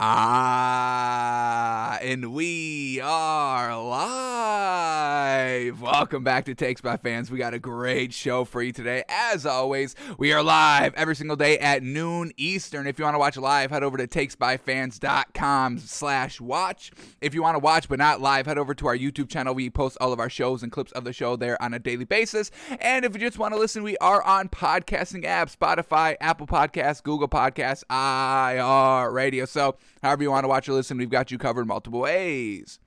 Ah, 0.00 1.98
and 2.02 2.32
we 2.34 3.00
are 3.00 3.80
live. 3.80 4.33
Welcome 5.80 6.22
back 6.24 6.44
to 6.44 6.54
Takes 6.54 6.80
by 6.80 6.96
Fans. 6.96 7.30
We 7.30 7.38
got 7.38 7.54
a 7.54 7.58
great 7.58 8.12
show 8.12 8.44
for 8.44 8.62
you 8.62 8.72
today. 8.72 9.02
As 9.08 9.46
always, 9.46 9.96
we 10.18 10.32
are 10.32 10.42
live 10.42 10.94
every 10.94 11.16
single 11.16 11.36
day 11.36 11.58
at 11.58 11.82
noon 11.82 12.32
Eastern. 12.36 12.86
If 12.86 12.98
you 12.98 13.04
want 13.04 13.14
to 13.14 13.18
watch 13.18 13.36
live, 13.36 13.70
head 13.70 13.82
over 13.82 13.96
to 13.96 14.06
takesbyfans.com 14.06 15.78
slash 15.78 16.40
watch. 16.40 16.92
If 17.20 17.34
you 17.34 17.42
want 17.42 17.56
to 17.56 17.60
watch 17.60 17.88
but 17.88 17.98
not 17.98 18.20
live, 18.20 18.46
head 18.46 18.58
over 18.58 18.74
to 18.74 18.86
our 18.86 18.96
YouTube 18.96 19.28
channel. 19.28 19.54
We 19.54 19.70
post 19.70 19.96
all 20.00 20.12
of 20.12 20.20
our 20.20 20.30
shows 20.30 20.62
and 20.62 20.70
clips 20.70 20.92
of 20.92 21.04
the 21.04 21.12
show 21.12 21.36
there 21.36 21.60
on 21.62 21.74
a 21.74 21.78
daily 21.78 22.04
basis. 22.04 22.50
And 22.80 23.04
if 23.04 23.14
you 23.14 23.20
just 23.20 23.38
want 23.38 23.54
to 23.54 23.58
listen, 23.58 23.82
we 23.82 23.96
are 23.98 24.22
on 24.22 24.48
podcasting 24.50 25.24
apps, 25.24 25.56
Spotify, 25.56 26.16
Apple 26.20 26.46
Podcasts, 26.46 27.02
Google 27.02 27.28
Podcasts, 27.28 27.84
iHeartRadio. 27.90 29.48
So 29.48 29.76
However 30.04 30.22
you 30.22 30.30
want 30.30 30.44
to 30.44 30.48
watch 30.48 30.68
or 30.68 30.74
listen, 30.74 30.98
we've 30.98 31.08
got 31.08 31.30
you 31.30 31.38
covered 31.38 31.66
multiple 31.66 32.00
ways. 32.00 32.78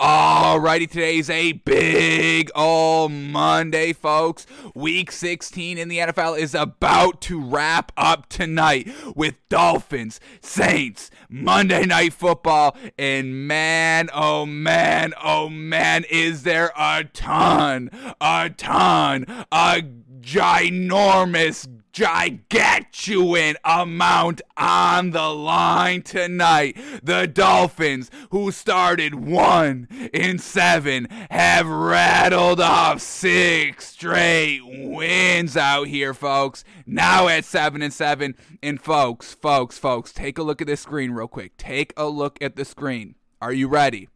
Alrighty, 0.00 0.88
today's 0.88 1.30
a 1.30 1.52
big 1.52 2.50
old 2.54 3.10
Monday, 3.10 3.92
folks. 3.92 4.46
Week 4.74 5.10
16 5.10 5.78
in 5.78 5.88
the 5.88 5.98
NFL 5.98 6.38
is 6.38 6.54
about 6.54 7.20
to 7.22 7.40
wrap 7.40 7.92
up 7.96 8.28
tonight 8.28 8.88
with 9.16 9.36
Dolphins, 9.48 10.20
Saints, 10.40 11.10
Monday 11.28 11.86
Night 11.86 12.12
Football, 12.12 12.76
and 12.98 13.48
man, 13.48 14.08
oh 14.12 14.46
man, 14.46 15.14
oh 15.22 15.48
man, 15.48 16.04
is 16.10 16.42
there 16.42 16.70
a 16.76 17.04
ton, 17.04 17.90
a 18.20 18.50
ton, 18.50 19.24
a 19.50 19.82
ginormous 20.20 21.77
gigantuan 21.98 23.56
amount 23.64 24.40
on 24.56 25.10
the 25.10 25.28
line 25.28 26.02
tonight. 26.02 26.76
The 27.02 27.26
Dolphins, 27.26 28.08
who 28.30 28.52
started 28.52 29.16
one 29.16 29.88
in 30.12 30.38
seven, 30.38 31.08
have 31.30 31.66
rattled 31.66 32.60
off 32.60 33.00
six 33.00 33.88
straight 33.88 34.60
wins 34.64 35.56
out 35.56 35.88
here, 35.88 36.14
folks. 36.14 36.62
Now 36.86 37.26
at 37.26 37.44
seven 37.44 37.82
and 37.82 37.92
seven. 37.92 38.36
And 38.62 38.80
folks, 38.80 39.34
folks, 39.34 39.76
folks, 39.76 40.12
take 40.12 40.38
a 40.38 40.44
look 40.44 40.60
at 40.60 40.68
this 40.68 40.80
screen 40.80 41.10
real 41.10 41.26
quick. 41.26 41.56
Take 41.56 41.92
a 41.96 42.06
look 42.06 42.38
at 42.40 42.54
the 42.54 42.64
screen. 42.64 43.16
Are 43.40 43.52
you 43.52 43.66
ready? 43.66 44.08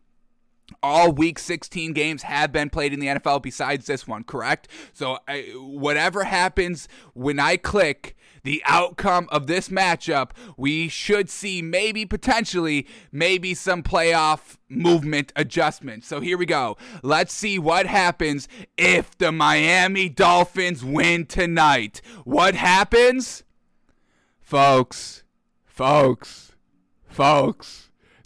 All 0.83 1.13
week 1.13 1.39
16 1.39 1.93
games 1.93 2.23
have 2.23 2.53
been 2.53 2.71
played 2.71 2.93
in 2.93 3.01
the 3.01 3.07
NFL 3.07 3.43
besides 3.43 3.87
this 3.87 4.07
one, 4.07 4.25
correct? 4.25 4.69
So 4.93 5.19
I, 5.27 5.53
whatever 5.57 6.25
happens 6.25 6.89
when 7.15 7.39
I 7.39 7.57
click 7.57 8.17
the 8.45 8.63
outcome 8.67 9.29
of 9.31 9.47
this 9.47 9.69
matchup, 9.69 10.31
we 10.57 10.89
should 10.89 11.31
see 11.31 11.63
maybe 11.63 12.05
potentially 12.05 12.87
maybe 13.11 13.55
some 13.55 13.83
playoff 13.83 14.57
movement 14.69 15.33
adjustment. 15.37 16.05
So 16.05 16.21
here 16.21 16.37
we 16.37 16.47
go. 16.47 16.77
Let's 17.03 17.33
see 17.33 17.59
what 17.59 17.87
happens 17.87 18.49
if 18.77 19.17
the 19.19 19.33
Miami 19.33 20.09
Dolphins 20.09 20.85
win 20.85 21.27
tonight. 21.27 22.01
What 22.25 22.55
happens? 22.55 23.45
Folks, 24.41 25.23
folks, 25.67 26.53
folks 27.07 27.82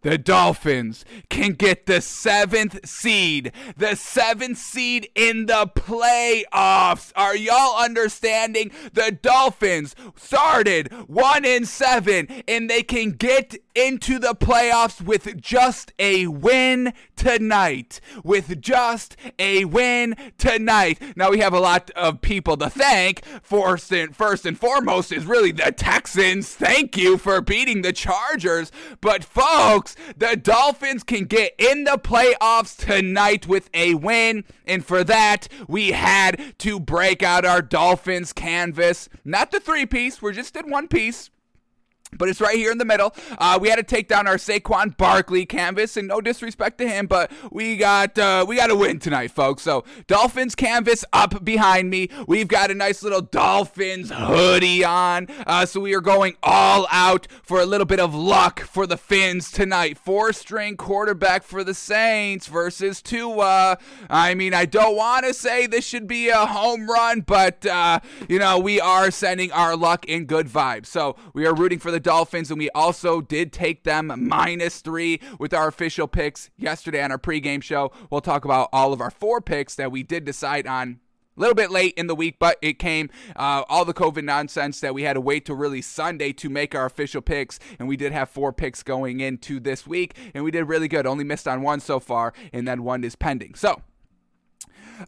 the 0.06 0.16
Dolphins 0.16 1.04
can 1.30 1.54
get 1.54 1.86
the 1.86 2.00
seventh 2.00 2.88
seed, 2.88 3.50
the 3.76 3.96
seventh 3.96 4.56
seed 4.56 5.08
in 5.16 5.46
the 5.46 5.68
playoffs. 5.74 7.12
Are 7.16 7.34
y'all 7.34 7.82
understanding? 7.82 8.70
The 8.92 9.18
Dolphins 9.20 9.96
started 10.14 10.92
one 11.08 11.44
in 11.44 11.64
seven, 11.64 12.44
and 12.46 12.70
they 12.70 12.84
can 12.84 13.10
get 13.10 13.56
into 13.74 14.20
the 14.20 14.34
playoffs 14.34 15.02
with 15.02 15.40
just 15.40 15.92
a 15.98 16.28
win 16.28 16.92
tonight. 17.16 18.00
With 18.22 18.60
just 18.60 19.16
a 19.40 19.64
win 19.64 20.14
tonight. 20.38 21.02
Now 21.16 21.30
we 21.30 21.40
have 21.40 21.52
a 21.52 21.58
lot 21.58 21.90
of 21.90 22.20
people 22.20 22.56
to 22.58 22.70
thank. 22.70 23.24
First 23.42 23.92
and 23.92 24.14
first 24.14 24.46
and 24.46 24.56
foremost 24.56 25.10
is 25.10 25.26
really 25.26 25.50
the 25.50 25.72
Texans. 25.72 26.54
Thank 26.54 26.96
you 26.96 27.18
for 27.18 27.40
beating 27.40 27.82
the 27.82 27.92
Chargers. 27.92 28.70
But 29.00 29.24
folks, 29.24 29.95
the 30.16 30.36
Dolphins 30.36 31.02
can 31.02 31.24
get 31.24 31.54
in 31.58 31.84
the 31.84 31.98
playoffs 31.98 32.76
tonight 32.76 33.46
with 33.46 33.70
a 33.74 33.94
win. 33.94 34.44
And 34.66 34.84
for 34.84 35.04
that, 35.04 35.48
we 35.68 35.92
had 35.92 36.54
to 36.58 36.80
break 36.80 37.22
out 37.22 37.44
our 37.44 37.62
Dolphins 37.62 38.32
canvas. 38.32 39.08
Not 39.24 39.50
the 39.50 39.60
three 39.60 39.86
piece, 39.86 40.20
we're 40.20 40.32
just 40.32 40.56
in 40.56 40.70
one 40.70 40.88
piece 40.88 41.30
but 42.16 42.28
it's 42.28 42.40
right 42.40 42.56
here 42.56 42.70
in 42.70 42.78
the 42.78 42.84
middle. 42.84 43.14
Uh, 43.38 43.58
we 43.60 43.68
had 43.68 43.76
to 43.76 43.82
take 43.82 44.08
down 44.08 44.26
our 44.26 44.36
Saquon 44.36 44.96
Barkley 44.96 45.46
canvas, 45.46 45.96
and 45.96 46.08
no 46.08 46.20
disrespect 46.20 46.78
to 46.78 46.88
him, 46.88 47.06
but 47.06 47.30
we 47.50 47.76
got 47.76 48.18
uh, 48.18 48.44
we 48.46 48.56
got 48.56 48.68
to 48.68 48.76
win 48.76 48.98
tonight, 48.98 49.30
folks. 49.30 49.62
So 49.62 49.84
Dolphins 50.06 50.54
canvas 50.54 51.04
up 51.12 51.44
behind 51.44 51.90
me. 51.90 52.08
We've 52.26 52.48
got 52.48 52.70
a 52.70 52.74
nice 52.74 53.02
little 53.02 53.22
Dolphins 53.22 54.10
hoodie 54.12 54.84
on. 54.84 55.26
Uh, 55.46 55.66
so 55.66 55.80
we 55.80 55.94
are 55.94 56.00
going 56.00 56.36
all 56.42 56.86
out 56.90 57.26
for 57.42 57.60
a 57.60 57.66
little 57.66 57.86
bit 57.86 58.00
of 58.00 58.14
luck 58.14 58.60
for 58.60 58.86
the 58.86 58.96
Fins 58.96 59.50
tonight. 59.50 59.98
Four 59.98 60.32
string 60.32 60.76
quarterback 60.76 61.42
for 61.42 61.64
the 61.64 61.74
Saints 61.74 62.46
versus 62.46 63.02
Tua. 63.02 63.78
I 64.08 64.34
mean, 64.34 64.54
I 64.54 64.64
don't 64.64 64.96
want 64.96 65.26
to 65.26 65.34
say 65.34 65.66
this 65.66 65.84
should 65.84 66.06
be 66.06 66.28
a 66.28 66.46
home 66.46 66.88
run, 66.88 67.20
but 67.20 67.64
uh, 67.66 68.00
you 68.28 68.38
know 68.38 68.58
we 68.58 68.80
are 68.80 69.10
sending 69.10 69.52
our 69.52 69.76
luck 69.76 70.04
in 70.06 70.26
good 70.26 70.48
vibes. 70.48 70.86
So 70.86 71.16
we 71.32 71.46
are 71.46 71.54
rooting 71.54 71.78
for 71.78 71.90
the 71.90 71.95
Dolphins, 72.00 72.50
and 72.50 72.58
we 72.58 72.70
also 72.70 73.20
did 73.20 73.52
take 73.52 73.84
them 73.84 74.12
minus 74.28 74.80
three 74.80 75.20
with 75.38 75.54
our 75.54 75.68
official 75.68 76.06
picks 76.06 76.50
yesterday 76.56 77.02
on 77.02 77.10
our 77.10 77.18
pregame 77.18 77.62
show. 77.62 77.92
We'll 78.10 78.20
talk 78.20 78.44
about 78.44 78.68
all 78.72 78.92
of 78.92 79.00
our 79.00 79.10
four 79.10 79.40
picks 79.40 79.74
that 79.76 79.90
we 79.92 80.02
did 80.02 80.24
decide 80.24 80.66
on 80.66 81.00
a 81.36 81.40
little 81.40 81.54
bit 81.54 81.70
late 81.70 81.94
in 81.96 82.06
the 82.06 82.14
week, 82.14 82.36
but 82.38 82.56
it 82.62 82.78
came 82.78 83.10
uh, 83.36 83.64
all 83.68 83.84
the 83.84 83.94
COVID 83.94 84.24
nonsense 84.24 84.80
that 84.80 84.94
we 84.94 85.02
had 85.02 85.14
to 85.14 85.20
wait 85.20 85.46
till 85.46 85.56
really 85.56 85.82
Sunday 85.82 86.32
to 86.32 86.48
make 86.48 86.74
our 86.74 86.86
official 86.86 87.20
picks, 87.20 87.58
and 87.78 87.88
we 87.88 87.96
did 87.96 88.12
have 88.12 88.30
four 88.30 88.52
picks 88.52 88.82
going 88.82 89.20
into 89.20 89.60
this 89.60 89.86
week, 89.86 90.16
and 90.34 90.44
we 90.44 90.50
did 90.50 90.64
really 90.64 90.88
good. 90.88 91.06
Only 91.06 91.24
missed 91.24 91.46
on 91.46 91.62
one 91.62 91.80
so 91.80 92.00
far, 92.00 92.32
and 92.52 92.66
then 92.66 92.82
one 92.82 93.04
is 93.04 93.16
pending. 93.16 93.54
So. 93.54 93.82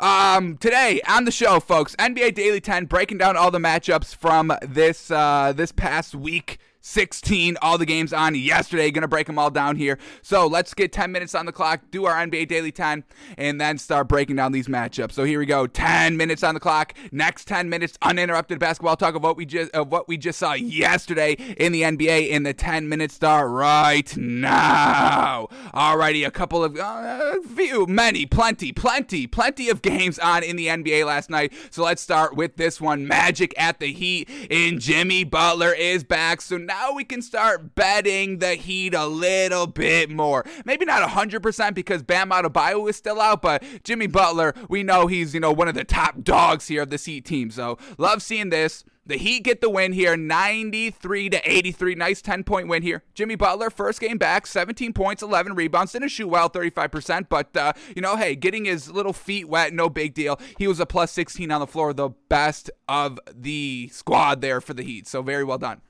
Um, 0.00 0.58
today 0.58 1.00
on 1.08 1.24
the 1.24 1.30
show, 1.30 1.60
folks, 1.60 1.96
NBA 1.96 2.34
Daily 2.34 2.60
10 2.60 2.84
breaking 2.84 3.16
down 3.16 3.38
all 3.38 3.50
the 3.50 3.58
matchups 3.58 4.14
from 4.14 4.52
this 4.60 5.10
uh, 5.10 5.54
this 5.56 5.72
past 5.72 6.14
week 6.14 6.58
16, 6.88 7.58
all 7.60 7.76
the 7.76 7.84
games 7.84 8.12
on 8.12 8.34
yesterday. 8.34 8.90
Gonna 8.90 9.08
break 9.08 9.26
them 9.26 9.38
all 9.38 9.50
down 9.50 9.76
here. 9.76 9.98
So 10.22 10.46
let's 10.46 10.72
get 10.72 10.90
10 10.90 11.12
minutes 11.12 11.34
on 11.34 11.44
the 11.44 11.52
clock, 11.52 11.82
do 11.90 12.06
our 12.06 12.14
NBA 12.14 12.48
Daily 12.48 12.72
10, 12.72 13.04
and 13.36 13.60
then 13.60 13.76
start 13.76 14.08
breaking 14.08 14.36
down 14.36 14.52
these 14.52 14.68
matchups. 14.68 15.12
So 15.12 15.24
here 15.24 15.38
we 15.38 15.46
go. 15.46 15.66
10 15.66 16.16
minutes 16.16 16.42
on 16.42 16.54
the 16.54 16.60
clock. 16.60 16.94
Next 17.12 17.46
10 17.46 17.68
minutes, 17.68 17.98
uninterrupted 18.00 18.58
basketball 18.58 18.96
talk 18.96 19.14
of 19.14 19.22
what 19.22 19.36
we 19.36 19.44
just 19.44 19.70
of 19.72 19.92
what 19.92 20.08
we 20.08 20.16
just 20.16 20.38
saw 20.38 20.54
yesterday 20.54 21.32
in 21.32 21.72
the 21.72 21.82
NBA 21.82 22.30
in 22.30 22.42
the 22.44 22.54
10 22.54 22.88
minutes 22.88 23.14
start 23.14 23.50
right 23.50 24.16
now. 24.16 25.48
Alrighty, 25.74 26.26
a 26.26 26.30
couple 26.30 26.64
of 26.64 26.78
uh, 26.78 27.34
few, 27.54 27.86
many, 27.86 28.24
plenty, 28.24 28.72
plenty, 28.72 29.26
plenty 29.26 29.68
of 29.68 29.82
games 29.82 30.18
on 30.18 30.42
in 30.42 30.56
the 30.56 30.68
NBA 30.68 31.04
last 31.04 31.28
night. 31.28 31.52
So 31.70 31.84
let's 31.84 32.00
start 32.00 32.34
with 32.34 32.56
this 32.56 32.80
one. 32.80 33.06
Magic 33.06 33.52
at 33.58 33.78
the 33.78 33.92
Heat, 33.92 34.28
and 34.50 34.80
Jimmy 34.80 35.24
Butler 35.24 35.72
is 35.72 36.02
back. 36.02 36.40
So 36.40 36.56
now 36.56 36.77
now 36.78 36.92
we 36.92 37.02
can 37.02 37.20
start 37.20 37.74
betting 37.74 38.38
the 38.38 38.54
Heat 38.54 38.94
a 38.94 39.06
little 39.06 39.66
bit 39.66 40.10
more. 40.10 40.44
Maybe 40.64 40.84
not 40.84 41.08
100% 41.08 41.74
because 41.74 42.04
Bam 42.04 42.30
Adebayo 42.30 42.88
is 42.88 42.94
still 42.94 43.20
out, 43.20 43.42
but 43.42 43.64
Jimmy 43.82 44.06
Butler, 44.06 44.54
we 44.68 44.84
know 44.84 45.08
he's, 45.08 45.34
you 45.34 45.40
know, 45.40 45.50
one 45.50 45.66
of 45.66 45.74
the 45.74 45.84
top 45.84 46.22
dogs 46.22 46.68
here 46.68 46.82
of 46.82 46.90
the 46.90 46.96
Heat 46.96 47.24
team. 47.24 47.50
So 47.50 47.78
love 47.96 48.22
seeing 48.22 48.50
this. 48.50 48.84
The 49.06 49.16
Heat 49.16 49.44
get 49.44 49.60
the 49.60 49.70
win 49.70 49.92
here, 49.92 50.16
93 50.16 51.30
to 51.30 51.50
83. 51.50 51.94
Nice 51.94 52.22
10 52.22 52.44
point 52.44 52.68
win 52.68 52.82
here. 52.82 53.02
Jimmy 53.14 53.34
Butler, 53.34 53.70
first 53.70 54.00
game 54.00 54.18
back, 54.18 54.46
17 54.46 54.92
points, 54.92 55.22
11 55.22 55.54
rebounds. 55.54 55.92
Didn't 55.92 56.10
shoot 56.10 56.28
well, 56.28 56.50
35%, 56.50 57.28
but, 57.28 57.56
uh, 57.56 57.72
you 57.96 58.02
know, 58.02 58.16
hey, 58.16 58.36
getting 58.36 58.66
his 58.66 58.90
little 58.90 59.14
feet 59.14 59.48
wet, 59.48 59.72
no 59.72 59.88
big 59.88 60.14
deal. 60.14 60.38
He 60.58 60.68
was 60.68 60.78
a 60.78 60.86
plus 60.86 61.10
16 61.10 61.50
on 61.50 61.60
the 61.60 61.66
floor, 61.66 61.92
the 61.92 62.10
best 62.28 62.70
of 62.86 63.18
the 63.34 63.88
squad 63.92 64.42
there 64.42 64.60
for 64.60 64.74
the 64.74 64.84
Heat. 64.84 65.08
So 65.08 65.22
very 65.22 65.42
well 65.42 65.58
done. 65.58 65.80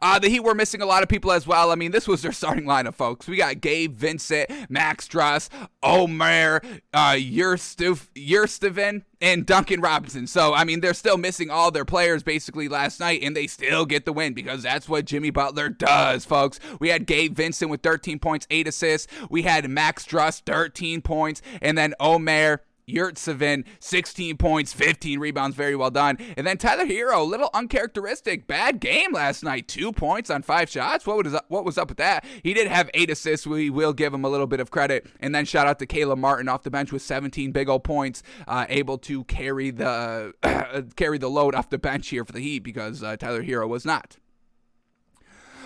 Uh, 0.00 0.18
the 0.18 0.28
Heat 0.28 0.40
were 0.40 0.54
missing 0.54 0.82
a 0.82 0.86
lot 0.86 1.02
of 1.02 1.08
people 1.08 1.32
as 1.32 1.46
well. 1.46 1.70
I 1.70 1.74
mean, 1.74 1.92
this 1.92 2.08
was 2.08 2.22
their 2.22 2.32
starting 2.32 2.64
lineup, 2.64 2.94
folks. 2.94 3.26
We 3.26 3.36
got 3.36 3.60
Gabe 3.60 3.96
Vincent, 3.96 4.50
Max 4.68 5.08
Strus, 5.08 5.48
Omer, 5.82 6.62
uh, 6.92 7.12
Yurtseven, 7.12 9.02
and 9.20 9.46
Duncan 9.46 9.80
Robinson. 9.80 10.26
So, 10.26 10.54
I 10.54 10.64
mean, 10.64 10.80
they're 10.80 10.94
still 10.94 11.16
missing 11.16 11.50
all 11.50 11.70
their 11.70 11.84
players 11.84 12.22
basically 12.22 12.68
last 12.68 13.00
night, 13.00 13.22
and 13.22 13.36
they 13.36 13.46
still 13.46 13.86
get 13.86 14.04
the 14.04 14.12
win 14.12 14.34
because 14.34 14.62
that's 14.62 14.88
what 14.88 15.04
Jimmy 15.04 15.30
Butler 15.30 15.68
does, 15.68 16.24
folks. 16.24 16.60
We 16.80 16.88
had 16.88 17.06
Gabe 17.06 17.34
Vincent 17.34 17.70
with 17.70 17.82
13 17.82 18.18
points, 18.18 18.46
8 18.50 18.68
assists. 18.68 19.06
We 19.30 19.42
had 19.42 19.68
Max 19.68 20.06
Strus, 20.06 20.42
13 20.44 21.00
points, 21.02 21.42
and 21.62 21.76
then 21.76 21.94
Omer 22.00 22.62
Yurtseven, 22.88 23.64
16 23.80 24.36
points, 24.36 24.72
15 24.72 25.18
rebounds, 25.18 25.56
very 25.56 25.74
well 25.74 25.90
done. 25.90 26.18
And 26.36 26.46
then 26.46 26.56
Tyler 26.56 26.86
Herro, 26.86 27.20
a 27.20 27.22
little 27.22 27.50
uncharacteristic, 27.52 28.46
bad 28.46 28.80
game 28.80 29.12
last 29.12 29.42
night, 29.42 29.66
two 29.66 29.92
points 29.92 30.30
on 30.30 30.42
five 30.42 30.70
shots. 30.70 31.06
What 31.06 31.24
was 31.24 31.34
up, 31.34 31.46
what 31.48 31.64
was 31.64 31.78
up 31.78 31.88
with 31.88 31.98
that? 31.98 32.24
He 32.42 32.54
did 32.54 32.68
have 32.68 32.88
eight 32.94 33.10
assists. 33.10 33.46
We 33.46 33.70
will 33.70 33.92
give 33.92 34.14
him 34.14 34.24
a 34.24 34.28
little 34.28 34.46
bit 34.46 34.60
of 34.60 34.70
credit. 34.70 35.06
And 35.20 35.34
then 35.34 35.44
shout 35.44 35.66
out 35.66 35.78
to 35.80 35.86
Caleb 35.86 36.18
Martin 36.18 36.48
off 36.48 36.62
the 36.62 36.70
bench 36.70 36.92
with 36.92 37.02
17 37.02 37.50
big 37.52 37.68
old 37.68 37.82
points, 37.82 38.22
uh, 38.46 38.66
able 38.68 38.98
to 38.98 39.24
carry 39.24 39.70
the 39.70 40.32
carry 40.96 41.18
the 41.18 41.30
load 41.30 41.54
off 41.54 41.70
the 41.70 41.78
bench 41.78 42.08
here 42.08 42.24
for 42.24 42.32
the 42.32 42.40
Heat 42.40 42.60
because 42.60 43.02
uh, 43.02 43.16
Tyler 43.16 43.42
Herro 43.42 43.68
was 43.68 43.84
not. 43.84 44.16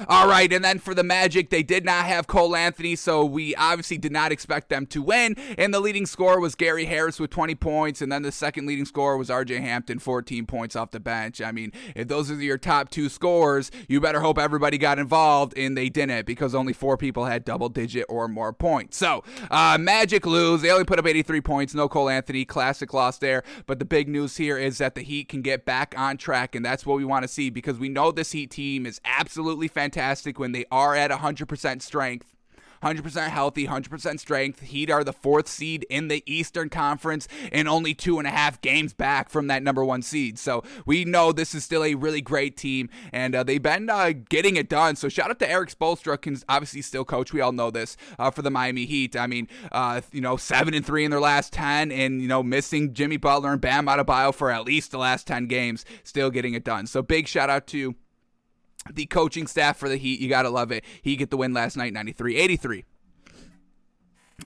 All 0.08 0.26
right, 0.26 0.50
and 0.50 0.64
then 0.64 0.78
for 0.78 0.94
the 0.94 1.02
Magic, 1.02 1.50
they 1.50 1.62
did 1.62 1.84
not 1.84 2.06
have 2.06 2.26
Cole 2.26 2.56
Anthony, 2.56 2.96
so 2.96 3.24
we 3.24 3.54
obviously 3.56 3.98
did 3.98 4.12
not 4.12 4.32
expect 4.32 4.70
them 4.70 4.86
to 4.86 5.02
win. 5.02 5.36
And 5.58 5.74
the 5.74 5.80
leading 5.80 6.06
scorer 6.06 6.40
was 6.40 6.54
Gary 6.54 6.86
Harris 6.86 7.20
with 7.20 7.30
20 7.30 7.54
points, 7.56 8.00
and 8.00 8.10
then 8.10 8.22
the 8.22 8.32
second 8.32 8.66
leading 8.66 8.86
scorer 8.86 9.18
was 9.18 9.28
RJ 9.28 9.60
Hampton, 9.60 9.98
14 9.98 10.46
points 10.46 10.74
off 10.74 10.90
the 10.90 11.00
bench. 11.00 11.42
I 11.42 11.52
mean, 11.52 11.72
if 11.94 12.08
those 12.08 12.30
are 12.30 12.34
your 12.34 12.56
top 12.56 12.88
two 12.88 13.08
scores, 13.10 13.70
you 13.88 14.00
better 14.00 14.20
hope 14.20 14.38
everybody 14.38 14.78
got 14.78 14.98
involved, 14.98 15.52
and 15.56 15.76
they 15.76 15.90
didn't 15.90 16.24
because 16.24 16.54
only 16.54 16.72
four 16.72 16.96
people 16.96 17.26
had 17.26 17.44
double 17.44 17.68
digit 17.68 18.06
or 18.08 18.26
more 18.26 18.54
points. 18.54 18.96
So, 18.96 19.22
uh, 19.50 19.76
Magic 19.78 20.24
lose. 20.24 20.62
They 20.62 20.70
only 20.70 20.84
put 20.84 20.98
up 20.98 21.06
83 21.06 21.42
points. 21.42 21.74
No 21.74 21.88
Cole 21.88 22.08
Anthony. 22.08 22.46
Classic 22.46 22.92
loss 22.94 23.18
there. 23.18 23.42
But 23.66 23.78
the 23.78 23.84
big 23.84 24.08
news 24.08 24.38
here 24.38 24.56
is 24.56 24.78
that 24.78 24.94
the 24.94 25.02
Heat 25.02 25.28
can 25.28 25.42
get 25.42 25.66
back 25.66 25.94
on 25.96 26.16
track, 26.16 26.54
and 26.54 26.64
that's 26.64 26.86
what 26.86 26.96
we 26.96 27.04
want 27.04 27.24
to 27.24 27.28
see 27.28 27.50
because 27.50 27.78
we 27.78 27.90
know 27.90 28.10
this 28.10 28.32
Heat 28.32 28.50
team 28.50 28.86
is 28.86 28.98
absolutely 29.04 29.68
fantastic 29.68 29.89
fantastic 29.90 30.38
when 30.38 30.52
they 30.52 30.64
are 30.70 30.94
at 30.94 31.10
100% 31.10 31.82
strength. 31.82 32.36
100% 32.82 33.28
healthy, 33.28 33.66
100% 33.66 34.18
strength. 34.18 34.60
Heat 34.62 34.90
are 34.90 35.04
the 35.04 35.12
fourth 35.12 35.48
seed 35.48 35.84
in 35.90 36.08
the 36.08 36.22
Eastern 36.24 36.70
Conference 36.70 37.28
and 37.52 37.68
only 37.68 37.92
two 37.92 38.18
and 38.18 38.26
a 38.26 38.30
half 38.30 38.58
games 38.62 38.94
back 38.94 39.28
from 39.28 39.48
that 39.48 39.62
number 39.62 39.84
one 39.84 40.00
seed. 40.00 40.38
So 40.38 40.64
we 40.86 41.04
know 41.04 41.30
this 41.30 41.54
is 41.54 41.62
still 41.62 41.84
a 41.84 41.94
really 41.94 42.22
great 42.22 42.56
team, 42.56 42.88
and 43.12 43.34
uh, 43.34 43.42
they've 43.42 43.62
been 43.62 43.90
uh, 43.90 44.12
getting 44.30 44.56
it 44.56 44.70
done. 44.70 44.96
So 44.96 45.10
shout 45.10 45.28
out 45.28 45.38
to 45.40 45.50
Erik 45.50 45.68
Spoelstra, 45.68 46.18
can 46.18 46.38
obviously 46.48 46.80
still 46.80 47.04
coach. 47.04 47.34
We 47.34 47.42
all 47.42 47.52
know 47.52 47.70
this 47.70 47.98
uh, 48.18 48.30
for 48.30 48.40
the 48.40 48.50
Miami 48.50 48.86
Heat. 48.86 49.14
I 49.14 49.26
mean, 49.26 49.46
uh, 49.70 50.00
you 50.10 50.22
know, 50.22 50.38
seven 50.38 50.72
and 50.72 50.86
three 50.86 51.04
in 51.04 51.10
their 51.10 51.20
last 51.20 51.52
ten, 51.52 51.92
and 51.92 52.22
you 52.22 52.28
know, 52.28 52.42
missing 52.42 52.94
Jimmy 52.94 53.18
Butler 53.18 53.52
and 53.52 53.60
Bam 53.60 53.88
Adebayo 53.88 54.34
for 54.34 54.50
at 54.50 54.64
least 54.64 54.90
the 54.90 54.98
last 54.98 55.26
ten 55.26 55.48
games, 55.48 55.84
still 56.02 56.30
getting 56.30 56.54
it 56.54 56.64
done. 56.64 56.86
So 56.86 57.02
big 57.02 57.28
shout 57.28 57.50
out 57.50 57.66
to 57.66 57.94
the 58.94 59.06
coaching 59.06 59.46
staff 59.46 59.76
for 59.76 59.88
the 59.88 59.96
Heat. 59.96 60.20
You 60.20 60.28
got 60.28 60.42
to 60.42 60.50
love 60.50 60.72
it. 60.72 60.84
He 61.02 61.16
get 61.16 61.30
the 61.30 61.36
win 61.36 61.52
last 61.52 61.76
night, 61.76 61.92
93 61.92 62.36
83. 62.36 62.84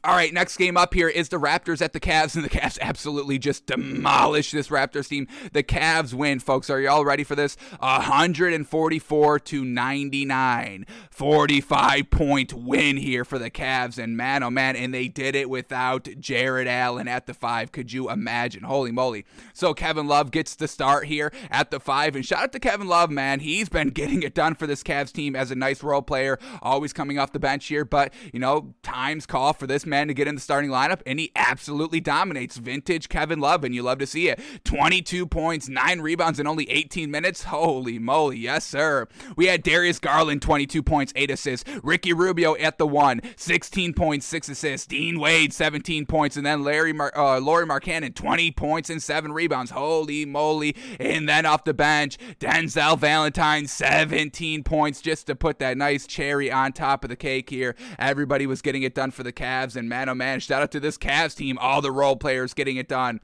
All 0.02 0.14
right, 0.14 0.32
next 0.32 0.56
game 0.56 0.76
up 0.76 0.94
here 0.94 1.08
is 1.08 1.28
the 1.28 1.38
Raptors 1.38 1.80
at 1.82 1.92
the 1.92 2.00
Cavs, 2.00 2.34
and 2.34 2.44
the 2.44 2.48
Cavs 2.48 2.78
absolutely 2.80 3.38
just 3.38 3.66
demolish 3.66 4.50
this 4.50 4.68
Raptors 4.68 5.08
team. 5.08 5.28
The 5.52 5.62
Cavs 5.62 6.12
win, 6.14 6.40
folks. 6.40 6.70
Are 6.70 6.80
y'all 6.80 7.04
ready 7.04 7.22
for 7.22 7.36
this? 7.36 7.56
144 7.78 9.38
to 9.38 9.64
99. 9.64 10.86
45 11.10 12.10
point 12.10 12.52
win 12.52 12.96
here 12.96 13.24
for 13.24 13.38
the 13.38 13.50
Cavs, 13.50 14.02
and 14.02 14.16
man, 14.16 14.42
oh 14.42 14.50
man, 14.50 14.74
and 14.74 14.92
they 14.92 15.06
did 15.06 15.34
it 15.34 15.48
without 15.48 16.08
Jarrett 16.18 16.66
Allen 16.66 17.06
at 17.06 17.26
the 17.26 17.34
five. 17.34 17.70
Could 17.70 17.92
you 17.92 18.10
imagine? 18.10 18.64
Holy 18.64 18.90
moly. 18.90 19.24
So 19.52 19.74
Kevin 19.74 20.08
Love 20.08 20.30
gets 20.30 20.54
the 20.54 20.66
start 20.66 21.06
here 21.06 21.32
at 21.50 21.70
the 21.70 21.78
five, 21.78 22.16
and 22.16 22.24
shout 22.24 22.42
out 22.44 22.52
to 22.52 22.58
Kevin 22.58 22.88
Love, 22.88 23.10
man. 23.10 23.40
He's 23.40 23.68
been 23.68 23.90
getting 23.90 24.22
it 24.22 24.34
done 24.34 24.54
for 24.54 24.66
this 24.66 24.82
Cavs 24.82 25.12
team 25.12 25.36
as 25.36 25.50
a 25.50 25.54
nice 25.54 25.82
role 25.82 26.02
player, 26.02 26.38
always 26.62 26.92
coming 26.92 27.18
off 27.18 27.32
the 27.32 27.38
bench 27.38 27.66
here, 27.66 27.84
but, 27.84 28.12
you 28.32 28.40
know, 28.40 28.74
times 28.82 29.26
call 29.26 29.52
for 29.52 29.66
this 29.66 29.83
man 29.86 30.08
to 30.08 30.14
get 30.14 30.28
in 30.28 30.34
the 30.34 30.40
starting 30.40 30.70
lineup, 30.70 31.00
and 31.06 31.18
he 31.18 31.32
absolutely 31.36 32.00
dominates. 32.00 32.56
Vintage 32.56 33.08
Kevin 33.08 33.40
Love, 33.40 33.64
and 33.64 33.74
you 33.74 33.82
love 33.82 33.98
to 33.98 34.06
see 34.06 34.28
it. 34.28 34.40
22 34.64 35.26
points, 35.26 35.68
9 35.68 36.00
rebounds 36.00 36.40
in 36.40 36.46
only 36.46 36.68
18 36.70 37.10
minutes. 37.10 37.44
Holy 37.44 37.98
moly, 37.98 38.38
yes, 38.38 38.64
sir. 38.64 39.06
We 39.36 39.46
had 39.46 39.62
Darius 39.62 39.98
Garland, 39.98 40.42
22 40.42 40.82
points, 40.82 41.12
8 41.16 41.30
assists. 41.30 41.70
Ricky 41.82 42.12
Rubio 42.12 42.56
at 42.56 42.78
the 42.78 42.86
1, 42.86 43.20
16 43.36 43.94
points, 43.94 44.26
6 44.26 44.48
assists. 44.48 44.86
Dean 44.86 45.18
Wade, 45.18 45.52
17 45.52 46.06
points, 46.06 46.36
and 46.36 46.44
then 46.44 46.62
Larry 46.62 46.92
Mar- 46.92 47.16
uh, 47.16 47.40
Lauri 47.40 47.66
Markkanen, 47.66 48.14
20 48.14 48.50
points 48.52 48.90
and 48.90 49.02
7 49.02 49.32
rebounds. 49.32 49.70
Holy 49.70 50.24
moly. 50.24 50.76
And 50.98 51.28
then 51.28 51.46
off 51.46 51.64
the 51.64 51.74
bench, 51.74 52.18
Denzel 52.40 52.98
Valentine, 52.98 53.66
17 53.66 54.62
points, 54.64 55.00
just 55.00 55.26
to 55.26 55.34
put 55.34 55.58
that 55.58 55.76
nice 55.76 56.06
cherry 56.06 56.50
on 56.50 56.72
top 56.72 57.04
of 57.04 57.10
the 57.10 57.16
cake 57.16 57.50
here. 57.50 57.74
Everybody 57.98 58.46
was 58.46 58.62
getting 58.62 58.82
it 58.82 58.94
done 58.94 59.10
for 59.10 59.22
the 59.22 59.32
Cavs 59.32 59.73
and 59.76 59.88
man, 59.88 60.08
oh 60.08 60.14
man, 60.14 60.40
shout 60.40 60.62
out 60.62 60.70
to 60.72 60.80
this 60.80 60.98
Cavs 60.98 61.36
team, 61.36 61.58
all 61.58 61.80
the 61.80 61.92
role 61.92 62.16
players 62.16 62.54
getting 62.54 62.76
it 62.76 62.88
done 62.88 63.20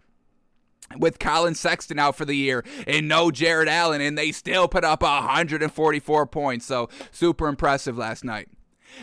with 0.98 1.18
Collin 1.18 1.54
Sexton 1.54 1.98
out 1.98 2.16
for 2.16 2.24
the 2.24 2.34
year 2.34 2.64
and 2.86 3.08
no 3.08 3.30
Jarrett 3.30 3.68
Allen, 3.68 4.00
and 4.00 4.18
they 4.18 4.32
still 4.32 4.68
put 4.68 4.84
up 4.84 5.02
144 5.02 6.26
points. 6.26 6.66
So 6.66 6.88
super 7.12 7.48
impressive 7.48 7.96
last 7.96 8.24
night. 8.24 8.48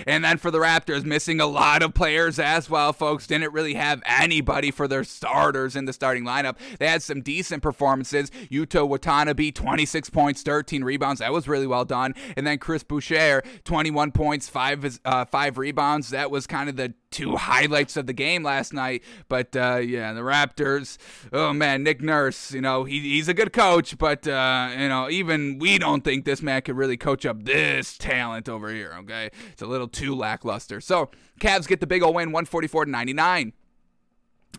And 0.05 0.23
then 0.23 0.37
for 0.37 0.51
the 0.51 0.59
Raptors, 0.59 1.05
missing 1.05 1.39
a 1.39 1.45
lot 1.45 1.81
of 1.81 1.93
players 1.93 2.39
as 2.39 2.69
well, 2.69 2.93
folks. 2.93 3.27
Didn't 3.27 3.53
really 3.53 3.75
have 3.75 4.01
anybody 4.05 4.71
for 4.71 4.87
their 4.87 5.03
starters 5.03 5.75
in 5.75 5.85
the 5.85 5.93
starting 5.93 6.23
lineup. 6.23 6.57
They 6.79 6.87
had 6.87 7.01
some 7.01 7.21
decent 7.21 7.63
performances. 7.63 8.29
Yuta 8.51 8.87
Watanabe, 8.87 9.51
26 9.51 10.09
points, 10.09 10.41
13 10.43 10.83
rebounds. 10.83 11.19
That 11.19 11.33
was 11.33 11.47
really 11.47 11.67
well 11.67 11.85
done. 11.85 12.15
And 12.35 12.45
then 12.45 12.57
Chris 12.57 12.83
Boucher, 12.83 13.43
21 13.63 14.11
points, 14.11 14.49
five 14.49 14.99
uh, 15.05 15.25
five 15.25 15.57
rebounds. 15.57 16.09
That 16.09 16.31
was 16.31 16.47
kind 16.47 16.69
of 16.69 16.75
the 16.75 16.93
two 17.11 17.35
highlights 17.35 17.97
of 17.97 18.07
the 18.07 18.13
game 18.13 18.43
last 18.43 18.73
night. 18.73 19.03
But 19.27 19.55
uh, 19.55 19.77
yeah, 19.77 20.13
the 20.13 20.21
Raptors. 20.21 20.97
Oh 21.31 21.53
man, 21.53 21.83
Nick 21.83 22.01
Nurse. 22.01 22.53
You 22.53 22.61
know 22.61 22.83
he, 22.83 22.99
he's 22.99 23.27
a 23.27 23.33
good 23.33 23.53
coach, 23.53 23.97
but 23.97 24.27
uh, 24.27 24.69
you 24.77 24.89
know 24.89 25.09
even 25.09 25.59
we 25.59 25.77
don't 25.77 26.03
think 26.03 26.25
this 26.25 26.41
man 26.41 26.61
could 26.61 26.75
really 26.75 26.97
coach 26.97 27.25
up 27.25 27.43
this 27.43 27.97
talent 27.97 28.49
over 28.49 28.69
here. 28.69 28.93
Okay, 28.99 29.29
it's 29.51 29.61
a 29.61 29.67
little 29.67 29.87
too 29.87 30.15
lackluster. 30.15 30.81
So 30.81 31.09
Cavs 31.39 31.67
get 31.67 31.79
the 31.79 31.87
big 31.87 32.03
old 32.03 32.15
win, 32.15 32.29
144 32.29 32.85
to 32.85 32.91
99. 32.91 33.53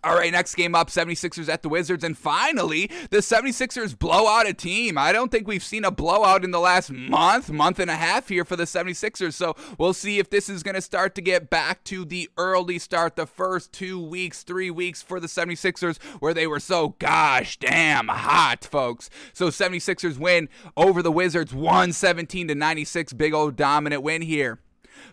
All 0.05 0.15
right, 0.15 0.31
next 0.31 0.55
game 0.55 0.75
up 0.75 0.89
76ers 0.89 1.49
at 1.49 1.63
the 1.63 1.69
Wizards. 1.69 2.05
And 2.05 2.17
finally, 2.17 2.91
the 3.11 3.19
76ers 3.19 3.99
blow 3.99 4.29
out 4.29 4.49
a 4.49 4.55
team. 4.55 4.97
I 4.97 5.13
don't 5.13 5.31
think 5.31 5.49
we've 5.49 5.65
seen 5.65 5.85
a 5.85 5.91
blowout 5.91 6.45
in 6.45 6.53
the 6.53 6.61
last 6.61 6.91
month, 6.91 7.51
month 7.51 7.81
and 7.81 7.91
a 7.91 7.97
half 7.97 8.29
here 8.29 8.45
for 8.45 8.55
the 8.55 8.65
76ers. 8.65 9.35
So 9.35 9.57
we'll 9.77 9.93
see 9.93 10.19
if 10.19 10.31
this 10.31 10.49
is 10.49 10.63
going 10.63 10.77
to 10.77 10.81
start 10.81 11.15
to 11.17 11.21
get 11.21 11.51
back 11.51 11.83
to 11.85 12.05
the 12.05 12.31
early 12.37 12.79
start, 12.79 13.17
the 13.17 13.27
first 13.27 13.73
two 13.73 14.01
weeks, 14.01 14.45
three 14.45 14.71
weeks 14.71 15.03
for 15.03 15.19
the 15.19 15.27
76ers, 15.27 16.01
where 16.21 16.35
they 16.35 16.47
were 16.47 16.61
so 16.61 16.95
gosh 17.01 17.57
damn 17.59 18.09
hot, 18.09 18.65
folks. 18.65 19.11
So 19.33 19.49
76ers 19.49 20.19
win 20.19 20.49
over 20.77 21.03
the 21.03 21.13
Wizards 21.13 21.53
117 21.53 22.49
to 22.49 22.55
96. 22.55 23.15
Big 23.15 23.35
old 23.35 23.57
dominant 23.57 24.03
win 24.03 24.23
here 24.23 24.61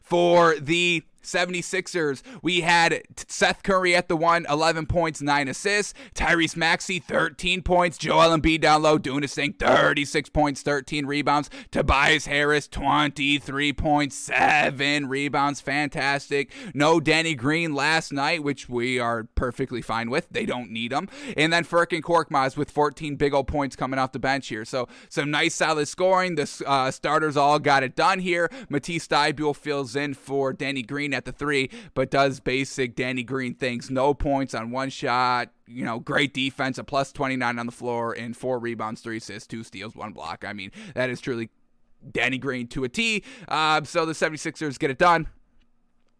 for 0.01 0.55
the 0.59 1.03
76ers, 1.25 2.21
we 2.41 2.61
had 2.61 3.03
Seth 3.27 3.63
Curry 3.63 3.95
at 3.95 4.07
the 4.07 4.17
one, 4.17 4.45
11 4.49 4.85
points, 4.85 5.21
9 5.21 5.47
assists. 5.47 5.93
Tyrese 6.13 6.55
Maxey, 6.55 6.99
13 6.99 7.61
points. 7.61 7.97
Joel 7.97 8.37
Embiid 8.37 8.61
down 8.61 8.81
low, 8.81 8.97
doing 8.97 9.21
his 9.21 9.33
thing, 9.33 9.53
36 9.53 10.29
points, 10.29 10.61
13 10.61 11.05
rebounds. 11.05 11.49
Tobias 11.71 12.25
Harris, 12.25 12.67
23 12.67 13.73
points, 13.73 14.15
7 14.15 15.07
rebounds. 15.07 15.61
Fantastic. 15.61 16.51
No 16.73 16.99
Danny 16.99 17.35
Green 17.35 17.73
last 17.73 18.13
night, 18.13 18.43
which 18.43 18.69
we 18.69 18.99
are 18.99 19.23
perfectly 19.35 19.81
fine 19.81 20.09
with. 20.09 20.27
They 20.29 20.45
don't 20.45 20.71
need 20.71 20.91
him. 20.91 21.09
And 21.35 21.51
then 21.51 21.63
Furkan 21.65 22.01
Korkmaz 22.01 22.57
with 22.57 22.71
14 22.71 23.15
big 23.15 23.33
old 23.33 23.47
points 23.47 23.75
coming 23.75 23.99
off 23.99 24.11
the 24.11 24.19
bench 24.19 24.47
here. 24.47 24.65
So 24.65 24.87
some 25.09 25.31
nice 25.31 25.55
solid 25.55 25.87
scoring. 25.87 26.35
The 26.35 26.63
uh, 26.65 26.91
starters 26.91 27.37
all 27.37 27.59
got 27.59 27.83
it 27.83 27.95
done 27.95 28.19
here. 28.19 28.49
Matisse 28.69 29.07
Thybulle 29.07 29.55
fills 29.55 29.95
in 29.95 30.13
for 30.13 30.53
Danny 30.53 30.83
Green 30.83 31.13
at 31.15 31.25
the 31.25 31.31
three, 31.31 31.69
but 31.93 32.11
does 32.11 32.39
basic 32.39 32.95
Danny 32.95 33.23
Green 33.23 33.55
things. 33.55 33.89
No 33.89 34.13
points 34.13 34.53
on 34.53 34.71
one 34.71 34.89
shot. 34.89 35.49
You 35.67 35.83
know, 35.83 35.99
great 35.99 36.33
defense, 36.33 36.77
a 36.77 36.83
plus 36.83 37.11
29 37.11 37.57
on 37.57 37.65
the 37.65 37.71
floor, 37.71 38.13
and 38.13 38.37
four 38.37 38.59
rebounds, 38.59 39.01
three 39.01 39.17
assists, 39.17 39.47
two 39.47 39.63
steals, 39.63 39.95
one 39.95 40.13
block. 40.13 40.45
I 40.45 40.53
mean, 40.53 40.71
that 40.93 41.09
is 41.09 41.19
truly 41.19 41.49
Danny 42.11 42.37
Green 42.37 42.67
to 42.67 42.83
a 42.83 42.89
T. 42.89 43.23
Uh, 43.47 43.83
so 43.83 44.05
the 44.05 44.13
76ers 44.13 44.77
get 44.77 44.91
it 44.91 44.99
done. 44.99 45.27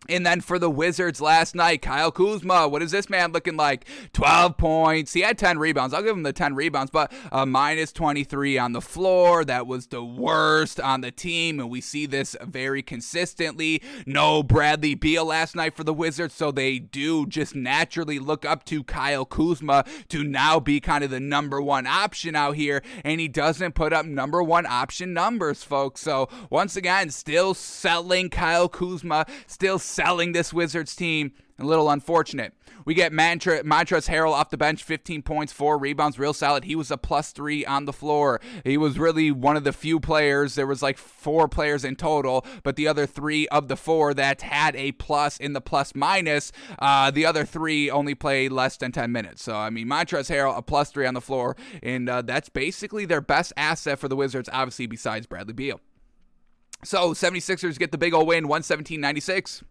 And 0.10 0.26
then 0.26 0.42
for 0.42 0.60
the 0.60 0.70
Wizards 0.70 1.22
last 1.22 1.56
night, 1.56 1.82
Kyle 1.82 2.12
Kuzma, 2.12 2.68
what 2.68 2.82
is 2.82 2.92
this 2.92 3.10
man 3.10 3.32
looking 3.32 3.58
like? 3.58 3.86
12 4.14 4.58
points. 4.58 5.14
He 5.14 5.22
had 5.22 5.38
10 5.38 5.58
rebounds. 5.58 5.94
I'll 5.94 6.04
give 6.04 6.16
him 6.16 6.24
the 6.24 6.34
10 6.34 6.56
rebounds, 6.56 6.92
but 6.92 7.12
minus 7.48 7.92
23 7.92 8.58
on 8.58 8.74
the 8.74 8.82
floor. 8.82 9.44
That 9.46 9.68
was 9.68 9.88
the 9.88 10.04
worst 10.04 10.80
on 10.80 11.02
the 11.02 11.12
team, 11.12 11.60
and 11.60 11.70
we 11.70 11.82
see 11.82 12.06
this 12.06 12.36
very 12.42 12.82
consistently. 12.82 13.82
No 14.06 14.44
Bradley 14.44 14.96
Beal 14.96 15.26
last 15.26 15.56
night 15.56 15.76
for 15.76 15.84
the 15.84 15.94
Wizards, 15.94 16.34
so 16.34 16.52
they 16.52 16.80
do 16.80 17.26
just 17.26 17.56
naturally 17.56 18.20
look 18.20 18.46
up 18.46 18.64
to 18.66 18.84
Kyle 18.84 19.26
Kuzma 19.26 19.86
to 20.10 20.24
now 20.24 20.60
be 20.60 20.80
kind 20.80 21.04
of 21.04 21.10
the 21.10 21.20
number 21.20 21.62
one 21.62 21.88
option 21.88 22.36
out 22.36 22.56
here, 22.56 22.82
and 23.04 23.20
he 23.20 23.28
doesn't 23.28 23.76
put 23.76 23.94
up 23.94 24.06
number 24.06 24.44
one 24.44 24.66
option 24.66 25.14
numbers, 25.14 25.64
folks. 25.64 26.02
So 26.02 26.30
once 26.50 26.76
again, 26.76 27.10
still 27.10 27.54
selling 27.54 28.30
Kyle 28.30 28.70
Kuzma, 28.70 29.26
still 29.48 29.80
selling 29.96 30.34
this 30.34 30.54
Wizards 30.54 30.96
team. 30.96 31.32
A 31.58 31.64
little 31.64 31.90
unfortunate. 31.90 32.54
We 32.84 32.94
get 32.94 33.14
Mantra, 33.14 33.64
Montrezl 33.64 34.10
Harrell 34.10 34.34
off 34.34 34.50
the 34.50 34.58
bench, 34.58 34.84
15 34.84 35.22
points, 35.22 35.54
four 35.54 35.78
rebounds, 35.78 36.20
real 36.20 36.34
solid. 36.34 36.66
He 36.66 36.76
was 36.76 36.92
a 36.92 36.98
plus 36.98 37.32
three 37.32 37.66
on 37.66 37.86
the 37.86 37.94
floor. 37.94 38.42
He 38.66 38.78
was 38.78 39.00
really 39.00 39.32
one 39.32 39.56
of 39.56 39.64
the 39.64 39.72
few 39.72 40.02
players. 40.02 40.56
There 40.56 40.68
was 40.68 40.84
like 40.84 40.98
four 40.98 41.48
players 41.48 41.86
in 41.86 41.96
total, 41.96 42.46
but 42.64 42.76
the 42.76 42.90
other 42.90 43.06
three 43.06 43.48
of 43.48 43.70
the 43.70 43.78
four 43.78 44.14
that 44.14 44.42
had 44.42 44.76
a 44.76 44.92
plus 44.92 45.38
in 45.38 45.54
the 45.54 45.62
plus 45.62 45.96
minus, 45.96 46.52
uh, 46.78 47.10
the 47.10 47.26
other 47.26 47.46
three 47.46 47.90
only 47.90 48.16
played 48.16 48.52
less 48.52 48.76
than 48.76 48.92
10 48.92 49.10
minutes. 49.14 49.42
So 49.42 49.56
I 49.56 49.70
mean, 49.70 49.88
Montrezl 49.88 50.30
Harrell 50.30 50.58
a 50.58 50.62
plus 50.62 50.92
three 50.92 51.06
on 51.06 51.14
the 51.14 51.22
floor, 51.22 51.56
and 51.82 52.10
uh, 52.10 52.22
that's 52.22 52.50
basically 52.50 53.06
their 53.06 53.22
best 53.22 53.54
asset 53.56 53.98
for 53.98 54.10
the 54.10 54.16
Wizards, 54.18 54.50
obviously 54.52 54.88
besides 54.88 55.26
Bradley 55.26 55.54
Beal. 55.54 55.80
So 56.84 57.14
76ers 57.14 57.80
get 57.80 57.92
the 57.92 57.98
big 57.98 58.14
old 58.14 58.28
win, 58.28 58.46
117-96. 58.46 59.64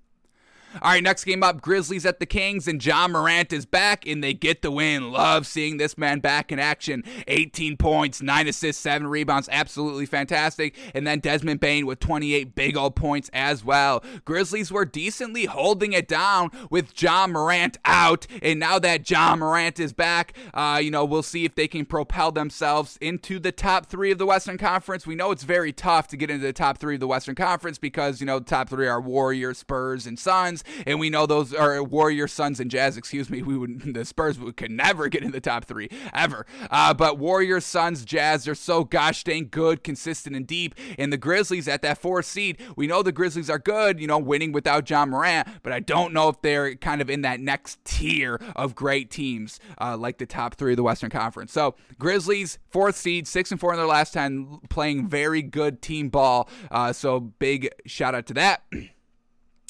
All 0.82 0.90
right, 0.90 1.02
next 1.02 1.22
game 1.22 1.44
up 1.44 1.60
Grizzlies 1.60 2.04
at 2.04 2.18
the 2.18 2.26
Kings, 2.26 2.66
and 2.66 2.84
Ja 2.84 3.06
Morant 3.06 3.52
is 3.52 3.64
back, 3.64 4.08
and 4.08 4.24
they 4.24 4.34
get 4.34 4.60
the 4.60 4.72
win. 4.72 5.12
Love 5.12 5.46
seeing 5.46 5.76
this 5.76 5.96
man 5.96 6.18
back 6.18 6.50
in 6.50 6.58
action. 6.58 7.04
18 7.28 7.76
points, 7.76 8.20
9 8.20 8.48
assists, 8.48 8.82
7 8.82 9.06
rebounds. 9.06 9.48
Absolutely 9.52 10.04
fantastic. 10.04 10.76
And 10.92 11.06
then 11.06 11.20
Desmond 11.20 11.60
Bane 11.60 11.86
with 11.86 12.00
28 12.00 12.56
big 12.56 12.76
old 12.76 12.96
points 12.96 13.30
as 13.32 13.64
well. 13.64 14.02
Grizzlies 14.24 14.72
were 14.72 14.84
decently 14.84 15.44
holding 15.44 15.92
it 15.92 16.08
down 16.08 16.50
with 16.70 17.00
Ja 17.00 17.28
Morant 17.28 17.78
out, 17.84 18.26
and 18.42 18.58
now 18.58 18.80
that 18.80 19.08
Ja 19.08 19.36
Morant 19.36 19.78
is 19.78 19.92
back, 19.92 20.36
uh, 20.54 20.80
you 20.82 20.90
know, 20.90 21.04
we'll 21.04 21.22
see 21.22 21.44
if 21.44 21.54
they 21.54 21.68
can 21.68 21.86
propel 21.86 22.32
themselves 22.32 22.98
into 23.00 23.38
the 23.38 23.52
top 23.52 23.86
three 23.86 24.10
of 24.10 24.18
the 24.18 24.26
Western 24.26 24.58
Conference. 24.58 25.06
We 25.06 25.14
know 25.14 25.30
it's 25.30 25.44
very 25.44 25.72
tough 25.72 26.08
to 26.08 26.16
get 26.16 26.30
into 26.30 26.44
the 26.44 26.52
top 26.52 26.78
three 26.78 26.94
of 26.94 27.00
the 27.00 27.06
Western 27.06 27.36
Conference 27.36 27.78
because, 27.78 28.20
you 28.20 28.26
know, 28.26 28.40
the 28.40 28.44
top 28.44 28.68
three 28.68 28.88
are 28.88 29.00
Warriors, 29.00 29.58
Spurs, 29.58 30.04
and 30.04 30.18
Suns 30.18 30.63
and 30.86 31.00
we 31.00 31.10
know 31.10 31.26
those 31.26 31.52
are 31.52 31.82
Warrior 31.82 32.28
Suns 32.28 32.60
and 32.60 32.70
Jazz. 32.70 32.96
Excuse 32.96 33.30
me, 33.30 33.42
we 33.42 33.56
would 33.56 33.94
the 33.94 34.04
Spurs 34.04 34.38
could 34.56 34.70
never 34.70 35.08
get 35.08 35.22
in 35.22 35.32
the 35.32 35.40
top 35.40 35.64
three 35.64 35.88
ever. 36.12 36.46
Uh, 36.70 36.94
but 36.94 37.18
Warriors, 37.18 37.64
Suns, 37.64 38.04
Jazz, 38.04 38.44
they're 38.44 38.54
so 38.54 38.84
gosh 38.84 39.24
dang 39.24 39.48
good, 39.50 39.84
consistent, 39.84 40.36
and 40.36 40.46
deep. 40.46 40.74
And 40.98 41.12
the 41.12 41.16
Grizzlies 41.16 41.68
at 41.68 41.82
that 41.82 41.98
fourth 41.98 42.26
seed, 42.26 42.58
we 42.76 42.86
know 42.86 43.02
the 43.02 43.12
Grizzlies 43.12 43.50
are 43.50 43.58
good, 43.58 44.00
you 44.00 44.06
know, 44.06 44.18
winning 44.18 44.52
without 44.52 44.88
Ja 44.88 45.04
Morant, 45.06 45.48
but 45.62 45.72
I 45.72 45.80
don't 45.80 46.12
know 46.12 46.28
if 46.28 46.40
they're 46.42 46.74
kind 46.76 47.00
of 47.00 47.10
in 47.10 47.22
that 47.22 47.40
next 47.40 47.84
tier 47.84 48.40
of 48.56 48.74
great 48.74 49.10
teams 49.10 49.60
uh, 49.80 49.96
like 49.96 50.18
the 50.18 50.26
top 50.26 50.54
three 50.54 50.72
of 50.72 50.76
the 50.76 50.82
Western 50.82 51.10
Conference. 51.10 51.52
So 51.52 51.74
Grizzlies, 51.98 52.58
fourth 52.70 52.96
seed, 52.96 53.26
six 53.26 53.50
and 53.50 53.60
four 53.60 53.72
in 53.72 53.78
their 53.78 53.86
last 53.86 54.12
ten, 54.12 54.60
playing 54.68 55.08
very 55.08 55.42
good 55.42 55.82
team 55.82 56.08
ball. 56.08 56.48
Uh, 56.70 56.92
so 56.92 57.20
big 57.20 57.68
shout 57.86 58.14
out 58.14 58.26
to 58.26 58.34
that. 58.34 58.62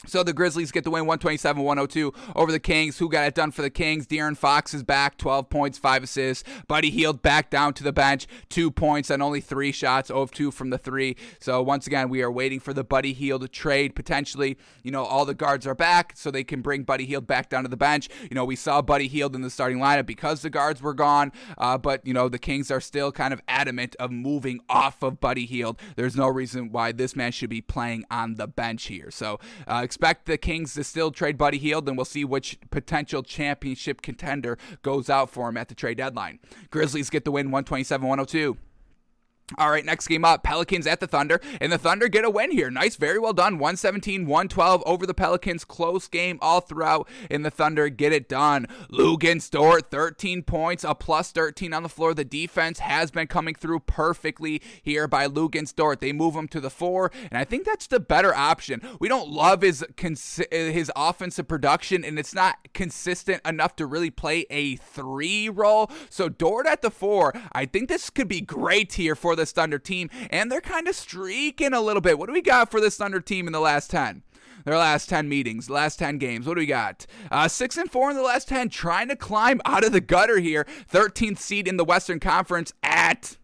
So 0.06 0.22
the 0.22 0.32
Grizzlies 0.32 0.72
get 0.72 0.84
the 0.84 0.90
win 0.90 1.04
127-102 1.06 2.14
over 2.36 2.52
the 2.52 2.60
Kings. 2.60 2.98
Who 2.98 3.08
got 3.08 3.26
it 3.26 3.34
done 3.34 3.50
for 3.50 3.62
the 3.62 3.70
Kings? 3.70 4.06
De'Aaron 4.06 4.36
Fox 4.36 4.74
is 4.74 4.82
back, 4.82 5.18
12 5.18 5.48
points, 5.48 5.78
5 5.78 6.04
assists. 6.04 6.44
Buddy 6.68 6.90
Hield 6.90 7.22
back 7.22 7.50
down 7.50 7.74
to 7.74 7.84
the 7.84 7.92
bench, 7.92 8.26
2 8.50 8.70
points 8.70 9.10
and 9.10 9.22
only 9.22 9.40
3 9.40 9.72
shots, 9.72 10.08
0 10.08 10.20
of 10.20 10.30
2 10.30 10.50
from 10.50 10.70
the 10.70 10.78
3. 10.78 11.16
So 11.40 11.62
once 11.62 11.86
again, 11.86 12.08
we 12.08 12.22
are 12.22 12.30
waiting 12.30 12.60
for 12.60 12.72
the 12.72 12.84
Buddy 12.84 13.14
to 13.14 13.48
trade 13.48 13.94
potentially. 13.94 14.58
You 14.82 14.90
know, 14.90 15.04
all 15.04 15.24
the 15.24 15.34
guards 15.34 15.66
are 15.66 15.74
back 15.74 16.12
so 16.16 16.30
they 16.30 16.44
can 16.44 16.60
bring 16.60 16.82
Buddy 16.82 17.06
Hield 17.06 17.26
back 17.26 17.48
down 17.48 17.62
to 17.62 17.68
the 17.68 17.76
bench. 17.76 18.08
You 18.22 18.34
know, 18.34 18.44
we 18.44 18.56
saw 18.56 18.82
Buddy 18.82 19.08
Hield 19.08 19.34
in 19.34 19.42
the 19.42 19.50
starting 19.50 19.78
lineup 19.78 20.06
because 20.06 20.42
the 20.42 20.50
guards 20.50 20.82
were 20.82 20.94
gone, 20.94 21.32
uh, 21.58 21.78
but 21.78 22.06
you 22.06 22.12
know, 22.12 22.28
the 22.28 22.38
Kings 22.38 22.70
are 22.70 22.80
still 22.80 23.12
kind 23.12 23.32
of 23.32 23.40
adamant 23.48 23.96
of 23.98 24.10
moving 24.10 24.60
off 24.68 25.02
of 25.02 25.20
Buddy 25.20 25.46
Hield. 25.46 25.78
There's 25.96 26.16
no 26.16 26.28
reason 26.28 26.70
why 26.70 26.92
this 26.92 27.16
man 27.16 27.32
should 27.32 27.50
be 27.50 27.60
playing 27.60 28.04
on 28.10 28.34
the 28.34 28.46
bench 28.46 28.86
here. 28.86 29.10
So, 29.10 29.38
uh, 29.66 29.80
expect 29.94 30.26
the 30.26 30.36
Kings 30.36 30.74
to 30.74 30.82
still 30.82 31.12
trade 31.12 31.38
Buddy 31.38 31.56
Hield, 31.56 31.86
and 31.86 31.96
we'll 31.96 32.04
see 32.04 32.24
which 32.24 32.58
potential 32.70 33.22
championship 33.22 34.02
contender 34.02 34.58
goes 34.82 35.08
out 35.08 35.30
for 35.30 35.48
him 35.48 35.56
at 35.56 35.68
the 35.68 35.74
trade 35.76 35.98
deadline. 35.98 36.40
Grizzlies 36.70 37.10
get 37.10 37.24
the 37.24 37.30
win 37.30 37.52
127 37.52 38.04
102. 38.04 38.56
All 39.58 39.70
right, 39.70 39.84
next 39.84 40.06
game 40.06 40.24
up 40.24 40.42
Pelicans 40.42 40.86
at 40.86 41.00
the 41.00 41.06
Thunder, 41.06 41.38
and 41.60 41.70
the 41.70 41.76
Thunder 41.76 42.08
get 42.08 42.24
a 42.24 42.30
win 42.30 42.50
here. 42.50 42.70
Nice, 42.70 42.96
very 42.96 43.18
well 43.18 43.34
done. 43.34 43.58
117 43.58 44.24
112 44.24 44.82
over 44.86 45.06
the 45.06 45.12
Pelicans. 45.12 45.66
Close 45.66 46.08
game 46.08 46.38
all 46.40 46.62
throughout, 46.62 47.06
and 47.30 47.44
the 47.44 47.50
Thunder 47.50 47.90
get 47.90 48.10
it 48.10 48.26
done. 48.26 48.66
Luguentz 48.90 49.50
Dort, 49.50 49.90
13 49.90 50.44
points, 50.44 50.82
a 50.82 50.94
plus 50.94 51.30
13 51.30 51.74
on 51.74 51.82
the 51.82 51.90
floor. 51.90 52.14
The 52.14 52.24
defense 52.24 52.78
has 52.78 53.10
been 53.10 53.26
coming 53.26 53.54
through 53.54 53.80
perfectly 53.80 54.62
here 54.82 55.06
by 55.06 55.28
Luguentz 55.28 55.74
Dort. 55.74 56.00
They 56.00 56.14
move 56.14 56.34
him 56.34 56.48
to 56.48 56.60
the 56.60 56.70
four, 56.70 57.12
and 57.30 57.36
I 57.36 57.44
think 57.44 57.66
that's 57.66 57.86
the 57.86 58.00
better 58.00 58.34
option. 58.34 58.80
We 58.98 59.08
don't 59.08 59.28
love 59.28 59.60
his, 59.60 59.84
his 60.50 60.90
offensive 60.96 61.48
production, 61.48 62.02
and 62.02 62.18
it's 62.18 62.34
not 62.34 62.56
consistent 62.72 63.46
enough 63.46 63.76
to 63.76 63.84
really 63.84 64.10
play 64.10 64.46
a 64.48 64.76
three 64.76 65.50
role. 65.50 65.90
So, 66.08 66.30
Dort 66.30 66.66
at 66.66 66.80
the 66.80 66.90
four, 66.90 67.34
I 67.52 67.66
think 67.66 67.90
this 67.90 68.08
could 68.08 68.28
be 68.28 68.40
great 68.40 68.94
here 68.94 69.14
for 69.14 69.33
for 69.34 69.40
this 69.40 69.52
Thunder 69.52 69.80
team, 69.80 70.10
and 70.30 70.50
they're 70.50 70.60
kind 70.60 70.86
of 70.86 70.94
streaking 70.94 71.72
a 71.72 71.80
little 71.80 72.00
bit. 72.00 72.18
What 72.18 72.26
do 72.26 72.32
we 72.32 72.40
got 72.40 72.70
for 72.70 72.80
this 72.80 72.96
Thunder 72.96 73.20
team 73.20 73.48
in 73.48 73.52
the 73.52 73.60
last 73.60 73.90
10? 73.90 74.22
Their 74.64 74.78
last 74.78 75.08
10 75.08 75.28
meetings, 75.28 75.68
last 75.68 75.98
10 75.98 76.18
games. 76.18 76.46
What 76.46 76.54
do 76.54 76.60
we 76.60 76.66
got? 76.66 77.04
Uh, 77.30 77.48
6 77.48 77.76
and 77.76 77.90
4 77.90 78.10
in 78.10 78.16
the 78.16 78.22
last 78.22 78.48
10, 78.48 78.68
trying 78.68 79.08
to 79.08 79.16
climb 79.16 79.60
out 79.64 79.84
of 79.84 79.92
the 79.92 80.00
gutter 80.00 80.38
here. 80.38 80.66
13th 80.90 81.38
seed 81.38 81.66
in 81.66 81.76
the 81.76 81.84
Western 81.84 82.20
Conference 82.20 82.72
at 82.82 83.36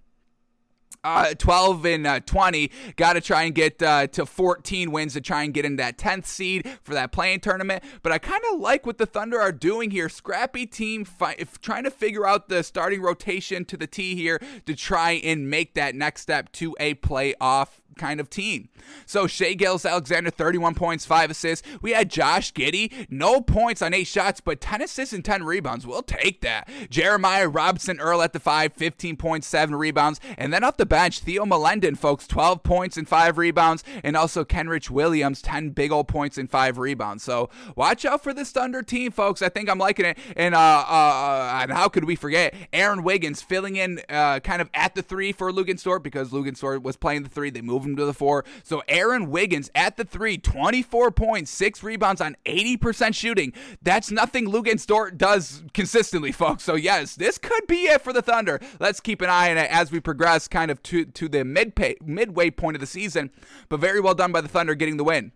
uh, 1.04 1.34
12 1.34 1.86
and 1.86 2.06
uh, 2.06 2.20
20. 2.20 2.70
Got 2.96 3.14
to 3.14 3.20
try 3.20 3.44
and 3.44 3.54
get 3.54 3.82
uh, 3.82 4.06
to 4.08 4.26
14 4.26 4.90
wins 4.90 5.14
to 5.14 5.20
try 5.20 5.42
and 5.42 5.54
get 5.54 5.64
in 5.64 5.76
that 5.76 5.98
10th 5.98 6.26
seed 6.26 6.68
for 6.82 6.94
that 6.94 7.12
playing 7.12 7.40
tournament. 7.40 7.82
But 8.02 8.12
I 8.12 8.18
kind 8.18 8.42
of 8.52 8.60
like 8.60 8.86
what 8.86 8.98
the 8.98 9.06
Thunder 9.06 9.40
are 9.40 9.52
doing 9.52 9.90
here. 9.90 10.08
Scrappy 10.08 10.66
team 10.66 11.04
fi- 11.04 11.36
trying 11.60 11.84
to 11.84 11.90
figure 11.90 12.26
out 12.26 12.48
the 12.48 12.62
starting 12.62 13.00
rotation 13.00 13.64
to 13.66 13.76
the 13.76 13.86
T 13.86 14.14
here 14.14 14.40
to 14.66 14.74
try 14.74 15.12
and 15.12 15.48
make 15.48 15.74
that 15.74 15.94
next 15.94 16.22
step 16.22 16.52
to 16.52 16.76
a 16.78 16.94
playoff 16.94 17.80
kind 18.00 18.18
of 18.18 18.30
team. 18.30 18.70
So 19.04 19.26
Shai 19.26 19.52
Gilgeous-Alexander, 19.52 20.30
31 20.30 20.74
points, 20.74 21.04
5 21.04 21.30
assists. 21.30 21.68
We 21.82 21.92
had 21.92 22.10
Josh 22.10 22.52
Giddey, 22.52 23.06
no 23.10 23.42
points 23.42 23.82
on 23.82 23.92
8 23.92 24.04
shots, 24.04 24.40
but 24.40 24.60
10 24.60 24.80
assists 24.82 25.12
and 25.12 25.22
10 25.22 25.44
rebounds. 25.44 25.86
We'll 25.86 26.02
take 26.02 26.40
that. 26.40 26.68
Jeremiah 26.88 27.48
Robinson 27.48 28.00
Earl 28.00 28.22
at 28.22 28.32
the 28.32 28.40
5, 28.40 28.74
15.7 28.74 29.78
rebounds. 29.78 30.18
And 30.38 30.52
then 30.52 30.64
off 30.64 30.78
the 30.78 30.86
bench, 30.86 31.20
Theo 31.20 31.44
Maledon, 31.44 31.94
folks, 31.94 32.26
12 32.26 32.62
points 32.62 32.96
and 32.96 33.06
5 33.06 33.36
rebounds. 33.36 33.84
And 34.02 34.16
also 34.16 34.44
Kenrich 34.44 34.88
Williams, 34.88 35.42
10 35.42 35.70
big 35.70 35.92
old 35.92 36.08
points 36.08 36.38
and 36.38 36.50
5 36.50 36.78
rebounds. 36.78 37.22
So 37.22 37.50
watch 37.76 38.06
out 38.06 38.22
for 38.22 38.32
this 38.32 38.50
Thunder 38.50 38.82
team, 38.82 39.12
folks. 39.12 39.42
I 39.42 39.50
think 39.50 39.68
I'm 39.68 39.78
liking 39.78 40.06
it. 40.06 40.18
And, 40.36 40.54
uh, 40.54 40.84
uh, 40.88 41.58
and 41.62 41.72
how 41.72 41.88
could 41.88 42.06
we 42.06 42.16
forget 42.16 42.54
Aaron 42.72 43.02
Wiggins 43.02 43.42
filling 43.42 43.76
in 43.76 44.00
uh, 44.08 44.40
kind 44.40 44.62
of 44.62 44.70
at 44.72 44.94
the 44.94 45.02
3 45.02 45.32
for 45.32 45.52
Luguentz 45.52 45.80
because 46.02 46.30
Luguentz 46.30 46.82
was 46.82 46.96
playing 46.96 47.24
the 47.24 47.28
3. 47.28 47.50
They 47.50 47.60
moved 47.60 47.89
to 47.96 48.04
the 48.04 48.14
four. 48.14 48.44
So 48.62 48.82
Aaron 48.88 49.30
Wiggins 49.30 49.70
at 49.74 49.96
the 49.96 50.04
three, 50.04 50.38
24 50.38 51.10
points, 51.10 51.50
six 51.50 51.82
rebounds 51.82 52.20
on 52.20 52.36
80% 52.46 53.14
shooting. 53.14 53.52
That's 53.82 54.10
nothing 54.10 54.46
Luguentz 54.46 54.86
Dort 54.86 55.18
does 55.18 55.62
consistently, 55.74 56.32
folks. 56.32 56.62
So 56.62 56.74
yes, 56.74 57.14
this 57.14 57.38
could 57.38 57.66
be 57.66 57.84
it 57.84 58.02
for 58.02 58.12
the 58.12 58.22
Thunder. 58.22 58.60
Let's 58.78 59.00
keep 59.00 59.20
an 59.22 59.30
eye 59.30 59.50
on 59.50 59.58
it 59.58 59.70
as 59.70 59.90
we 59.90 60.00
progress 60.00 60.48
kind 60.48 60.70
of 60.70 60.82
to, 60.84 61.04
to 61.04 61.28
the 61.28 61.44
mid 61.44 61.72
midway 62.04 62.50
point 62.50 62.76
of 62.76 62.80
the 62.80 62.86
season. 62.86 63.30
But 63.68 63.80
very 63.80 64.00
well 64.00 64.14
done 64.14 64.32
by 64.32 64.40
the 64.40 64.48
Thunder 64.48 64.74
getting 64.74 64.96
the 64.96 65.04
win. 65.04 65.32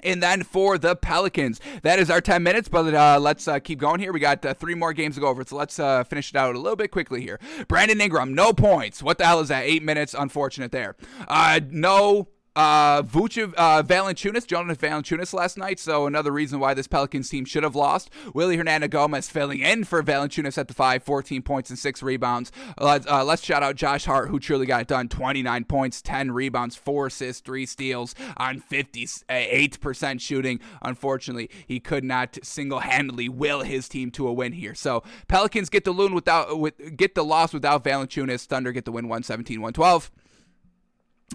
And 0.00 0.22
then 0.22 0.42
for 0.42 0.76
the 0.78 0.96
Pelicans, 0.96 1.60
that 1.82 1.98
is 1.98 2.10
our 2.10 2.20
10 2.20 2.42
minutes, 2.42 2.68
but 2.68 2.92
uh, 2.94 3.18
let's 3.20 3.46
uh, 3.48 3.58
keep 3.58 3.78
going 3.78 4.00
here. 4.00 4.12
We 4.12 4.20
got 4.20 4.44
uh, 4.44 4.54
three 4.54 4.74
more 4.74 4.92
games 4.92 5.14
to 5.14 5.20
go 5.20 5.28
over, 5.28 5.44
so 5.44 5.56
let's 5.56 5.78
uh, 5.78 6.04
finish 6.04 6.30
it 6.30 6.36
out 6.36 6.54
a 6.54 6.58
little 6.58 6.76
bit 6.76 6.90
quickly 6.90 7.20
here. 7.20 7.38
Brandon 7.68 8.00
Ingram, 8.00 8.34
no 8.34 8.52
points. 8.52 9.02
What 9.02 9.18
the 9.18 9.26
hell 9.26 9.40
is 9.40 9.48
that? 9.48 9.64
Eight 9.64 9.82
minutes. 9.82 10.14
Unfortunate 10.14 10.72
there. 10.72 10.96
Uh, 11.28 11.60
no 11.70 12.28
uh, 12.56 13.02
Vucev, 13.02 13.52
uh, 13.56 13.82
Valanciunas, 13.82 14.46
Jonas 14.46 14.78
Valanciunas 14.78 15.32
last 15.32 15.58
night, 15.58 15.78
so 15.78 16.06
another 16.06 16.30
reason 16.30 16.60
why 16.60 16.74
this 16.74 16.86
Pelicans 16.86 17.28
team 17.28 17.44
should 17.44 17.62
have 17.62 17.74
lost. 17.74 18.10
Willy 18.32 18.56
Hernangomez 18.56 19.30
filling 19.30 19.60
in 19.60 19.84
for 19.84 20.02
Valanciunas 20.02 20.58
at 20.58 20.68
the 20.68 20.74
five, 20.74 21.02
14 21.02 21.42
points 21.42 21.70
and 21.70 21.78
six 21.78 22.02
rebounds. 22.02 22.52
Let's, 22.78 23.06
uh, 23.06 23.24
let's 23.24 23.44
shout 23.44 23.62
out 23.62 23.76
Josh 23.76 24.04
Hart, 24.04 24.28
who 24.28 24.38
truly 24.38 24.66
got 24.66 24.82
it 24.82 24.88
done. 24.88 25.08
29 25.08 25.64
points, 25.64 26.00
10 26.02 26.30
rebounds, 26.30 26.76
four 26.76 27.06
assists, 27.06 27.42
three 27.42 27.66
steals 27.66 28.14
on 28.36 28.60
58% 28.60 30.20
shooting. 30.20 30.60
Unfortunately, 30.82 31.50
he 31.66 31.80
could 31.80 32.04
not 32.04 32.38
single-handedly 32.42 33.28
will 33.28 33.62
his 33.62 33.88
team 33.88 34.10
to 34.12 34.28
a 34.28 34.32
win 34.32 34.52
here. 34.52 34.74
So 34.74 35.02
Pelicans 35.28 35.68
get 35.68 35.84
the 35.84 35.92
loon 35.92 36.14
without 36.14 36.58
with 36.58 36.96
get 36.96 37.14
the 37.14 37.24
loss 37.24 37.52
without 37.52 37.84
Valanciunas. 37.84 38.46
Thunder 38.46 38.72
get 38.72 38.84
the 38.84 38.92
win 38.92 39.06
117-112. 39.06 40.10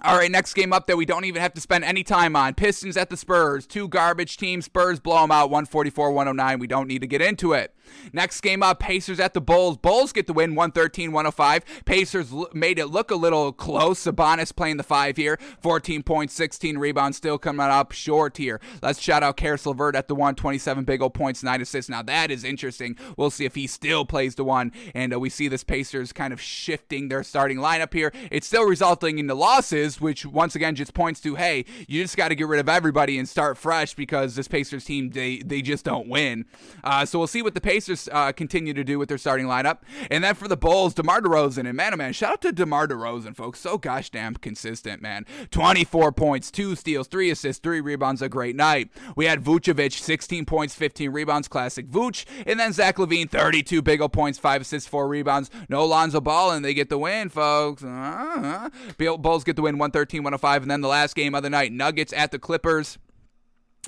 All 0.03 0.17
right, 0.17 0.31
next 0.31 0.53
game 0.53 0.71
up 0.71 0.87
that 0.87 0.97
we 0.97 1.05
don't 1.05 1.25
even 1.25 1.41
have 1.41 1.53
to 1.53 1.61
spend 1.61 1.83
any 1.83 2.03
time 2.03 2.35
on. 2.35 2.53
Pistons 2.53 2.95
at 2.97 3.09
the 3.09 3.17
Spurs. 3.17 3.67
Two 3.67 3.87
garbage 3.87 4.37
teams. 4.37 4.65
Spurs 4.65 4.99
blow 4.99 5.21
them 5.21 5.31
out 5.31 5.49
144 5.49 6.11
109. 6.11 6.59
We 6.59 6.67
don't 6.67 6.87
need 6.87 7.01
to 7.01 7.07
get 7.07 7.21
into 7.21 7.53
it. 7.53 7.75
Next 8.13 8.41
game 8.41 8.63
up, 8.63 8.79
Pacers 8.79 9.19
at 9.19 9.33
the 9.33 9.41
Bulls. 9.41 9.77
Bulls 9.77 10.11
get 10.11 10.27
the 10.27 10.33
win 10.33 10.55
113 10.55 11.11
105. 11.11 11.63
Pacers 11.85 12.31
l- 12.31 12.47
made 12.53 12.79
it 12.79 12.87
look 12.87 13.11
a 13.11 13.15
little 13.15 13.51
close. 13.51 13.99
Sabonis 13.99 14.55
playing 14.55 14.77
the 14.77 14.83
five 14.83 15.17
here. 15.17 15.39
14 15.61 16.03
points, 16.03 16.33
16 16.33 16.77
rebounds, 16.77 17.17
still 17.17 17.37
coming 17.37 17.65
up 17.65 17.91
short 17.91 18.37
here. 18.37 18.59
Let's 18.81 18.99
shout 18.99 19.23
out 19.23 19.37
Caris 19.37 19.65
LeVert 19.65 19.95
at 19.95 20.07
the 20.07 20.15
one, 20.15 20.35
27 20.35 20.83
big 20.83 21.01
old 21.01 21.13
points, 21.13 21.43
9 21.43 21.61
assists. 21.61 21.89
Now 21.89 22.01
that 22.03 22.31
is 22.31 22.43
interesting. 22.43 22.95
We'll 23.17 23.31
see 23.31 23.45
if 23.45 23.55
he 23.55 23.67
still 23.67 24.05
plays 24.05 24.35
the 24.35 24.43
one. 24.43 24.71
And 24.93 25.13
uh, 25.13 25.19
we 25.19 25.29
see 25.29 25.47
this 25.47 25.63
Pacers 25.63 26.13
kind 26.13 26.33
of 26.33 26.41
shifting 26.41 27.09
their 27.09 27.23
starting 27.23 27.57
lineup 27.57 27.93
here. 27.93 28.13
It's 28.31 28.47
still 28.47 28.65
resulting 28.65 29.19
in 29.19 29.27
the 29.27 29.35
losses, 29.35 29.88
which 29.97 30.25
once 30.25 30.55
again 30.55 30.75
just 30.75 30.93
points 30.93 31.19
to 31.21 31.35
hey, 31.35 31.65
you 31.87 32.01
just 32.01 32.17
got 32.17 32.29
to 32.29 32.35
get 32.35 32.47
rid 32.47 32.59
of 32.59 32.67
everybody 32.67 33.17
and 33.17 33.27
start 33.27 33.57
fresh 33.57 33.93
because 33.93 34.35
this 34.35 34.47
Pacers 34.47 34.85
team, 34.85 35.11
they, 35.11 35.39
they 35.39 35.61
just 35.61 35.85
don't 35.85 36.07
win. 36.07 36.45
Uh, 36.83 37.05
so 37.05 37.19
we'll 37.19 37.27
see 37.27 37.41
what 37.41 37.53
the 37.53 37.61
Pacers 37.61 38.09
uh, 38.11 38.31
continue 38.31 38.73
to 38.73 38.83
do 38.83 38.99
with 38.99 39.09
their 39.09 39.17
starting 39.17 39.45
lineup. 39.45 39.79
And 40.09 40.23
then 40.23 40.35
for 40.35 40.47
the 40.47 40.57
Bulls, 40.57 40.93
DeMar 40.93 41.21
DeRozan. 41.21 41.67
And 41.67 41.75
man, 41.75 41.93
oh 41.93 41.97
man, 41.97 42.13
shout 42.13 42.33
out 42.33 42.41
to 42.41 42.51
DeMar 42.51 42.87
DeRozan, 42.87 43.35
folks. 43.35 43.59
So 43.59 43.77
gosh 43.77 44.09
damn 44.09 44.35
consistent, 44.35 45.01
man. 45.01 45.25
24 45.51 46.11
points, 46.11 46.51
two 46.51 46.75
steals, 46.75 47.07
three 47.07 47.29
assists, 47.29 47.61
three 47.61 47.81
rebounds. 47.81 48.21
A 48.21 48.29
great 48.29 48.55
night. 48.55 48.89
We 49.15 49.25
had 49.25 49.43
Vucevic, 49.43 49.93
16 49.93 50.45
points, 50.45 50.75
15 50.75 51.11
rebounds. 51.11 51.47
Classic 51.47 51.87
Vuce, 51.87 52.25
And 52.45 52.59
then 52.59 52.73
Zach 52.73 52.97
LaVine, 52.97 53.29
32 53.29 53.81
big 53.81 54.01
old 54.01 54.13
points, 54.13 54.39
five 54.39 54.61
assists, 54.61 54.89
four 54.89 55.07
rebounds. 55.07 55.49
No 55.67 55.85
Lonzo 55.85 56.21
Ball, 56.21 56.51
and 56.51 56.63
they 56.63 56.73
get 56.73 56.89
the 56.89 56.97
win, 56.97 57.29
folks. 57.29 57.83
Uh-huh. 57.83 58.69
Bulls 59.17 59.43
get 59.43 59.55
the 59.55 59.61
win 59.61 59.68
113 59.77 60.23
105. 60.23 60.61
And 60.63 60.71
then 60.71 60.81
the 60.81 60.87
last 60.87 61.15
game 61.15 61.35
of 61.35 61.43
the 61.43 61.49
night, 61.49 61.71
Nuggets 61.71 62.13
at 62.13 62.31
the 62.31 62.39
Clippers. 62.39 62.97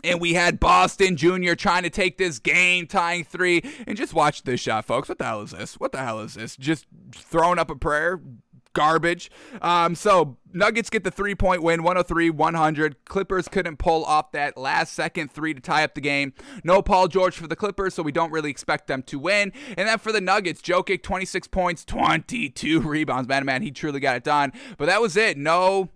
And 0.04 0.22
we 0.22 0.34
had 0.34 0.60
Boston 0.60 1.18
Jr. 1.18 1.54
trying 1.54 1.84
to 1.84 1.90
take 1.90 2.18
this 2.18 2.40
game 2.40 2.88
tying 2.88 3.24
three. 3.24 3.62
And 3.86 3.98
just 3.98 4.14
watch 4.14 4.44
this 4.44 4.60
shot, 4.60 4.86
folks. 4.86 5.10
What 5.10 5.18
the 5.18 5.26
hell 5.26 5.42
is 5.42 5.52
this? 5.52 5.76
What 5.76 5.92
the 5.92 6.00
hell 6.00 6.20
is 6.22 6.36
this? 6.36 6.56
Just 6.56 6.86
throwing 7.14 7.60
up 7.60 7.70
a 7.70 7.76
prayer? 7.76 8.20
Garbage. 8.74 9.32
Um, 9.62 9.96
so 9.96 10.38
Nuggets 10.54 10.90
get 10.90 11.04
the 11.04 11.12
three 11.12 11.36
point 11.36 11.64
win, 11.64 11.84
103 11.84 12.30
100. 12.30 13.06
Clippers 13.06 13.48
couldn't 13.48 13.78
pull 13.78 14.04
off 14.06 14.32
that 14.32 14.58
last 14.58 14.94
second 14.94 15.32
three 15.32 15.54
to 15.54 15.60
tie 15.60 15.84
up 15.84 15.96
the 15.96 16.02
game. 16.02 16.34
No 16.64 16.82
Paul 16.82 17.08
George 17.08 17.36
for 17.36 17.48
the 17.48 17.56
Clippers, 17.56 17.94
so 17.94 18.04
we 18.04 18.12
don't 18.12 18.32
really 18.32 18.50
expect 18.50 18.88
them 18.88 19.04
to 19.04 19.20
win. 19.20 19.52
And 19.78 19.88
then 19.88 19.98
for 19.98 20.12
the 20.12 20.22
Nuggets, 20.22 20.62
Jokic, 20.62 21.04
26 21.04 21.48
points, 21.48 21.86
22 21.86 22.80
rebounds. 22.82 23.28
Man, 23.28 23.46
man, 23.46 23.62
he 23.62 23.72
truly 23.72 24.00
got 24.00 24.18
it 24.18 24.24
done. 24.24 24.52
But 24.78 24.86
that 24.86 25.02
was 25.02 25.18
it. 25.18 25.38
No 25.38 25.90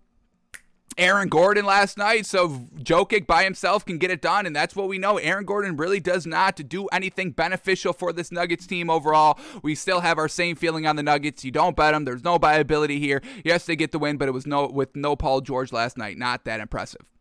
Aaron 0.97 1.27
Gordon 1.27 1.65
last 1.65 1.97
night, 1.97 2.25
so 2.25 2.67
Jokic 2.77 3.27
by 3.27 3.43
himself 3.43 3.85
can 3.85 3.97
get 3.97 4.11
it 4.11 4.21
done, 4.21 4.45
and 4.45 4.55
that's 4.55 4.75
what 4.75 4.87
we 4.87 4.97
know. 4.97 5.17
Aaron 5.17 5.43
Gordon 5.43 5.75
really 5.75 5.99
does 5.99 6.25
not 6.25 6.55
do 6.69 6.87
anything 6.87 7.31
beneficial 7.31 7.91
for 7.91 8.13
this 8.13 8.31
Nuggets 8.31 8.65
team 8.65 8.89
overall. 8.89 9.37
We 9.61 9.75
still 9.75 9.99
have 10.01 10.17
our 10.17 10.29
same 10.29 10.55
feeling 10.55 10.87
on 10.87 10.95
the 10.95 11.03
Nuggets. 11.03 11.43
You 11.43 11.51
don't 11.51 11.75
bet 11.75 11.93
them. 11.93 12.05
There's 12.05 12.23
no 12.23 12.37
viability 12.37 12.99
here. 12.99 13.21
Yes, 13.43 13.65
they 13.65 13.75
get 13.75 13.91
the 13.91 13.99
win, 13.99 14.17
but 14.17 14.29
it 14.29 14.31
was 14.31 14.47
no 14.47 14.67
with 14.67 14.95
no 14.95 15.15
Paul 15.15 15.41
George 15.41 15.73
last 15.73 15.97
night. 15.97 16.17
Not 16.17 16.45
that 16.45 16.59
impressive. 16.61 17.14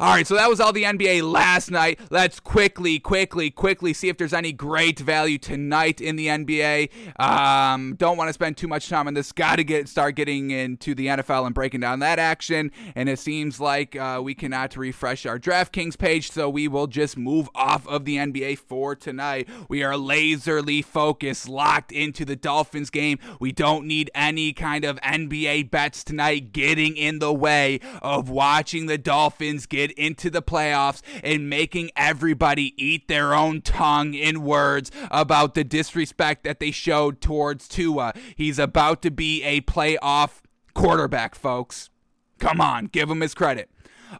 All 0.00 0.06
right, 0.06 0.26
so 0.26 0.34
that 0.36 0.48
was 0.48 0.60
all 0.60 0.72
the 0.72 0.84
NBA 0.84 1.30
last 1.30 1.70
night. 1.70 2.00
Let's 2.08 2.40
quickly, 2.40 2.98
quickly, 2.98 3.50
quickly 3.50 3.92
see 3.92 4.08
if 4.08 4.16
there's 4.16 4.32
any 4.32 4.50
great 4.50 4.98
value 4.98 5.36
tonight 5.36 6.00
in 6.00 6.16
the 6.16 6.28
NBA. 6.28 6.88
Um, 7.20 7.96
don't 7.96 8.16
want 8.16 8.30
to 8.30 8.32
spend 8.32 8.56
too 8.56 8.66
much 8.66 8.88
time 8.88 9.08
on 9.08 9.12
this. 9.12 9.30
Got 9.30 9.56
to 9.56 9.64
get 9.64 9.90
start 9.90 10.14
getting 10.14 10.52
into 10.52 10.94
the 10.94 11.08
NFL 11.08 11.44
and 11.44 11.54
breaking 11.54 11.80
down 11.80 11.98
that 11.98 12.18
action. 12.18 12.72
And 12.94 13.10
it 13.10 13.18
seems 13.18 13.60
like 13.60 13.94
uh, 13.94 14.22
we 14.24 14.34
cannot 14.34 14.74
refresh 14.74 15.26
our 15.26 15.38
DraftKings 15.38 15.98
page, 15.98 16.30
so 16.30 16.48
we 16.48 16.66
will 16.66 16.86
just 16.86 17.18
move 17.18 17.50
off 17.54 17.86
of 17.86 18.06
the 18.06 18.16
NBA 18.16 18.56
for 18.56 18.96
tonight. 18.96 19.50
We 19.68 19.82
are 19.82 19.92
laserly 19.92 20.82
focused, 20.82 21.46
locked 21.46 21.92
into 21.92 22.24
the 22.24 22.36
Dolphins 22.36 22.88
game. 22.88 23.18
We 23.38 23.52
don't 23.52 23.86
need 23.86 24.10
any 24.14 24.54
kind 24.54 24.86
of 24.86 24.98
NBA 25.02 25.70
bets 25.70 26.02
tonight 26.04 26.54
getting 26.54 26.96
in 26.96 27.18
the 27.18 27.34
way 27.34 27.80
of 28.00 28.30
watching 28.30 28.86
the 28.86 28.96
Dolphins 28.96 29.66
get 29.66 29.89
into 29.90 30.30
the 30.30 30.42
playoffs 30.42 31.02
and 31.22 31.48
making 31.50 31.90
everybody 31.96 32.74
eat 32.76 33.08
their 33.08 33.34
own 33.34 33.60
tongue 33.62 34.14
in 34.14 34.42
words 34.42 34.90
about 35.10 35.54
the 35.54 35.64
disrespect 35.64 36.44
that 36.44 36.60
they 36.60 36.70
showed 36.70 37.20
towards 37.20 37.68
Tua. 37.68 38.12
He's 38.36 38.58
about 38.58 39.02
to 39.02 39.10
be 39.10 39.42
a 39.42 39.60
playoff 39.62 40.40
quarterback, 40.74 41.34
folks. 41.34 41.90
Come 42.38 42.60
on, 42.60 42.86
give 42.86 43.10
him 43.10 43.20
his 43.20 43.34
credit. 43.34 43.70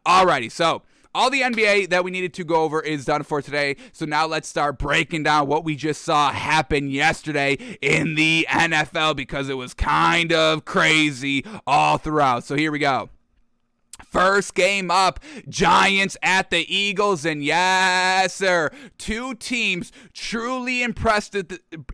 Alrighty, 0.06 0.52
so 0.52 0.82
all 1.14 1.30
the 1.30 1.40
NBA 1.40 1.90
that 1.90 2.04
we 2.04 2.10
needed 2.10 2.32
to 2.34 2.44
go 2.44 2.62
over 2.62 2.80
is 2.80 3.04
done 3.04 3.22
for 3.22 3.42
today. 3.42 3.76
So 3.92 4.04
now 4.04 4.26
let's 4.26 4.48
start 4.48 4.78
breaking 4.78 5.24
down 5.24 5.48
what 5.48 5.64
we 5.64 5.74
just 5.74 6.02
saw 6.02 6.30
happen 6.30 6.88
yesterday 6.90 7.58
in 7.80 8.14
the 8.14 8.46
NFL 8.48 9.16
because 9.16 9.48
it 9.48 9.56
was 9.56 9.74
kind 9.74 10.32
of 10.32 10.64
crazy 10.64 11.44
all 11.66 11.98
throughout. 11.98 12.44
So 12.44 12.54
here 12.54 12.70
we 12.70 12.78
go. 12.78 13.10
First 14.08 14.54
game 14.54 14.90
up, 14.90 15.20
Giants 15.48 16.16
at 16.22 16.50
the 16.50 16.72
Eagles, 16.74 17.24
and 17.24 17.44
yes, 17.44 18.34
sir, 18.34 18.70
two 18.98 19.34
teams 19.34 19.92
truly 20.12 20.82
impressed 20.82 21.36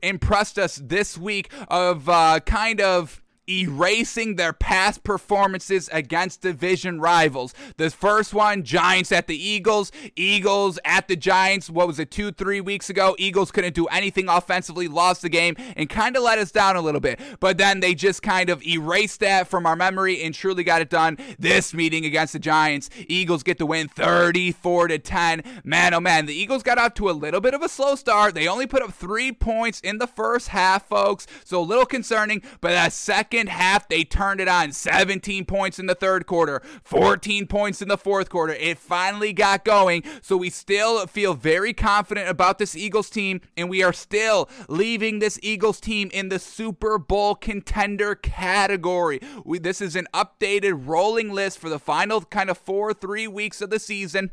impressed 0.03 0.59
us 0.59 0.77
this 0.77 1.19
week 1.19 1.51
of 1.69 2.09
uh, 2.09 2.40
kind 2.40 2.81
of 2.81 3.23
erasing 3.48 4.37
their 4.37 4.52
past 4.52 5.04
performances 5.04 5.88
against 5.92 6.40
division 6.40 7.00
rivals. 7.00 7.54
The 7.76 7.90
first 7.90 8.35
one, 8.35 8.64
Giants 8.64 9.12
at 9.12 9.26
the 9.26 9.37
Eagles, 9.37 9.92
Eagles 10.16 10.78
at 10.85 11.09
the 11.09 11.16
Giants. 11.16 11.70
What 11.70 11.87
was 11.87 11.98
it, 11.98 12.11
two, 12.11 12.32
three 12.32 12.61
weeks 12.61 12.90
ago? 12.90 13.14
Eagles 13.18 13.50
couldn't 13.50 13.74
do 13.74 13.87
anything 13.87 14.28
offensively, 14.28 14.88
lost 14.88 15.22
the 15.22 15.28
game, 15.28 15.56
and 15.76 15.88
kind 15.88 16.16
of 16.16 16.22
let 16.22 16.38
us 16.38 16.50
down 16.50 16.76
a 16.76 16.80
little 16.80 17.00
bit. 17.00 17.20
But 17.40 17.59
then 17.59 17.80
they 17.80 17.94
just 17.94 18.22
kind 18.22 18.50
of 18.50 18.64
erased 18.66 19.20
that 19.20 19.48
from 19.48 19.66
our 19.66 19.76
memory 19.76 20.22
and 20.22 20.35
truly 20.35 20.64
got 20.64 20.82
it 20.82 20.90
done 20.90 21.18
this 21.38 21.72
meeting 21.72 22.04
against 22.04 22.32
the 22.32 22.38
Giants. 22.38 22.90
Eagles 23.09 23.42
get 23.42 23.59
the 23.59 23.66
win 23.66 23.88
34 23.88 24.88
to 24.88 24.98
10. 24.98 25.42
Man, 25.64 25.94
oh 25.94 26.00
man, 26.00 26.26
the 26.26 26.35
Eagles 26.35 26.62
got 26.62 26.78
off 26.78 26.94
to 26.94 27.11
a 27.11 27.12
little 27.12 27.40
bit 27.40 27.54
of 27.54 27.62
a 27.62 27.68
slow 27.68 27.94
start. 27.94 28.35
They 28.35 28.48
only 28.48 28.66
put 28.66 28.82
up 28.82 28.92
three 28.92 29.32
points 29.32 29.80
in 29.80 29.98
the 29.98 30.06
first 30.06 30.48
half, 30.48 30.88
folks. 30.88 31.26
So 31.44 31.61
a 31.61 31.62
little 31.62 31.87
concerning, 31.87 32.42
but 32.61 32.70
that 32.70 32.92
second 32.92 33.36
second 33.37 33.51
half, 33.51 33.87
they 33.88 34.03
turned 34.03 34.40
it 34.40 34.49
on. 34.49 34.72
17 34.72 35.44
points 35.44 35.79
in 35.79 35.85
the 35.85 35.94
third 35.94 36.25
quarter, 36.25 36.62
14 36.85 37.46
points 37.46 37.83
in 37.83 37.88
the 37.88 37.99
fourth 37.99 38.31
quarter. 38.31 38.55
It 38.55 38.79
finally 38.79 39.35
got 39.35 39.62
going. 39.62 40.05
So 40.22 40.38
we 40.38 40.49
still 40.49 41.07
feel 41.07 41.35
very 41.35 41.75
confident 41.75 42.31
about 42.31 42.59
this 42.59 42.75
Eagles 42.75 43.11
team, 43.11 43.42
and 43.55 43.68
we 43.68 43.83
are 43.83 43.92
still 43.92 44.49
leaving 44.70 45.18
this 45.18 45.38
Eagles 45.42 45.81
team 45.81 46.11
in 46.14 46.31
the 46.31 46.38
Super 46.38 46.96
Bowl 46.96 47.35
contender 47.35 48.14
category. 48.14 49.20
We, 49.44 49.59
this 49.59 49.83
is 49.83 49.96
an 49.96 50.07
updated 50.14 50.87
rolling 50.87 51.31
list 51.31 51.59
for 51.59 51.68
the 51.68 51.79
final 51.79 52.22
kind 52.22 52.49
of 52.49 52.57
four, 52.57 52.94
three 52.94 53.29
weeks 53.29 53.61
of 53.61 53.68
the 53.68 53.79
season. 53.79 54.31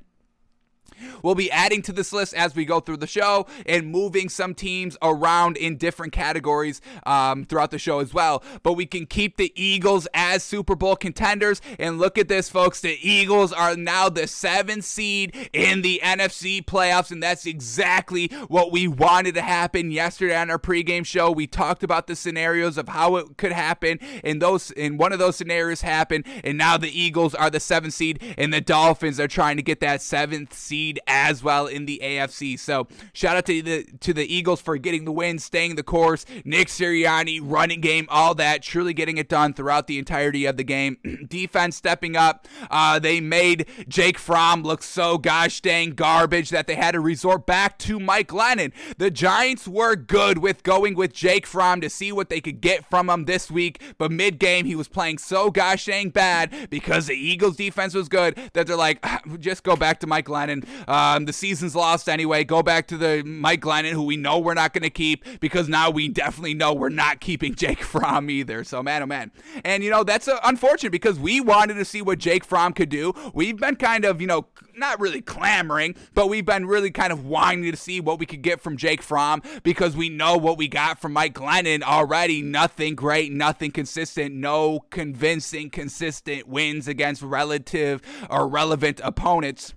We'll 1.21 1.35
be 1.35 1.51
adding 1.51 1.81
to 1.83 1.91
this 1.91 2.13
list 2.13 2.33
as 2.33 2.55
we 2.55 2.65
go 2.65 2.79
through 2.79 2.97
the 2.97 3.07
show 3.07 3.47
and 3.65 3.87
moving 3.87 4.29
some 4.29 4.53
teams 4.53 4.97
around 5.01 5.57
in 5.57 5.77
different 5.77 6.13
categories 6.13 6.81
um, 7.05 7.45
throughout 7.45 7.71
the 7.71 7.79
show 7.79 7.99
as 7.99 8.13
well. 8.13 8.43
But 8.61 8.73
we 8.73 8.85
can 8.85 9.05
keep 9.05 9.37
the 9.37 9.51
Eagles 9.55 10.07
as 10.13 10.43
Super 10.43 10.75
Bowl 10.75 10.95
contenders. 10.95 11.61
And 11.79 11.99
look 11.99 12.17
at 12.17 12.27
this, 12.27 12.49
folks. 12.49 12.81
The 12.81 12.97
Eagles 13.01 13.53
are 13.53 13.75
now 13.75 14.09
the 14.09 14.27
seventh 14.27 14.85
seed 14.85 15.49
in 15.53 15.81
the 15.81 16.01
NFC 16.03 16.63
playoffs. 16.63 17.11
And 17.11 17.21
that's 17.21 17.45
exactly 17.45 18.27
what 18.47 18.71
we 18.71 18.87
wanted 18.87 19.35
to 19.35 19.41
happen 19.41 19.91
yesterday 19.91 20.35
on 20.35 20.49
our 20.49 20.59
pregame 20.59 21.05
show. 21.05 21.31
We 21.31 21.47
talked 21.47 21.83
about 21.83 22.07
the 22.07 22.15
scenarios 22.15 22.77
of 22.77 22.89
how 22.89 23.15
it 23.17 23.37
could 23.37 23.51
happen. 23.51 23.99
And 24.23 24.41
those 24.41 24.71
and 24.71 24.99
one 24.99 25.13
of 25.13 25.19
those 25.19 25.35
scenarios 25.35 25.81
happened. 25.81 26.25
And 26.43 26.57
now 26.57 26.77
the 26.77 26.89
Eagles 26.89 27.33
are 27.35 27.49
the 27.49 27.59
seventh 27.59 27.93
seed, 27.93 28.21
and 28.37 28.53
the 28.53 28.61
Dolphins 28.61 29.19
are 29.19 29.27
trying 29.27 29.57
to 29.57 29.63
get 29.63 29.79
that 29.79 30.01
seventh 30.01 30.53
seed 30.53 30.82
seed 30.83 30.99
as 31.07 31.43
well 31.43 31.67
in 31.67 31.85
the 31.85 31.99
AFC. 32.03 32.59
So 32.59 32.87
shout 33.13 33.37
out 33.37 33.45
to 33.45 33.61
the 33.61 33.85
to 34.01 34.13
the 34.13 34.25
Eagles 34.33 34.61
for 34.61 34.77
getting 34.77 35.05
the 35.05 35.11
win, 35.11 35.39
staying 35.39 35.75
the 35.75 35.83
course. 35.83 36.25
Nick 36.43 36.67
Sirianni, 36.67 37.39
running 37.41 37.81
game, 37.81 38.05
all 38.09 38.35
that, 38.35 38.61
truly 38.61 38.93
getting 38.93 39.17
it 39.17 39.29
done 39.29 39.53
throughout 39.53 39.87
the 39.87 39.97
entirety 39.97 40.45
of 40.45 40.57
the 40.57 40.63
game. 40.63 40.97
Defense 41.27 41.77
stepping 41.77 42.15
up. 42.15 42.47
Uh, 42.69 42.99
they 42.99 43.21
made 43.21 43.65
Jake 43.87 44.17
Fromm 44.17 44.63
look 44.63 44.83
so 44.83 45.17
gosh 45.17 45.61
dang 45.61 45.91
garbage 45.91 46.49
that 46.49 46.67
they 46.67 46.75
had 46.75 46.91
to 46.91 46.99
resort 46.99 47.45
back 47.45 47.77
to 47.79 47.99
Mike 47.99 48.27
Glennon. 48.27 48.73
The 48.97 49.11
Giants 49.11 49.67
were 49.67 49.95
good 49.95 50.39
with 50.39 50.63
going 50.63 50.95
with 50.95 51.13
Jake 51.13 51.45
Fromm 51.45 51.81
to 51.81 51.89
see 51.89 52.11
what 52.11 52.29
they 52.29 52.41
could 52.41 52.61
get 52.61 52.85
from 52.89 53.09
him 53.09 53.25
this 53.25 53.49
week, 53.49 53.81
but 53.97 54.11
mid 54.11 54.39
game 54.39 54.65
he 54.65 54.75
was 54.75 54.87
playing 54.87 55.17
so 55.17 55.49
gosh 55.49 55.85
dang 55.85 56.09
bad 56.09 56.69
because 56.69 57.07
the 57.07 57.15
Eagles 57.15 57.55
defense 57.55 57.93
was 57.93 58.09
good 58.09 58.37
that 58.53 58.67
they're 58.67 58.75
like, 58.75 59.03
just 59.39 59.63
go 59.63 59.75
back 59.75 59.99
to 59.99 60.07
Mike 60.07 60.25
Glennon 60.25 60.65
Um, 60.87 61.25
the 61.25 61.33
season's 61.33 61.75
lost 61.75 62.09
anyway. 62.09 62.43
Go 62.43 62.63
back 62.63 62.87
to 62.87 62.97
the 62.97 63.23
Mike 63.25 63.61
Glennon, 63.61 63.91
who 63.91 64.03
we 64.03 64.17
know 64.17 64.39
we're 64.39 64.53
not 64.53 64.73
going 64.73 64.83
to 64.83 64.89
keep 64.89 65.25
because 65.39 65.69
now 65.69 65.89
we 65.89 66.07
definitely 66.07 66.53
know 66.53 66.73
we're 66.73 66.89
not 66.89 67.19
keeping 67.19 67.55
Jake 67.63 67.83
Fromm 67.83 68.29
either. 68.29 68.63
So, 68.63 68.83
man, 68.83 69.03
oh, 69.03 69.05
man. 69.05 69.31
And, 69.63 69.83
you 69.83 69.89
know, 69.89 70.03
that's 70.03 70.27
uh, 70.27 70.39
unfortunate 70.43 70.91
because 70.91 71.19
we 71.19 71.41
wanted 71.41 71.75
to 71.75 71.85
see 71.85 72.01
what 72.01 72.19
Jake 72.19 72.43
Fromm 72.43 72.73
could 72.73 72.89
do. 72.89 73.13
We've 73.33 73.57
been 73.57 73.75
kind 73.75 74.05
of, 74.05 74.21
you 74.21 74.27
know, 74.27 74.47
not 74.75 74.99
really 74.99 75.21
clamoring, 75.21 75.95
but 76.13 76.29
we've 76.29 76.45
been 76.45 76.65
really 76.65 76.91
kind 76.91 77.13
of 77.13 77.25
wanting 77.25 77.71
to 77.71 77.77
see 77.77 77.99
what 77.99 78.19
we 78.19 78.25
could 78.25 78.41
get 78.41 78.61
from 78.61 78.77
Jake 78.77 79.01
Fromm 79.01 79.41
because 79.63 79.95
we 79.95 80.09
know 80.09 80.37
what 80.37 80.57
we 80.57 80.67
got 80.67 80.99
from 80.99 81.13
Mike 81.13 81.33
Glennon 81.33 81.83
already. 81.83 82.41
Nothing 82.41 82.95
great, 82.95 83.31
nothing 83.31 83.71
consistent, 83.71 84.33
no 84.35 84.81
convincing, 84.89 85.69
consistent 85.69 86.47
wins 86.47 86.87
against 86.87 87.21
relative 87.21 88.01
or 88.29 88.47
relevant 88.47 88.99
opponents. 89.03 89.73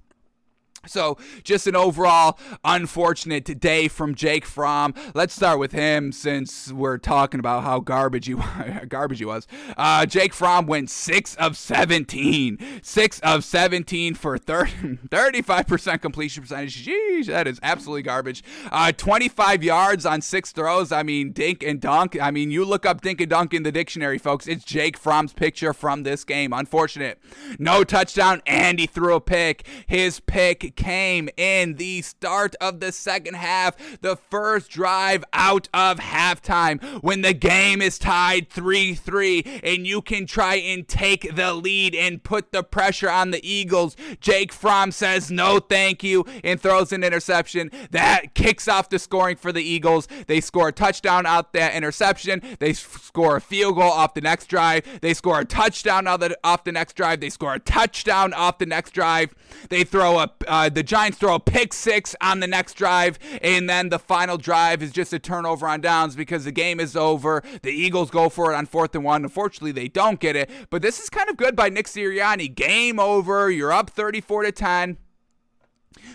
So, 0.87 1.19
just 1.43 1.67
an 1.67 1.77
overall 1.77 2.39
unfortunate 2.65 3.45
day 3.61 3.89
from 3.89 4.15
Jake 4.15 4.45
Fromm. 4.45 4.95
Let's 5.15 5.35
start 5.35 5.59
with 5.59 5.73
him 5.73 6.13
since 6.13 6.73
we're 6.73 6.99
talking 6.99 7.41
about 7.41 7.65
how 7.65 7.81
garbage 7.81 8.27
he 8.27 8.35
garbage 8.89 9.19
he 9.19 9.25
was. 9.25 9.47
Uh, 9.77 10.07
Jake 10.07 10.33
Fromm 10.33 10.67
went 10.67 10.91
six 10.91 11.35
of 11.37 11.57
17, 11.57 12.59
six 12.83 13.21
of 13.21 13.45
seventeen 13.45 14.15
for 14.15 14.39
30, 14.39 14.99
35 15.11 15.67
percent 15.67 16.03
completion 16.03 16.43
percentage. 16.43 16.87
Jeez, 16.87 17.27
that 17.27 17.47
is 17.47 17.59
absolutely 17.63 18.03
garbage. 18.03 18.43
Uh, 18.71 18.93
25 18.93 19.63
yards 19.63 20.07
on 20.07 20.21
six 20.21 20.53
throws. 20.53 20.93
I 20.93 21.03
mean, 21.03 21.33
dink 21.33 21.63
and 21.63 21.81
dunk. 21.81 22.17
I 22.21 22.31
mean, 22.31 22.51
you 22.51 22.65
look 22.65 22.87
up 22.87 23.01
dink 23.01 23.21
and 23.21 23.31
dunk 23.31 23.55
in 23.55 23.63
the 23.63 23.73
dictionary, 23.73 24.19
folks. 24.19 24.47
It's 24.47 24.65
Jake 24.65 24.97
Fromm's 24.97 25.33
picture 25.33 25.73
from 25.73 26.03
this 26.03 26.25
game. 26.25 26.53
Unfortunate. 26.53 27.19
No 27.59 27.85
touchdown, 27.85 28.43
and 28.47 28.79
he 28.79 28.87
threw 28.87 29.15
a 29.15 29.21
pick. 29.21 29.67
His 29.87 30.21
pick 30.21 30.76
came 30.77 31.29
in 31.37 31.75
the 31.75 32.03
start 32.03 32.55
of 32.61 32.81
the 32.81 32.93
second 32.93 33.35
half, 33.35 33.77
the 34.01 34.17
first 34.17 34.71
drive 34.71 35.25
out 35.33 35.69
of 35.75 35.99
halftime 35.99 36.83
when 37.03 37.23
the 37.23 37.35
game 37.35 37.83
is 37.83 37.99
tied 37.99 38.49
3 38.51 38.95
3 38.95 39.61
and 39.63 39.87
you 39.87 40.03
can 40.03 40.27
try 40.27 40.57
and 40.57 40.87
take 40.87 41.35
the 41.35 41.55
lead 41.55 41.95
and 41.95 42.23
put 42.23 42.53
the 42.53 42.63
pressure 42.63 43.11
on 43.11 43.31
the 43.31 43.45
Eagles. 43.47 43.97
Jake 44.21 44.53
Fromm 44.53 44.93
says 44.93 45.31
no 45.31 45.59
thank 45.59 46.03
you 46.03 46.25
and 46.45 46.61
throws 46.61 46.93
an 46.93 47.03
interception. 47.03 47.71
That 47.91 48.35
kicks 48.35 48.69
off 48.69 48.89
the 48.89 48.99
scoring 48.99 49.37
for 49.37 49.53
the 49.53 49.63
Eagles. 49.63 50.09
They 50.27 50.41
score 50.41 50.69
a 50.69 50.73
touchdown 50.73 51.27
out 51.27 51.53
that 51.53 51.75
interception. 51.75 52.43
They 52.59 52.73
score 52.73 53.37
a 53.37 53.41
field 53.41 53.77
goal 53.77 53.91
off 53.91 54.15
the 54.15 54.21
next 54.21 54.47
drive. 54.47 55.01
They 55.01 55.15
score 55.15 55.41
a 55.41 55.45
touchdown 55.45 56.07
off 56.07 56.21
the, 56.21 56.39
off 56.45 56.65
the 56.65 56.73
next 56.73 56.95
drive. 56.95 57.21
They 57.21 57.31
score 57.31 57.55
a 57.55 57.59
touchdown 57.61 58.33
off 58.33 58.59
the 58.59 58.67
next 58.67 58.93
drive. 58.93 59.35
They 59.69 59.85
throw 59.85 60.19
a 60.19 60.31
uh, 60.47 60.66
uh, 60.67 60.69
the 60.69 60.83
Giants 60.83 61.19
throw 61.19 61.37
a 61.37 61.41
pick 61.41 61.73
six 61.73 62.17
on 62.21 62.41
the 62.41 62.47
next 62.47 62.75
drive, 62.75 63.19
and 63.41 63.71
then 63.71 63.89
the 63.89 63.99
final 63.99 64.37
drive 64.37 64.83
is 64.83 64.91
just 64.91 65.13
a 65.13 65.19
turnover 65.19 65.69
on 65.69 65.81
downs 65.81 66.17
because 66.17 66.45
the 66.45 66.53
game 66.53 66.81
is 66.81 66.97
over. 66.97 67.43
The 67.63 67.71
Eagles 67.71 68.11
go 68.11 68.29
for 68.29 68.53
it 68.53 68.57
on 68.57 68.67
fourth 68.67 68.95
and 68.95 69.05
one. 69.05 69.23
Unfortunately, 69.23 69.73
they 69.73 69.89
don't 69.89 70.19
get 70.19 70.35
it, 70.35 70.51
but 70.71 70.83
this 70.83 71.01
is 71.01 71.09
kind 71.09 71.31
of 71.31 71.37
good 71.37 71.55
by 71.55 71.69
Nick 71.69 71.87
Sirianni. 71.87 72.53
Game 72.53 72.99
over. 72.99 73.51
You're 73.51 73.73
up 73.73 73.91
34 73.91 74.43
to 74.45 74.53
10 74.53 74.97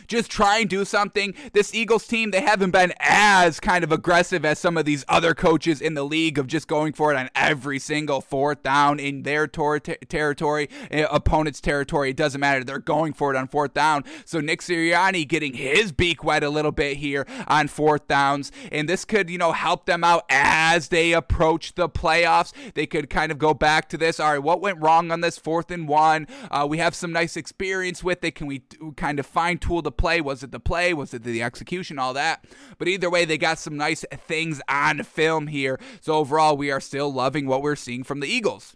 just 0.07 0.31
try 0.31 0.59
and 0.59 0.69
do 0.69 0.85
something. 0.85 1.33
This 1.53 1.73
Eagles 1.73 2.07
team, 2.07 2.31
they 2.31 2.41
haven't 2.41 2.71
been 2.71 2.93
as 2.99 3.59
kind 3.59 3.83
of 3.83 3.91
aggressive 3.91 4.45
as 4.45 4.59
some 4.59 4.77
of 4.77 4.85
these 4.85 5.05
other 5.07 5.33
coaches 5.33 5.81
in 5.81 5.93
the 5.93 6.03
league 6.03 6.37
of 6.37 6.47
just 6.47 6.67
going 6.67 6.93
for 6.93 7.11
it 7.11 7.17
on 7.17 7.29
every 7.35 7.79
single 7.79 8.21
fourth 8.21 8.63
down 8.63 8.99
in 8.99 9.23
their 9.23 9.47
ter- 9.47 9.79
territory, 9.79 10.69
uh, 10.91 11.07
opponent's 11.11 11.61
territory. 11.61 12.11
It 12.11 12.17
doesn't 12.17 12.39
matter. 12.39 12.63
They're 12.63 12.79
going 12.79 13.13
for 13.13 13.33
it 13.33 13.37
on 13.37 13.47
fourth 13.47 13.73
down. 13.73 14.03
So 14.25 14.39
Nick 14.39 14.61
Sirianni 14.61 15.27
getting 15.27 15.53
his 15.53 15.91
beak 15.91 16.23
wet 16.23 16.43
a 16.43 16.49
little 16.49 16.71
bit 16.71 16.97
here 16.97 17.25
on 17.47 17.67
fourth 17.67 18.07
downs, 18.07 18.51
and 18.71 18.87
this 18.87 19.05
could, 19.05 19.29
you 19.29 19.37
know, 19.37 19.51
help 19.51 19.85
them 19.85 20.03
out 20.03 20.25
as 20.29 20.89
they 20.89 21.13
approach 21.13 21.75
the 21.75 21.89
playoffs. 21.89 22.53
They 22.73 22.85
could 22.85 23.09
kind 23.09 23.31
of 23.31 23.37
go 23.37 23.53
back 23.53 23.89
to 23.89 23.97
this. 23.97 24.19
All 24.19 24.31
right, 24.31 24.43
what 24.43 24.61
went 24.61 24.81
wrong 24.81 25.11
on 25.11 25.21
this 25.21 25.37
fourth 25.37 25.71
and 25.71 25.87
one? 25.87 26.27
Uh, 26.49 26.65
we 26.69 26.77
have 26.77 26.95
some 26.95 27.11
nice 27.11 27.37
experience 27.37 28.03
with 28.03 28.23
it. 28.23 28.35
Can 28.35 28.47
we 28.47 28.63
kind 28.95 29.19
of 29.19 29.25
fine 29.25 29.57
tool 29.81 29.89
the 29.89 29.91
play? 29.91 30.21
Was 30.21 30.43
it 30.43 30.51
the 30.51 30.59
play? 30.59 30.93
Was 30.93 31.13
it 31.13 31.23
the 31.23 31.41
execution? 31.41 31.99
All 31.99 32.13
that. 32.13 32.45
But 32.77 32.87
either 32.87 33.09
way, 33.09 33.25
they 33.25 33.37
got 33.37 33.59
some 33.59 33.77
nice 33.77 34.05
things 34.27 34.61
on 34.67 35.03
film 35.03 35.47
here. 35.47 35.79
So 36.01 36.13
overall, 36.13 36.55
we 36.55 36.71
are 36.71 36.79
still 36.79 37.11
loving 37.11 37.47
what 37.47 37.61
we're 37.61 37.75
seeing 37.75 38.03
from 38.03 38.19
the 38.19 38.27
Eagles. 38.27 38.75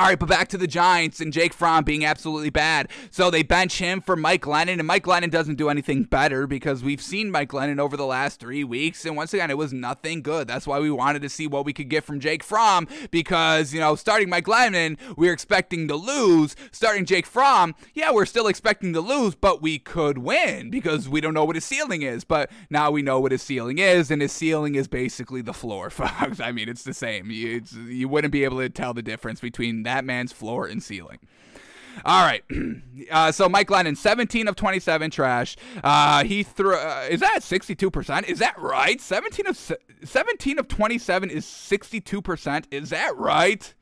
All 0.00 0.06
right, 0.06 0.18
but 0.18 0.30
back 0.30 0.48
to 0.48 0.56
the 0.56 0.66
Giants 0.66 1.20
and 1.20 1.30
Jake 1.30 1.52
Fromm 1.52 1.84
being 1.84 2.06
absolutely 2.06 2.48
bad. 2.48 2.88
So 3.10 3.30
they 3.30 3.42
bench 3.42 3.76
him 3.76 4.00
for 4.00 4.16
Mike 4.16 4.40
Glennon, 4.40 4.78
and 4.78 4.86
Mike 4.86 5.04
Glennon 5.04 5.30
doesn't 5.30 5.56
do 5.56 5.68
anything 5.68 6.04
better 6.04 6.46
because 6.46 6.82
we've 6.82 7.02
seen 7.02 7.30
Mike 7.30 7.50
Glennon 7.50 7.78
over 7.78 7.98
the 7.98 8.06
last 8.06 8.40
three 8.40 8.64
weeks, 8.64 9.04
and 9.04 9.14
once 9.14 9.34
again, 9.34 9.50
it 9.50 9.58
was 9.58 9.74
nothing 9.74 10.22
good. 10.22 10.48
That's 10.48 10.66
why 10.66 10.78
we 10.78 10.90
wanted 10.90 11.20
to 11.20 11.28
see 11.28 11.46
what 11.46 11.66
we 11.66 11.74
could 11.74 11.90
get 11.90 12.04
from 12.04 12.18
Jake 12.18 12.42
Fromm 12.42 12.88
because, 13.10 13.74
you 13.74 13.80
know, 13.80 13.94
starting 13.94 14.30
Mike 14.30 14.46
Glennon, 14.46 14.96
we 15.18 15.28
are 15.28 15.34
expecting 15.34 15.86
to 15.88 15.96
lose. 15.96 16.56
Starting 16.72 17.04
Jake 17.04 17.26
Fromm, 17.26 17.74
yeah, 17.92 18.10
we're 18.10 18.24
still 18.24 18.46
expecting 18.46 18.94
to 18.94 19.02
lose, 19.02 19.34
but 19.34 19.60
we 19.60 19.78
could 19.78 20.16
win 20.16 20.70
because 20.70 21.10
we 21.10 21.20
don't 21.20 21.34
know 21.34 21.44
what 21.44 21.56
his 21.56 21.66
ceiling 21.66 22.00
is. 22.00 22.24
But 22.24 22.50
now 22.70 22.90
we 22.90 23.02
know 23.02 23.20
what 23.20 23.32
his 23.32 23.42
ceiling 23.42 23.76
is, 23.76 24.10
and 24.10 24.22
his 24.22 24.32
ceiling 24.32 24.76
is 24.76 24.88
basically 24.88 25.42
the 25.42 25.52
floor, 25.52 25.90
folks. 25.90 26.40
I 26.40 26.52
mean, 26.52 26.70
it's 26.70 26.84
the 26.84 26.94
same. 26.94 27.30
You, 27.30 27.58
it's, 27.58 27.74
you 27.74 28.08
wouldn't 28.08 28.32
be 28.32 28.44
able 28.44 28.60
to 28.60 28.70
tell 28.70 28.94
the 28.94 29.02
difference 29.02 29.40
between 29.40 29.82
that 29.82 29.89
man's 30.04 30.32
floor 30.32 30.66
and 30.66 30.82
ceiling. 30.82 31.18
All 32.04 32.24
right. 32.24 32.44
Uh, 33.10 33.32
so 33.32 33.48
Mike 33.48 33.68
Glennon, 33.68 33.96
17 33.96 34.46
of 34.46 34.56
27 34.56 35.10
trash. 35.10 35.56
Uh, 35.82 36.22
he 36.22 36.42
threw. 36.42 36.76
Uh, 36.76 37.08
is 37.10 37.20
that 37.20 37.42
62 37.42 37.90
percent? 37.90 38.28
Is 38.28 38.38
that 38.40 38.56
right? 38.58 39.00
17 39.00 39.46
of 39.46 39.56
17 40.04 40.58
of 40.58 40.68
27 40.68 41.30
is 41.30 41.46
62 41.46 42.20
percent. 42.20 42.68
Is 42.70 42.90
that 42.90 43.16
right? 43.16 43.74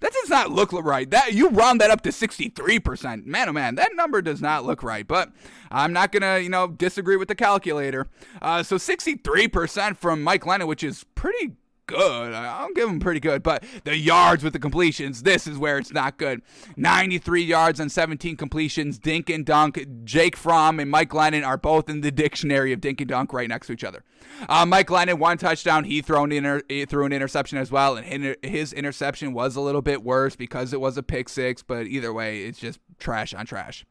That 0.00 0.12
does 0.12 0.28
not 0.28 0.50
look 0.50 0.72
right. 0.72 1.08
That 1.08 1.34
you 1.34 1.48
round 1.50 1.80
that 1.80 1.90
up 1.90 2.02
to 2.02 2.12
63 2.12 2.80
percent. 2.80 3.26
Man, 3.26 3.48
oh 3.48 3.52
man, 3.52 3.76
that 3.76 3.94
number 3.94 4.20
does 4.20 4.42
not 4.42 4.64
look 4.64 4.82
right. 4.82 5.06
But 5.06 5.30
I'm 5.70 5.92
not 5.92 6.10
gonna, 6.10 6.40
you 6.40 6.50
know, 6.50 6.66
disagree 6.66 7.16
with 7.16 7.28
the 7.28 7.36
calculator. 7.36 8.08
Uh, 8.42 8.64
so 8.64 8.76
63 8.76 9.48
percent 9.48 9.96
from 9.96 10.22
Mike 10.22 10.42
Glennon, 10.42 10.66
which 10.66 10.82
is 10.82 11.04
pretty 11.14 11.56
good. 11.86 12.32
I'll 12.32 12.72
give 12.72 12.88
him 12.88 13.00
pretty 13.00 13.20
good, 13.20 13.42
but 13.42 13.64
the 13.84 13.96
yards 13.96 14.42
with 14.42 14.52
the 14.52 14.58
completions, 14.58 15.22
this 15.22 15.46
is 15.46 15.58
where 15.58 15.78
it's 15.78 15.92
not 15.92 16.16
good. 16.16 16.42
93 16.76 17.42
yards 17.42 17.80
on 17.80 17.88
17 17.88 18.36
completions. 18.36 18.98
Dink 18.98 19.30
and 19.30 19.44
dunk. 19.44 19.84
Jake 20.04 20.36
Fromm 20.36 20.80
and 20.80 20.90
Mike 20.90 21.10
Glennon 21.10 21.46
are 21.46 21.56
both 21.56 21.88
in 21.88 22.00
the 22.00 22.10
dictionary 22.10 22.72
of 22.72 22.80
dink 22.80 23.00
and 23.00 23.08
dunk 23.08 23.32
right 23.32 23.48
next 23.48 23.68
to 23.68 23.72
each 23.72 23.84
other. 23.84 24.02
Uh, 24.48 24.66
Mike 24.66 24.88
Glennon, 24.88 25.18
one 25.18 25.38
touchdown. 25.38 25.84
He 25.84 26.02
threw 26.02 26.24
an, 26.24 26.32
inter- 26.32 26.62
he 26.68 26.84
threw 26.84 27.04
an 27.06 27.12
interception 27.12 27.58
as 27.58 27.70
well, 27.70 27.96
and 27.96 28.36
his 28.42 28.72
interception 28.72 29.32
was 29.32 29.56
a 29.56 29.60
little 29.60 29.82
bit 29.82 30.02
worse 30.02 30.36
because 30.36 30.72
it 30.72 30.80
was 30.80 30.96
a 30.96 31.02
pick 31.02 31.28
six, 31.28 31.62
but 31.62 31.86
either 31.86 32.12
way, 32.12 32.44
it's 32.44 32.58
just 32.58 32.80
trash 32.98 33.34
on 33.34 33.46
trash. 33.46 33.84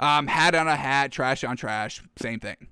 Um, 0.00 0.26
hat 0.26 0.54
on 0.54 0.66
a 0.66 0.76
hat, 0.76 1.12
trash 1.12 1.44
on 1.44 1.56
trash, 1.56 2.02
same 2.18 2.40
thing. 2.40 2.68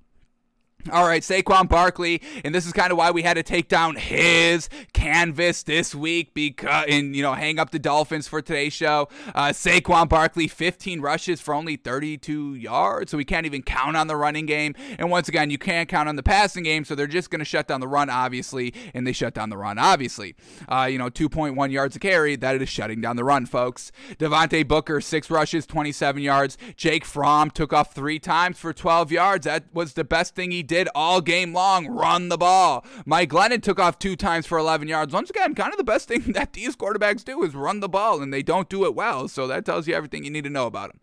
All 0.91 1.07
right, 1.07 1.23
Saquon 1.23 1.67
Barkley, 1.67 2.21
and 2.43 2.53
this 2.53 2.67
is 2.67 2.71
kind 2.71 2.91
of 2.91 2.97
why 2.99 3.09
we 3.09 3.23
had 3.23 3.33
to 3.35 3.43
take 3.43 3.67
down 3.69 3.95
his 3.95 4.69
canvas 4.93 5.63
this 5.63 5.95
week 5.95 6.35
because, 6.35 6.85
and 6.87 7.15
you 7.15 7.23
know, 7.23 7.33
hang 7.33 7.57
up 7.57 7.71
the 7.71 7.79
Dolphins 7.79 8.27
for 8.27 8.39
today's 8.39 8.73
show. 8.73 9.09
Uh, 9.33 9.47
Saquon 9.47 10.07
Barkley, 10.07 10.47
15 10.47 11.01
rushes 11.01 11.41
for 11.41 11.55
only 11.55 11.75
32 11.75 12.53
yards, 12.53 13.09
so 13.09 13.17
we 13.17 13.25
can't 13.25 13.47
even 13.47 13.63
count 13.63 13.97
on 13.97 14.05
the 14.05 14.15
running 14.15 14.45
game. 14.45 14.75
And 14.99 15.09
once 15.09 15.27
again, 15.27 15.49
you 15.49 15.57
can't 15.57 15.89
count 15.89 16.07
on 16.07 16.17
the 16.17 16.23
passing 16.23 16.63
game, 16.63 16.85
so 16.85 16.93
they're 16.93 17.07
just 17.07 17.31
going 17.31 17.39
to 17.39 17.45
shut 17.45 17.67
down 17.67 17.79
the 17.79 17.87
run, 17.87 18.11
obviously, 18.11 18.71
and 18.93 19.07
they 19.07 19.11
shut 19.11 19.33
down 19.33 19.49
the 19.49 19.57
run, 19.57 19.79
obviously. 19.79 20.35
Uh, 20.69 20.87
you 20.89 20.99
know, 20.99 21.09
2.1 21.09 21.71
yards 21.71 21.95
a 21.95 21.99
carry, 21.99 22.35
that 22.35 22.61
is 22.61 22.69
shutting 22.69 23.01
down 23.01 23.15
the 23.15 23.23
run, 23.23 23.47
folks. 23.47 23.91
Devontae 24.19 24.67
Booker, 24.67 25.01
six 25.01 25.31
rushes, 25.31 25.65
27 25.65 26.21
yards. 26.21 26.59
Jake 26.75 27.05
Fromm 27.05 27.49
took 27.49 27.73
off 27.73 27.95
three 27.95 28.19
times 28.19 28.59
for 28.59 28.71
12 28.71 29.11
yards. 29.11 29.45
That 29.45 29.63
was 29.73 29.93
the 29.93 30.03
best 30.03 30.35
thing 30.35 30.51
he 30.51 30.61
did 30.61 30.74
did 30.75 30.89
all 30.93 31.21
game 31.21 31.53
long 31.53 31.87
run 31.87 32.27
the 32.27 32.37
ball. 32.37 32.85
Mike 33.05 33.29
Glennon 33.29 33.61
took 33.61 33.79
off 33.79 33.97
two 33.97 34.17
times 34.17 34.45
for 34.45 34.57
11 34.57 34.89
yards. 34.89 35.13
Once 35.13 35.29
again, 35.29 35.55
kind 35.55 35.71
of 35.71 35.77
the 35.77 35.85
best 35.85 36.09
thing 36.09 36.19
that 36.33 36.51
these 36.51 36.75
quarterbacks 36.75 37.23
do 37.23 37.43
is 37.43 37.55
run 37.55 37.79
the 37.79 37.87
ball, 37.87 38.21
and 38.21 38.33
they 38.33 38.43
don't 38.43 38.67
do 38.67 38.83
it 38.83 38.93
well. 38.93 39.29
So 39.29 39.47
that 39.47 39.63
tells 39.63 39.87
you 39.87 39.93
everything 39.93 40.25
you 40.25 40.31
need 40.31 40.43
to 40.43 40.49
know 40.49 40.67
about 40.67 40.91
them. 40.91 40.99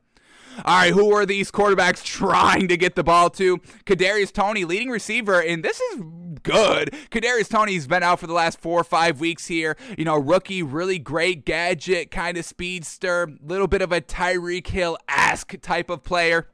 All 0.66 0.76
right, 0.76 0.92
who 0.92 1.14
are 1.14 1.24
these 1.24 1.50
quarterbacks 1.50 2.04
trying 2.04 2.68
to 2.68 2.76
get 2.76 2.94
the 2.94 3.02
ball 3.02 3.30
to? 3.30 3.58
Kadarius 3.86 4.30
Toney, 4.30 4.66
leading 4.66 4.90
receiver, 4.90 5.40
and 5.40 5.64
this 5.64 5.80
is 5.80 6.02
good. 6.42 6.94
Kadarius 7.10 7.48
Toney's 7.48 7.86
been 7.86 8.02
out 8.02 8.20
for 8.20 8.26
the 8.26 8.34
last 8.34 8.60
four 8.60 8.78
or 8.78 8.84
five 8.84 9.20
weeks 9.20 9.46
here. 9.46 9.78
You 9.96 10.04
know, 10.04 10.18
rookie, 10.18 10.62
really 10.62 10.98
great 10.98 11.46
gadget, 11.46 12.10
kind 12.10 12.36
of 12.36 12.44
speedster, 12.44 13.30
little 13.42 13.68
bit 13.68 13.80
of 13.80 13.90
a 13.90 14.02
Tyreek 14.02 14.66
Hill 14.66 14.98
esque 15.08 15.58
type 15.62 15.88
of 15.88 16.02
player. 16.02 16.48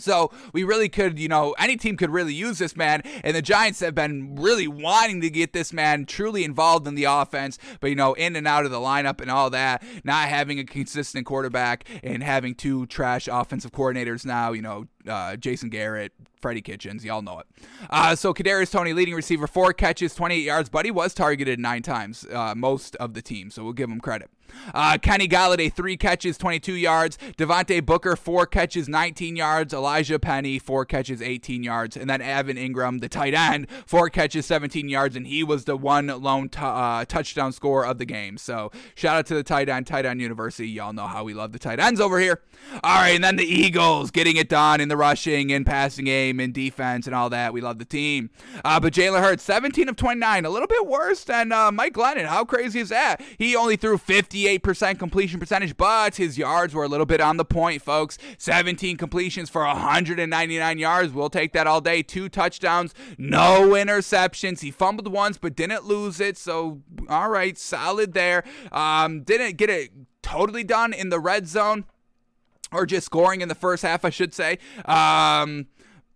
So 0.00 0.30
we 0.52 0.64
really 0.64 0.88
could, 0.88 1.18
you 1.18 1.28
know, 1.28 1.54
any 1.58 1.76
team 1.76 1.96
could 1.96 2.10
really 2.10 2.34
use 2.34 2.58
this 2.58 2.76
man, 2.76 3.02
and 3.22 3.36
the 3.36 3.42
Giants 3.42 3.80
have 3.80 3.94
been 3.94 4.36
really 4.36 4.68
wanting 4.68 5.20
to 5.20 5.30
get 5.30 5.52
this 5.52 5.72
man 5.72 6.06
truly 6.06 6.44
involved 6.44 6.86
in 6.86 6.94
the 6.94 7.04
offense, 7.04 7.58
but 7.80 7.90
you 7.90 7.96
know, 7.96 8.14
in 8.14 8.36
and 8.36 8.46
out 8.46 8.64
of 8.64 8.70
the 8.70 8.78
lineup 8.78 9.20
and 9.20 9.30
all 9.30 9.50
that, 9.50 9.82
not 10.04 10.28
having 10.28 10.58
a 10.58 10.64
consistent 10.64 11.26
quarterback 11.26 11.88
and 12.02 12.22
having 12.22 12.54
two 12.54 12.86
trash 12.86 13.28
offensive 13.30 13.72
coordinators 13.72 14.24
now, 14.24 14.52
you 14.52 14.62
know, 14.62 14.86
uh, 15.08 15.36
Jason 15.36 15.68
Garrett, 15.70 16.12
Freddie 16.40 16.62
Kitchens, 16.62 17.04
y'all 17.04 17.22
know 17.22 17.40
it. 17.40 17.46
Uh, 17.90 18.14
so 18.14 18.32
Kadarius 18.32 18.70
Toney, 18.70 18.92
leading 18.92 19.14
receiver, 19.14 19.46
four 19.46 19.72
catches, 19.72 20.14
28 20.14 20.38
yards, 20.40 20.68
but 20.68 20.84
he 20.84 20.90
was 20.90 21.14
targeted 21.14 21.58
nine 21.58 21.82
times, 21.82 22.26
uh, 22.32 22.54
most 22.56 22.96
of 22.96 23.14
the 23.14 23.22
team, 23.22 23.50
so 23.50 23.64
we'll 23.64 23.72
give 23.72 23.90
him 23.90 24.00
credit. 24.00 24.30
Uh, 24.74 24.98
Kenny 24.98 25.28
Golladay, 25.28 25.72
three 25.72 25.96
catches, 25.96 26.38
22 26.38 26.74
yards. 26.74 27.18
Devontae 27.36 27.84
Booker, 27.84 28.16
four 28.16 28.46
catches, 28.46 28.88
19 28.88 29.36
yards. 29.36 29.72
Elijhah 29.72 30.18
Penny, 30.18 30.58
four 30.58 30.84
catches, 30.84 31.22
18 31.22 31.62
yards. 31.62 31.96
And 31.96 32.08
then 32.08 32.20
Evan 32.20 32.56
Engram, 32.56 33.00
the 33.00 33.08
tight 33.08 33.34
end, 33.34 33.66
four 33.86 34.10
catches, 34.10 34.46
17 34.46 34.88
yards. 34.88 35.16
And 35.16 35.26
he 35.26 35.42
was 35.42 35.64
the 35.64 35.76
one 35.76 36.06
lone 36.06 36.48
t- 36.48 36.60
uh, 36.60 37.04
touchdown 37.06 37.52
score 37.52 37.84
of 37.84 37.98
the 37.98 38.04
game. 38.04 38.38
So 38.38 38.70
shout 38.94 39.16
out 39.16 39.26
to 39.26 39.34
the 39.34 39.42
tight 39.42 39.68
end, 39.68 39.86
tight 39.86 40.06
end 40.06 40.20
university. 40.20 40.68
Y'all 40.68 40.92
know 40.92 41.06
how 41.06 41.24
we 41.24 41.34
love 41.34 41.52
the 41.52 41.58
tight 41.58 41.80
ends 41.80 42.00
over 42.00 42.18
here. 42.18 42.40
All 42.84 42.96
right. 42.96 43.14
And 43.14 43.24
then 43.24 43.36
the 43.36 43.44
Eagles 43.44 44.10
getting 44.10 44.36
it 44.36 44.48
done 44.48 44.80
in 44.80 44.88
the 44.88 44.96
rushing 44.98 45.52
and 45.52 45.64
passing 45.64 46.04
game 46.04 46.40
and 46.40 46.52
defense 46.52 47.06
and 47.06 47.14
all 47.14 47.30
that. 47.30 47.52
We 47.52 47.60
love 47.60 47.78
the 47.78 47.84
team. 47.84 48.30
Uh, 48.64 48.78
but 48.80 48.92
Jalen 48.92 49.20
Hurts, 49.20 49.42
17 49.44 49.88
of 49.88 49.96
29, 49.96 50.44
a 50.44 50.50
little 50.50 50.68
bit 50.68 50.86
worse 50.86 51.24
than 51.24 51.52
uh, 51.52 51.70
Mike 51.72 51.94
Glennon. 51.94 52.26
How 52.26 52.44
crazy 52.44 52.80
is 52.80 52.90
that? 52.90 53.22
He 53.38 53.56
only 53.56 53.76
threw 53.76 53.96
58% 53.96 54.98
completion 54.98 55.40
percentage, 55.40 55.76
but 55.76 56.16
his 56.16 56.36
yards 56.36 56.74
were 56.74 56.84
a 56.84 56.88
little 56.88 57.06
bit 57.06 57.20
on 57.20 57.36
the 57.36 57.44
point, 57.44 57.80
folks. 57.82 58.18
17 58.38 58.96
completions 58.96 59.48
for 59.48 59.64
199 59.64 60.78
yards. 60.78 61.12
We'll 61.12 61.30
take 61.30 61.52
that 61.52 61.66
all 61.66 61.80
day. 61.80 62.02
Two 62.02 62.28
touchdowns, 62.28 62.94
no 63.16 63.70
interceptions. 63.70 64.60
He 64.60 64.70
fumbled 64.70 65.10
once, 65.10 65.38
but 65.38 65.56
didn't 65.56 65.84
lose 65.84 66.20
it. 66.20 66.36
So, 66.36 66.82
all 67.08 67.30
right, 67.30 67.56
solid 67.56 68.12
there. 68.12 68.44
Um, 68.72 69.22
didn't 69.22 69.56
get 69.56 69.70
it 69.70 69.90
totally 70.22 70.64
done 70.64 70.92
in 70.92 71.08
the 71.08 71.20
red 71.20 71.46
zone 71.46 71.84
or 72.72 72.86
just 72.86 73.06
scoring 73.06 73.40
in 73.40 73.48
the 73.48 73.54
first 73.54 73.82
half, 73.82 74.04
I 74.04 74.10
should 74.10 74.34
say. 74.34 74.58
Um, 74.84 75.66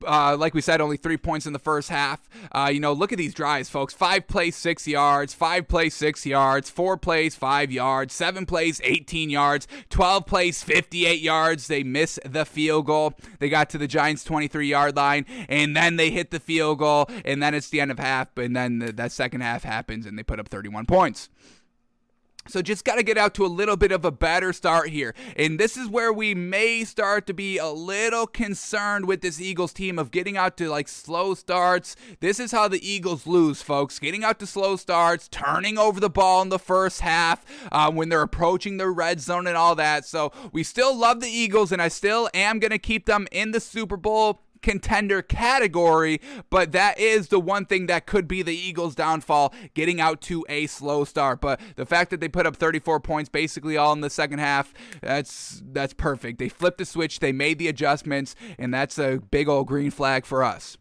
uh, 0.07 0.37
like 0.39 0.55
we 0.55 0.61
said, 0.61 0.81
only 0.81 0.97
three 0.97 1.17
points 1.17 1.47
in 1.47 1.53
the 1.53 1.59
first 1.59 1.89
half. 1.89 2.29
Uh, 2.53 2.71
you 2.73 2.81
know, 2.81 2.93
look 2.93 3.13
at 3.13 3.19
these 3.19 3.35
drives, 3.35 3.69
folks. 3.69 3.95
Five 3.95 4.27
plays, 4.27 4.57
six 4.57 4.87
yards. 4.87 5.35
Five 5.35 5.69
plays, 5.69 5.95
six 5.95 6.27
yards. 6.27 6.71
Four 6.71 6.97
plays, 6.97 7.35
five 7.35 7.71
yards. 7.71 8.15
Seven 8.15 8.47
plays, 8.47 8.81
18 8.85 9.31
yards. 9.31 9.67
12 9.91 10.27
plays, 10.27 10.63
58 10.63 11.21
yards. 11.21 11.67
They 11.67 11.83
miss 11.83 12.19
the 12.25 12.45
field 12.45 12.87
goal. 12.87 13.15
They 13.39 13.49
got 13.49 13.71
to 13.71 13.79
the 13.79 13.87
Giants' 13.87 14.25
23 14.25 14.67
yard 14.67 14.97
line, 14.97 15.27
and 15.49 15.77
then 15.77 15.97
they 15.97 16.11
hit 16.11 16.31
the 16.31 16.41
field 16.41 16.79
goal, 16.79 17.09
and 17.25 17.43
then 17.43 17.55
it's 17.55 17.69
the 17.69 17.81
end 17.81 17.91
of 17.91 17.99
half, 17.99 18.37
and 18.37 18.57
then 18.57 18.79
the, 18.79 18.93
that 18.93 19.13
second 19.13 19.41
half 19.43 19.63
happens, 19.63 20.07
and 20.07 20.19
they 20.19 20.23
put 20.23 20.41
up 20.41 20.49
31 20.49 20.87
points. 20.87 21.29
So 22.49 22.61
just 22.61 22.85
got 22.85 22.97
to 22.97 23.03
get 23.03 23.17
out 23.17 23.35
to 23.35 23.47
a 23.47 23.47
little 23.47 23.77
bit 23.77 23.93
of 23.93 24.05
a 24.05 24.11
better 24.11 24.53
start 24.53 24.89
here. 24.89 25.15
And 25.37 25.61
this 25.61 25.77
is 25.77 25.89
where 25.89 26.13
we 26.13 26.35
may 26.35 26.85
start 26.85 27.27
to 27.29 27.35
be 27.35 27.59
a 27.59 27.69
little 27.69 28.27
concerned 28.27 29.07
with 29.07 29.21
this 29.21 29.41
Eagles 29.41 29.73
team 29.73 29.99
of 29.99 30.11
getting 30.11 30.37
out 30.37 30.57
to 30.57 30.69
like 30.69 30.89
slow 30.89 31.35
starts. 31.35 31.95
This 32.21 32.41
is 32.41 32.53
how 32.53 32.69
the 32.69 32.87
Eagles 32.87 33.27
lose, 33.27 33.63
folks. 33.63 33.99
Getting 33.99 34.25
out 34.25 34.39
to 34.41 34.47
slow 34.47 34.77
starts, 34.77 35.29
turning 35.29 35.79
over 35.79 36.01
the 36.01 36.11
ball 36.11 36.43
in 36.43 36.49
the 36.49 36.59
first 36.59 37.01
half 37.01 37.45
uh, 37.71 37.91
when 37.91 38.09
they're 38.09 38.23
approaching 38.23 38.77
the 38.77 38.91
red 38.91 39.21
zone 39.21 39.47
and 39.47 39.57
all 39.57 39.77
that. 39.77 40.05
So 40.05 40.33
we 40.53 40.65
still 40.65 40.97
love 40.97 41.21
the 41.21 41.31
Eagles 41.31 41.71
and 41.71 41.81
I 41.81 41.89
still 41.89 42.29
am 42.35 42.59
going 42.59 42.71
to 42.73 42.79
keep 42.79 43.07
them 43.07 43.29
in 43.31 43.53
the 43.53 43.61
Super 43.61 43.97
Bowl 43.97 44.41
contender 44.63 45.23
category, 45.23 46.21
but 46.51 46.73
that 46.73 46.99
is 46.99 47.29
the 47.29 47.41
one 47.41 47.67
thing 47.67 47.87
that 47.87 48.07
could 48.07 48.27
be 48.29 48.43
the 48.43 48.57
Eagles' 48.57 48.95
downfall, 48.95 49.53
getting 49.75 50.01
out 50.01 50.21
to 50.23 50.45
a 50.49 50.67
slow 50.67 51.05
start. 51.05 51.41
But 51.41 51.61
the 51.77 51.87
fact 51.87 52.11
that 52.11 52.21
they 52.21 52.29
put 52.29 52.47
up 52.47 52.57
34 52.57 53.01
points 53.01 53.29
basically 53.29 53.77
all 53.77 53.93
in 53.93 54.01
the 54.01 54.11
second 54.11 54.39
half, 54.39 54.73
that's 55.01 55.63
that's 55.65 55.95
perfect. 55.95 56.39
They 56.39 56.49
flipped 56.49 56.79
the 56.79 56.85
switch, 56.85 57.21
they 57.21 57.33
made 57.33 57.59
the 57.59 57.69
adjustments, 57.69 58.35
and 58.59 58.73
that's 58.73 58.99
a 58.99 59.19
big 59.19 59.49
old 59.49 59.67
green 59.67 59.91
flag 59.91 60.25
for 60.25 60.43
us. 60.43 60.77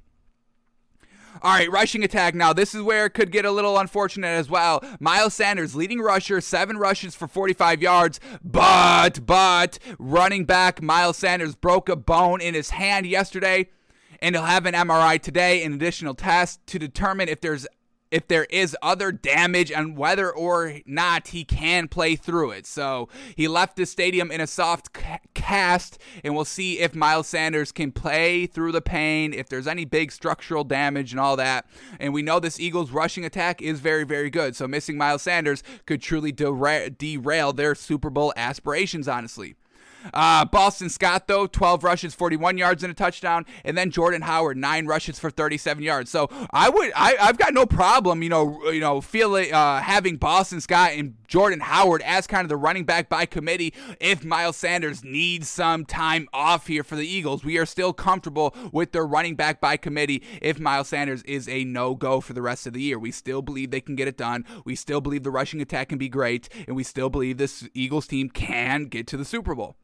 All 1.43 1.51
right, 1.51 1.71
rushing 1.71 2.03
attack 2.03 2.35
now. 2.35 2.53
This 2.53 2.75
is 2.75 2.83
where 2.83 3.07
it 3.07 3.15
could 3.15 3.31
get 3.31 3.45
a 3.45 3.51
little 3.51 3.79
unfortunate 3.79 4.27
as 4.27 4.47
well. 4.47 4.83
Miles 4.99 5.33
Sanders, 5.33 5.73
leading 5.73 5.99
rusher, 5.99 6.39
seven 6.39 6.77
rushes 6.77 7.15
for 7.15 7.27
45 7.27 7.81
yards, 7.81 8.19
but, 8.43 9.25
but, 9.25 9.79
running 9.97 10.45
back 10.45 10.83
Miles 10.83 11.17
Sanders 11.17 11.55
broke 11.55 11.89
a 11.89 11.95
bone 11.95 12.41
in 12.41 12.53
his 12.53 12.69
hand 12.69 13.07
yesterday, 13.07 13.69
and 14.21 14.35
he'll 14.35 14.45
have 14.45 14.67
an 14.67 14.75
MRI 14.75 15.19
today, 15.19 15.63
an 15.63 15.73
additional 15.73 16.13
test 16.13 16.59
to 16.67 16.77
determine 16.77 17.27
if 17.27 17.41
there's 17.41 17.65
if 18.11 18.27
there 18.27 18.45
is 18.45 18.75
other 18.81 19.11
damage 19.11 19.71
and 19.71 19.97
whether 19.97 20.29
or 20.31 20.79
not 20.85 21.29
he 21.29 21.43
can 21.43 21.87
play 21.87 22.15
through 22.15 22.51
it. 22.51 22.67
So 22.67 23.07
he 23.35 23.47
left 23.47 23.77
the 23.77 23.85
stadium 23.85 24.31
in 24.31 24.41
a 24.41 24.47
soft 24.47 24.93
ca- 24.93 25.19
cast, 25.33 25.97
and 26.23 26.35
we'll 26.35 26.45
see 26.45 26.79
if 26.79 26.93
Miles 26.93 27.27
Sanders 27.27 27.71
can 27.71 27.91
play 27.91 28.45
through 28.45 28.73
the 28.73 28.81
pain, 28.81 29.33
if 29.33 29.47
there's 29.47 29.67
any 29.67 29.85
big 29.85 30.11
structural 30.11 30.63
damage 30.63 31.11
and 31.11 31.19
all 31.19 31.37
that. 31.37 31.65
And 31.99 32.13
we 32.13 32.21
know 32.21 32.39
this 32.39 32.59
Eagles 32.59 32.91
rushing 32.91 33.25
attack 33.25 33.61
is 33.61 33.79
very, 33.79 34.03
very 34.03 34.29
good. 34.29 34.55
So 34.55 34.67
missing 34.67 34.97
Miles 34.97 35.21
Sanders 35.21 35.63
could 35.85 36.01
truly 36.01 36.31
dera- 36.31 36.89
derail 36.89 37.53
their 37.53 37.75
Super 37.75 38.09
Bowl 38.09 38.33
aspirations, 38.35 39.07
honestly. 39.07 39.55
Uh, 40.13 40.45
Boston 40.45 40.89
Scott, 40.89 41.27
though, 41.27 41.47
12 41.47 41.83
rushes, 41.83 42.15
41 42.15 42.57
yards 42.57 42.83
and 42.83 42.91
a 42.91 42.93
touchdown. 42.93 43.45
And 43.63 43.77
then 43.77 43.91
Jordan 43.91 44.21
Howard, 44.21 44.57
nine 44.57 44.85
rushes 44.85 45.19
for 45.19 45.29
37 45.29 45.83
yards. 45.83 46.11
So 46.11 46.29
I 46.51 46.69
would, 46.69 46.91
I, 46.95 47.15
I've 47.19 47.37
got 47.37 47.53
no 47.53 47.65
problem, 47.65 48.23
you 48.23 48.29
know, 48.29 48.71
you 48.71 48.79
know, 48.79 49.01
feeling 49.01 49.53
uh, 49.53 49.81
having 49.81 50.17
Boston 50.17 50.61
Scott 50.61 50.91
and 50.93 51.15
Jordan 51.27 51.61
Howard 51.61 52.01
as 52.03 52.27
kind 52.27 52.43
of 52.43 52.49
the 52.49 52.57
running 52.57 52.85
back 52.85 53.09
by 53.09 53.25
committee 53.25 53.73
if 53.99 54.23
Miles 54.23 54.57
Sanders 54.57 55.03
needs 55.03 55.47
some 55.47 55.85
time 55.85 56.27
off 56.33 56.67
here 56.67 56.83
for 56.83 56.95
the 56.95 57.07
Eagles. 57.07 57.43
We 57.43 57.57
are 57.57 57.65
still 57.65 57.93
comfortable 57.93 58.55
with 58.71 58.91
their 58.91 59.05
running 59.05 59.35
back 59.35 59.61
by 59.61 59.77
committee 59.77 60.23
if 60.41 60.59
Miles 60.59 60.89
Sanders 60.89 61.23
is 61.23 61.47
a 61.47 61.63
no 61.63 61.95
go 61.95 62.21
for 62.21 62.33
the 62.33 62.41
rest 62.41 62.67
of 62.67 62.73
the 62.73 62.81
year. 62.81 62.99
We 62.99 63.11
still 63.11 63.41
believe 63.41 63.71
they 63.71 63.81
can 63.81 63.95
get 63.95 64.07
it 64.07 64.17
done. 64.17 64.45
We 64.65 64.75
still 64.75 65.01
believe 65.01 65.23
the 65.23 65.31
rushing 65.31 65.61
attack 65.61 65.89
can 65.89 65.97
be 65.97 66.09
great. 66.09 66.49
And 66.67 66.75
we 66.75 66.83
still 66.83 67.09
believe 67.09 67.37
this 67.37 67.67
Eagles 67.73 68.07
team 68.07 68.29
can 68.29 68.85
get 68.85 69.07
to 69.07 69.17
the 69.17 69.25
Super 69.25 69.55
Bowl. 69.55 69.77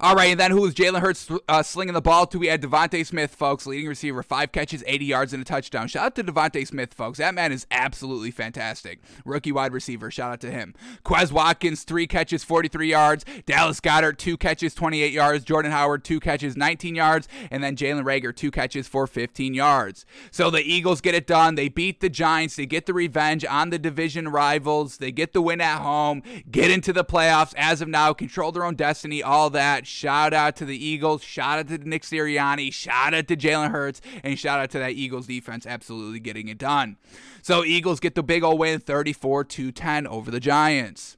All 0.00 0.14
right, 0.14 0.30
and 0.30 0.40
then 0.40 0.50
who 0.50 0.62
was 0.62 0.74
Jalen 0.74 1.00
Hurts 1.00 1.30
uh, 1.48 1.62
slinging 1.62 1.94
the 1.94 2.00
ball 2.00 2.26
to? 2.26 2.38
We 2.38 2.48
had 2.48 2.62
DeVonta 2.62 3.04
Smith, 3.06 3.34
folks, 3.34 3.66
leading 3.66 3.88
receiver, 3.88 4.22
five 4.22 4.52
catches, 4.52 4.84
80 4.86 5.04
yards, 5.04 5.32
and 5.32 5.40
a 5.40 5.44
touchdown. 5.44 5.88
Shout 5.88 6.04
out 6.04 6.14
to 6.16 6.24
DeVonta 6.24 6.66
Smith, 6.66 6.92
folks. 6.94 7.18
That 7.18 7.34
man 7.34 7.52
is 7.52 7.66
absolutely 7.70 8.30
fantastic. 8.30 9.00
Rookie 9.24 9.52
wide 9.52 9.72
receiver. 9.72 10.10
Shout 10.10 10.32
out 10.32 10.40
to 10.40 10.50
him. 10.50 10.74
Quez 11.04 11.32
Watkins, 11.32 11.84
three 11.84 12.06
catches, 12.06 12.44
43 12.44 12.90
yards. 12.90 13.24
Dallas 13.46 13.80
Goedert, 13.80 14.18
two 14.18 14.36
catches, 14.36 14.74
28 14.74 15.12
yards. 15.12 15.44
Jordan 15.44 15.72
Howard, 15.72 16.04
two 16.04 16.20
catches, 16.20 16.56
19 16.56 16.94
yards. 16.94 17.28
And 17.50 17.62
then 17.62 17.76
Jalen 17.76 18.04
Reagor, 18.04 18.34
two 18.34 18.50
catches 18.50 18.86
for 18.88 19.06
15 19.06 19.54
yards. 19.54 20.04
So 20.30 20.50
the 20.50 20.62
Eagles 20.62 21.00
get 21.00 21.14
it 21.14 21.26
done. 21.26 21.54
They 21.54 21.68
beat 21.68 22.00
the 22.00 22.08
Giants. 22.08 22.56
They 22.56 22.66
get 22.66 22.86
the 22.86 22.94
revenge 22.94 23.44
on 23.44 23.70
the 23.70 23.78
division 23.78 24.28
rivals. 24.28 24.98
They 24.98 25.12
get 25.12 25.32
the 25.32 25.42
win 25.42 25.60
at 25.60 25.80
home, 25.80 26.22
get 26.50 26.70
into 26.70 26.92
the 26.92 27.04
playoffs 27.04 27.54
as 27.56 27.80
of 27.80 27.88
now, 27.88 28.12
control 28.12 28.52
their 28.52 28.64
own 28.64 28.74
destiny, 28.74 29.22
all 29.22 29.50
that. 29.50 29.75
Shout 29.84 30.32
out 30.32 30.54
to 30.56 30.64
the 30.64 30.76
Eagles. 30.76 31.24
Shout 31.24 31.58
out 31.58 31.68
to 31.68 31.78
Nick 31.78 32.02
Sirianni. 32.02 32.72
Shout 32.72 33.12
out 33.12 33.26
to 33.26 33.36
Jalen 33.36 33.72
Hurts. 33.72 34.00
And 34.22 34.38
shout 34.38 34.60
out 34.60 34.70
to 34.70 34.78
that 34.78 34.92
Eagles 34.92 35.26
defense 35.26 35.66
absolutely 35.66 36.20
getting 36.20 36.46
it 36.46 36.58
done. 36.58 36.96
So 37.42 37.64
Eagles 37.64 37.98
get 37.98 38.14
the 38.14 38.22
big 38.22 38.44
old 38.44 38.60
win 38.60 38.78
34 38.78 39.44
to 39.44 39.72
10 39.72 40.06
over 40.06 40.30
the 40.30 40.40
Giants. 40.40 41.16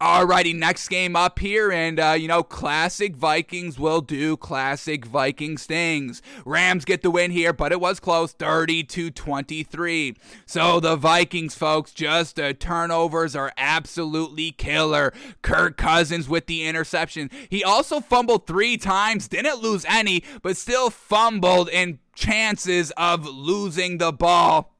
Alrighty, 0.00 0.54
next 0.54 0.88
game 0.88 1.16
up 1.16 1.38
here, 1.38 1.72
and 1.72 1.98
uh, 1.98 2.16
you 2.18 2.28
know, 2.28 2.42
classic 2.42 3.16
Vikings 3.16 3.78
will 3.78 4.00
do 4.00 4.36
classic 4.36 5.06
Vikings 5.06 5.64
things. 5.64 6.20
Rams 6.44 6.84
get 6.84 7.02
the 7.02 7.10
win 7.10 7.30
here, 7.30 7.52
but 7.52 7.72
it 7.72 7.80
was 7.80 7.98
close, 7.98 8.32
30 8.32 8.84
to 8.84 9.10
23. 9.10 10.16
So 10.44 10.80
the 10.80 10.96
Vikings, 10.96 11.54
folks, 11.54 11.92
just 11.92 12.38
uh, 12.38 12.52
turnovers 12.52 13.34
are 13.34 13.52
absolutely 13.56 14.52
killer. 14.52 15.12
Kirk 15.40 15.76
Cousins 15.76 16.28
with 16.28 16.46
the 16.46 16.64
interception. 16.64 17.30
He 17.48 17.64
also 17.64 18.00
fumbled 18.00 18.46
three 18.46 18.76
times, 18.76 19.28
didn't 19.28 19.62
lose 19.62 19.86
any, 19.88 20.24
but 20.42 20.56
still 20.56 20.90
fumbled 20.90 21.68
in 21.70 22.00
chances 22.14 22.90
of 22.96 23.26
losing 23.26 23.98
the 23.98 24.12
ball 24.12 24.75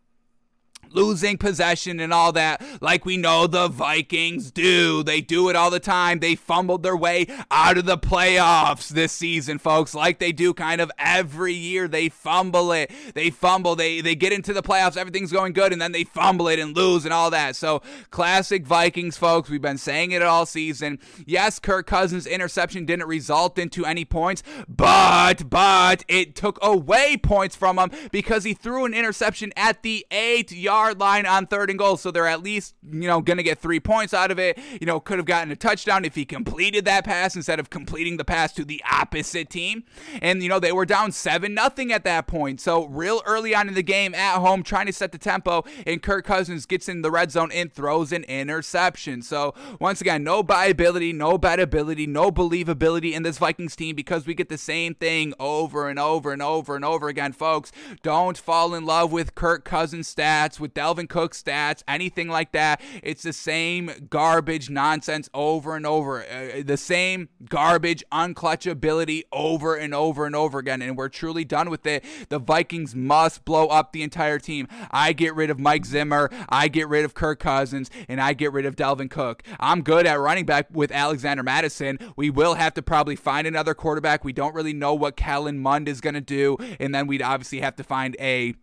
losing 0.97 1.37
possession 1.37 2.01
and 2.01 2.13
all 2.13 2.33
that, 2.33 2.63
like 2.81 3.05
we 3.05 3.17
know 3.17 3.47
the 3.47 3.69
Vikings 3.69 4.51
do. 4.51 5.03
They 5.03 5.21
do 5.21 5.51
it 5.51 5.55
all 5.55 5.71
the 5.71 5.79
time. 5.79 6.19
They 6.19 6.35
fumbled 6.35 6.83
their 6.83 6.97
way 6.97 7.27
out 7.51 7.77
of 7.79 7.85
the 7.85 7.99
playoffs 7.99 8.89
this 8.89 9.13
season, 9.13 9.59
folks, 9.59 9.95
like 9.95 10.19
they 10.19 10.33
do 10.33 10.55
kind 10.55 10.81
of 10.81 10.91
every 10.99 11.53
year. 11.53 11.87
They 11.87 12.09
fumble 12.09 12.73
it. 12.73 12.91
They 13.15 13.31
fumble. 13.31 13.77
They 13.77 14.01
they 14.01 14.15
get 14.15 14.33
into 14.33 14.53
the 14.53 14.63
playoffs, 14.63 14.97
everything's 14.97 15.31
going 15.31 15.53
good, 15.53 15.73
and 15.73 15.81
then 15.81 15.93
they 15.93 16.05
fumble 16.05 16.49
it 16.49 16.59
and 16.59 16.75
lose 16.75 17.05
and 17.05 17.13
all 17.13 17.31
that. 17.31 17.55
So 17.57 17.83
classic 18.11 18.67
Vikings, 18.67 19.19
folks. 19.19 19.51
We've 19.51 19.61
been 19.61 19.79
saying 19.79 20.13
it 20.13 20.23
all 20.23 20.47
season. 20.47 20.99
Yes, 21.27 21.59
Kirk 21.59 21.87
Cousins' 21.87 22.27
interception 22.27 22.87
didn't 22.87 23.07
result 23.07 23.59
into 23.59 23.85
any 23.85 24.07
points, 24.07 24.43
but 24.67 25.51
but 25.51 26.05
it 26.09 26.35
took 26.35 26.59
away 26.63 27.19
points 27.19 27.55
from 27.55 27.79
him 27.79 27.91
because 28.11 28.45
he 28.45 28.55
threw 28.55 28.87
an 28.87 28.95
interception 28.95 29.53
at 29.57 29.83
the 29.83 30.07
eight 30.11 30.51
yard 30.53 30.86
line 30.95 31.27
on 31.27 31.47
third 31.47 31.71
and 31.71 31.79
goal. 31.79 31.97
So 31.97 32.11
they're 32.11 32.27
at 32.27 32.43
least, 32.43 32.75
you 32.89 33.07
know, 33.07 33.21
going 33.21 33.37
to 33.37 33.43
get 33.43 33.59
three 33.59 33.81
points 33.81 34.15
out 34.15 34.31
of 34.31 34.39
it. 34.39 34.59
You 34.81 34.87
know, 34.87 35.01
could 35.01 35.19
have 35.19 35.27
gotten 35.27 35.51
a 35.51 35.57
touchdown 35.57 36.05
if 36.05 36.15
he 36.15 36.25
completed 36.25 36.85
that 36.85 37.05
pass 37.05 37.37
instead 37.37 37.59
of 37.61 37.71
completing 37.71 38.17
the 38.17 38.25
pass 38.25 38.53
to 38.55 38.65
the 38.65 38.83
opposite 38.91 39.51
team. 39.51 39.85
And, 40.23 40.43
you 40.43 40.49
know, 40.49 40.61
they 40.61 40.73
were 40.73 40.87
down 40.87 41.13
7 41.13 41.55
nothing 41.55 41.93
at 41.93 42.05
that 42.05 42.27
point. 42.27 42.61
So, 42.61 42.87
real 42.87 43.23
early 43.27 43.55
on 43.55 43.69
in 43.69 43.75
the 43.75 43.83
game 43.83 44.15
at 44.15 44.39
home, 44.39 44.63
trying 44.63 44.87
to 44.87 44.93
set 44.93 45.13
the 45.13 45.19
tempo, 45.19 45.65
and 45.87 46.03
Kirk 46.03 46.25
Cousins 46.25 46.67
gets 46.67 46.89
in 46.89 47.03
the 47.03 47.11
red 47.11 47.31
zone 47.33 47.51
and 47.53 47.73
throws 47.73 48.13
an 48.13 48.25
interception. 48.25 49.23
So, 49.23 49.55
once 49.81 50.01
again, 50.01 50.23
no 50.23 50.43
viability, 50.43 51.13
no 51.13 51.33
ability, 51.37 52.07
no 52.07 52.31
believability 52.31 53.13
in 53.13 53.23
this 53.23 53.39
Vikings 53.39 53.77
team 53.77 53.97
because 53.97 54.27
we 54.27 54.35
get 54.35 54.49
the 54.49 54.59
same 54.59 54.95
thing 54.95 55.33
over 55.39 55.89
and 55.89 55.99
over 55.99 56.33
and 56.33 56.43
over 56.43 56.77
and 56.77 56.85
over 56.85 57.09
again, 57.09 57.33
folks. 57.33 57.73
Don't 58.03 58.37
fall 58.37 58.75
in 58.75 58.85
love 58.85 59.13
with 59.13 59.35
Kirk 59.35 59.65
Cousins 59.65 60.13
stats, 60.15 60.61
with 60.67 60.75
Dalvin 60.75 61.09
Cook 61.09 61.33
stats, 61.33 61.83
anything 61.87 62.29
like 62.29 62.51
that. 62.53 62.81
It's 63.03 63.23
the 63.23 63.33
same 63.33 64.09
garbage 64.11 64.69
nonsense 64.69 65.31
over 65.33 65.77
and 65.77 65.87
over. 65.87 66.25
Uh, 66.25 66.63
the 66.65 66.77
same 66.77 67.29
garbage 67.49 68.03
unclutchability 68.13 69.23
over 69.33 69.77
and 69.77 69.95
over 69.95 70.27
and 70.27 70.35
over 70.35 70.59
again. 70.59 70.83
And 70.83 70.97
we're 70.97 71.09
truly 71.09 71.45
done 71.45 71.71
with 71.71 71.87
it. 71.87 72.05
The 72.31 72.41
Vikings 72.41 72.97
must 72.97 73.45
blow 73.45 73.69
up 73.69 73.93
the 73.93 74.03
entire 74.03 74.41
team. 74.41 74.67
I 74.91 75.13
get 75.13 75.35
rid 75.37 75.51
of 75.51 75.61
Mike 75.61 75.85
Zimmer. 75.85 76.31
I 76.49 76.67
get 76.67 76.89
rid 76.89 77.05
of 77.05 77.15
Kirk 77.15 77.39
Cousins. 77.39 77.89
And 78.09 78.21
I 78.21 78.33
get 78.33 78.53
rid 78.53 78.67
of 78.67 78.75
Dalvin 78.75 79.11
Cook. 79.11 79.45
I'm 79.61 79.83
good 79.83 80.07
at 80.07 80.19
running 80.19 80.47
back 80.47 80.67
with 80.73 80.91
Alexander 80.91 81.45
Mattison. 81.45 81.99
We 82.17 82.29
will 82.29 82.55
have 82.55 82.75
to 82.75 82.83
probably 82.83 83.15
find 83.15 83.47
another 83.47 83.75
quarterback. 83.75 84.25
We 84.25 84.33
don't 84.33 84.55
really 84.55 84.75
know 84.75 84.95
what 84.95 85.17
Kellen 85.17 85.59
Mond 85.59 85.89
is 85.89 86.01
going 86.01 86.15
to 86.15 86.21
do. 86.21 86.57
And 86.81 86.93
then 86.93 87.07
we'd 87.07 87.23
obviously 87.23 87.61
have 87.61 87.77
to 87.77 87.85
find 87.85 88.17
a 88.19 88.55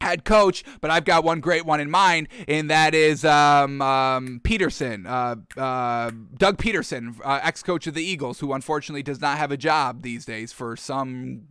head 0.00 0.24
coach, 0.24 0.64
but 0.80 0.90
I've 0.90 1.04
got 1.04 1.24
one 1.24 1.40
great 1.40 1.64
one 1.66 1.80
in 1.80 1.90
mind, 1.90 2.28
and 2.46 2.70
that 2.70 2.94
is 2.94 3.24
um, 3.24 3.80
um, 3.82 4.40
Pederson, 4.44 5.06
uh, 5.06 5.60
uh, 5.60 6.10
Doug 6.36 6.58
Pederson, 6.58 7.18
uh, 7.24 7.40
ex 7.42 7.62
coach 7.62 7.86
of 7.86 7.94
the 7.94 8.02
Eagles, 8.02 8.40
who 8.40 8.52
unfortunately 8.52 9.02
does 9.02 9.20
not 9.20 9.38
have 9.38 9.50
a 9.50 9.56
job 9.56 10.02
these 10.02 10.24
days 10.24 10.52
for 10.52 10.76
some 10.76 11.42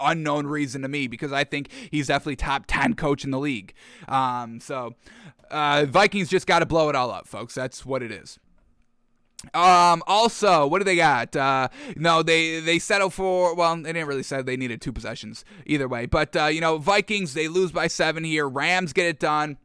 unknown 0.00 0.46
reason 0.46 0.82
to 0.82 0.88
me 0.88 1.08
because 1.08 1.32
I 1.32 1.44
think 1.44 1.70
he's 1.90 2.06
definitely 2.06 2.36
top 2.36 2.64
10 2.68 2.94
coach 2.94 3.24
in 3.24 3.30
the 3.30 3.38
league. 3.38 3.74
Um, 4.06 4.60
so, 4.60 4.94
uh, 5.50 5.86
Vikings 5.88 6.28
just 6.28 6.46
got 6.46 6.60
to 6.60 6.66
blow 6.66 6.88
it 6.88 6.94
all 6.94 7.10
up, 7.10 7.26
folks. 7.26 7.54
That's 7.54 7.84
what 7.84 8.02
it 8.02 8.12
is. 8.12 8.38
Um. 9.54 10.02
Also, 10.06 10.66
what 10.66 10.78
do 10.78 10.84
they 10.84 10.96
got? 10.96 11.34
Uh, 11.36 11.68
no, 11.96 12.22
they 12.22 12.60
they 12.60 12.78
settle 12.78 13.08
for. 13.08 13.54
Well, 13.54 13.76
they 13.76 13.92
didn't 13.92 14.08
really 14.08 14.22
say 14.24 14.42
they 14.42 14.56
needed 14.56 14.80
two 14.80 14.92
possessions 14.92 15.44
either 15.64 15.86
way. 15.86 16.06
But 16.06 16.34
uh, 16.34 16.46
you 16.46 16.60
know, 16.60 16.78
Vikings 16.78 17.34
they 17.34 17.48
lose 17.48 17.70
by 17.70 17.86
seven 17.86 18.24
here. 18.24 18.48
Rams 18.48 18.92
get 18.92 19.06
it 19.06 19.20
done. 19.20 19.56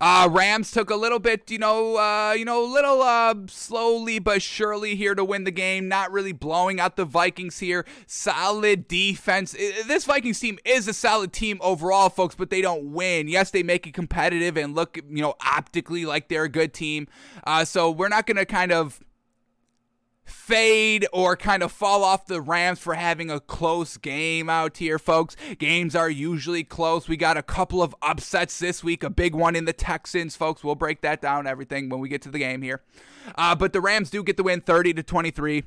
Uh, 0.00 0.28
Rams 0.30 0.70
took 0.70 0.90
a 0.90 0.96
little 0.96 1.18
bit, 1.18 1.50
you 1.50 1.58
know, 1.58 1.96
uh, 1.96 2.32
you 2.32 2.44
know, 2.44 2.64
a 2.64 2.70
little 2.70 3.02
uh, 3.02 3.34
slowly 3.48 4.18
but 4.18 4.42
surely 4.42 4.96
here 4.96 5.14
to 5.14 5.24
win 5.24 5.44
the 5.44 5.50
game. 5.50 5.88
Not 5.88 6.12
really 6.12 6.32
blowing 6.32 6.80
out 6.80 6.96
the 6.96 7.04
Vikings 7.04 7.58
here. 7.58 7.84
Solid 8.06 8.88
defense. 8.88 9.52
This 9.86 10.04
Vikings 10.04 10.40
team 10.40 10.58
is 10.64 10.88
a 10.88 10.92
solid 10.92 11.32
team 11.32 11.58
overall, 11.62 12.08
folks, 12.08 12.34
but 12.34 12.50
they 12.50 12.60
don't 12.60 12.92
win. 12.92 13.28
Yes, 13.28 13.50
they 13.50 13.62
make 13.62 13.86
it 13.86 13.94
competitive 13.94 14.56
and 14.56 14.74
look, 14.74 14.96
you 14.96 15.22
know, 15.22 15.34
optically 15.40 16.04
like 16.04 16.28
they're 16.28 16.44
a 16.44 16.48
good 16.48 16.74
team. 16.74 17.08
Uh, 17.44 17.64
so 17.64 17.90
we're 17.90 18.08
not 18.08 18.26
gonna 18.26 18.44
kind 18.44 18.72
of 18.72 19.00
fade 20.26 21.06
or 21.12 21.36
kind 21.36 21.62
of 21.62 21.72
fall 21.72 22.04
off 22.04 22.26
the 22.26 22.40
Rams 22.40 22.78
for 22.78 22.94
having 22.94 23.30
a 23.30 23.40
close 23.40 23.96
game 23.96 24.50
out 24.50 24.76
here, 24.76 24.98
folks. 24.98 25.36
Games 25.58 25.94
are 25.94 26.10
usually 26.10 26.64
close. 26.64 27.08
We 27.08 27.16
got 27.16 27.36
a 27.36 27.42
couple 27.42 27.82
of 27.82 27.94
upsets 28.02 28.58
this 28.58 28.84
week, 28.84 29.02
a 29.02 29.10
big 29.10 29.34
one 29.34 29.56
in 29.56 29.64
the 29.64 29.72
Texans, 29.72 30.36
folks. 30.36 30.62
We'll 30.62 30.74
break 30.74 31.00
that 31.00 31.22
down, 31.22 31.46
everything, 31.46 31.88
when 31.88 32.00
we 32.00 32.08
get 32.08 32.22
to 32.22 32.30
the 32.30 32.38
game 32.38 32.62
here. 32.62 32.82
Uh, 33.36 33.54
but 33.54 33.72
the 33.72 33.80
Rams 33.80 34.10
do 34.10 34.22
get 34.22 34.36
the 34.36 34.42
win 34.42 34.60
30 34.60 34.94
to 34.94 35.02
23 35.02 35.64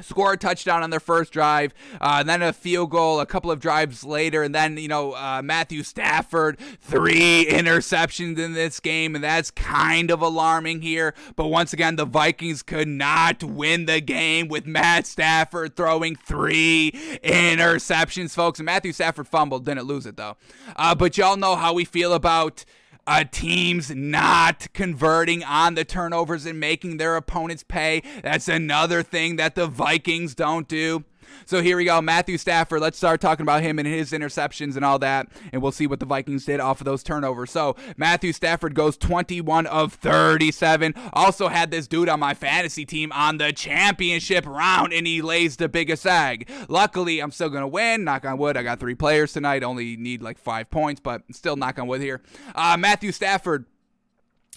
score 0.00 0.32
a 0.32 0.36
touchdown 0.36 0.82
on 0.82 0.90
their 0.90 1.00
first 1.00 1.32
drive, 1.32 1.74
uh, 2.00 2.22
then 2.22 2.42
a 2.42 2.52
field 2.52 2.90
goal 2.90 3.20
a 3.20 3.26
couple 3.26 3.50
of 3.50 3.60
drives 3.60 4.04
later, 4.04 4.42
and 4.42 4.54
then, 4.54 4.76
you 4.76 4.88
know, 4.88 5.12
uh, 5.12 5.42
Matthew 5.44 5.82
Stafford, 5.82 6.58
three 6.80 7.46
interceptions 7.46 8.38
in 8.38 8.54
this 8.54 8.80
game, 8.80 9.14
and 9.14 9.22
that's 9.22 9.50
kind 9.50 10.10
of 10.10 10.22
alarming 10.22 10.82
here. 10.82 11.14
But 11.36 11.48
once 11.48 11.72
again, 11.72 11.96
the 11.96 12.06
Vikings 12.06 12.62
could 12.62 12.88
not 12.88 13.42
win 13.42 13.86
the 13.86 14.00
game 14.00 14.48
with 14.48 14.66
Matt 14.66 15.06
Stafford 15.06 15.76
throwing 15.76 16.16
three 16.16 16.92
interceptions, 17.22 18.34
folks. 18.34 18.58
And 18.58 18.66
Matthew 18.66 18.92
Stafford 18.92 19.28
fumbled, 19.28 19.64
didn't 19.64 19.84
lose 19.84 20.06
it, 20.06 20.16
though. 20.16 20.36
Uh, 20.76 20.94
but 20.94 21.18
y'all 21.18 21.36
know 21.36 21.56
how 21.56 21.72
we 21.72 21.84
feel 21.84 22.12
about 22.12 22.64
uh, 23.10 23.24
teams 23.28 23.90
not 23.90 24.72
converting 24.72 25.42
on 25.42 25.74
the 25.74 25.84
turnovers 25.84 26.46
and 26.46 26.60
making 26.60 26.96
their 26.96 27.16
opponents 27.16 27.64
pay. 27.64 28.02
That's 28.22 28.46
another 28.46 29.02
thing 29.02 29.34
that 29.34 29.56
the 29.56 29.66
Vikings 29.66 30.36
don't 30.36 30.68
do. 30.68 31.02
So 31.46 31.62
here 31.62 31.76
we 31.76 31.84
go. 31.84 32.00
Matthew 32.00 32.38
Stafford. 32.38 32.80
Let's 32.80 32.98
start 32.98 33.20
talking 33.20 33.42
about 33.42 33.62
him 33.62 33.78
and 33.78 33.86
his 33.86 34.12
interceptions 34.12 34.76
and 34.76 34.84
all 34.84 34.98
that. 35.00 35.28
And 35.52 35.62
we'll 35.62 35.72
see 35.72 35.86
what 35.86 36.00
the 36.00 36.06
Vikings 36.06 36.44
did 36.44 36.60
off 36.60 36.80
of 36.80 36.84
those 36.84 37.02
turnovers. 37.02 37.50
So 37.50 37.76
Matthew 37.96 38.32
Stafford 38.32 38.74
goes 38.74 38.96
21 38.96 39.66
of 39.66 39.94
37. 39.94 40.94
Also 41.12 41.48
had 41.48 41.70
this 41.70 41.86
dude 41.86 42.08
on 42.08 42.20
my 42.20 42.34
fantasy 42.34 42.84
team 42.84 43.12
on 43.12 43.38
the 43.38 43.52
championship 43.52 44.46
round, 44.46 44.92
and 44.92 45.06
he 45.06 45.22
lays 45.22 45.56
the 45.56 45.68
biggest 45.68 46.06
egg. 46.06 46.48
Luckily, 46.68 47.20
I'm 47.20 47.30
still 47.30 47.48
going 47.48 47.62
to 47.62 47.68
win. 47.68 48.04
Knock 48.04 48.24
on 48.24 48.38
wood. 48.38 48.56
I 48.56 48.62
got 48.62 48.80
three 48.80 48.94
players 48.94 49.32
tonight. 49.32 49.62
Only 49.62 49.96
need 49.96 50.22
like 50.22 50.38
five 50.38 50.70
points, 50.70 51.00
but 51.00 51.22
still 51.32 51.56
knock 51.56 51.78
on 51.78 51.86
wood 51.86 52.00
here. 52.00 52.20
Uh, 52.54 52.76
Matthew 52.78 53.12
Stafford 53.12 53.66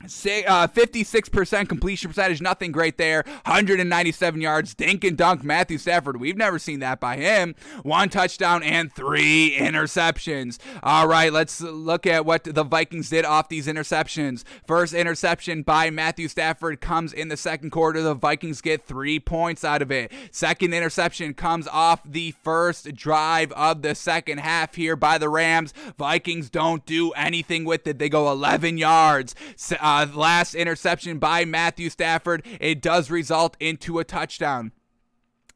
Uh, 0.04 0.68
56% 0.68 1.70
completion 1.70 2.10
percentage, 2.10 2.42
nothing 2.42 2.72
great 2.72 2.98
there. 2.98 3.24
197 3.46 4.42
yards, 4.42 4.74
dink 4.76 5.04
and 5.04 5.18
dunk. 5.18 5.44
Matthew 5.44 5.78
Stafford, 5.78 6.20
we've 6.20 6.36
never 6.36 6.60
seen 6.60 6.80
that 6.80 7.00
by 7.00 7.16
him. 7.16 7.56
One 7.84 8.10
touchdown 8.10 8.64
and 8.64 8.94
three 8.94 9.56
interceptions. 9.58 10.58
All 10.82 11.08
right, 11.08 11.32
let's 11.32 11.62
look 11.62 12.06
at 12.06 12.26
what 12.26 12.44
the 12.44 12.64
Vikings 12.64 13.10
did 13.10 13.24
off 13.24 13.48
these 13.48 13.68
interceptions. 13.68 14.44
First 14.68 14.94
interception 14.94 15.64
by 15.64 15.90
Matthew 15.90 16.28
Stafford 16.28 16.82
comes 16.82 17.14
in 17.14 17.30
the 17.30 17.38
second 17.38 17.70
quarter. 17.70 18.02
The 18.02 18.14
Vikings 18.14 18.60
get 18.62 18.86
three 18.86 19.20
points 19.20 19.64
out 19.64 19.82
of 19.82 19.92
it. 19.92 20.12
Second 20.32 20.74
interception 20.74 21.34
comes 21.34 21.68
off 21.68 22.02
the 22.04 22.32
first 22.44 22.94
drive 22.94 23.52
of 23.54 23.82
the 23.82 23.96
second 23.96 24.40
half 24.40 24.76
here 24.76 24.96
by 24.96 25.18
the 25.18 25.30
Rams. 25.30 25.74
Vikings 25.98 26.50
don't 26.50 26.86
do 26.86 27.12
anything 27.12 27.64
with 27.64 27.88
it. 27.88 28.00
They 28.00 28.10
go 28.10 28.30
11 28.32 28.78
yards. 28.78 29.34
Uh, 29.80 29.93
last 30.14 30.56
interception 30.56 31.20
by 31.20 31.46
Matthew 31.46 31.90
Stafford, 31.90 32.46
it 32.60 32.82
does 32.82 33.10
result 33.10 33.58
into 33.60 34.00
a 34.00 34.04
touchdown. 34.04 34.72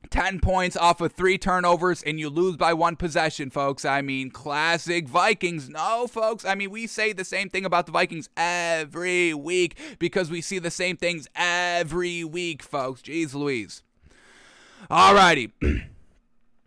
10 0.10 0.40
points 0.40 0.78
off 0.78 1.02
of 1.02 1.12
three 1.12 1.38
turnovers 1.38 2.02
and 2.04 2.20
you 2.20 2.30
lose 2.30 2.56
by 2.56 2.74
one 2.74 2.96
possession, 2.96 3.50
folks. 3.50 3.84
I 3.84 4.02
mean, 4.02 4.32
classic 4.32 5.08
Vikings. 5.08 5.70
No, 5.70 6.08
folks. 6.08 6.46
I 6.46 6.56
mean, 6.56 6.72
we 6.72 6.88
say 6.88 7.14
the 7.14 7.26
same 7.26 7.50
thing 7.50 7.66
about 7.66 7.86
the 7.86 7.92
Vikings 7.92 8.30
every 8.38 9.34
week 9.34 9.78
because 10.00 10.30
we 10.30 10.42
see 10.42 10.60
the 10.60 10.72
same 10.72 10.98
things 10.98 11.28
every 11.36 12.24
week, 12.24 12.64
folks. 12.64 13.02
Jeez 13.02 13.34
Louise. 13.34 13.84
Alrighty. 14.90 15.52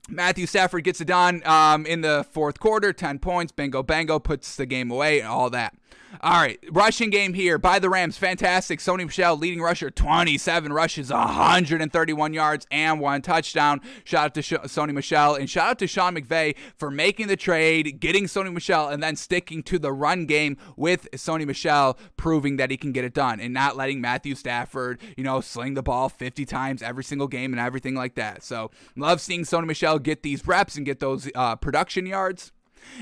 Matthew 0.08 0.46
Stafford 0.46 0.84
gets 0.84 1.00
it 1.00 1.06
done 1.06 1.40
um, 1.46 1.86
in 1.86 2.00
the 2.00 2.26
fourth 2.32 2.58
quarter, 2.58 2.92
10 2.92 3.20
points, 3.20 3.52
bingo, 3.52 3.82
bango, 3.82 4.18
puts 4.18 4.56
the 4.56 4.66
game 4.66 4.90
away, 4.90 5.20
and 5.20 5.28
all 5.28 5.48
that. 5.50 5.74
All 6.22 6.32
right, 6.32 6.58
rushing 6.72 7.10
game 7.10 7.34
here 7.34 7.56
by 7.56 7.78
the 7.78 7.88
Rams. 7.88 8.18
Fantastic. 8.18 8.80
Sony 8.80 9.06
Michel, 9.06 9.36
leading 9.36 9.60
rusher, 9.60 9.92
27 9.92 10.72
rushes, 10.72 11.10
131 11.10 12.34
yards, 12.34 12.66
and 12.72 12.98
one 12.98 13.22
touchdown. 13.22 13.80
Shout 14.02 14.24
out 14.24 14.34
to 14.34 14.42
Sh- 14.42 14.52
Sony 14.64 14.92
Michel, 14.92 15.36
and 15.36 15.48
shout 15.48 15.70
out 15.70 15.78
to 15.78 15.86
Sean 15.86 16.16
McVay 16.16 16.56
for 16.76 16.90
making 16.90 17.28
the 17.28 17.36
trade, 17.36 18.00
getting 18.00 18.24
Sony 18.24 18.52
Michel, 18.52 18.88
and 18.88 19.00
then 19.00 19.14
sticking 19.14 19.62
to 19.62 19.78
the 19.78 19.92
run 19.92 20.26
game 20.26 20.56
with 20.76 21.08
Sony 21.12 21.46
Michel, 21.46 21.96
proving 22.16 22.56
that 22.56 22.72
he 22.72 22.76
can 22.76 22.90
get 22.90 23.04
it 23.04 23.14
done, 23.14 23.38
and 23.38 23.54
not 23.54 23.76
letting 23.76 24.00
Matthew 24.00 24.34
Stafford, 24.34 25.00
you 25.16 25.22
know, 25.22 25.40
sling 25.40 25.74
the 25.74 25.82
ball 25.82 26.08
50 26.08 26.44
times 26.44 26.82
every 26.82 27.04
single 27.04 27.28
game 27.28 27.52
and 27.52 27.60
everything 27.60 27.94
like 27.94 28.16
that. 28.16 28.42
So, 28.42 28.72
love 28.96 29.20
seeing 29.20 29.42
Sony 29.42 29.66
Michel 29.66 30.00
get 30.00 30.24
these 30.24 30.44
reps 30.44 30.76
and 30.76 30.84
get 30.84 30.98
those 30.98 31.30
uh, 31.36 31.54
production 31.54 32.04
yards. 32.04 32.50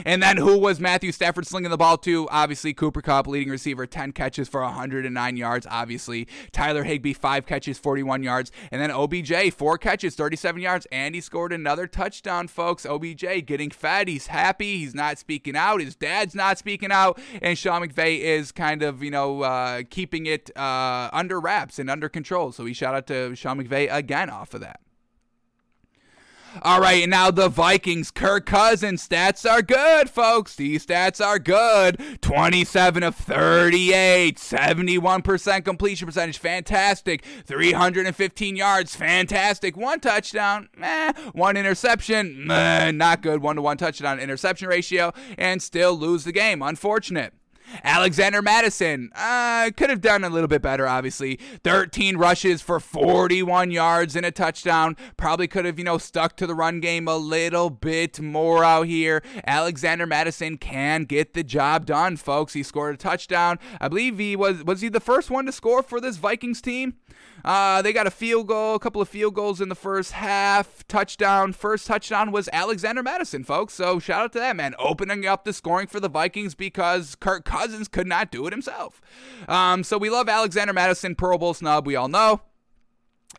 And 0.05 0.23
then 0.23 0.37
who 0.37 0.59
was 0.59 0.81
Matthew 0.81 1.12
Stafford 1.12 1.47
slinging 1.47 1.71
the 1.71 1.77
ball 1.77 1.99
to? 1.99 2.29
Obviously, 2.31 2.73
Cooper 2.75 3.03
Kupp, 3.03 3.27
leading 3.27 3.51
receiver, 3.51 3.87
10 3.87 4.12
catches 4.12 4.49
for 4.49 4.62
109 4.62 5.37
yards, 5.37 5.67
obviously. 5.71 6.29
Tyler 6.53 6.85
Higbee, 6.85 7.12
5 7.12 7.47
catches, 7.47 7.79
41 7.79 8.23
yards. 8.23 8.53
And 8.71 8.81
then 8.81 8.91
OBJ, 8.91 9.53
4 9.53 9.79
catches, 9.79 10.14
37 10.14 10.61
yards. 10.61 10.87
And 10.93 11.14
he 11.14 11.21
scored 11.21 11.53
another 11.53 11.87
touchdown, 11.87 12.49
folks. 12.49 12.87
OBJ 12.87 13.47
getting 13.47 13.71
fed. 13.71 14.09
He's 14.09 14.29
happy. 14.29 14.79
He's 14.79 14.95
not 14.95 15.19
speaking 15.19 15.57
out. 15.57 15.81
His 15.81 15.97
dad's 15.97 16.35
not 16.35 16.59
speaking 16.59 16.93
out. 16.93 17.21
And 17.43 17.59
Sean 17.59 17.83
McVay 17.83 18.21
is 18.21 18.53
kind 18.53 18.83
of, 18.83 19.03
you 19.03 19.11
know, 19.11 19.43
uh, 19.43 19.83
keeping 19.88 20.27
it 20.27 20.51
uh, 20.57 21.11
under 21.12 21.41
wraps 21.41 21.79
and 21.79 21.91
under 21.91 22.09
control. 22.09 22.53
So 22.53 22.64
we 22.64 22.73
shout 22.73 22.95
out 22.95 23.07
to 23.09 23.35
Sean 23.35 23.62
McVay 23.62 23.93
again 23.93 24.31
off 24.31 24.55
of 24.55 24.61
that. 24.61 24.81
All 26.62 26.80
right, 26.80 27.08
now 27.08 27.30
the 27.30 27.48
Vikings. 27.48 28.11
Kirk 28.11 28.46
Cousins 28.46 29.06
stats 29.06 29.48
are 29.48 29.62
good, 29.62 30.11
folks. 30.11 30.57
These 30.57 30.86
stats 30.86 31.24
are 31.24 31.38
good. 31.38 32.18
27 32.20 33.03
of 33.03 33.14
38, 33.14 34.36
71% 34.36 35.64
completion 35.64 36.07
percentage, 36.07 36.38
fantastic. 36.38 37.24
315 37.44 38.57
yards, 38.57 38.96
fantastic. 38.96 39.76
One 39.76 40.01
touchdown, 40.01 40.68
meh. 40.76 41.12
One 41.32 41.57
interception, 41.57 42.46
meh. 42.46 42.90
Not 42.90 43.22
good. 43.22 43.42
One 43.42 43.57
to 43.57 43.62
one 43.62 43.76
touchdown 43.76 44.18
interception 44.18 44.68
ratio, 44.68 45.12
and 45.36 45.62
still 45.62 45.94
lose 45.94 46.24
the 46.24 46.32
game. 46.32 46.62
Unfortunate. 46.62 47.34
Alexander 47.85 48.43
Mattison 48.43 49.11
uh, 49.14 49.71
could 49.77 49.91
have 49.91 50.01
done 50.01 50.25
a 50.25 50.29
little 50.29 50.49
bit 50.49 50.62
better, 50.62 50.87
obviously. 50.87 51.39
13 51.64 52.16
rushes 52.16 52.62
for 52.62 52.81
41 52.81 53.71
yards 53.71 54.16
and 54.16 54.25
a 54.25 54.31
touchdown. 54.31 54.97
Probably 55.16 55.49
could 55.49 55.64
have, 55.64 55.79
you 55.79 55.85
know, 55.85 55.99
stuck 55.99 56.37
to 56.37 56.47
the 56.47 56.55
run 56.55 56.81
game 56.81 57.09
a 57.09 57.16
little 57.16 57.71
bit 57.71 58.21
more 58.21 58.64
out 58.64 58.87
here. 58.87 59.23
Alexander 59.47 60.07
Mattison 60.07 60.57
can 60.57 61.05
get 61.05 61.35
the 61.35 61.45
job 61.45 61.87
done, 61.87 62.16
folks. 62.16 62.53
He 62.53 62.62
scored 62.62 62.95
a 62.95 62.99
touchdown. 62.99 63.59
I 63.81 63.89
believe 63.89 64.19
he 64.19 64.37
was 64.37 64.64
was 64.64 64.81
he 64.81 64.89
the 64.89 65.01
first 65.01 65.31
one 65.31 65.47
to 65.47 65.53
score 65.53 65.83
for 65.83 66.01
this 66.01 66.16
Vikings 66.16 66.61
team? 66.61 66.95
Uh, 67.45 67.82
they 67.82 67.93
got 67.93 68.07
a 68.07 68.11
field 68.11 68.49
goal, 68.49 68.74
a 68.74 68.78
couple 68.78 69.01
of 69.01 69.09
field 69.09 69.34
goals 69.34 69.61
in 69.61 69.68
the 69.68 69.74
first 69.74 70.12
half. 70.12 70.86
Touchdown. 70.89 71.53
First 71.53 71.86
touchdown 71.86 72.32
was 72.32 72.49
Alexander 72.53 73.03
Mattison, 73.03 73.45
folks. 73.45 73.74
So 73.74 73.99
shout 73.99 74.22
out 74.22 74.32
to 74.32 74.39
that 74.39 74.57
man, 74.57 74.74
opening 74.78 75.26
up 75.26 75.45
the 75.45 75.53
scoring 75.53 75.86
for 75.86 76.01
the 76.01 76.09
Vikings 76.09 76.55
because 76.55 77.14
Kirk 77.14 77.45
Cousins 77.45 77.89
could 77.89 78.07
not 78.07 78.30
do 78.30 78.47
it 78.47 78.53
himself. 78.53 79.01
Um, 79.49 79.84
so 79.84 79.99
we 79.99 80.11
love 80.11 80.28
Alexander 80.28 80.72
Mattison, 80.72 81.14
Pro 81.14 81.39
Bowl 81.39 81.55
snub. 81.55 81.86
We 81.86 81.97
all 81.97 82.09
know. 82.09 82.41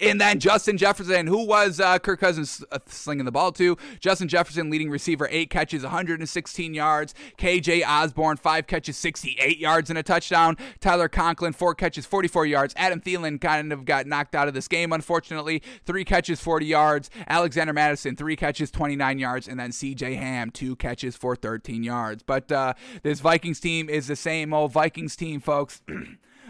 And 0.02 0.20
then 0.20 0.40
Justin 0.40 0.78
Jefferson, 0.78 1.28
who 1.28 1.46
was 1.46 1.80
uh, 1.80 2.00
Kirk 2.00 2.20
Cousins 2.20 2.64
uh, 2.72 2.80
slinging 2.86 3.26
the 3.26 3.32
ball 3.32 3.52
to. 3.54 3.78
Justin 4.00 4.28
Jefferson, 4.28 4.70
leading 4.70 4.90
receiver, 4.90 5.28
eight 5.30 5.50
catches, 5.50 5.84
116 5.84 6.74
yards. 6.74 7.14
KJ 7.38 7.86
Osborn, 7.86 8.38
five 8.38 8.66
catches, 8.66 8.96
68 8.98 9.58
yards 9.58 9.90
and 9.90 10.00
a 10.00 10.04
touchdown. 10.04 10.56
Tyler 10.80 11.10
Conklin, 11.10 11.52
four 11.52 11.76
catches, 11.76 12.06
44 12.06 12.46
yards. 12.46 12.74
Adam 12.78 13.02
Thielen 13.02 13.42
kind 13.42 13.74
of 13.74 13.84
got 13.84 14.08
knocked 14.08 14.36
out 14.36 14.48
of 14.48 14.54
this 14.54 14.68
game, 14.68 14.94
unfortunately. 14.94 15.62
Three 15.86 16.06
catches, 16.06 16.40
40 16.40 16.66
yards. 16.66 17.10
Alexander 17.28 17.74
Mattison, 17.74 18.16
three 18.16 18.38
catches, 18.38 18.72
29 18.72 19.20
yards. 19.20 19.48
And 19.48 19.60
then 19.60 19.72
CJ 19.72 20.16
Ham, 20.18 20.50
two 20.50 20.76
catches 20.78 21.18
for 21.18 21.36
13 21.36 21.84
yards. 21.84 22.24
But 22.24 22.52
uh, 22.52 22.74
this 23.04 23.20
Vikings 23.20 23.60
team 23.60 23.90
is 23.90 24.08
the 24.08 24.16
same 24.16 24.54
old 24.54 24.72
Vikings 24.72 25.16
team, 25.18 25.42
folks. 25.42 25.82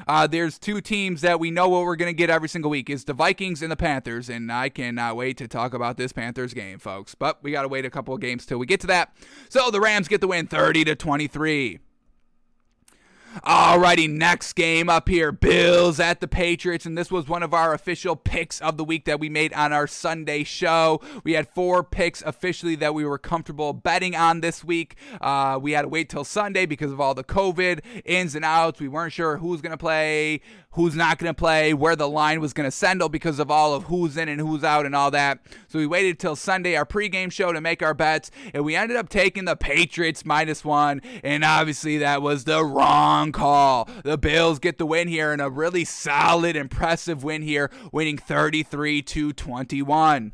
Uh, 0.08 0.28
there's 0.28 0.58
two 0.58 0.82
teams 0.82 1.22
that 1.22 1.40
we 1.40 1.52
know 1.52 1.70
what 1.70 1.84
we're 1.84 1.96
going 1.96 2.10
to 2.10 2.18
get 2.18 2.30
every 2.30 2.50
single 2.50 2.72
week. 2.72 2.90
is 2.90 3.06
the 3.06 3.14
Vikings 3.14 3.62
and 3.62 3.72
the 3.72 3.76
Panthers, 3.76 4.30
and 4.30 4.52
I 4.52 4.70
cannot 4.70 5.16
wait 5.16 5.38
to 5.38 5.48
talk 5.48 5.74
about 5.74 5.98
this 5.98 6.12
Panthers 6.12 6.54
game, 6.54 6.80
folks. 6.80 7.16
But 7.16 7.44
we 7.44 7.52
got 7.52 7.64
to 7.64 7.68
wait 7.68 7.86
a 7.86 7.90
couple 7.90 8.14
of 8.14 8.22
games 8.22 8.46
till 8.46 8.60
we 8.60 8.66
get 8.66 8.80
to 8.82 8.88
that. 8.88 9.16
So 9.50 9.72
the 9.72 9.82
Rams 9.82 10.08
get 10.08 10.22
the 10.22 10.28
win 10.28 10.48
30 10.48 10.86
to 10.86 10.96
23. 10.96 11.80
Alrighty, 13.46 14.10
next 14.10 14.54
game 14.54 14.90
up 14.90 15.08
here 15.08 15.32
Bills 15.32 16.00
at 16.00 16.20
the 16.20 16.28
Patriots. 16.28 16.86
And 16.86 16.98
this 16.98 17.12
was 17.12 17.28
one 17.28 17.44
of 17.44 17.54
our 17.54 17.74
official 17.74 18.16
picks 18.16 18.60
of 18.60 18.78
the 18.78 18.84
week 18.84 19.06
that 19.06 19.20
we 19.20 19.30
made 19.30 19.54
on 19.54 19.72
our 19.72 19.86
Sunday 19.86 20.44
show. 20.44 21.00
We 21.24 21.34
had 21.34 21.48
four 21.48 21.84
picks 21.84 22.24
officially 22.24 22.76
that 22.78 22.96
we 22.96 23.06
were 23.06 23.20
comfortable 23.20 23.72
betting 23.74 24.16
on 24.16 24.42
this 24.42 24.64
week. 24.64 24.96
Uh, 25.22 25.60
we 25.62 25.74
had 25.74 25.84
to 25.84 25.88
wait 25.88 26.10
till 26.10 26.24
Sunday 26.24 26.66
because 26.66 26.92
of 26.92 27.00
all 27.00 27.14
the 27.14 27.24
COVID 27.24 27.82
ins 28.04 28.34
and 28.34 28.44
outs. 28.44 28.80
We 28.80 28.88
weren't 28.88 29.14
sure 29.14 29.38
who's 29.38 29.62
going 29.62 29.72
to 29.72 29.78
play, 29.78 30.42
who's 30.74 30.96
not 30.96 31.18
going 31.18 31.30
to 31.30 31.38
play, 31.38 31.74
where 31.74 31.96
the 31.96 32.08
line 32.08 32.40
was 32.40 32.54
going 32.54 32.68
to 32.68 32.72
settle 32.72 33.10
because 33.10 33.40
of 33.40 33.50
all 33.50 33.74
of 33.74 33.86
who's 33.86 34.18
in 34.18 34.30
and 34.30 34.40
who's 34.40 34.64
out 34.64 34.86
and 34.86 34.96
all 34.96 35.12
that. 35.12 35.40
So 35.68 35.80
we 35.80 35.88
waited 35.88 36.20
till 36.20 36.36
Sunday, 36.36 36.76
our 36.76 36.86
pregame 36.86 37.32
show, 37.32 37.52
to 37.52 37.62
make 37.62 37.82
our 37.82 37.94
bets, 37.94 38.30
and 38.54 38.64
we 38.64 38.76
ended 38.76 38.98
up 38.98 39.10
taking 39.10 39.46
the 39.46 39.56
Patriots 39.56 40.26
minus 40.26 40.64
one. 40.64 41.02
And 41.24 41.44
obviously, 41.44 41.98
that 41.98 42.22
was 42.22 42.44
the 42.44 42.64
wrong 42.64 43.32
call. 43.32 43.90
The 44.04 44.18
Bills 44.18 44.60
get 44.60 44.78
the 44.78 44.86
win 44.86 45.08
here 45.08 45.32
and 45.32 45.42
a 45.42 45.50
really 45.50 45.86
solid, 45.86 46.56
impressive 46.56 47.24
win 47.24 47.42
here, 47.42 47.72
winning 47.92 48.18
33 48.18 49.02
to 49.02 49.34
21. 49.34 50.34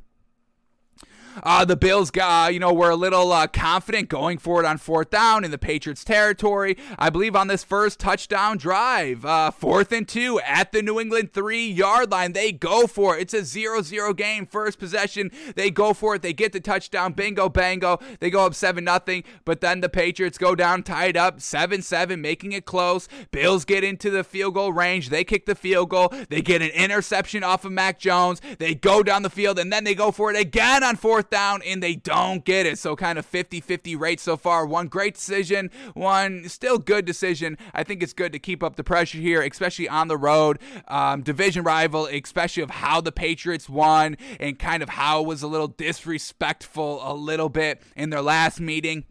Uh, 1.43 1.65
the 1.65 1.75
Bills, 1.75 2.11
got, 2.11 2.53
you 2.53 2.59
know, 2.59 2.73
were 2.73 2.89
a 2.89 2.95
little 2.95 3.31
uh, 3.31 3.47
confident 3.47 4.09
going 4.09 4.37
for 4.37 4.61
it 4.61 4.65
on 4.65 4.77
fourth 4.77 5.09
down 5.09 5.43
in 5.43 5.51
the 5.51 5.57
Patriots' 5.57 6.03
territory. 6.03 6.77
I 6.97 7.09
believe 7.09 7.35
on 7.35 7.47
this 7.47 7.63
first 7.63 7.99
touchdown 7.99 8.57
drive, 8.57 9.25
uh, 9.25 9.51
fourth 9.51 9.91
and 9.91 10.07
two 10.07 10.39
at 10.41 10.71
the 10.71 10.81
New 10.81 10.99
England 10.99 11.33
three 11.33 11.67
yard 11.67 12.11
line. 12.11 12.33
They 12.33 12.51
go 12.51 12.87
for 12.87 13.17
it. 13.17 13.21
It's 13.21 13.33
a 13.33 13.43
0 13.43 13.81
0 13.81 14.13
game. 14.13 14.45
First 14.45 14.79
possession, 14.79 15.31
they 15.55 15.71
go 15.71 15.93
for 15.93 16.15
it. 16.15 16.21
They 16.21 16.33
get 16.33 16.53
the 16.53 16.59
touchdown. 16.59 17.13
Bingo, 17.13 17.49
bango. 17.49 17.99
They 18.19 18.29
go 18.29 18.45
up 18.45 18.53
7 18.53 18.83
nothing. 18.83 19.23
But 19.43 19.61
then 19.61 19.81
the 19.81 19.89
Patriots 19.89 20.37
go 20.37 20.55
down, 20.55 20.83
tied 20.83 21.17
up 21.17 21.41
7 21.41 21.81
7, 21.81 22.21
making 22.21 22.51
it 22.51 22.65
close. 22.65 23.07
Bills 23.31 23.65
get 23.65 23.83
into 23.83 24.09
the 24.09 24.23
field 24.23 24.53
goal 24.53 24.71
range. 24.71 25.09
They 25.09 25.23
kick 25.23 25.45
the 25.45 25.55
field 25.55 25.89
goal. 25.89 26.13
They 26.29 26.41
get 26.41 26.61
an 26.61 26.69
interception 26.69 27.43
off 27.43 27.65
of 27.65 27.71
Mac 27.71 27.99
Jones. 27.99 28.41
They 28.59 28.75
go 28.75 29.03
down 29.03 29.23
the 29.23 29.29
field, 29.29 29.59
and 29.59 29.71
then 29.71 29.83
they 29.83 29.95
go 29.95 30.11
for 30.11 30.31
it 30.31 30.39
again 30.39 30.83
on 30.83 30.95
fourth 30.95 31.24
fourth 31.25 31.29
down 31.29 31.61
and 31.63 31.81
they 31.81 31.95
don't 31.95 32.43
get 32.45 32.65
it. 32.65 32.77
So 32.77 32.95
kind 32.95 33.17
of 33.17 33.29
50-50 33.29 33.99
rate 33.99 34.19
so 34.19 34.37
far. 34.37 34.65
One 34.65 34.87
great 34.87 35.15
decision, 35.15 35.71
one 35.93 36.47
still 36.49 36.77
good 36.77 37.05
decision. 37.05 37.57
I 37.73 37.83
think 37.83 38.03
it's 38.03 38.13
good 38.13 38.31
to 38.33 38.39
keep 38.39 38.63
up 38.63 38.75
the 38.75 38.83
pressure 38.83 39.17
here, 39.17 39.41
especially 39.41 39.89
on 39.89 40.07
the 40.07 40.17
road. 40.17 40.59
Um, 40.87 41.21
division 41.21 41.63
rival, 41.63 42.07
especially 42.07 42.63
of 42.63 42.69
how 42.69 43.01
the 43.01 43.11
Patriots 43.11 43.69
won 43.69 44.17
and 44.39 44.57
kind 44.59 44.83
of 44.83 44.89
how 44.89 45.21
was 45.21 45.41
a 45.41 45.47
little 45.47 45.67
disrespectful 45.67 47.01
a 47.03 47.13
little 47.13 47.49
bit 47.49 47.81
in 47.95 48.09
their 48.09 48.21
last 48.21 48.59
meeting 48.59 49.05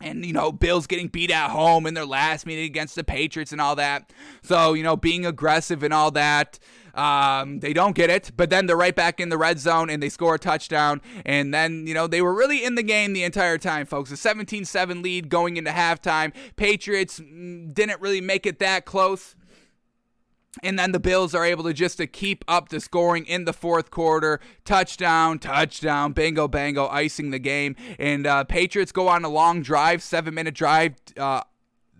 and 0.00 0.24
you 0.24 0.32
know 0.32 0.50
Bills 0.50 0.86
getting 0.86 1.08
beat 1.08 1.30
at 1.30 1.50
home 1.50 1.86
in 1.86 1.92
their 1.92 2.06
last 2.06 2.46
meeting 2.46 2.64
against 2.64 2.94
the 2.94 3.04
Patriots 3.04 3.52
and 3.52 3.60
all 3.60 3.76
that. 3.76 4.12
So 4.42 4.72
you 4.72 4.82
know 4.82 4.96
being 4.96 5.26
aggressive 5.26 5.82
and 5.82 5.92
all 5.92 6.10
that. 6.12 6.58
Um, 7.00 7.60
they 7.60 7.72
don't 7.72 7.96
get 7.96 8.10
it, 8.10 8.30
but 8.36 8.50
then 8.50 8.66
they're 8.66 8.76
right 8.76 8.94
back 8.94 9.20
in 9.20 9.30
the 9.30 9.38
red 9.38 9.58
zone 9.58 9.88
and 9.88 10.02
they 10.02 10.10
score 10.10 10.34
a 10.34 10.38
touchdown. 10.38 11.00
And 11.24 11.54
then, 11.54 11.86
you 11.86 11.94
know, 11.94 12.06
they 12.06 12.20
were 12.20 12.34
really 12.34 12.62
in 12.62 12.74
the 12.74 12.82
game 12.82 13.14
the 13.14 13.24
entire 13.24 13.56
time, 13.56 13.86
folks. 13.86 14.10
A 14.10 14.18
17 14.18 14.66
7 14.66 15.00
lead 15.00 15.30
going 15.30 15.56
into 15.56 15.70
halftime. 15.70 16.34
Patriots 16.56 17.18
mm, 17.18 17.72
didn't 17.72 18.02
really 18.02 18.20
make 18.20 18.44
it 18.44 18.58
that 18.58 18.84
close. 18.84 19.34
And 20.62 20.78
then 20.78 20.92
the 20.92 21.00
Bills 21.00 21.34
are 21.34 21.44
able 21.44 21.64
to 21.64 21.72
just 21.72 21.96
to 21.98 22.06
keep 22.06 22.44
up 22.46 22.68
the 22.68 22.80
scoring 22.80 23.24
in 23.24 23.46
the 23.46 23.54
fourth 23.54 23.90
quarter. 23.90 24.38
Touchdown, 24.66 25.38
touchdown, 25.38 26.12
bingo, 26.12 26.48
bango, 26.48 26.86
icing 26.88 27.30
the 27.30 27.38
game. 27.38 27.76
And 27.98 28.26
uh, 28.26 28.44
Patriots 28.44 28.92
go 28.92 29.08
on 29.08 29.24
a 29.24 29.30
long 29.30 29.62
drive, 29.62 30.02
seven 30.02 30.34
minute 30.34 30.54
drive. 30.54 30.96
Uh, 31.16 31.42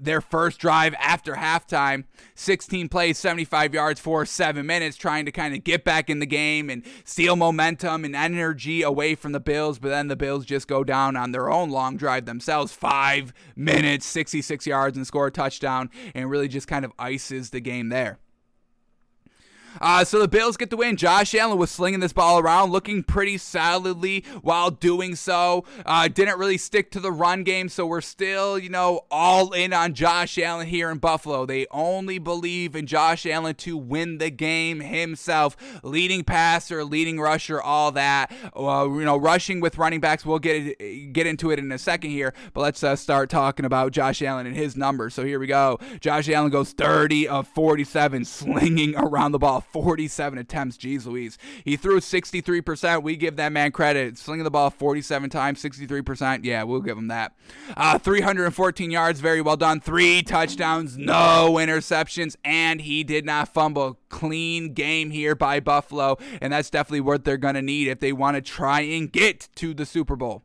their 0.00 0.20
first 0.20 0.58
drive 0.58 0.94
after 0.94 1.34
halftime. 1.34 2.04
16 2.34 2.88
plays 2.88 3.18
75 3.18 3.74
yards 3.74 4.00
for 4.00 4.24
seven 4.24 4.66
minutes 4.66 4.96
trying 4.96 5.26
to 5.26 5.32
kind 5.32 5.54
of 5.54 5.62
get 5.62 5.84
back 5.84 6.08
in 6.08 6.18
the 6.18 6.26
game 6.26 6.70
and 6.70 6.84
steal 7.04 7.36
momentum 7.36 8.04
and 8.04 8.16
energy 8.16 8.82
away 8.82 9.14
from 9.14 9.32
the 9.32 9.40
bills 9.40 9.78
but 9.78 9.88
then 9.88 10.08
the 10.08 10.16
bills 10.16 10.44
just 10.44 10.66
go 10.66 10.82
down 10.82 11.16
on 11.16 11.32
their 11.32 11.50
own 11.50 11.70
long 11.70 11.96
drive 11.96 12.24
themselves. 12.24 12.72
Five 12.72 13.32
minutes 13.54 14.06
66 14.06 14.66
yards 14.66 14.96
and 14.96 15.06
score 15.06 15.26
a 15.26 15.30
touchdown 15.30 15.90
and 16.14 16.30
really 16.30 16.48
just 16.48 16.68
kind 16.68 16.84
of 16.84 16.92
ices 16.98 17.50
the 17.50 17.60
game 17.60 17.88
there 17.88 18.18
uh, 19.80 20.04
so 20.04 20.18
the 20.18 20.28
Bills 20.28 20.56
get 20.56 20.70
the 20.70 20.76
win. 20.76 20.96
Josh 20.96 21.34
Allen 21.34 21.58
was 21.58 21.70
slinging 21.70 22.00
this 22.00 22.12
ball 22.12 22.38
around, 22.38 22.70
looking 22.70 23.02
pretty 23.02 23.38
solidly 23.38 24.24
while 24.42 24.70
doing 24.70 25.14
so. 25.14 25.64
Uh, 25.84 26.08
didn't 26.08 26.38
really 26.38 26.58
stick 26.58 26.90
to 26.92 27.00
the 27.00 27.12
run 27.12 27.44
game, 27.44 27.68
so 27.68 27.86
we're 27.86 28.00
still, 28.00 28.58
you 28.58 28.68
know, 28.68 29.02
all 29.10 29.52
in 29.52 29.72
on 29.72 29.94
Josh 29.94 30.38
Allen 30.38 30.66
here 30.66 30.90
in 30.90 30.98
Buffalo. 30.98 31.46
They 31.46 31.66
only 31.70 32.18
believe 32.18 32.74
in 32.74 32.86
Josh 32.86 33.26
Allen 33.26 33.54
to 33.56 33.76
win 33.76 34.18
the 34.18 34.30
game 34.30 34.80
himself. 34.80 35.56
Leading 35.82 36.24
passer, 36.24 36.84
leading 36.84 37.20
rusher, 37.20 37.60
all 37.60 37.92
that. 37.92 38.32
Uh, 38.56 38.88
you 38.90 39.04
know, 39.04 39.16
rushing 39.16 39.60
with 39.60 39.78
running 39.78 40.00
backs. 40.00 40.24
We'll 40.24 40.38
get 40.38 40.78
get 41.12 41.26
into 41.26 41.50
it 41.50 41.58
in 41.58 41.70
a 41.72 41.78
second 41.78 42.10
here, 42.10 42.34
but 42.52 42.60
let's 42.60 42.82
uh, 42.82 42.96
start 42.96 43.30
talking 43.30 43.64
about 43.64 43.92
Josh 43.92 44.22
Allen 44.22 44.46
and 44.46 44.56
his 44.56 44.76
numbers. 44.76 45.14
So 45.14 45.24
here 45.24 45.38
we 45.38 45.46
go. 45.46 45.78
Josh 46.00 46.28
Allen 46.28 46.50
goes 46.50 46.72
30 46.72 47.28
of 47.28 47.48
47, 47.48 48.24
slinging 48.24 48.94
around 48.96 49.32
the 49.32 49.38
ball. 49.38 49.59
Ball 49.72 49.82
47 49.84 50.38
attempts. 50.38 50.76
Jeez 50.76 51.06
Louise. 51.06 51.38
He 51.64 51.76
threw 51.76 52.00
63%. 52.00 53.02
We 53.02 53.16
give 53.16 53.36
that 53.36 53.52
man 53.52 53.72
credit. 53.72 54.18
Slinging 54.18 54.44
the 54.44 54.50
ball 54.50 54.70
47 54.70 55.30
times, 55.30 55.62
63%. 55.62 56.44
Yeah, 56.44 56.62
we'll 56.62 56.80
give 56.80 56.98
him 56.98 57.08
that. 57.08 57.34
Uh, 57.76 57.98
314 57.98 58.90
yards. 58.90 59.20
Very 59.20 59.40
well 59.40 59.56
done. 59.56 59.80
Three 59.80 60.22
touchdowns, 60.22 60.96
no 60.96 61.56
interceptions, 61.58 62.36
and 62.44 62.80
he 62.80 63.04
did 63.04 63.24
not 63.24 63.52
fumble. 63.52 63.98
Clean 64.08 64.72
game 64.72 65.10
here 65.10 65.34
by 65.34 65.60
Buffalo, 65.60 66.16
and 66.40 66.52
that's 66.52 66.70
definitely 66.70 67.00
what 67.00 67.24
they're 67.24 67.36
going 67.36 67.54
to 67.54 67.62
need 67.62 67.88
if 67.88 68.00
they 68.00 68.12
want 68.12 68.36
to 68.36 68.40
try 68.40 68.80
and 68.80 69.10
get 69.10 69.48
to 69.56 69.74
the 69.74 69.86
Super 69.86 70.16
Bowl. 70.16 70.42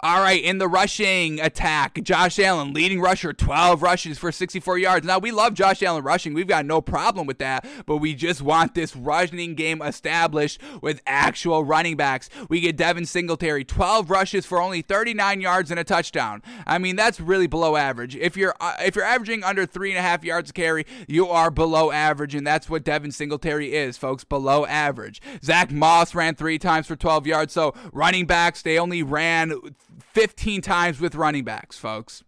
All 0.00 0.20
right, 0.20 0.42
in 0.42 0.58
the 0.58 0.68
rushing 0.68 1.40
attack, 1.40 2.02
Josh 2.02 2.38
Allen, 2.38 2.72
leading 2.72 3.00
rusher, 3.00 3.32
12 3.32 3.82
rushes 3.82 4.18
for 4.18 4.32
64 4.32 4.78
yards. 4.78 5.06
Now, 5.06 5.18
we 5.18 5.30
love 5.30 5.54
Josh 5.54 5.82
Allen 5.82 6.02
rushing. 6.02 6.34
We've 6.34 6.46
got 6.46 6.66
no 6.66 6.80
problem 6.80 7.26
with 7.26 7.38
that, 7.38 7.66
but 7.86 7.98
we 7.98 8.14
just 8.14 8.42
want 8.42 8.74
this 8.74 8.96
rushing 8.96 9.54
game 9.54 9.80
established 9.82 10.60
with 10.80 11.00
actual 11.06 11.64
running 11.64 11.96
backs. 11.96 12.28
We 12.48 12.60
get 12.60 12.76
Devin 12.76 13.06
Singletary, 13.06 13.64
12 13.64 14.10
rushes 14.10 14.46
for 14.46 14.60
only 14.60 14.82
39 14.82 15.40
yards 15.40 15.70
and 15.70 15.78
a 15.78 15.84
touchdown. 15.84 16.42
I 16.66 16.78
mean, 16.78 16.96
that's 16.96 17.20
really 17.20 17.46
below 17.46 17.76
average. 17.76 18.16
If 18.16 18.36
you're 18.36 18.54
uh, 18.60 18.74
if 18.80 18.96
you're 18.96 19.04
averaging 19.04 19.44
under 19.44 19.66
three 19.66 19.90
and 19.90 19.98
a 19.98 20.02
half 20.02 20.24
yards 20.24 20.50
a 20.50 20.52
carry, 20.52 20.86
you 21.06 21.28
are 21.28 21.50
below 21.50 21.90
average, 21.90 22.34
and 22.34 22.46
that's 22.46 22.68
what 22.68 22.84
Devin 22.84 23.12
Singletary 23.12 23.74
is, 23.74 23.96
folks, 23.96 24.24
below 24.24 24.66
average. 24.66 25.20
Zach 25.42 25.70
Moss 25.70 26.14
ran 26.14 26.34
three 26.34 26.58
times 26.58 26.86
for 26.86 26.96
12 26.96 27.26
yards, 27.26 27.52
so 27.52 27.74
running 27.92 28.26
backs, 28.26 28.62
they 28.62 28.78
only 28.78 29.02
ran 29.02 29.54
15 30.12 30.60
times 30.60 31.00
with 31.00 31.14
running 31.14 31.44
backs, 31.44 31.78
folks. 31.78 32.24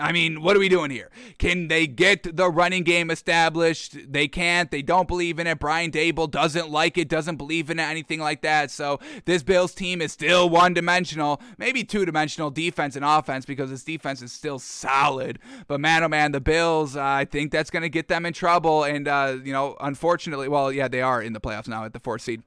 I 0.00 0.12
mean, 0.12 0.42
what 0.42 0.56
are 0.56 0.58
we 0.58 0.68
doing 0.68 0.90
here? 0.90 1.10
Can 1.38 1.68
they 1.68 1.86
get 1.86 2.36
the 2.36 2.48
running 2.50 2.84
game 2.84 3.10
established? 3.10 4.10
They 4.10 4.28
can't. 4.28 4.70
They 4.70 4.82
don't 4.82 5.06
believe 5.06 5.38
in 5.38 5.46
it. 5.46 5.58
Brian 5.58 5.90
Daboll 5.90 6.30
doesn't 6.30 6.70
like 6.70 6.96
it, 6.96 7.08
doesn't 7.08 7.36
believe 7.36 7.70
in 7.70 7.78
it, 7.78 7.82
anything 7.82 8.18
like 8.18 8.40
that. 8.42 8.70
So 8.70 8.98
this 9.26 9.42
Bills 9.42 9.74
team 9.74 10.00
is 10.00 10.12
still 10.12 10.48
one 10.48 10.72
dimensional, 10.74 11.40
maybe 11.58 11.84
two 11.84 12.04
dimensional 12.04 12.50
defense 12.50 12.96
and 12.96 13.04
offense 13.04 13.44
because 13.44 13.70
this 13.70 13.84
defense 13.84 14.22
is 14.22 14.32
still 14.32 14.58
solid. 14.58 15.38
But 15.68 15.80
man, 15.80 16.02
oh 16.02 16.08
man, 16.08 16.32
the 16.32 16.40
Bills, 16.40 16.96
uh, 16.96 17.02
I 17.02 17.26
think 17.26 17.52
that's 17.52 17.70
going 17.70 17.82
to 17.82 17.90
get 17.90 18.08
them 18.08 18.24
in 18.24 18.32
trouble. 18.32 18.84
And, 18.84 19.06
uh, 19.06 19.36
you 19.44 19.52
know, 19.52 19.76
unfortunately, 19.80 20.48
well, 20.48 20.72
yeah, 20.72 20.88
they 20.88 21.02
are 21.02 21.22
in 21.22 21.34
the 21.34 21.40
playoffs 21.40 21.68
now 21.68 21.84
at 21.84 21.92
the 21.92 22.00
fourth 22.00 22.22
seed. 22.22 22.42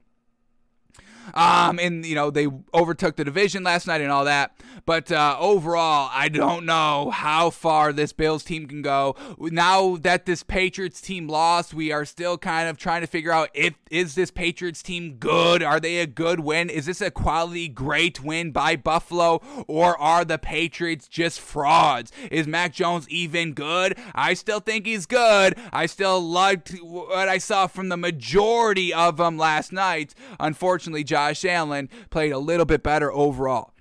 Um, 1.32 1.78
and 1.78 2.04
you 2.04 2.14
know 2.14 2.30
they 2.30 2.48
overtook 2.72 3.16
the 3.16 3.24
division 3.24 3.62
last 3.62 3.86
night 3.86 4.00
and 4.00 4.10
all 4.10 4.24
that. 4.24 4.54
But 4.86 5.10
uh, 5.10 5.36
overall, 5.38 6.10
I 6.12 6.28
don't 6.28 6.66
know 6.66 7.10
how 7.10 7.50
far 7.50 7.92
this 7.92 8.12
Bills 8.12 8.44
team 8.44 8.66
can 8.66 8.82
go. 8.82 9.16
Now 9.38 9.96
that 9.96 10.26
this 10.26 10.42
Patriots 10.42 11.00
team 11.00 11.28
lost, 11.28 11.72
we 11.72 11.90
are 11.92 12.04
still 12.04 12.36
kind 12.36 12.68
of 12.68 12.76
trying 12.76 13.00
to 13.00 13.06
figure 13.06 13.32
out 13.32 13.50
if 13.54 13.74
is 13.90 14.14
this 14.14 14.30
Patriots 14.30 14.82
team 14.82 15.14
good? 15.14 15.62
Are 15.62 15.80
they 15.80 15.98
a 15.98 16.06
good 16.06 16.40
win? 16.40 16.68
Is 16.68 16.86
this 16.86 17.00
a 17.00 17.10
quality 17.10 17.68
great 17.68 18.22
win 18.22 18.50
by 18.50 18.76
Buffalo, 18.76 19.40
or 19.66 19.98
are 19.98 20.24
the 20.24 20.38
Patriots 20.38 21.08
just 21.08 21.40
frauds? 21.40 22.12
Is 22.30 22.46
Mac 22.46 22.72
Jones 22.72 23.08
even 23.08 23.52
good? 23.52 23.96
I 24.14 24.34
still 24.34 24.60
think 24.60 24.86
he's 24.86 25.06
good. 25.06 25.56
I 25.72 25.86
still 25.86 26.20
liked 26.20 26.70
what 26.82 27.28
I 27.28 27.38
saw 27.38 27.66
from 27.66 27.88
the 27.88 27.96
majority 27.96 28.92
of 28.92 29.16
them 29.16 29.38
last 29.38 29.72
night. 29.72 30.14
Unfortunately, 30.40 31.04
Josh 31.14 31.44
Allen 31.44 31.88
played 32.10 32.32
a 32.32 32.38
little 32.38 32.66
bit 32.66 32.82
better 32.82 33.12
overall. 33.12 33.72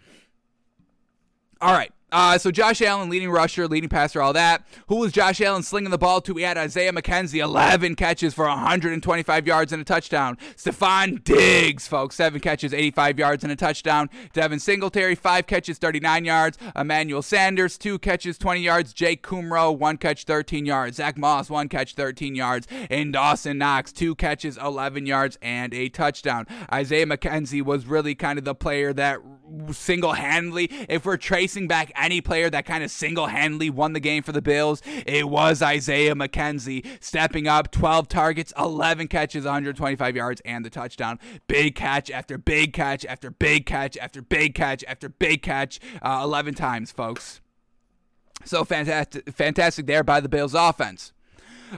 All 1.59 1.73
right. 1.73 1.91
Uh, 2.13 2.37
so 2.37 2.51
Josh 2.51 2.79
Allen, 2.83 3.09
leading 3.09 3.31
rusher, 3.31 3.67
leading 3.67 3.89
passer, 3.89 4.21
all 4.21 4.33
that. 4.33 4.63
Who 4.87 4.97
was 4.97 5.11
Josh 5.11 5.41
Allen 5.41 5.63
slinging 5.63 5.89
the 5.89 5.97
ball 5.97 6.21
to? 6.21 6.33
We 6.35 6.43
had 6.43 6.59
Isaiah 6.59 6.91
McKenzie, 6.91 7.41
11 7.41 7.95
catches 7.95 8.35
for 8.35 8.45
125 8.45 9.47
yards 9.47 9.73
and 9.73 9.81
a 9.81 9.85
touchdown. 9.85 10.37
Stefon 10.55 11.23
Diggs, 11.23 11.87
folks, 11.87 12.15
seven 12.15 12.39
catches, 12.39 12.71
85 12.71 13.17
yards 13.17 13.43
and 13.43 13.51
a 13.51 13.55
touchdown. 13.55 14.11
Devin 14.31 14.59
Singletary, 14.59 15.15
five 15.15 15.47
catches, 15.47 15.79
39 15.79 16.23
yards. 16.23 16.59
Emmanuel 16.75 17.23
Sanders, 17.23 17.79
two 17.79 17.97
catches, 17.97 18.37
20 18.37 18.61
yards. 18.61 18.93
Jake 18.93 19.23
Kumerow, 19.23 19.75
one 19.75 19.97
catch, 19.97 20.25
13 20.25 20.67
yards. 20.67 20.97
Zach 20.97 21.17
Moss, 21.17 21.49
one 21.49 21.67
catch, 21.67 21.95
13 21.95 22.35
yards. 22.35 22.67
And 22.91 23.11
Dawson 23.11 23.57
Knox, 23.57 23.91
two 23.91 24.13
catches, 24.13 24.55
11 24.59 25.07
yards 25.07 25.39
and 25.41 25.73
a 25.73 25.89
touchdown. 25.89 26.45
Isaiah 26.71 27.07
McKenzie 27.07 27.63
was 27.63 27.87
really 27.87 28.13
kind 28.13 28.37
of 28.37 28.45
the 28.45 28.53
player 28.53 28.93
that 28.93 29.17
single 29.71 30.13
handedly, 30.13 30.69
if 30.89 31.05
we're 31.05 31.17
tracing 31.17 31.67
back 31.67 31.91
any 31.95 32.21
player 32.21 32.49
that 32.49 32.65
kind 32.65 32.83
of 32.83 32.91
single 32.91 33.27
handedly 33.27 33.69
won 33.69 33.93
the 33.93 33.99
game 33.99 34.23
for 34.23 34.31
the 34.31 34.41
Bills, 34.41 34.81
it 35.05 35.29
was 35.29 35.61
Isaiah 35.61 36.15
McKenzie 36.15 36.85
stepping 36.99 37.47
up 37.47 37.71
12 37.71 38.07
targets, 38.07 38.53
11 38.57 39.07
catches, 39.07 39.45
125 39.45 40.15
yards, 40.15 40.41
and 40.45 40.65
the 40.65 40.69
touchdown. 40.69 41.19
Big 41.47 41.75
catch 41.75 42.09
after 42.09 42.37
big 42.37 42.73
catch 42.73 43.05
after 43.05 43.31
big 43.31 43.65
catch 43.65 43.97
after 43.97 44.21
big 44.21 44.55
catch 44.55 44.83
after 44.87 45.09
big 45.09 45.41
catch, 45.41 45.79
uh, 46.01 46.21
11 46.23 46.53
times, 46.53 46.91
folks. 46.91 47.41
So 48.45 48.65
fantastic, 48.65 49.31
fantastic 49.31 49.85
there 49.85 50.03
by 50.03 50.19
the 50.19 50.29
Bills 50.29 50.53
offense. 50.53 51.13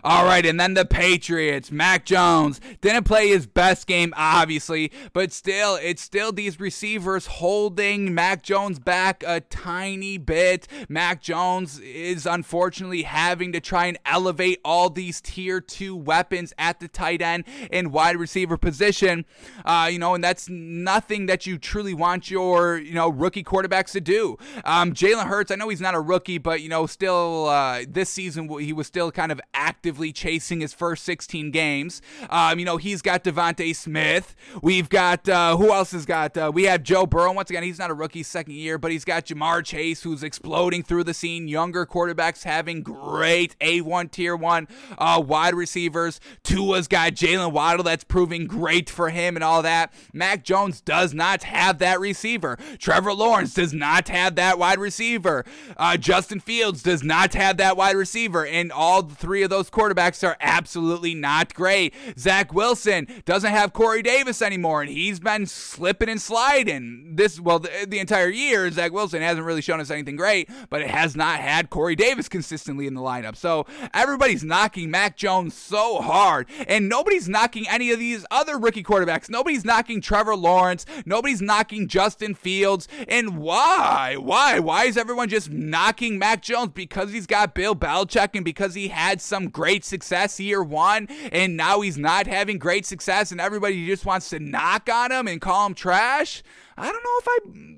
All 0.04 0.26
right, 0.26 0.46
and 0.46 0.60
then 0.60 0.74
the 0.74 0.86
Patriots. 0.86 1.72
Mac 1.72 2.06
Jones 2.06 2.60
didn't 2.82 3.04
play 3.06 3.30
his 3.30 3.48
best 3.48 3.88
game, 3.88 4.14
obviously, 4.18 4.92
but 5.14 5.32
still, 5.32 5.78
it's 5.82 6.02
still 6.02 6.32
these 6.32 6.60
receivers 6.60 7.28
holding 7.28 8.14
Mac 8.14 8.44
Jones 8.44 8.80
back 8.80 9.24
a 9.26 9.42
tiny 9.42 10.18
bit. 10.18 10.68
Mac 10.90 11.22
Jones 11.22 11.80
is 11.80 12.26
unfortunately 12.26 13.04
having 13.04 13.54
to 13.54 13.60
try 13.60 13.86
and 13.86 13.98
elevate 14.06 14.60
all 14.66 14.90
these 14.90 15.22
tier 15.22 15.62
two 15.62 15.96
weapons 15.96 16.54
at 16.58 16.80
the 16.80 16.88
tight 16.88 17.22
end 17.22 17.46
and 17.72 17.92
wide 17.92 18.18
receiver 18.18 18.58
position. 18.58 19.26
Uh, 19.64 19.88
you 19.92 20.00
know, 20.00 20.16
and 20.16 20.24
that's 20.24 20.50
nothing 20.50 21.28
that 21.28 21.46
you 21.46 21.58
truly 21.58 21.94
want 21.94 22.30
your 22.30 22.78
you 22.78 22.94
know 22.94 23.10
rookie 23.10 23.44
quarterbacks 23.44 23.92
to 23.92 24.02
do. 24.02 24.38
Um, 24.66 24.94
Jalen 24.94 25.28
Hurts, 25.28 25.52
I 25.52 25.56
know 25.56 25.70
he's 25.70 25.82
not 25.82 25.96
a 25.96 26.02
rookie, 26.02 26.38
but 26.38 26.62
you 26.62 26.70
know, 26.70 26.86
still 26.86 27.48
uh, 27.48 27.84
this 27.88 28.10
season 28.10 28.50
he 28.60 28.74
was 28.74 28.88
still 28.88 29.12
kind 29.12 29.32
of 29.32 29.40
active 29.54 29.85
actively 29.86 30.12
chasing 30.12 30.62
his 30.62 30.74
first 30.74 31.04
16 31.04 31.52
games. 31.52 32.02
Um, 32.32 32.58
you 32.58 32.66
know, 32.66 32.78
he's 32.78 33.04
got 33.04 33.24
DeVonta 33.24 33.76
Smith. 33.76 34.36
We've 34.64 34.90
got, 34.90 35.30
uh, 35.30 35.58
who 35.58 35.72
else 35.72 35.92
has 35.92 36.08
got? 36.08 36.36
Uh, 36.36 36.50
we 36.52 36.64
have 36.64 36.82
Joe 36.82 37.06
Burrow. 37.06 37.32
Once 37.34 37.52
again, 37.52 37.62
he's 37.62 37.78
not 37.78 37.92
a 37.92 37.94
rookie 37.94 38.24
second 38.24 38.56
year, 38.56 38.80
but 38.80 38.90
he's 38.90 39.06
got 39.06 39.28
Ja'Marr 39.28 39.64
Chase, 39.64 40.02
who's 40.02 40.24
exploding 40.24 40.82
through 40.82 41.04
the 41.04 41.14
scene. 41.14 41.48
Younger 41.48 41.86
quarterbacks 41.86 42.46
having 42.46 42.82
great 42.82 43.56
A1 43.60 44.10
tier 44.10 44.36
one 44.36 44.68
uh, 44.98 45.22
wide 45.24 45.54
receivers. 45.54 46.20
Tua's 46.42 46.88
got 46.88 47.12
Jaylen 47.12 47.52
Waddle 47.52 47.84
that's 47.84 48.04
proving 48.04 48.48
great 48.48 48.90
for 48.90 49.10
him 49.10 49.38
and 49.38 49.44
all 49.44 49.62
that. 49.62 49.94
Mac 50.14 50.44
Jones 50.44 50.82
does 50.82 51.14
not 51.14 51.44
have 51.44 51.78
that 51.78 52.00
receiver. 52.00 52.58
Trevor 52.80 53.14
Lawrence 53.14 53.54
does 53.54 53.72
not 53.72 54.08
have 54.08 54.34
that 54.34 54.58
wide 54.58 54.80
receiver. 54.80 55.46
Uh, 55.78 55.96
Justin 55.96 56.40
Fields 56.40 56.82
does 56.82 57.04
not 57.04 57.36
have 57.36 57.58
that 57.58 57.78
wide 57.78 57.96
receiver. 57.96 58.48
And 58.48 58.72
all 58.72 59.04
three 59.04 59.44
of 59.44 59.50
those 59.50 59.70
quarterbacks 59.76 60.26
are 60.28 60.38
absolutely 60.40 61.14
not 61.14 61.54
great. 61.54 61.94
Zach 62.18 62.54
Wilson 62.54 63.08
doesn't 63.26 63.52
have 63.52 63.74
Corey 63.74 64.02
Davis 64.02 64.42
anymore, 64.42 64.82
and 64.82 64.90
he's 64.90 65.20
been 65.20 65.46
slipping 65.46 66.10
and 66.10 66.22
sliding 66.22 67.16
this 67.16 67.40
well 67.40 67.60
the, 67.60 67.86
the 67.88 68.00
entire 68.00 68.30
year. 68.30 68.72
Zach 68.72 68.92
Wilson 68.92 69.22
hasn't 69.22 69.46
really 69.46 69.62
shown 69.62 69.80
us 69.80 69.92
anything 69.92 70.16
great, 70.16 70.50
but 70.70 70.82
it 70.82 70.90
has 70.90 71.16
not 71.16 71.40
had 71.40 71.70
Corey 71.70 71.96
Davis 71.96 72.30
consistently 72.30 72.88
in 72.88 72.94
the 72.94 73.02
lineup. 73.02 73.36
So 73.36 73.66
everybody's 73.94 74.44
knocking 74.44 74.90
Mac 74.90 75.18
Jones 75.18 75.54
so 75.54 76.02
hard, 76.02 76.48
and 76.68 76.88
nobody's 76.88 77.28
knocking 77.28 77.68
any 77.68 77.92
of 77.92 78.00
these 78.00 78.26
other 78.32 78.58
rookie 78.58 78.84
quarterbacks. 78.84 79.30
Nobody's 79.30 79.66
knocking 79.66 80.02
Trevor 80.02 80.36
Lawrence. 80.36 80.86
Nobody's 81.06 81.42
knocking 81.42 81.88
Justin 81.88 82.34
Fields. 82.34 82.88
And 83.08 83.38
why? 83.38 84.16
Why? 84.18 84.60
Why 84.60 84.86
is 84.86 84.98
everyone 84.98 85.30
just 85.30 85.50
knocking 85.50 86.18
Mac 86.18 86.42
Jones? 86.42 86.72
Because 86.74 87.12
he's 87.12 87.28
got 87.28 87.54
Bill 87.54 87.76
Belichick 87.76 88.30
and 88.34 88.46
because 88.46 88.76
he 88.76 88.88
had 88.88 89.22
some 89.22 89.50
great 89.56 89.86
success 89.86 90.38
year 90.38 90.62
one, 90.62 91.08
and 91.32 91.56
now 91.56 91.80
he's 91.80 91.98
not 91.98 92.28
having 92.28 92.60
great 92.60 92.86
success, 92.86 93.32
and 93.32 93.40
everybody 93.40 93.88
just 93.88 94.06
wants 94.06 94.30
to 94.32 94.40
knock 94.40 94.90
on 94.92 95.14
him 95.14 95.30
and 95.30 95.40
call 95.40 95.66
him 95.66 95.74
trash. 95.74 96.44
I 96.78 96.92
don't 96.92 97.04
know 97.04 97.20
if 97.20 97.28
I. 97.30 97.76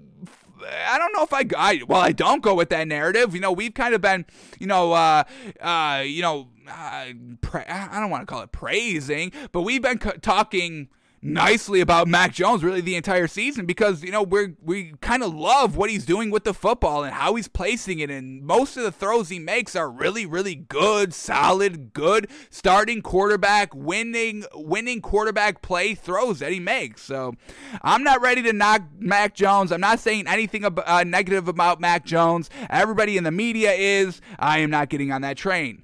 I 0.90 0.98
don't 0.98 1.14
know 1.14 1.22
if 1.22 1.32
I, 1.32 1.46
I 1.56 1.84
well 1.88 2.02
I 2.02 2.12
don't 2.12 2.42
go 2.42 2.56
with 2.56 2.70
that 2.70 2.88
narrative. 2.88 3.36
You 3.36 3.42
know, 3.42 3.52
we've 3.52 3.76
kind 3.76 3.94
of 3.94 4.02
been, 4.02 4.26
you 4.60 4.66
know, 4.66 4.92
uh, 4.92 5.24
uh, 5.62 6.02
you 6.04 6.24
know, 6.24 6.48
uh, 6.68 7.06
pra- 7.42 7.92
I 7.92 8.00
don't 8.00 8.10
want 8.10 8.24
to 8.24 8.26
call 8.26 8.42
it 8.42 8.52
praising, 8.52 9.32
but 9.52 9.62
we've 9.62 9.84
been 9.84 10.00
co- 10.00 10.18
talking 10.18 10.90
nicely 11.28 11.82
about 11.82 12.08
Mac 12.08 12.34
Jones 12.34 12.64
really 12.64 12.82
the 12.82 12.96
entire 12.96 13.28
season 13.28 13.66
because 13.66 14.04
you 14.04 14.12
know 14.12 14.24
we're 14.24 14.56
we 14.62 14.94
kind 15.02 15.24
of 15.24 15.34
love 15.34 15.76
what 15.76 15.90
he's 15.90 16.06
doing 16.06 16.32
with 16.32 16.44
the 16.44 16.54
football 16.54 17.04
and 17.04 17.14
how 17.14 17.36
he's 17.36 17.48
placing 17.48 18.00
it 18.00 18.10
and 18.10 18.44
most 18.44 18.78
of 18.78 18.84
the 18.84 18.92
throws 18.92 19.30
he 19.30 19.40
makes 19.40 19.76
are 19.76 19.90
really 19.90 20.26
really 20.26 20.56
good 20.56 21.14
solid 21.14 21.94
good 21.94 22.30
starting 22.50 23.02
quarterback 23.02 23.74
winning 23.76 24.46
winning 24.54 25.02
quarterback 25.02 25.62
play 25.62 25.94
throws 25.96 26.40
that 26.40 26.52
he 26.52 26.60
makes. 26.60 27.02
So 27.02 27.34
I'm 27.82 28.04
not 28.04 28.22
ready 28.22 28.42
to 28.44 28.54
knock 28.54 28.84
Mac 28.98 29.34
Jones. 29.34 29.72
I'm 29.72 29.82
not 29.82 30.00
saying 30.00 30.28
anything 30.28 30.66
ab- 30.66 30.84
uh, 30.86 31.04
negative 31.04 31.48
about 31.48 31.80
Mac 31.80 32.06
Jones. 32.06 32.50
Everybody 32.70 33.18
in 33.18 33.24
the 33.24 33.32
media 33.32 33.72
is. 33.72 34.22
I 34.40 34.60
am 34.60 34.70
not 34.70 34.90
getting 34.90 35.12
on 35.12 35.22
that 35.22 35.38
train 35.38 35.84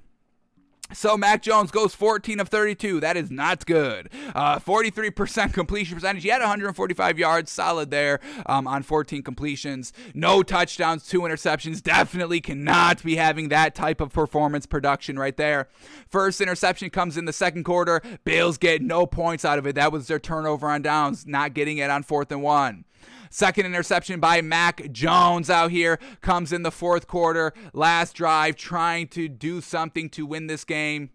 So 0.94 1.16
Mac 1.16 1.42
Jones 1.42 1.70
goes 1.70 1.94
14 1.94 2.40
of 2.40 2.48
32. 2.48 3.00
That 3.00 3.16
is 3.16 3.30
not 3.30 3.66
good. 3.66 4.10
Uh, 4.34 4.58
43% 4.58 5.52
completion 5.52 5.96
percentage. 5.96 6.22
He 6.22 6.28
had 6.28 6.40
145 6.40 7.18
yards, 7.18 7.50
solid 7.50 7.90
there 7.90 8.20
um, 8.46 8.66
on 8.66 8.82
14 8.82 9.22
completions. 9.22 9.92
No 10.14 10.42
touchdowns, 10.42 11.06
two 11.06 11.20
interceptions. 11.22 11.82
Definitely 11.82 12.40
cannot 12.40 13.02
be 13.02 13.16
having 13.16 13.48
that 13.48 13.74
type 13.74 14.00
of 14.00 14.12
performance 14.12 14.66
production 14.66 15.18
right 15.18 15.36
there. 15.36 15.68
First 16.08 16.40
interception 16.40 16.90
comes 16.90 17.16
in 17.16 17.24
the 17.24 17.32
second 17.32 17.64
quarter. 17.64 18.00
Bills 18.24 18.56
get 18.56 18.80
no 18.80 19.04
points 19.04 19.44
out 19.44 19.58
of 19.58 19.66
it. 19.66 19.74
That 19.74 19.92
was 19.92 20.06
their 20.06 20.20
turnover 20.20 20.68
on 20.68 20.82
downs, 20.82 21.26
not 21.26 21.54
getting 21.54 21.78
it 21.78 21.90
on 21.90 22.02
fourth 22.04 22.30
and 22.30 22.42
one. 22.42 22.84
Second 23.34 23.66
interception 23.66 24.20
by 24.20 24.40
Mac 24.42 24.92
Jones 24.92 25.50
out 25.50 25.72
here 25.72 25.98
comes 26.20 26.52
in 26.52 26.62
the 26.62 26.70
fourth 26.70 27.08
quarter. 27.08 27.52
Last 27.72 28.12
drive, 28.12 28.54
trying 28.54 29.08
to 29.08 29.28
do 29.28 29.60
something 29.60 30.08
to 30.10 30.24
win 30.24 30.46
this 30.46 30.64
game 30.64 31.10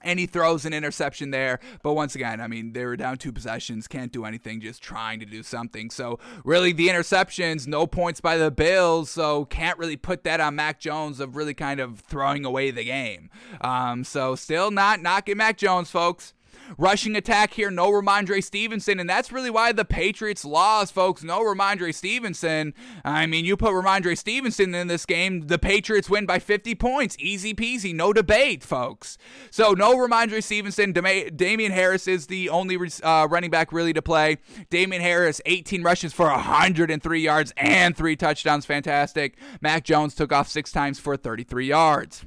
and 0.00 0.20
he 0.20 0.26
throws 0.26 0.64
an 0.64 0.72
interception 0.72 1.32
there. 1.32 1.58
But 1.82 1.94
once 1.94 2.14
again, 2.14 2.40
I 2.40 2.46
mean, 2.46 2.72
they 2.72 2.84
were 2.84 2.96
down 2.96 3.16
two 3.16 3.32
possessions, 3.32 3.88
can't 3.88 4.12
do 4.12 4.24
anything, 4.24 4.60
just 4.60 4.80
trying 4.80 5.18
to 5.18 5.26
do 5.26 5.42
something. 5.42 5.90
So 5.90 6.20
really, 6.44 6.72
the 6.72 6.86
interceptions, 6.86 7.66
no 7.66 7.88
points 7.88 8.20
by 8.20 8.36
the 8.36 8.52
Bills, 8.52 9.10
so 9.10 9.46
can't 9.46 9.76
really 9.76 9.96
put 9.96 10.22
that 10.22 10.38
on 10.38 10.54
Mac 10.54 10.78
Jones 10.78 11.18
of 11.18 11.34
really 11.34 11.54
kind 11.54 11.80
of 11.80 11.98
throwing 11.98 12.44
away 12.44 12.70
the 12.70 12.84
game. 12.84 13.28
Um, 13.60 14.04
so 14.04 14.36
still 14.36 14.70
not 14.70 15.00
knocking 15.00 15.38
Mac 15.38 15.56
Jones, 15.58 15.90
folks. 15.90 16.33
Rushing 16.78 17.16
attack 17.16 17.54
here, 17.54 17.70
no 17.70 17.90
Rhamondre 17.90 18.42
Stevenson, 18.42 18.98
and 18.98 19.08
that's 19.08 19.30
really 19.30 19.50
why 19.50 19.72
the 19.72 19.84
Patriots 19.84 20.44
lost, 20.44 20.94
folks. 20.94 21.22
No 21.22 21.40
Rhamondre 21.40 21.94
Stevenson. 21.94 22.74
I 23.04 23.26
mean, 23.26 23.44
you 23.44 23.56
put 23.56 23.72
Rhamondre 23.72 24.16
Stevenson 24.16 24.74
in 24.74 24.88
this 24.88 25.06
game, 25.06 25.46
the 25.46 25.58
Patriots 25.58 26.10
win 26.10 26.26
by 26.26 26.38
50 26.38 26.74
points. 26.74 27.16
Easy 27.18 27.54
peasy, 27.54 27.94
no 27.94 28.12
debate, 28.12 28.62
folks. 28.62 29.18
So 29.50 29.72
no 29.72 29.96
Rhamondre 29.96 30.42
Stevenson. 30.42 30.92
Damien 30.92 31.72
Harris 31.72 32.08
is 32.08 32.26
the 32.26 32.48
only 32.48 32.78
uh, 33.02 33.28
running 33.30 33.50
back 33.50 33.72
really 33.72 33.92
to 33.92 34.02
play. 34.02 34.38
Damien 34.70 35.02
Harris, 35.02 35.40
18 35.46 35.82
rushes 35.82 36.12
for 36.12 36.26
103 36.26 37.20
yards 37.20 37.52
and 37.56 37.96
three 37.96 38.16
touchdowns. 38.16 38.66
Fantastic. 38.66 39.36
Mac 39.60 39.84
Jones 39.84 40.14
took 40.14 40.32
off 40.32 40.48
six 40.48 40.72
times 40.72 40.98
for 40.98 41.16
33 41.16 41.66
yards. 41.66 42.24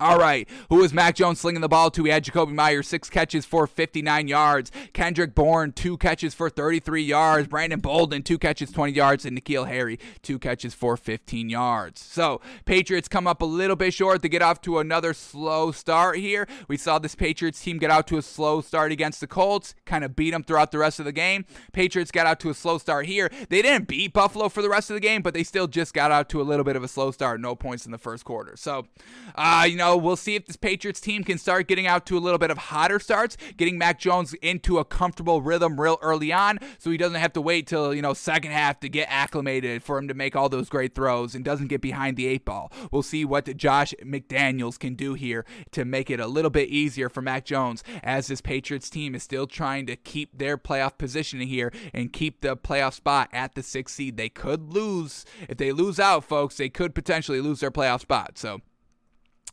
All 0.00 0.18
right, 0.18 0.48
who 0.70 0.76
was 0.76 0.94
Mac 0.94 1.14
Jones 1.14 1.40
slinging 1.40 1.60
the 1.60 1.68
ball 1.68 1.90
to? 1.90 2.02
We 2.02 2.10
had 2.10 2.24
Jakobi 2.24 2.52
Meyers, 2.52 2.88
six 2.88 3.10
catches 3.10 3.44
for 3.44 3.66
59 3.66 4.28
yards. 4.28 4.72
Kendrick 4.94 5.34
Bourne, 5.34 5.72
two 5.72 5.98
catches 5.98 6.34
for 6.34 6.48
33 6.48 7.02
yards. 7.02 7.48
Brandon 7.48 7.80
Bolden, 7.80 8.22
two 8.22 8.38
catches, 8.38 8.72
20 8.72 8.92
yards. 8.92 9.26
And 9.26 9.38
N'Keal 9.38 9.68
Harry, 9.68 10.00
two 10.22 10.38
catches 10.38 10.72
for 10.72 10.96
15 10.96 11.50
yards. 11.50 12.00
So, 12.02 12.40
Patriots 12.64 13.08
come 13.08 13.26
up 13.26 13.42
a 13.42 13.44
little 13.44 13.76
bit 13.76 13.92
short 13.92 14.22
to 14.22 14.28
get 14.28 14.40
off 14.40 14.62
to 14.62 14.78
another 14.78 15.12
slow 15.12 15.70
start 15.70 16.16
here. 16.16 16.48
We 16.66 16.78
saw 16.78 16.98
this 16.98 17.14
Patriots 17.14 17.60
team 17.60 17.78
get 17.78 17.90
out 17.90 18.06
to 18.08 18.16
a 18.16 18.22
slow 18.22 18.62
start 18.62 18.90
against 18.90 19.20
the 19.20 19.26
Colts, 19.26 19.74
kind 19.84 20.02
of 20.02 20.16
beat 20.16 20.30
them 20.30 20.42
throughout 20.42 20.72
the 20.72 20.78
rest 20.78 20.98
of 20.98 21.04
the 21.04 21.12
game. 21.12 21.44
Patriots 21.72 22.10
got 22.10 22.26
out 22.26 22.40
to 22.40 22.48
a 22.48 22.54
slow 22.54 22.78
start 22.78 23.04
here. 23.04 23.30
They 23.50 23.60
didn't 23.60 23.86
beat 23.86 24.14
Buffalo 24.14 24.48
for 24.48 24.62
the 24.62 24.70
rest 24.70 24.88
of 24.90 24.94
the 24.94 25.00
game, 25.00 25.20
but 25.20 25.34
they 25.34 25.44
still 25.44 25.66
just 25.68 25.92
got 25.92 26.10
out 26.10 26.30
to 26.30 26.40
a 26.40 26.42
little 26.42 26.64
bit 26.64 26.74
of 26.74 26.82
a 26.82 26.88
slow 26.88 27.10
start. 27.10 27.38
No 27.38 27.54
points 27.54 27.84
in 27.84 27.92
the 27.92 27.98
first 27.98 28.24
quarter. 28.24 28.56
So, 28.56 28.86
uh, 29.34 29.68
you 29.74 29.78
know, 29.78 29.96
we'll 29.96 30.14
see 30.14 30.36
if 30.36 30.46
this 30.46 30.54
Patriots 30.54 31.00
team 31.00 31.24
can 31.24 31.36
start 31.36 31.66
getting 31.66 31.84
out 31.84 32.06
to 32.06 32.16
a 32.16 32.20
little 32.20 32.38
bit 32.38 32.52
of 32.52 32.58
hotter 32.58 33.00
starts, 33.00 33.36
getting 33.56 33.76
Mac 33.76 33.98
Jones 33.98 34.32
into 34.34 34.78
a 34.78 34.84
comfortable 34.84 35.42
rhythm 35.42 35.80
real 35.80 35.98
early 36.00 36.32
on 36.32 36.60
so 36.78 36.92
he 36.92 36.96
doesn't 36.96 37.18
have 37.18 37.32
to 37.32 37.40
wait 37.40 37.66
till, 37.66 37.92
you 37.92 38.00
know, 38.00 38.14
second 38.14 38.52
half 38.52 38.78
to 38.78 38.88
get 38.88 39.08
acclimated 39.10 39.82
for 39.82 39.98
him 39.98 40.06
to 40.06 40.14
make 40.14 40.36
all 40.36 40.48
those 40.48 40.68
great 40.68 40.94
throws 40.94 41.34
and 41.34 41.44
doesn't 41.44 41.66
get 41.66 41.80
behind 41.80 42.16
the 42.16 42.28
eight 42.28 42.44
ball. 42.44 42.70
We'll 42.92 43.02
see 43.02 43.24
what 43.24 43.56
Josh 43.56 43.92
McDaniels 44.00 44.78
can 44.78 44.94
do 44.94 45.14
here 45.14 45.44
to 45.72 45.84
make 45.84 46.08
it 46.08 46.20
a 46.20 46.28
little 46.28 46.52
bit 46.52 46.68
easier 46.68 47.08
for 47.08 47.20
Mac 47.20 47.44
Jones 47.44 47.82
as 48.04 48.28
this 48.28 48.40
Patriots 48.40 48.88
team 48.88 49.16
is 49.16 49.24
still 49.24 49.48
trying 49.48 49.86
to 49.86 49.96
keep 49.96 50.38
their 50.38 50.56
playoff 50.56 50.98
positioning 50.98 51.48
here 51.48 51.72
and 51.92 52.12
keep 52.12 52.42
the 52.42 52.56
playoff 52.56 52.94
spot 52.94 53.28
at 53.32 53.56
the 53.56 53.62
sixth 53.64 53.96
seed. 53.96 54.16
They 54.16 54.28
could 54.28 54.72
lose. 54.72 55.24
If 55.48 55.58
they 55.58 55.72
lose 55.72 55.98
out, 55.98 56.22
folks, 56.22 56.58
they 56.58 56.68
could 56.68 56.94
potentially 56.94 57.40
lose 57.40 57.58
their 57.58 57.72
playoff 57.72 58.02
spot. 58.02 58.38
So 58.38 58.60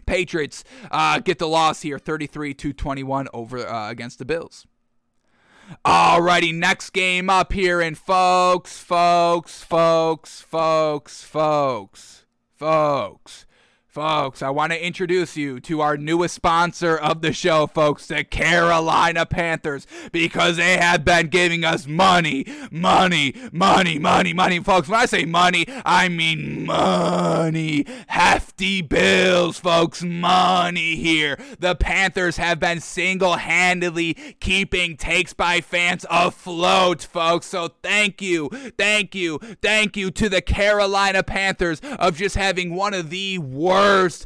Patriots 0.05 0.63
uh, 0.89 1.19
get 1.19 1.39
the 1.39 1.47
loss 1.47 1.81
here, 1.81 1.99
33 1.99 2.53
to 2.55 2.73
21 2.73 3.27
over 3.33 3.65
uh, 3.67 3.89
against 3.89 4.19
the 4.19 4.25
Bills. 4.25 4.65
Alrighty, 5.85 6.53
next 6.53 6.89
game 6.89 7.29
up 7.29 7.53
here, 7.53 7.79
and 7.79 7.97
folks, 7.97 8.77
folks, 8.77 9.63
folks, 9.63 10.41
folks, 10.41 11.23
folks, 11.23 12.25
folks. 12.57 13.45
Folks, 13.91 14.41
I 14.41 14.49
want 14.51 14.71
to 14.71 14.81
introduce 14.81 15.35
you 15.35 15.59
to 15.59 15.81
our 15.81 15.97
newest 15.97 16.33
sponsor 16.33 16.95
of 16.95 17.21
the 17.21 17.33
show, 17.33 17.67
folks, 17.67 18.07
the 18.07 18.23
Carolina 18.23 19.25
Panthers, 19.25 19.85
because 20.13 20.55
they 20.55 20.77
have 20.77 21.03
been 21.03 21.27
giving 21.27 21.65
us 21.65 21.85
money, 21.87 22.45
money, 22.71 23.35
money, 23.51 23.99
money, 23.99 24.31
money. 24.31 24.61
Folks, 24.61 24.87
when 24.87 24.97
I 24.97 25.07
say 25.07 25.25
money, 25.25 25.65
I 25.83 26.07
mean 26.07 26.65
money. 26.65 27.85
Hefty 28.07 28.81
bills, 28.81 29.59
folks, 29.59 30.01
money 30.01 30.95
here. 30.95 31.37
The 31.59 31.75
Panthers 31.75 32.37
have 32.37 32.61
been 32.61 32.79
single 32.79 33.33
handedly 33.33 34.13
keeping 34.39 34.95
takes 34.95 35.33
by 35.33 35.59
fans 35.59 36.05
afloat, 36.09 37.03
folks. 37.03 37.47
So 37.47 37.71
thank 37.83 38.21
you, 38.21 38.47
thank 38.77 39.13
you, 39.15 39.39
thank 39.61 39.97
you 39.97 40.11
to 40.11 40.29
the 40.29 40.41
Carolina 40.41 41.23
Panthers 41.23 41.81
of 41.99 42.15
just 42.15 42.37
having 42.37 42.73
one 42.73 42.93
of 42.93 43.09
the 43.09 43.37
worst 43.37 43.80
worst 43.81 44.25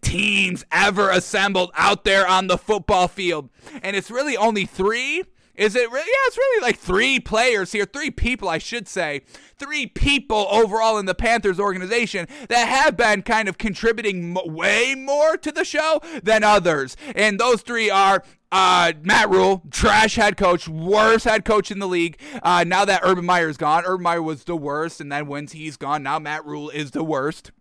teams 0.00 0.64
ever 0.72 1.10
assembled 1.10 1.70
out 1.76 2.04
there 2.04 2.26
on 2.26 2.46
the 2.46 2.58
football 2.58 3.08
field. 3.08 3.50
And 3.82 3.94
it's 3.94 4.10
really 4.10 4.36
only 4.36 4.64
three. 4.66 5.24
Is 5.54 5.76
it 5.76 5.90
really? 5.90 6.08
Yeah, 6.08 6.28
it's 6.28 6.38
really 6.38 6.62
like 6.62 6.78
three 6.78 7.20
players 7.20 7.72
here, 7.72 7.84
three 7.84 8.10
people, 8.10 8.48
I 8.48 8.56
should 8.56 8.88
say, 8.88 9.20
three 9.58 9.86
people 9.86 10.46
overall 10.50 10.96
in 10.96 11.04
the 11.04 11.14
Panthers 11.14 11.60
organization 11.60 12.26
that 12.48 12.68
have 12.68 12.96
been 12.96 13.20
kind 13.20 13.50
of 13.50 13.58
contributing 13.58 14.34
m- 14.34 14.54
way 14.54 14.94
more 14.94 15.36
to 15.36 15.52
the 15.52 15.64
show 15.64 16.00
than 16.22 16.42
others. 16.42 16.96
And 17.14 17.38
those 17.38 17.60
three 17.60 17.90
are 17.90 18.24
uh, 18.50 18.94
Matt 19.02 19.28
Rhule, 19.28 19.62
trash 19.70 20.16
head 20.16 20.38
coach, 20.38 20.66
worst 20.66 21.26
head 21.26 21.44
coach 21.44 21.70
in 21.70 21.80
the 21.80 21.88
league. 21.88 22.18
Uh, 22.42 22.64
now 22.66 22.86
that 22.86 23.02
Urban 23.04 23.26
Meyer 23.26 23.50
is 23.50 23.58
gone, 23.58 23.84
Urban 23.84 24.04
Meyer 24.04 24.22
was 24.22 24.44
the 24.44 24.56
worst, 24.56 25.02
and 25.02 25.12
then 25.12 25.26
once 25.26 25.52
he's 25.52 25.76
gone, 25.76 26.02
now 26.02 26.18
Matt 26.18 26.46
Rhule 26.46 26.70
is 26.70 26.92
the 26.92 27.04
worst. 27.04 27.52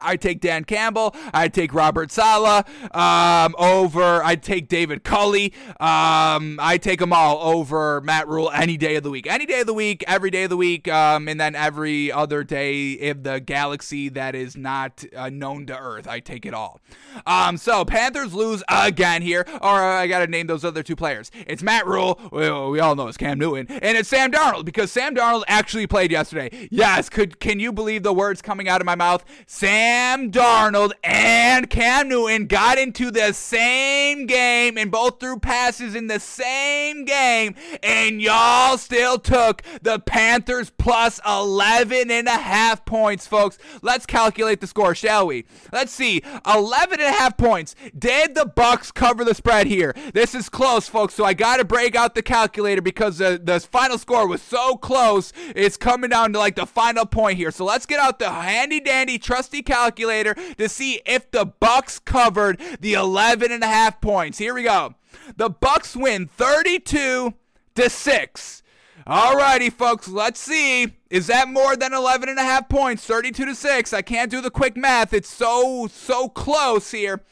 I 0.00 0.16
take 0.16 0.40
Dan 0.40 0.64
Campbell. 0.64 1.14
I 1.32 1.48
take 1.48 1.74
Robert 1.74 2.10
Saleh 2.10 2.64
um, 2.94 3.54
over. 3.58 4.22
I 4.22 4.36
take 4.36 4.68
David 4.68 5.04
Culley. 5.04 5.52
Um, 5.80 6.58
I 6.60 6.78
take 6.80 7.00
them 7.00 7.12
all 7.12 7.38
over 7.42 8.00
Matt 8.00 8.28
Rhule 8.28 8.50
any 8.50 8.76
day 8.76 8.96
of 8.96 9.02
the 9.02 9.10
week. 9.10 9.26
Any 9.26 9.46
day 9.46 9.60
of 9.60 9.66
the 9.66 9.74
week, 9.74 10.04
every 10.06 10.30
day 10.30 10.44
of 10.44 10.50
the 10.50 10.56
week, 10.56 10.88
um, 10.88 11.28
and 11.28 11.40
then 11.40 11.54
every 11.54 12.10
other 12.12 12.44
day 12.44 12.92
in 12.92 13.22
the 13.22 13.40
galaxy 13.40 14.08
that 14.10 14.34
is 14.34 14.56
not 14.56 15.04
uh, 15.16 15.28
known 15.30 15.66
to 15.66 15.78
Earth. 15.78 16.06
I 16.08 16.20
take 16.20 16.46
it 16.46 16.54
all. 16.54 16.80
Um, 17.26 17.56
so 17.56 17.84
Panthers 17.84 18.34
lose 18.34 18.62
again 18.68 19.22
here. 19.22 19.46
Or 19.60 19.82
I 19.82 20.06
got 20.06 20.20
to 20.20 20.26
name 20.26 20.46
those 20.46 20.64
other 20.64 20.82
two 20.82 20.96
players. 20.96 21.30
It's 21.46 21.62
Matt 21.62 21.86
Rhule. 21.86 22.20
We, 22.32 22.50
we 22.70 22.80
all 22.80 22.94
know 22.94 23.08
it's 23.08 23.16
Cam 23.16 23.38
Newton, 23.38 23.66
and 23.68 23.96
it's 23.96 24.08
Sam 24.08 24.30
Darnold 24.30 24.64
because 24.64 24.90
Sam 24.92 25.14
Darnold 25.14 25.44
actually 25.48 25.86
played 25.86 26.10
yesterday. 26.10 26.68
Yes, 26.70 27.08
could 27.08 27.40
can 27.40 27.60
you 27.60 27.72
believe 27.72 28.02
the 28.02 28.12
words 28.12 28.42
coming 28.42 28.68
out 28.68 28.80
of 28.80 28.86
my 28.86 28.94
mouth? 28.94 29.24
Sam 29.46 29.85
Sam 29.86 30.32
Darnold 30.32 30.90
and 31.04 31.70
Cam 31.70 32.08
Newton 32.08 32.48
got 32.48 32.76
into 32.76 33.12
the 33.12 33.32
same 33.32 34.26
game 34.26 34.76
and 34.76 34.90
both 34.90 35.20
threw 35.20 35.38
passes 35.38 35.94
in 35.94 36.08
the 36.08 36.18
same 36.18 37.04
game, 37.04 37.54
and 37.84 38.20
y'all 38.20 38.78
still 38.78 39.16
took 39.16 39.62
the 39.82 40.00
Panthers 40.00 40.70
plus 40.70 41.20
11 41.24 42.10
and 42.10 42.26
a 42.26 42.32
half 42.32 42.84
points, 42.84 43.28
folks. 43.28 43.58
Let's 43.80 44.06
calculate 44.06 44.60
the 44.60 44.66
score, 44.66 44.96
shall 44.96 45.28
we? 45.28 45.44
Let's 45.70 45.92
see. 45.92 46.20
11 46.52 46.98
and 46.98 47.08
a 47.08 47.16
half 47.16 47.36
points. 47.36 47.76
Did 47.96 48.34
the 48.34 48.46
Bucks 48.46 48.90
cover 48.90 49.22
the 49.22 49.36
spread 49.36 49.68
here? 49.68 49.94
This 50.12 50.34
is 50.34 50.48
close, 50.48 50.88
folks, 50.88 51.14
so 51.14 51.24
I 51.24 51.32
got 51.32 51.58
to 51.58 51.64
break 51.64 51.94
out 51.94 52.16
the 52.16 52.22
calculator 52.22 52.82
because 52.82 53.18
the, 53.18 53.40
the 53.40 53.60
final 53.60 53.98
score 53.98 54.26
was 54.26 54.42
so 54.42 54.76
close. 54.76 55.32
It's 55.54 55.76
coming 55.76 56.10
down 56.10 56.32
to 56.32 56.40
like 56.40 56.56
the 56.56 56.66
final 56.66 57.06
point 57.06 57.36
here. 57.36 57.52
So 57.52 57.64
let's 57.64 57.86
get 57.86 58.00
out 58.00 58.18
the 58.18 58.30
handy 58.30 58.80
dandy 58.80 59.18
trusty 59.18 59.62
calculator 59.62 59.75
calculator 59.76 60.34
to 60.56 60.68
see 60.68 61.00
if 61.04 61.30
the 61.30 61.44
Bucks 61.44 61.98
covered 61.98 62.60
the 62.80 62.94
11 62.94 63.52
and 63.52 63.62
a 63.62 63.66
half 63.66 64.00
points. 64.00 64.38
Here 64.38 64.54
we 64.54 64.62
go. 64.62 64.94
The 65.36 65.50
Bucks 65.50 65.94
win 65.94 66.26
32 66.26 67.34
to 67.74 67.90
6. 67.90 68.62
Alrighty, 69.06 69.72
folks, 69.72 70.08
let's 70.08 70.40
see. 70.40 70.94
Is 71.10 71.26
that 71.26 71.48
more 71.48 71.76
than 71.76 71.92
11 71.92 72.28
and 72.28 72.38
a 72.38 72.42
half 72.42 72.68
points? 72.68 73.04
32 73.04 73.44
to 73.44 73.54
6. 73.54 73.92
I 73.92 74.02
can't 74.02 74.30
do 74.30 74.40
the 74.40 74.50
quick 74.50 74.76
math. 74.76 75.12
It's 75.12 75.28
so, 75.28 75.88
so 75.92 76.28
close 76.28 76.90
here. 76.90 77.22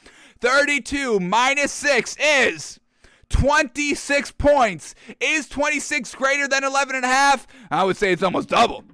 32 0.40 1.18
minus 1.20 1.72
6 1.72 2.16
is 2.20 2.78
26 3.30 4.32
points. 4.32 4.94
Is 5.18 5.48
26 5.48 6.14
greater 6.14 6.46
than 6.46 6.62
11 6.62 6.94
and 6.94 7.04
a 7.04 7.08
half? 7.08 7.46
I 7.70 7.84
would 7.84 7.96
say 7.96 8.12
it's 8.12 8.22
almost 8.22 8.50
double. 8.50 8.84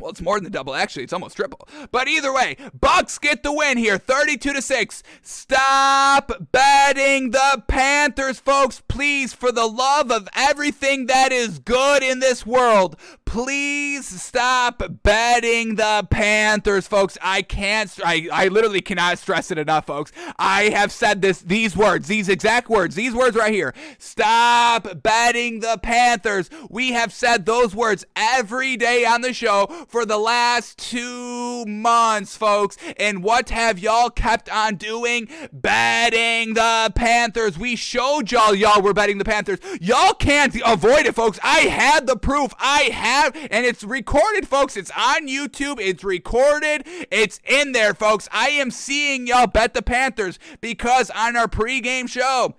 Well, 0.00 0.10
it's 0.10 0.20
more 0.20 0.40
than 0.40 0.52
double. 0.52 0.74
Actually, 0.74 1.04
it's 1.04 1.12
almost 1.12 1.36
triple. 1.36 1.68
But 1.90 2.08
either 2.08 2.32
way, 2.32 2.56
Bucks 2.78 3.18
get 3.18 3.42
the 3.42 3.52
win 3.52 3.78
here, 3.78 3.98
32 3.98 4.52
to 4.52 4.62
6. 4.62 5.02
Stop 5.22 6.32
betting 6.52 7.30
the 7.30 7.62
Panthers, 7.66 8.38
folks. 8.38 8.82
Please, 8.88 9.32
for 9.32 9.52
the 9.52 9.66
love 9.66 10.10
of 10.10 10.28
everything 10.34 11.06
that 11.06 11.32
is 11.32 11.58
good 11.58 12.02
in 12.02 12.20
this 12.20 12.46
world, 12.46 12.96
please 13.28 14.06
stop 14.06 14.82
betting 15.02 15.74
the 15.74 16.06
Panthers, 16.10 16.88
folks. 16.88 17.18
I 17.20 17.42
can't 17.42 17.94
I, 18.02 18.26
I 18.32 18.48
literally 18.48 18.80
cannot 18.80 19.18
stress 19.18 19.50
it 19.50 19.58
enough, 19.58 19.84
folks. 19.84 20.12
I 20.38 20.70
have 20.70 20.90
said 20.90 21.20
this 21.20 21.42
these 21.42 21.76
words, 21.76 22.08
these 22.08 22.30
exact 22.30 22.70
words, 22.70 22.94
these 22.94 23.14
words 23.14 23.36
right 23.36 23.52
here. 23.52 23.74
Stop 23.98 25.02
betting 25.02 25.60
the 25.60 25.78
Panthers. 25.82 26.48
We 26.70 26.92
have 26.92 27.12
said 27.12 27.44
those 27.44 27.74
words 27.74 28.06
every 28.16 28.78
day 28.78 29.04
on 29.04 29.20
the 29.20 29.34
show 29.34 29.66
for 29.88 30.06
the 30.06 30.18
last 30.18 30.78
two 30.78 31.66
months, 31.66 32.34
folks. 32.34 32.78
And 32.96 33.22
what 33.22 33.50
have 33.50 33.78
y'all 33.78 34.08
kept 34.08 34.48
on 34.48 34.76
doing? 34.76 35.28
Betting 35.52 36.54
the 36.54 36.90
Panthers. 36.94 37.58
We 37.58 37.76
showed 37.76 38.32
y'all 38.32 38.54
y'all 38.54 38.80
were 38.80 38.94
betting 38.94 39.18
the 39.18 39.24
Panthers. 39.26 39.58
Y'all 39.82 40.14
can't 40.14 40.56
avoid 40.64 41.04
it, 41.04 41.14
folks. 41.14 41.38
I 41.42 41.60
had 41.60 42.06
the 42.06 42.16
proof. 42.16 42.54
I 42.58 42.84
have, 43.22 43.36
and 43.50 43.64
it's 43.64 43.84
recorded, 43.84 44.48
folks. 44.48 44.76
It's 44.76 44.90
on 44.96 45.28
YouTube. 45.28 45.78
It's 45.80 46.04
recorded. 46.04 46.86
It's 47.10 47.40
in 47.44 47.72
there, 47.72 47.94
folks. 47.94 48.28
I 48.32 48.48
am 48.50 48.70
seeing 48.70 49.26
y'all 49.26 49.46
bet 49.46 49.74
the 49.74 49.82
Panthers 49.82 50.38
because 50.60 51.10
on 51.10 51.36
our 51.36 51.48
pregame 51.48 52.08
show, 52.08 52.54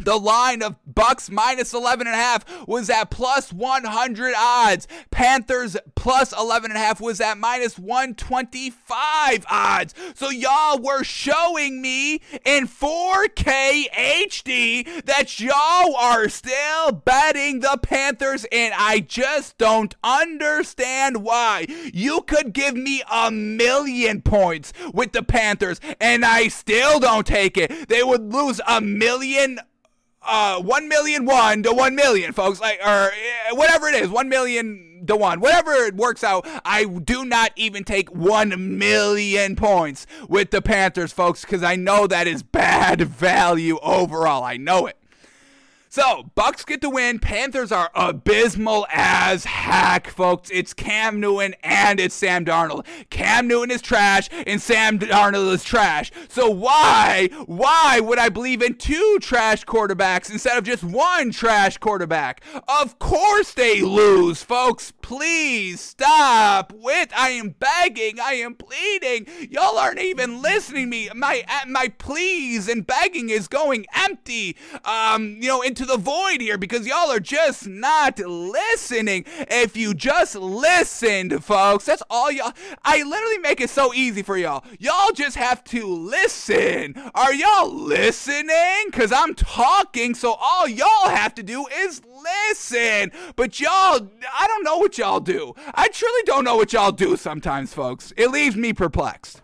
the 0.00 0.16
line 0.16 0.62
of 0.62 0.76
Bucks 0.86 1.30
minus 1.30 1.74
11 1.74 2.06
and 2.06 2.14
a 2.14 2.18
half 2.18 2.66
was 2.66 2.90
at 2.90 3.10
plus 3.10 3.52
100 3.52 4.34
odds. 4.36 4.88
Panthers 5.10 5.76
plus 5.94 6.32
11 6.32 6.70
and 6.70 6.78
a 6.78 6.80
half 6.80 7.00
was 7.00 7.20
at 7.20 7.38
minus 7.38 7.78
125 7.78 9.46
odds. 9.50 9.94
So 10.14 10.30
y'all 10.30 10.78
were 10.78 11.04
showing 11.04 11.82
me 11.82 12.20
in 12.44 12.66
4K 12.66 13.86
HD 13.92 15.04
that 15.04 15.40
y'all 15.40 15.96
are 15.96 16.28
still 16.28 16.92
betting 16.92 17.60
the 17.60 17.78
Panthers 17.82 18.46
and 18.52 18.74
I 18.76 19.00
just 19.00 19.58
don't 19.58 19.94
understand 20.02 21.22
why. 21.22 21.66
You 21.92 22.22
could 22.22 22.52
give 22.52 22.74
me 22.74 23.02
a 23.10 23.30
million 23.30 24.22
points 24.22 24.72
with 24.92 25.12
the 25.12 25.22
Panthers 25.22 25.80
and 26.00 26.24
I 26.24 26.48
still 26.48 27.00
don't 27.00 27.26
take 27.26 27.56
it. 27.56 27.88
They 27.88 28.02
would 28.02 28.32
lose 28.32 28.60
a 28.66 28.80
million 28.80 29.58
uh, 30.26 30.60
one 30.60 30.88
million 30.88 31.24
one 31.24 31.62
to 31.62 31.72
one 31.72 31.94
million, 31.94 32.32
folks. 32.32 32.60
Like, 32.60 32.80
or 32.84 33.10
eh, 33.10 33.52
whatever 33.52 33.88
it 33.88 33.94
is, 33.94 34.08
one 34.08 34.28
million 34.28 35.04
to 35.06 35.16
one, 35.16 35.40
whatever 35.40 35.72
it 35.72 35.94
works 35.94 36.24
out. 36.24 36.46
I 36.64 36.84
do 36.84 37.24
not 37.24 37.52
even 37.56 37.84
take 37.84 38.14
one 38.14 38.78
million 38.78 39.56
points 39.56 40.06
with 40.28 40.50
the 40.50 40.62
Panthers, 40.62 41.12
folks, 41.12 41.42
because 41.42 41.62
I 41.62 41.76
know 41.76 42.06
that 42.06 42.26
is 42.26 42.42
bad 42.42 43.00
value 43.02 43.78
overall. 43.82 44.42
I 44.42 44.56
know 44.56 44.86
it. 44.86 44.96
So, 45.96 46.30
Bucks 46.34 46.62
get 46.66 46.82
the 46.82 46.90
win. 46.90 47.18
Panthers 47.20 47.72
are 47.72 47.90
abysmal 47.94 48.86
as 48.92 49.46
heck, 49.46 50.08
folks. 50.08 50.50
It's 50.52 50.74
Cam 50.74 51.20
Newton 51.20 51.54
and 51.62 51.98
it's 51.98 52.14
Sam 52.14 52.44
Darnold. 52.44 52.84
Cam 53.08 53.48
Newton 53.48 53.70
is 53.70 53.80
trash 53.80 54.28
and 54.46 54.60
Sam 54.60 54.98
Darnold 54.98 55.54
is 55.54 55.64
trash. 55.64 56.12
So 56.28 56.50
why, 56.50 57.30
why 57.46 58.00
would 58.00 58.18
I 58.18 58.28
believe 58.28 58.60
in 58.60 58.74
two 58.74 59.18
trash 59.22 59.64
quarterbacks 59.64 60.30
instead 60.30 60.58
of 60.58 60.64
just 60.64 60.84
one 60.84 61.30
trash 61.30 61.78
quarterback? 61.78 62.42
Of 62.68 62.98
course 62.98 63.54
they 63.54 63.80
lose, 63.80 64.42
folks. 64.42 64.92
Please 65.06 65.80
stop 65.80 66.72
with. 66.72 67.12
I 67.16 67.28
am 67.28 67.50
begging. 67.50 68.18
I 68.18 68.32
am 68.32 68.56
pleading. 68.56 69.28
Y'all 69.52 69.78
aren't 69.78 70.00
even 70.00 70.42
listening 70.42 70.90
me. 70.90 71.08
My 71.14 71.44
my 71.68 71.92
pleas 71.96 72.68
and 72.68 72.84
begging 72.84 73.30
is 73.30 73.46
going 73.46 73.86
empty. 73.94 74.56
Um, 74.84 75.36
you 75.40 75.46
know, 75.46 75.62
into 75.62 75.84
the 75.84 75.96
void 75.96 76.40
here 76.40 76.58
because 76.58 76.88
y'all 76.88 77.12
are 77.12 77.20
just 77.20 77.68
not 77.68 78.18
listening. 78.18 79.26
If 79.48 79.76
you 79.76 79.94
just 79.94 80.34
listened, 80.34 81.44
folks, 81.44 81.84
that's 81.84 82.02
all 82.10 82.32
y'all. 82.32 82.52
I 82.84 83.04
literally 83.04 83.38
make 83.38 83.60
it 83.60 83.70
so 83.70 83.94
easy 83.94 84.24
for 84.24 84.36
y'all. 84.36 84.64
Y'all 84.80 85.12
just 85.12 85.36
have 85.36 85.62
to 85.66 85.86
listen. 85.86 87.00
Are 87.14 87.32
y'all 87.32 87.72
listening? 87.72 88.86
Because 88.86 89.12
I'm 89.12 89.36
talking, 89.36 90.16
so 90.16 90.32
all 90.32 90.66
y'all 90.66 91.10
have 91.10 91.36
to 91.36 91.44
do 91.44 91.64
is 91.68 92.02
listen. 92.50 93.12
But 93.36 93.60
y'all, 93.60 94.08
I 94.38 94.46
don't 94.48 94.64
know 94.64 94.78
what 94.78 94.95
y'all 94.98 95.20
do. 95.20 95.54
I 95.74 95.88
truly 95.88 96.22
don't 96.24 96.44
know 96.44 96.56
what 96.56 96.72
y'all 96.72 96.92
do 96.92 97.16
sometimes, 97.16 97.72
folks. 97.72 98.12
It 98.16 98.30
leaves 98.30 98.56
me 98.56 98.72
perplexed. 98.72 99.42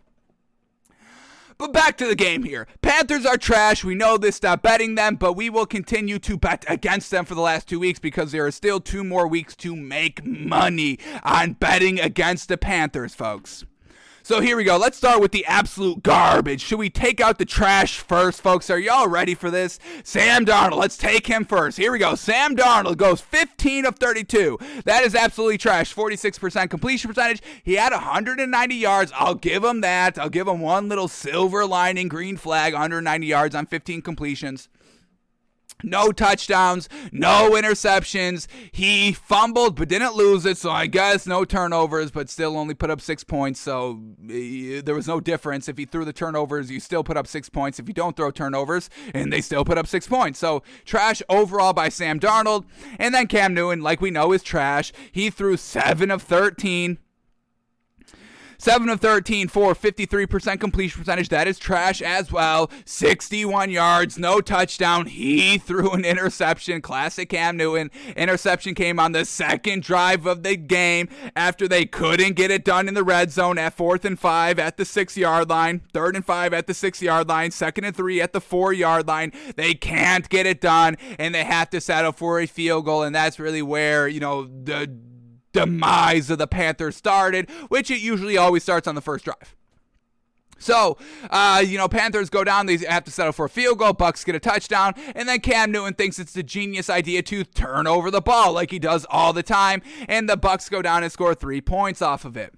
But 1.58 1.72
back 1.72 1.96
to 1.98 2.06
the 2.06 2.16
game 2.16 2.42
here. 2.42 2.66
Panthers 2.80 3.24
are 3.24 3.36
trash. 3.36 3.84
We 3.84 3.94
know 3.94 4.16
this. 4.16 4.34
Stop 4.34 4.62
betting 4.62 4.96
them, 4.96 5.14
but 5.14 5.34
we 5.34 5.48
will 5.48 5.66
continue 5.66 6.18
to 6.18 6.36
bet 6.36 6.64
against 6.66 7.10
them 7.12 7.24
for 7.24 7.36
the 7.36 7.40
last 7.40 7.68
two 7.68 7.78
weeks 7.78 8.00
because 8.00 8.32
there 8.32 8.44
are 8.44 8.50
still 8.50 8.80
two 8.80 9.04
more 9.04 9.28
weeks 9.28 9.54
to 9.56 9.76
make 9.76 10.24
money 10.24 10.98
on 11.22 11.52
betting 11.52 12.00
against 12.00 12.48
the 12.48 12.58
Panthers, 12.58 13.14
folks. 13.14 13.64
So 14.24 14.40
here 14.40 14.56
we 14.56 14.62
go. 14.62 14.76
Let's 14.76 14.96
start 14.96 15.20
with 15.20 15.32
the 15.32 15.44
absolute 15.46 16.04
garbage. 16.04 16.60
Should 16.60 16.78
we 16.78 16.88
take 16.88 17.20
out 17.20 17.38
the 17.38 17.44
trash 17.44 17.98
first, 17.98 18.40
folks? 18.40 18.70
Are 18.70 18.78
y'all 18.78 19.08
ready 19.08 19.34
for 19.34 19.50
this? 19.50 19.80
Sam 20.04 20.46
Darnold. 20.46 20.78
Let's 20.78 20.96
take 20.96 21.26
him 21.26 21.44
first. 21.44 21.76
Here 21.76 21.90
we 21.90 21.98
go. 21.98 22.14
Sam 22.14 22.54
Darnold 22.54 22.98
goes 22.98 23.20
15 23.20 23.84
of 23.84 23.96
32. 23.96 24.60
That 24.84 25.02
is 25.02 25.16
absolutely 25.16 25.58
trash. 25.58 25.92
46% 25.92 26.70
completion 26.70 27.08
percentage. 27.08 27.42
He 27.64 27.74
had 27.74 27.92
190 27.92 28.74
yards. 28.76 29.10
I'll 29.16 29.34
give 29.34 29.64
him 29.64 29.80
that. 29.80 30.16
I'll 30.16 30.30
give 30.30 30.46
him 30.46 30.60
one 30.60 30.88
little 30.88 31.08
silver 31.08 31.66
lining 31.66 32.06
green 32.06 32.36
flag, 32.36 32.74
190 32.74 33.26
yards 33.26 33.56
on 33.56 33.66
15 33.66 34.02
completions. 34.02 34.68
No 35.82 36.12
touchdowns, 36.12 36.88
no 37.10 37.52
interceptions. 37.52 38.46
He 38.72 39.12
fumbled 39.12 39.76
but 39.76 39.88
didn't 39.88 40.14
lose 40.14 40.46
it, 40.46 40.56
so 40.56 40.70
I 40.70 40.86
guess 40.86 41.26
no 41.26 41.44
turnovers, 41.44 42.10
but 42.10 42.30
still 42.30 42.56
only 42.56 42.74
put 42.74 42.90
up 42.90 43.00
six 43.00 43.24
points. 43.24 43.60
So 43.60 44.00
uh, 44.24 44.82
there 44.84 44.94
was 44.94 45.08
no 45.08 45.20
difference. 45.20 45.68
If 45.68 45.78
he 45.78 45.84
threw 45.84 46.04
the 46.04 46.12
turnovers, 46.12 46.70
you 46.70 46.80
still 46.80 47.04
put 47.04 47.16
up 47.16 47.26
six 47.26 47.48
points. 47.48 47.78
If 47.78 47.88
you 47.88 47.94
don't 47.94 48.16
throw 48.16 48.30
turnovers, 48.30 48.90
and 49.14 49.32
they 49.32 49.40
still 49.40 49.64
put 49.64 49.78
up 49.78 49.86
six 49.86 50.06
points. 50.06 50.38
So 50.38 50.62
trash 50.84 51.22
overall 51.28 51.72
by 51.72 51.88
Sam 51.88 52.20
Darnold. 52.20 52.64
And 52.98 53.14
then 53.14 53.26
Cam 53.26 53.54
Newton, 53.54 53.82
like 53.82 54.00
we 54.00 54.10
know, 54.10 54.32
is 54.32 54.42
trash. 54.42 54.92
He 55.10 55.30
threw 55.30 55.56
seven 55.56 56.10
of 56.10 56.22
13 56.22 56.98
7 58.62 58.88
of 58.90 59.00
13 59.00 59.48
for 59.48 59.74
53% 59.74 60.60
completion 60.60 61.00
percentage. 61.00 61.30
That 61.30 61.48
is 61.48 61.58
trash 61.58 62.00
as 62.00 62.30
well. 62.30 62.70
61 62.84 63.70
yards, 63.70 64.20
no 64.20 64.40
touchdown. 64.40 65.06
He 65.06 65.58
threw 65.58 65.90
an 65.90 66.04
interception. 66.04 66.80
Classic 66.80 67.28
Cam 67.28 67.56
Newton. 67.56 67.90
Interception 68.16 68.76
came 68.76 69.00
on 69.00 69.10
the 69.10 69.24
second 69.24 69.82
drive 69.82 70.26
of 70.26 70.44
the 70.44 70.54
game 70.54 71.08
after 71.34 71.66
they 71.66 71.86
couldn't 71.86 72.36
get 72.36 72.52
it 72.52 72.64
done 72.64 72.86
in 72.86 72.94
the 72.94 73.02
red 73.02 73.32
zone 73.32 73.58
at 73.58 73.74
fourth 73.74 74.04
and 74.04 74.16
five 74.16 74.60
at 74.60 74.76
the 74.76 74.84
six 74.84 75.16
yard 75.16 75.50
line, 75.50 75.82
third 75.92 76.14
and 76.14 76.24
five 76.24 76.54
at 76.54 76.68
the 76.68 76.74
six 76.74 77.02
yard 77.02 77.28
line, 77.28 77.50
second 77.50 77.82
and 77.82 77.96
three 77.96 78.20
at 78.20 78.32
the 78.32 78.40
four 78.40 78.72
yard 78.72 79.08
line. 79.08 79.32
They 79.56 79.74
can't 79.74 80.28
get 80.28 80.46
it 80.46 80.60
done 80.60 80.98
and 81.18 81.34
they 81.34 81.42
have 81.42 81.68
to 81.70 81.80
settle 81.80 82.12
for 82.12 82.38
a 82.38 82.46
field 82.46 82.84
goal. 82.84 83.02
And 83.02 83.12
that's 83.12 83.40
really 83.40 83.62
where, 83.62 84.06
you 84.06 84.20
know, 84.20 84.44
the 84.44 84.88
demise 85.52 86.30
of 86.30 86.38
the 86.38 86.46
Panthers 86.46 86.96
started, 86.96 87.50
which 87.68 87.90
it 87.90 88.00
usually 88.00 88.36
always 88.36 88.62
starts 88.62 88.88
on 88.88 88.94
the 88.94 89.00
first 89.00 89.24
drive. 89.24 89.54
So, 90.58 90.96
uh, 91.28 91.62
you 91.66 91.76
know, 91.76 91.88
Panthers 91.88 92.30
go 92.30 92.44
down. 92.44 92.66
They 92.66 92.76
have 92.78 93.02
to 93.04 93.10
settle 93.10 93.32
for 93.32 93.46
a 93.46 93.48
field 93.48 93.78
goal. 93.78 93.94
Bucks 93.94 94.22
get 94.22 94.36
a 94.36 94.40
touchdown, 94.40 94.94
and 95.14 95.28
then 95.28 95.40
Cam 95.40 95.72
Newton 95.72 95.94
thinks 95.94 96.20
it's 96.20 96.36
a 96.36 96.42
genius 96.42 96.88
idea 96.88 97.22
to 97.22 97.42
turn 97.42 97.88
over 97.88 98.12
the 98.12 98.20
ball 98.20 98.52
like 98.52 98.70
he 98.70 98.78
does 98.78 99.04
all 99.10 99.32
the 99.32 99.42
time, 99.42 99.82
and 100.08 100.28
the 100.28 100.36
Bucks 100.36 100.68
go 100.68 100.80
down 100.80 101.02
and 101.02 101.10
score 101.10 101.34
three 101.34 101.60
points 101.60 102.00
off 102.00 102.24
of 102.24 102.36
it. 102.36 102.54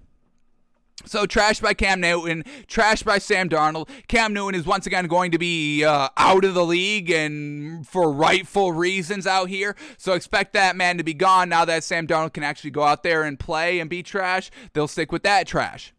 So 1.03 1.25
trash 1.25 1.59
by 1.59 1.73
Cam 1.73 1.99
Newton, 1.99 2.43
trash 2.67 3.03
by 3.03 3.17
Sam 3.19 3.49
Darnold. 3.49 3.89
Cam 4.07 4.33
Newton 4.33 4.59
is 4.59 4.65
once 4.65 4.87
again 4.87 5.07
going 5.07 5.31
to 5.31 5.37
be 5.37 5.83
uh, 5.83 6.09
out 6.17 6.45
of 6.45 6.53
the 6.53 6.65
league 6.65 7.11
and 7.11 7.85
for 7.85 8.11
rightful 8.11 8.71
reasons 8.71 9.27
out 9.27 9.49
here. 9.49 9.75
So 9.97 10.13
expect 10.13 10.53
that 10.53 10.75
man 10.75 10.97
to 10.97 11.03
be 11.03 11.13
gone 11.13 11.49
now 11.49 11.65
that 11.65 11.83
Sam 11.83 12.07
Darnold 12.07 12.33
can 12.33 12.43
actually 12.43 12.71
go 12.71 12.83
out 12.83 13.03
there 13.03 13.23
and 13.23 13.39
play 13.39 13.79
and 13.79 13.89
be 13.89 14.03
trash. 14.03 14.49
They'll 14.73 14.87
stick 14.87 15.11
with 15.11 15.23
that 15.23 15.47
trash. 15.47 15.93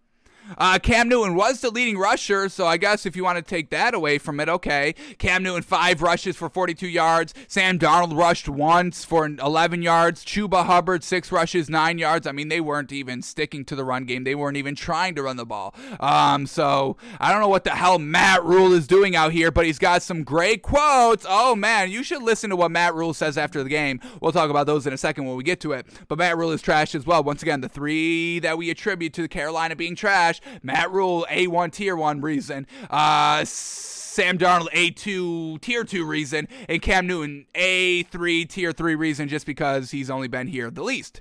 Uh, 0.58 0.78
Cam 0.78 1.08
Newton 1.08 1.34
was 1.34 1.60
the 1.60 1.70
leading 1.70 1.98
rusher, 1.98 2.48
so 2.48 2.66
I 2.66 2.76
guess 2.76 3.06
if 3.06 3.16
you 3.16 3.24
want 3.24 3.36
to 3.36 3.42
take 3.42 3.70
that 3.70 3.94
away 3.94 4.18
from 4.18 4.40
it, 4.40 4.48
okay. 4.48 4.94
Cam 5.18 5.42
Newton, 5.42 5.62
five 5.62 6.02
rushes 6.02 6.36
for 6.36 6.48
42 6.48 6.86
yards. 6.86 7.34
Sam 7.48 7.78
Darnold 7.78 8.16
rushed 8.16 8.48
once 8.48 9.04
for 9.04 9.26
11 9.26 9.82
yards. 9.82 10.24
Chuba 10.24 10.66
Hubbard, 10.66 11.02
six 11.04 11.32
rushes, 11.32 11.68
nine 11.68 11.98
yards. 11.98 12.26
I 12.26 12.32
mean, 12.32 12.48
they 12.48 12.60
weren't 12.60 12.92
even 12.92 13.22
sticking 13.22 13.64
to 13.66 13.76
the 13.76 13.84
run 13.84 14.04
game. 14.04 14.24
They 14.24 14.34
weren't 14.34 14.56
even 14.56 14.74
trying 14.74 15.14
to 15.16 15.22
run 15.22 15.36
the 15.36 15.46
ball. 15.46 15.74
Um, 16.00 16.46
so 16.46 16.96
I 17.20 17.32
don't 17.32 17.40
know 17.40 17.48
what 17.48 17.64
the 17.64 17.70
hell 17.70 17.98
Matt 17.98 18.44
Rhule 18.44 18.72
is 18.72 18.86
doing 18.86 19.16
out 19.16 19.32
here, 19.32 19.50
but 19.50 19.66
he's 19.66 19.78
got 19.78 20.02
some 20.02 20.22
great 20.22 20.62
quotes. 20.62 21.26
Oh, 21.28 21.56
man, 21.56 21.90
you 21.90 22.02
should 22.02 22.22
listen 22.22 22.50
to 22.50 22.56
what 22.56 22.70
Matt 22.70 22.94
Rhule 22.94 23.14
says 23.14 23.36
after 23.36 23.62
the 23.62 23.68
game. 23.68 24.00
We'll 24.20 24.32
talk 24.32 24.50
about 24.50 24.66
those 24.66 24.86
in 24.86 24.92
a 24.92 24.98
second 24.98 25.26
when 25.26 25.36
we 25.36 25.42
get 25.42 25.60
to 25.60 25.72
it. 25.72 25.86
But 26.08 26.18
Matt 26.18 26.36
Rhule 26.36 26.52
is 26.52 26.62
trash 26.62 26.94
as 26.94 27.06
well. 27.06 27.22
Once 27.22 27.42
again, 27.42 27.60
the 27.60 27.68
three 27.68 28.38
that 28.40 28.58
we 28.58 28.70
attribute 28.70 29.12
to 29.14 29.28
Carolina 29.28 29.76
being 29.76 29.96
trash 29.96 30.35
Matt 30.62 30.90
Rhule, 30.90 31.26
A1 31.30 31.72
tier 31.72 31.96
1 31.96 32.20
reason. 32.20 32.66
Uh, 32.90 33.44
Sam 33.44 34.38
Darnold, 34.38 34.70
A2 34.72 35.60
tier 35.60 35.84
2 35.84 36.04
reason. 36.04 36.48
And 36.68 36.80
Cam 36.80 37.06
Newton, 37.06 37.46
A3 37.54 38.48
tier 38.48 38.72
3 38.72 38.94
reason 38.94 39.28
just 39.28 39.46
because 39.46 39.90
he's 39.90 40.10
only 40.10 40.28
been 40.28 40.48
here 40.48 40.70
the 40.70 40.82
least. 40.82 41.20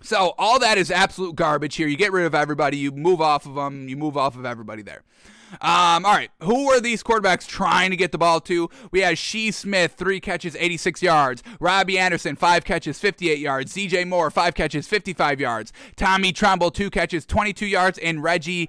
So 0.00 0.34
all 0.38 0.58
that 0.60 0.78
is 0.78 0.90
absolute 0.90 1.34
garbage 1.34 1.74
here. 1.76 1.88
You 1.88 1.96
get 1.96 2.12
rid 2.12 2.24
of 2.26 2.34
everybody, 2.34 2.76
you 2.76 2.92
move 2.92 3.20
off 3.20 3.46
of 3.46 3.54
them, 3.54 3.88
you 3.88 3.96
move 3.96 4.16
off 4.16 4.36
of 4.36 4.46
everybody 4.46 4.82
there. 4.82 5.02
Um, 5.60 6.04
all 6.04 6.14
right, 6.14 6.30
who 6.42 6.66
were 6.66 6.80
these 6.80 7.02
quarterbacks 7.02 7.46
trying 7.46 7.90
to 7.90 7.96
get 7.96 8.12
the 8.12 8.18
ball 8.18 8.40
to? 8.42 8.68
We 8.90 9.00
had 9.00 9.18
Shi 9.18 9.50
Smith, 9.50 9.94
three 9.96 10.20
catches, 10.20 10.54
86 10.56 11.02
yards. 11.02 11.42
Robbie 11.60 11.98
Anderson, 11.98 12.36
five 12.36 12.64
catches, 12.64 12.98
58 12.98 13.38
yards. 13.38 13.74
CJ 13.74 14.06
Moore, 14.06 14.30
five 14.30 14.54
catches, 14.54 14.86
55 14.86 15.40
yards. 15.40 15.72
Tommy 15.96 16.32
Tremble, 16.32 16.70
two 16.70 16.90
catches, 16.90 17.24
22 17.26 17.66
yards. 17.66 17.98
And 17.98 18.22
Reggie 18.22 18.68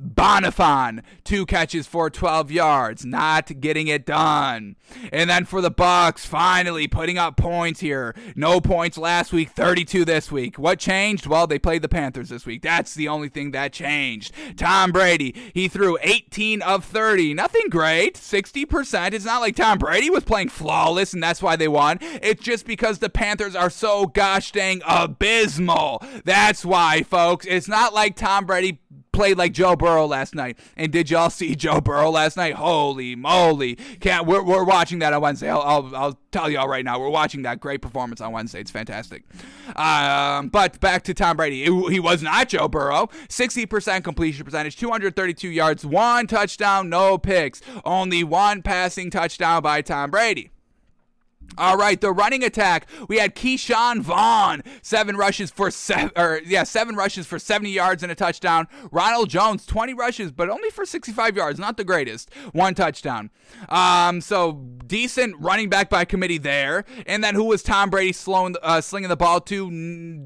Bonnafon, 0.00 1.02
two 1.24 1.44
catches 1.44 1.86
for 1.86 2.08
12 2.08 2.50
yards, 2.50 3.04
not 3.04 3.60
getting 3.60 3.86
it 3.88 4.06
done. 4.06 4.76
And 5.12 5.28
then 5.28 5.44
for 5.44 5.60
the 5.60 5.70
Bucks, 5.70 6.24
finally 6.24 6.88
putting 6.88 7.18
up 7.18 7.36
points 7.36 7.80
here. 7.80 8.14
No 8.34 8.60
points 8.60 8.96
last 8.96 9.32
week, 9.32 9.50
32 9.50 10.04
this 10.04 10.32
week. 10.32 10.58
What 10.58 10.78
changed? 10.78 11.26
Well, 11.26 11.46
they 11.46 11.58
played 11.58 11.82
the 11.82 11.88
Panthers 11.88 12.30
this 12.30 12.46
week. 12.46 12.62
That's 12.62 12.94
the 12.94 13.08
only 13.08 13.28
thing 13.28 13.50
that 13.50 13.72
changed. 13.72 14.32
Tom 14.56 14.90
Brady, 14.90 15.34
he 15.54 15.68
threw 15.68 15.98
18 16.02 16.62
of 16.62 16.84
30. 16.84 17.34
Nothing 17.34 17.68
great, 17.68 18.14
60%. 18.14 19.12
It's 19.12 19.24
not 19.24 19.40
like 19.40 19.56
Tom 19.56 19.78
Brady 19.78 20.10
was 20.10 20.24
playing 20.24 20.48
flawless 20.48 21.12
and 21.12 21.22
that's 21.22 21.42
why 21.42 21.56
they 21.56 21.68
won. 21.68 21.98
It's 22.00 22.42
just 22.42 22.66
because 22.66 22.98
the 22.98 23.10
Panthers 23.10 23.54
are 23.54 23.70
so 23.70 24.06
gosh 24.06 24.52
dang 24.52 24.80
abysmal. 24.86 26.02
That's 26.24 26.64
why, 26.64 27.02
folks. 27.02 27.46
It's 27.46 27.68
not 27.68 27.92
like 27.92 28.16
Tom 28.16 28.46
Brady 28.46 28.79
played 29.20 29.36
like 29.36 29.52
Joe 29.52 29.76
Burrow 29.76 30.06
last 30.06 30.34
night. 30.34 30.58
And 30.78 30.90
did 30.90 31.10
y'all 31.10 31.28
see 31.28 31.54
Joe 31.54 31.82
Burrow 31.82 32.08
last 32.08 32.38
night? 32.38 32.54
Holy 32.54 33.14
moly! 33.14 33.74
Can't 34.00 34.26
we're, 34.26 34.42
we're 34.42 34.64
watching 34.64 35.00
that 35.00 35.12
on 35.12 35.20
Wednesday. 35.20 35.50
I'll, 35.50 35.60
I'll, 35.60 35.94
I'll 35.94 36.18
tell 36.32 36.48
y'all 36.48 36.68
right 36.68 36.82
now. 36.82 36.98
We're 36.98 37.10
watching 37.10 37.42
that 37.42 37.60
great 37.60 37.82
performance 37.82 38.22
on 38.22 38.32
Wednesday. 38.32 38.60
It's 38.60 38.70
fantastic. 38.70 39.24
Um, 39.76 40.48
but 40.48 40.80
back 40.80 41.02
to 41.02 41.12
Tom 41.12 41.36
Brady. 41.36 41.64
It, 41.64 41.92
he 41.92 42.00
was 42.00 42.22
not 42.22 42.48
Joe 42.48 42.66
Burrow. 42.66 43.08
60% 43.28 44.02
completion 44.04 44.42
percentage, 44.42 44.76
232 44.76 45.50
yards, 45.50 45.84
one 45.84 46.26
touchdown, 46.26 46.88
no 46.88 47.18
picks. 47.18 47.60
Only 47.84 48.24
one 48.24 48.62
passing 48.62 49.10
touchdown 49.10 49.62
by 49.62 49.82
Tom 49.82 50.10
Brady. 50.10 50.50
All 51.58 51.76
right, 51.76 52.00
the 52.00 52.12
running 52.12 52.44
attack. 52.44 52.86
We 53.08 53.18
had 53.18 53.34
Ke'Shawn 53.34 54.00
Vaughn, 54.00 54.62
seven 54.82 55.16
rushes 55.16 55.50
for 55.50 55.70
seven, 55.70 56.10
or 56.16 56.40
yeah, 56.44 56.62
seven 56.62 56.96
rushes 56.96 57.26
for 57.26 57.38
70 57.38 57.70
yards 57.70 58.02
and 58.02 58.10
a 58.10 58.14
touchdown. 58.14 58.66
Ronald 58.90 59.28
Jones, 59.28 59.66
20 59.66 59.94
rushes, 59.94 60.32
but 60.32 60.48
only 60.48 60.70
for 60.70 60.86
65 60.86 61.36
yards, 61.36 61.58
not 61.58 61.76
the 61.76 61.84
greatest. 61.84 62.32
One 62.52 62.74
touchdown. 62.74 63.30
Um, 63.68 64.20
so 64.20 64.52
decent 64.86 65.36
running 65.38 65.68
back 65.68 65.90
by 65.90 66.04
committee 66.04 66.38
there. 66.38 66.84
And 67.06 67.22
then 67.22 67.34
who 67.34 67.44
was 67.44 67.62
Tom 67.62 67.90
Brady 67.90 68.12
slowing, 68.12 68.56
uh, 68.62 68.80
slinging 68.80 69.08
the 69.08 69.16
ball 69.16 69.40
to? 69.42 69.70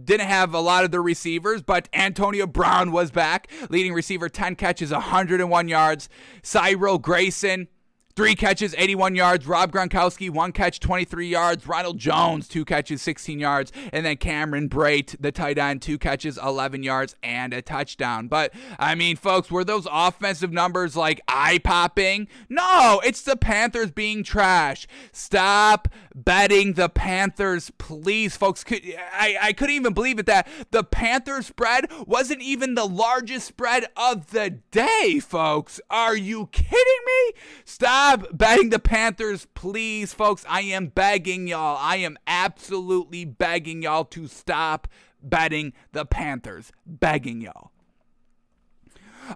Didn't 0.04 0.28
have 0.28 0.54
a 0.54 0.60
lot 0.60 0.84
of 0.84 0.90
the 0.90 1.00
receivers, 1.00 1.62
but 1.62 1.88
Antonio 1.92 2.46
Brown 2.46 2.92
was 2.92 3.10
back, 3.10 3.50
leading 3.70 3.92
receiver, 3.92 4.28
10 4.28 4.56
catches, 4.56 4.92
101 4.92 5.68
yards. 5.68 6.08
Cyril 6.42 6.98
Grayson 6.98 7.68
Three 8.16 8.36
catches, 8.36 8.76
81 8.78 9.16
yards. 9.16 9.44
Rob 9.44 9.72
Gronkowski, 9.72 10.30
one 10.30 10.52
catch, 10.52 10.78
23 10.78 11.26
yards. 11.26 11.66
Ronald 11.66 11.98
Jones, 11.98 12.46
two 12.46 12.64
catches, 12.64 13.02
16 13.02 13.40
yards. 13.40 13.72
And 13.92 14.06
then 14.06 14.18
Cameron 14.18 14.68
Brate, 14.68 15.16
the 15.18 15.32
tight 15.32 15.58
end, 15.58 15.82
two 15.82 15.98
catches, 15.98 16.38
11 16.38 16.84
yards, 16.84 17.16
and 17.24 17.52
a 17.52 17.60
touchdown. 17.60 18.28
But, 18.28 18.54
I 18.78 18.94
mean, 18.94 19.16
folks, 19.16 19.50
were 19.50 19.64
those 19.64 19.88
offensive 19.90 20.52
numbers 20.52 20.94
like 20.94 21.22
eye 21.26 21.58
popping? 21.58 22.28
No, 22.48 23.00
it's 23.04 23.22
the 23.22 23.34
Panthers 23.34 23.90
being 23.90 24.22
trash. 24.22 24.86
Stop 25.10 25.88
betting 26.14 26.74
the 26.74 26.88
Panthers, 26.88 27.70
please, 27.76 28.36
folks. 28.36 28.64
I, 28.70 29.36
I 29.40 29.52
couldn't 29.52 29.74
even 29.74 29.94
believe 29.94 30.18
it 30.18 30.26
that 30.26 30.46
the 30.70 30.84
Panthers 30.84 31.46
spread 31.46 31.90
wasn't 32.06 32.42
even 32.42 32.74
the 32.74 32.86
largest 32.86 33.46
spread 33.46 33.86
of 33.96 34.28
the 34.28 34.50
day, 34.70 35.20
folks. 35.20 35.80
Are 35.90 36.16
you 36.16 36.46
kidding 36.52 37.04
me? 37.06 37.32
Stop 37.64 38.26
betting 38.32 38.70
the 38.70 38.78
Panthers, 38.78 39.46
please, 39.54 40.14
folks. 40.14 40.44
I 40.48 40.62
am 40.62 40.86
begging 40.86 41.48
y'all. 41.48 41.76
I 41.80 41.96
am 41.96 42.16
absolutely 42.26 43.24
begging 43.24 43.82
y'all 43.82 44.04
to 44.06 44.28
stop 44.28 44.88
betting 45.22 45.72
the 45.92 46.04
Panthers. 46.04 46.70
Begging 46.86 47.40
y'all. 47.40 47.73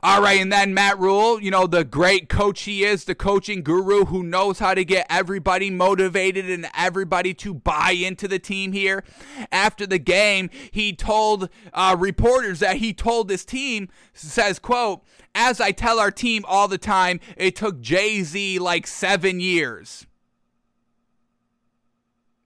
All 0.02 0.20
right, 0.20 0.40
and 0.40 0.52
then 0.52 0.74
Matt 0.74 0.98
Rhule, 0.98 1.40
you 1.40 1.50
know, 1.50 1.66
the 1.66 1.84
great 1.84 2.28
coach 2.28 2.62
he 2.62 2.84
is, 2.84 3.04
the 3.04 3.14
coaching 3.14 3.62
guru 3.62 4.04
who 4.04 4.22
knows 4.22 4.58
how 4.58 4.74
to 4.74 4.84
get 4.84 5.06
everybody 5.08 5.70
motivated 5.70 6.48
and 6.50 6.68
everybody 6.76 7.32
to 7.34 7.54
buy 7.54 7.92
into 7.92 8.28
the 8.28 8.38
team 8.38 8.72
here. 8.72 9.02
After 9.50 9.86
the 9.86 9.98
game, 9.98 10.50
he 10.70 10.92
told 10.92 11.48
uh, 11.72 11.96
reporters 11.98 12.60
that 12.60 12.76
he 12.76 12.92
told 12.92 13.28
this 13.28 13.44
team, 13.44 13.88
says, 14.12 14.58
quote, 14.58 15.02
as 15.34 15.60
I 15.60 15.72
tell 15.72 15.98
our 15.98 16.10
team 16.10 16.44
all 16.46 16.68
the 16.68 16.78
time, 16.78 17.20
it 17.36 17.56
took 17.56 17.80
Jay-Z 17.80 18.58
like 18.58 18.86
seven 18.86 19.40
years. 19.40 20.06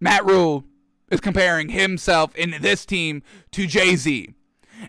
Matt 0.00 0.24
Rhule 0.24 0.64
is 1.10 1.20
comparing 1.20 1.70
himself 1.70 2.34
in 2.36 2.54
this 2.60 2.86
team 2.86 3.22
to 3.50 3.66
Jay-Z 3.66 4.34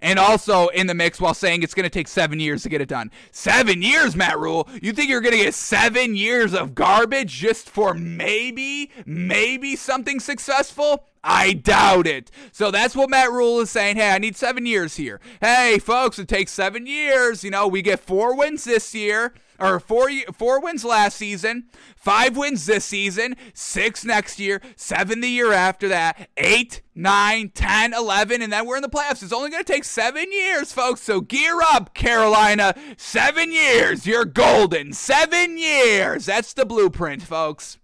and 0.01 0.19
also 0.19 0.67
in 0.69 0.87
the 0.87 0.93
mix 0.93 1.19
while 1.19 1.33
saying 1.33 1.63
it's 1.63 1.73
going 1.73 1.83
to 1.83 1.89
take 1.89 2.07
seven 2.07 2.39
years 2.39 2.63
to 2.63 2.69
get 2.69 2.81
it 2.81 2.89
done. 2.89 3.11
Seven 3.31 3.81
years, 3.81 4.15
Matt 4.15 4.39
Rhule? 4.39 4.67
You 4.81 4.93
think 4.93 5.09
you're 5.09 5.21
going 5.21 5.37
to 5.37 5.43
get 5.43 5.53
seven 5.53 6.15
years 6.15 6.53
of 6.53 6.75
garbage 6.75 7.33
just 7.33 7.69
for 7.69 7.93
maybe, 7.93 8.91
maybe 9.05 9.75
something 9.75 10.19
successful? 10.19 11.05
I 11.23 11.53
doubt 11.53 12.05
it. 12.05 12.31
So 12.51 12.69
that's 12.69 12.95
what 12.95 13.09
Matt 13.09 13.31
Rhule 13.31 13.61
is 13.61 13.69
saying. 13.69 13.95
Hey, 13.95 14.11
I 14.11 14.17
need 14.17 14.35
seven 14.35 14.65
years 14.65 14.97
here. 14.97 15.21
Hey, 15.39 15.79
folks, 15.79 16.19
it 16.19 16.27
takes 16.27 16.51
seven 16.51 16.85
years. 16.85 17.43
You 17.43 17.51
know, 17.51 17.67
we 17.67 17.81
get 17.81 18.01
four 18.01 18.35
wins 18.35 18.65
this 18.65 18.93
year 18.93 19.33
or 19.59 19.79
four 19.79 20.09
four 20.33 20.59
wins 20.59 20.83
last 20.83 21.17
season, 21.17 21.65
five 21.95 22.35
wins 22.35 22.65
this 22.65 22.85
season, 22.85 23.35
six 23.53 24.03
next 24.03 24.39
year, 24.39 24.61
seven 24.75 25.21
the 25.21 25.29
year 25.29 25.51
after 25.51 25.87
that, 25.87 26.29
eight, 26.37 26.81
nine, 26.95 27.49
ten, 27.49 27.93
eleven, 27.93 28.41
and 28.41 28.51
then 28.51 28.65
we're 28.65 28.77
in 28.77 28.81
the 28.81 28.89
playoffs. 28.89 29.23
It's 29.23 29.33
only 29.33 29.49
going 29.49 29.63
to 29.63 29.71
take 29.71 29.83
seven 29.83 30.31
years, 30.31 30.73
folks. 30.73 31.01
So 31.01 31.21
gear 31.21 31.59
up, 31.61 31.93
Carolina. 31.93 32.75
Seven 32.97 33.51
years. 33.51 34.05
You're 34.05 34.25
golden. 34.25 34.93
Seven 34.93 35.57
years. 35.57 36.25
That's 36.25 36.53
the 36.53 36.65
blueprint, 36.65 37.21
folks. 37.21 37.77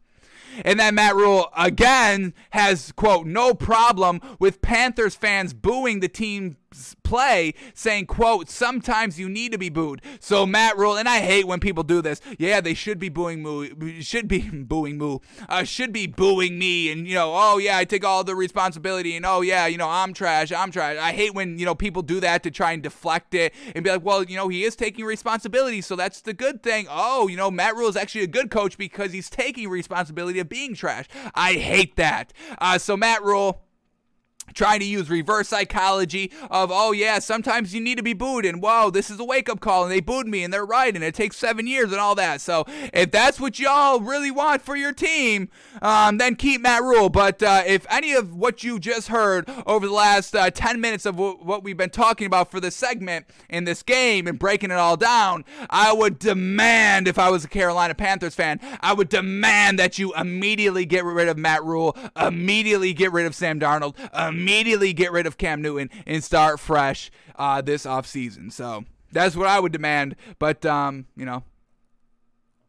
And 0.66 0.80
then 0.80 0.96
Matt 0.96 1.16
Rhule 1.16 1.50
again 1.56 2.34
has, 2.50 2.92
quote, 2.92 3.26
no 3.26 3.54
problem 3.54 4.20
with 4.40 4.62
Panthers 4.62 5.16
fans 5.16 5.54
booing 5.54 6.00
the 6.00 6.10
team 6.10 6.58
play 7.10 7.56
saying 7.74 8.06
quote 8.06 8.52
sometimes 8.52 9.20
you 9.20 9.28
need 9.28 9.52
to 9.52 9.58
be 9.58 9.70
booed. 9.70 10.00
So 10.20 10.46
matt 10.46 10.78
Rhule, 10.78 10.96
and 10.96 11.10
i 11.10 11.20
hate 11.20 11.48
when 11.48 11.60
people 11.60 11.84
do 11.84 12.04
this. 12.04 12.22
Yeah 12.38 12.62
they 12.62 12.76
should 12.76 13.00
be 13.00 13.10
booing 13.10 13.42
moo 13.42 13.68
should 14.02 14.28
be 14.28 14.48
booing 14.54 14.98
moo 15.00 15.18
uh, 15.50 15.64
should 15.64 15.92
be 15.92 16.06
booing 16.06 16.60
me 16.60 16.92
and 16.92 17.08
you 17.08 17.16
know 17.16 17.34
oh 17.36 17.58
yeah 17.58 17.78
i 17.78 17.84
take 17.84 18.06
all 18.06 18.24
the 18.24 18.36
responsibility 18.36 19.16
and 19.16 19.26
oh 19.26 19.42
yeah 19.42 19.66
you 19.66 19.78
know 19.78 19.90
i'm 19.90 20.14
trash 20.14 20.52
i'm 20.52 20.70
trash. 20.70 20.98
I 20.98 21.12
hate 21.12 21.34
when 21.34 21.58
you 21.58 21.66
know 21.66 21.74
people 21.74 22.04
do 22.04 22.20
that 22.20 22.44
to 22.44 22.52
try 22.52 22.74
and 22.74 22.84
deflect 22.84 23.34
it 23.34 23.56
and 23.74 23.84
be 23.84 23.90
like 23.90 24.06
well 24.06 24.24
you 24.24 24.36
know 24.36 24.48
he 24.48 24.64
is 24.64 24.76
taking 24.76 25.04
responsibility 25.04 25.82
so 25.82 25.96
that's 25.96 26.22
the 26.22 26.34
good 26.34 26.62
thing. 26.62 26.86
Oh 26.90 27.28
you 27.28 27.38
know 27.38 27.50
matt 27.50 27.76
Rhule 27.76 27.90
is 27.90 27.96
actually 27.96 28.24
a 28.24 28.28
good 28.28 28.52
coach 28.52 28.78
because 28.78 29.14
he's 29.14 29.32
taking 29.32 29.68
responsibility 29.68 30.40
of 30.40 30.48
being 30.48 30.76
trash. 30.76 31.06
I 31.34 31.54
hate 31.54 31.96
that. 31.96 32.34
Uh, 32.60 32.78
so 32.78 32.96
matt 32.96 33.24
rhule 33.24 33.62
trying 34.54 34.80
to 34.80 34.86
use 34.86 35.10
reverse 35.10 35.50
psychology 35.50 36.32
of 36.50 36.72
oh 36.72 36.92
yeah 36.92 37.20
sometimes 37.20 37.74
you 37.74 37.82
need 37.82 37.98
to 37.98 38.04
be 38.04 38.14
booed 38.14 38.46
and 38.46 38.62
whoa 38.62 38.90
this 38.90 39.10
is 39.10 39.20
a 39.20 39.24
wake-up 39.26 39.60
call 39.60 39.84
and 39.84 39.92
they 39.92 40.00
booed 40.00 40.28
me 40.28 40.44
and 40.44 40.54
they're 40.54 40.66
right 40.66 40.96
and 40.96 41.04
it 41.04 41.14
takes 41.14 41.38
seven 41.38 41.68
years 41.68 41.92
and 41.92 42.00
all 42.00 42.16
that. 42.16 42.42
So 42.42 42.66
if 42.94 43.12
that's 43.12 43.40
what 43.40 43.60
y'all 43.60 44.00
really 44.00 44.32
want 44.32 44.62
for 44.62 44.76
your 44.76 44.94
team 44.94 45.50
um, 45.82 46.18
then 46.18 46.36
keep 46.36 46.62
matt 46.62 46.84
rhule. 46.84 47.10
But 47.10 47.42
uh, 47.42 47.64
if 47.66 47.86
any 47.90 48.14
of 48.14 48.36
what 48.36 48.64
you 48.64 48.80
just 48.80 49.08
heard 49.08 49.50
over 49.66 49.88
the 49.88 49.94
last 49.94 50.36
uh, 50.36 50.50
10 50.50 50.82
minutes 50.82 51.06
of 51.06 51.16
w- 51.16 51.38
what 51.38 51.64
we've 51.64 51.78
been 51.78 51.90
talking 51.90 52.28
about 52.28 52.52
for 52.52 52.60
this 52.60 52.76
segment 52.76 53.26
in 53.50 53.64
this 53.64 53.84
game 53.84 54.28
and 54.28 54.38
breaking 54.40 54.72
it 54.72 54.78
all 54.78 54.98
down 54.98 55.44
i 55.70 55.92
would 55.92 56.20
demand 56.20 57.08
if 57.08 57.18
i 57.18 57.30
was 57.30 57.46
a 57.46 57.48
carolina 57.48 57.94
panthers 57.94 58.36
fan 58.36 58.60
i 58.82 58.94
would 58.94 59.10
demand 59.10 59.80
that 59.80 59.98
you 59.98 60.14
immediately 60.16 60.86
get 60.86 61.04
rid 61.04 61.28
of 61.28 61.38
matt 61.38 61.64
rhule 61.64 61.96
immediately 62.20 62.94
get 62.94 63.12
rid 63.12 63.26
of 63.26 63.36
sam 63.36 63.60
darnold 63.60 63.96
immediately 64.40 64.94
get 64.94 65.12
rid 65.12 65.28
of 65.28 65.38
Cam 65.38 65.62
Newton 65.62 65.90
and 66.06 66.24
start 66.24 66.60
fresh 66.60 67.12
uh, 67.36 67.62
this 67.62 67.86
offseason. 67.86 68.52
So 68.52 68.86
that's 69.12 69.36
what 69.36 69.48
I 69.48 69.60
would 69.60 69.72
demand. 69.72 70.16
But, 70.40 70.66
um, 70.66 71.08
you 71.16 71.26
know, 71.26 71.44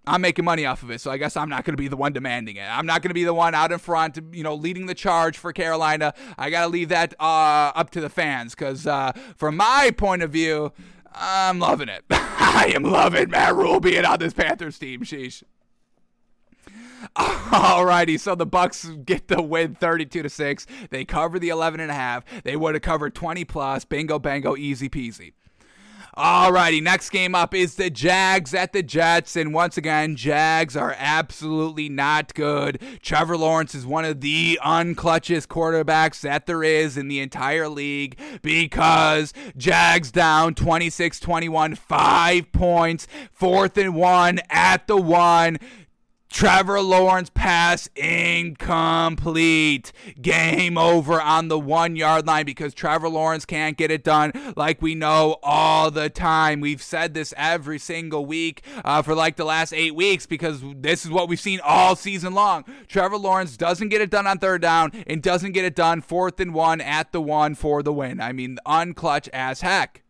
I'm 0.07 0.23
making 0.23 0.45
money 0.45 0.67
off 0.67 0.83
of 0.83 0.91
it, 0.91 1.01
so 1.01 1.11
I 1.11 1.19
guess 1.19 1.37
I'm 1.37 1.49
not 1.49 1.65
going 1.65 1.75
to 1.75 1.81
be 1.81 1.89
the 1.89 1.97
one 1.97 2.13
demanding 2.13 2.57
it. 2.57 2.65
I'm 2.65 2.87
not 2.87 3.03
going 3.03 3.11
to 3.11 3.15
be 3.15 3.25
the 3.25 3.35
one 3.35 3.55
out 3.55 3.71
in 3.71 3.79
front, 3.79 4.19
you 4.33 4.43
know, 4.43 4.55
leading 4.55 4.87
the 4.87 4.95
charge 4.95 5.37
for 5.37 5.53
Carolina. 5.53 6.15
I 6.39 6.51
got 6.51 6.63
to 6.63 6.69
leave 6.69 6.89
that 6.89 7.15
uh, 7.21 7.73
up 7.75 7.91
to 7.91 8.01
the 8.01 8.09
fans 8.09 8.55
because, 8.55 8.87
uh, 8.87 9.13
from 9.37 9.57
my 9.57 9.93
point 9.97 10.23
of 10.23 10.31
view, 10.31 10.73
I'm 11.15 11.59
loving 11.59 11.89
it. 11.89 12.03
I 12.11 12.73
am 12.75 12.83
loving 12.83 13.31
Matt 13.31 13.55
Rhule 13.55 13.79
being 13.79 14.05
on 14.05 14.19
this 14.19 14.33
Panthers 14.33 14.79
team. 14.79 15.03
Sheesh. 15.03 15.43
Alrighty, 17.17 18.19
so 18.21 18.35
the 18.35 18.47
Bucks 18.47 18.87
get 19.05 19.29
the 19.29 19.43
win 19.43 19.75
32 19.75 20.23
to 20.23 20.29
6. 20.29 20.67
They 20.91 21.05
cover 21.05 21.39
the 21.39 21.49
11 21.49 21.81
and 21.81 21.91
a 21.91 21.95
half. 21.95 22.25
They 22.45 22.57
would 22.57 22.75
have 22.75 22.83
covered 22.83 23.15
20 23.15 23.45
plus. 23.45 23.85
Bingo 23.85 24.19
bango 24.19 24.57
easy 24.57 24.89
peasy. 24.89 25.33
Alrighty, 26.17 26.83
next 26.83 27.11
game 27.11 27.37
up 27.37 27.55
is 27.55 27.77
the 27.77 27.89
Jags 27.89 28.53
at 28.53 28.73
the 28.73 28.83
Jets. 28.83 29.37
And 29.37 29.55
once 29.55 29.77
again, 29.77 30.17
Jags 30.17 30.77
are 30.77 30.95
absolutely 30.99 31.89
not 31.89 32.35
good. 32.35 32.83
Trevor 33.01 33.37
Lawrence 33.37 33.77
is 33.77 33.87
one 33.87 34.05
of 34.05 34.21
the 34.21 34.59
unclutchest 34.63 35.47
quarterbacks 35.47 36.21
that 36.23 36.47
there 36.47 36.65
is 36.65 36.97
in 36.97 37.07
the 37.07 37.21
entire 37.21 37.69
league 37.69 38.19
because 38.43 39.33
Jags 39.57 40.11
down 40.11 40.55
26 40.55 41.21
21, 41.21 41.77
five 41.77 42.51
points, 42.51 43.07
fourth 43.33 43.79
and 43.79 43.95
one 43.95 44.41
at 44.51 44.89
the 44.89 44.97
one. 44.97 45.59
Trevor 46.31 46.81
Lawrence 46.81 47.29
pass 47.35 47.89
incomplete. 47.97 49.93
Game 50.23 50.79
over 50.79 51.21
on 51.21 51.49
the 51.49 51.59
one 51.59 51.97
yard 51.97 52.27
line 52.27 52.47
because 52.47 52.73
Trevor 52.73 53.09
Lawrence 53.09 53.45
can't 53.45 53.77
get 53.77 53.91
it 53.91 54.05
done 54.05 54.33
like 54.57 54.81
we 54.81 54.95
know 54.95 55.39
all 55.43 55.91
the 55.91 56.09
time. 56.09 56.61
We've 56.61 56.83
said 56.83 57.15
this 57.15 57.35
every 57.37 57.79
single 57.79 58.25
week 58.25 58.63
uh, 58.85 59.03
for 59.03 59.15
like 59.15 59.37
the 59.37 59.45
last 59.45 59.75
eight 59.75 59.95
weeks 59.95 60.25
because 60.25 60.63
this 60.77 61.05
is 61.05 61.11
what 61.11 61.29
we've 61.29 61.41
seen 61.41 61.61
all 61.65 61.97
season 61.97 62.33
long. 62.33 62.65
Trevor 62.87 63.19
Lawrence 63.19 63.57
doesn't 63.57 63.89
get 63.89 64.01
it 64.01 64.11
done 64.11 64.27
on 64.27 64.39
third 64.39 64.63
down 64.63 64.93
and 65.07 65.23
doesn't 65.23 65.53
get 65.53 65.65
it 65.65 65.75
done 65.75 66.01
fourth 66.01 66.39
and 66.39 66.55
one 66.55 66.81
at 66.81 67.13
the 67.13 67.21
one 67.21 67.55
for 67.55 67.83
the 67.83 67.93
win. 67.93 68.21
I 68.21 68.33
mean, 68.33 68.57
unclutch 68.67 69.29
as 69.33 69.63
heck. 69.63 70.05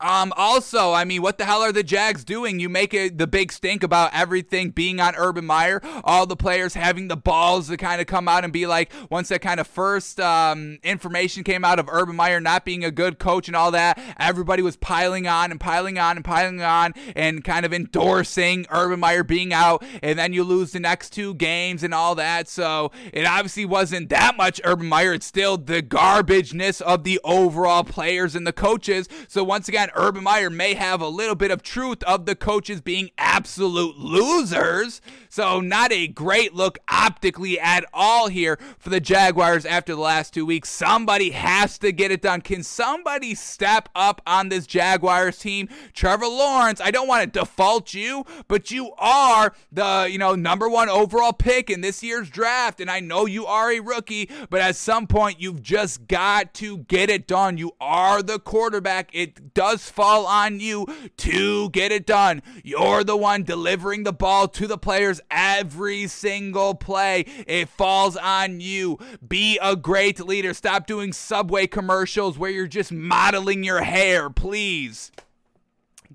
Um, 0.00 0.32
also, 0.36 0.92
I 0.92 1.04
mean, 1.04 1.22
what 1.22 1.38
the 1.38 1.44
hell 1.44 1.62
are 1.62 1.72
the 1.72 1.82
Jags 1.82 2.24
doing? 2.24 2.60
You 2.60 2.68
make 2.68 2.94
it 2.94 3.18
the 3.18 3.26
big 3.26 3.50
stink 3.50 3.82
about 3.82 4.10
everything 4.14 4.70
being 4.70 5.00
on 5.00 5.14
Urban 5.16 5.46
Meyer, 5.46 5.80
all 6.04 6.26
the 6.26 6.36
players 6.36 6.74
having 6.74 7.08
the 7.08 7.16
balls 7.16 7.68
to 7.68 7.76
kind 7.76 8.00
of 8.00 8.06
come 8.06 8.28
out 8.28 8.44
and 8.44 8.52
be 8.52 8.66
like, 8.66 8.92
once 9.08 9.28
that 9.28 9.40
kind 9.40 9.58
of 9.58 9.66
first 9.66 10.20
um, 10.20 10.78
information 10.82 11.42
came 11.42 11.64
out 11.64 11.78
of 11.78 11.88
Urban 11.90 12.16
Meyer 12.16 12.40
not 12.40 12.64
being 12.64 12.84
a 12.84 12.90
good 12.90 13.18
coach 13.18 13.48
and 13.48 13.56
all 13.56 13.70
that, 13.70 13.98
everybody 14.18 14.62
was 14.62 14.76
piling 14.76 15.26
on 15.26 15.50
and 15.50 15.58
piling 15.58 15.98
on 15.98 16.16
and 16.16 16.24
piling 16.24 16.60
on 16.60 16.92
and 17.16 17.42
kind 17.42 17.64
of 17.64 17.72
endorsing 17.72 18.66
Urban 18.70 19.00
Meyer 19.00 19.24
being 19.24 19.52
out, 19.52 19.82
and 20.02 20.18
then 20.18 20.32
you 20.32 20.44
lose 20.44 20.72
the 20.72 20.80
next 20.80 21.10
two 21.10 21.34
games 21.34 21.82
and 21.82 21.94
all 21.94 22.14
that. 22.16 22.48
So 22.48 22.92
it 23.12 23.24
obviously 23.24 23.64
wasn't 23.64 24.10
that 24.10 24.36
much 24.36 24.60
Urban 24.64 24.88
Meyer. 24.88 25.14
It's 25.14 25.26
still 25.26 25.56
the 25.56 25.82
garbageness 25.82 26.82
of 26.82 27.04
the 27.04 27.18
overall 27.24 27.84
players 27.84 28.34
and 28.34 28.46
the 28.46 28.52
coaches. 28.52 29.08
So 29.28 29.42
once 29.42 29.68
again, 29.68 29.79
again, 29.80 29.94
Urban 29.96 30.24
Meyer 30.24 30.50
may 30.50 30.74
have 30.74 31.00
a 31.00 31.08
little 31.08 31.34
bit 31.34 31.50
of 31.50 31.62
truth 31.62 32.02
of 32.02 32.26
the 32.26 32.34
coaches 32.34 32.82
being 32.82 33.10
absolute 33.16 33.96
losers. 33.96 35.00
So, 35.30 35.60
not 35.60 35.92
a 35.92 36.08
great 36.08 36.54
look 36.54 36.78
optically 36.88 37.58
at 37.58 37.84
all 37.94 38.28
here 38.28 38.58
for 38.78 38.90
the 38.90 39.00
Jaguars 39.00 39.64
after 39.64 39.94
the 39.94 40.00
last 40.00 40.34
two 40.34 40.44
weeks. 40.44 40.68
Somebody 40.68 41.30
has 41.30 41.78
to 41.78 41.92
get 41.92 42.10
it 42.10 42.20
done. 42.20 42.40
Can 42.40 42.62
somebody 42.62 43.34
step 43.34 43.88
up 43.94 44.20
on 44.26 44.48
this 44.48 44.66
Jaguars 44.66 45.38
team? 45.38 45.68
Trevor 45.94 46.26
Lawrence, 46.26 46.80
I 46.80 46.90
don't 46.90 47.08
want 47.08 47.32
to 47.32 47.38
default 47.38 47.94
you, 47.94 48.26
but 48.48 48.70
you 48.70 48.92
are 48.98 49.54
the, 49.72 50.08
you 50.10 50.18
know, 50.18 50.34
number 50.34 50.68
one 50.68 50.88
overall 50.88 51.32
pick 51.32 51.70
in 51.70 51.80
this 51.80 52.02
year's 52.02 52.28
draft. 52.28 52.80
And 52.80 52.90
I 52.90 53.00
know 53.00 53.24
you 53.24 53.46
are 53.46 53.70
a 53.70 53.80
rookie, 53.80 54.28
but 54.50 54.60
at 54.60 54.76
some 54.76 55.06
point, 55.06 55.40
you've 55.40 55.62
just 55.62 56.06
got 56.06 56.52
to 56.54 56.78
get 56.78 57.08
it 57.08 57.26
done. 57.26 57.56
You 57.56 57.72
are 57.80 58.22
the 58.22 58.38
quarterback. 58.40 59.10
It 59.12 59.54
does 59.54 59.69
does 59.70 59.88
fall 59.88 60.26
on 60.26 60.58
you 60.58 60.84
to 61.16 61.70
get 61.70 61.92
it 61.92 62.04
done. 62.04 62.42
You're 62.64 63.04
the 63.04 63.16
one 63.16 63.44
delivering 63.44 64.02
the 64.02 64.12
ball 64.12 64.48
to 64.48 64.66
the 64.66 64.78
players 64.78 65.20
every 65.30 66.08
single 66.08 66.74
play. 66.74 67.24
It 67.46 67.68
falls 67.68 68.16
on 68.16 68.60
you. 68.60 68.98
Be 69.26 69.58
a 69.62 69.76
great 69.76 70.18
leader. 70.20 70.54
Stop 70.54 70.86
doing 70.86 71.12
subway 71.12 71.68
commercials 71.68 72.36
where 72.36 72.50
you're 72.50 72.66
just 72.66 72.90
modeling 72.90 73.62
your 73.62 73.82
hair, 73.82 74.28
please. 74.28 75.12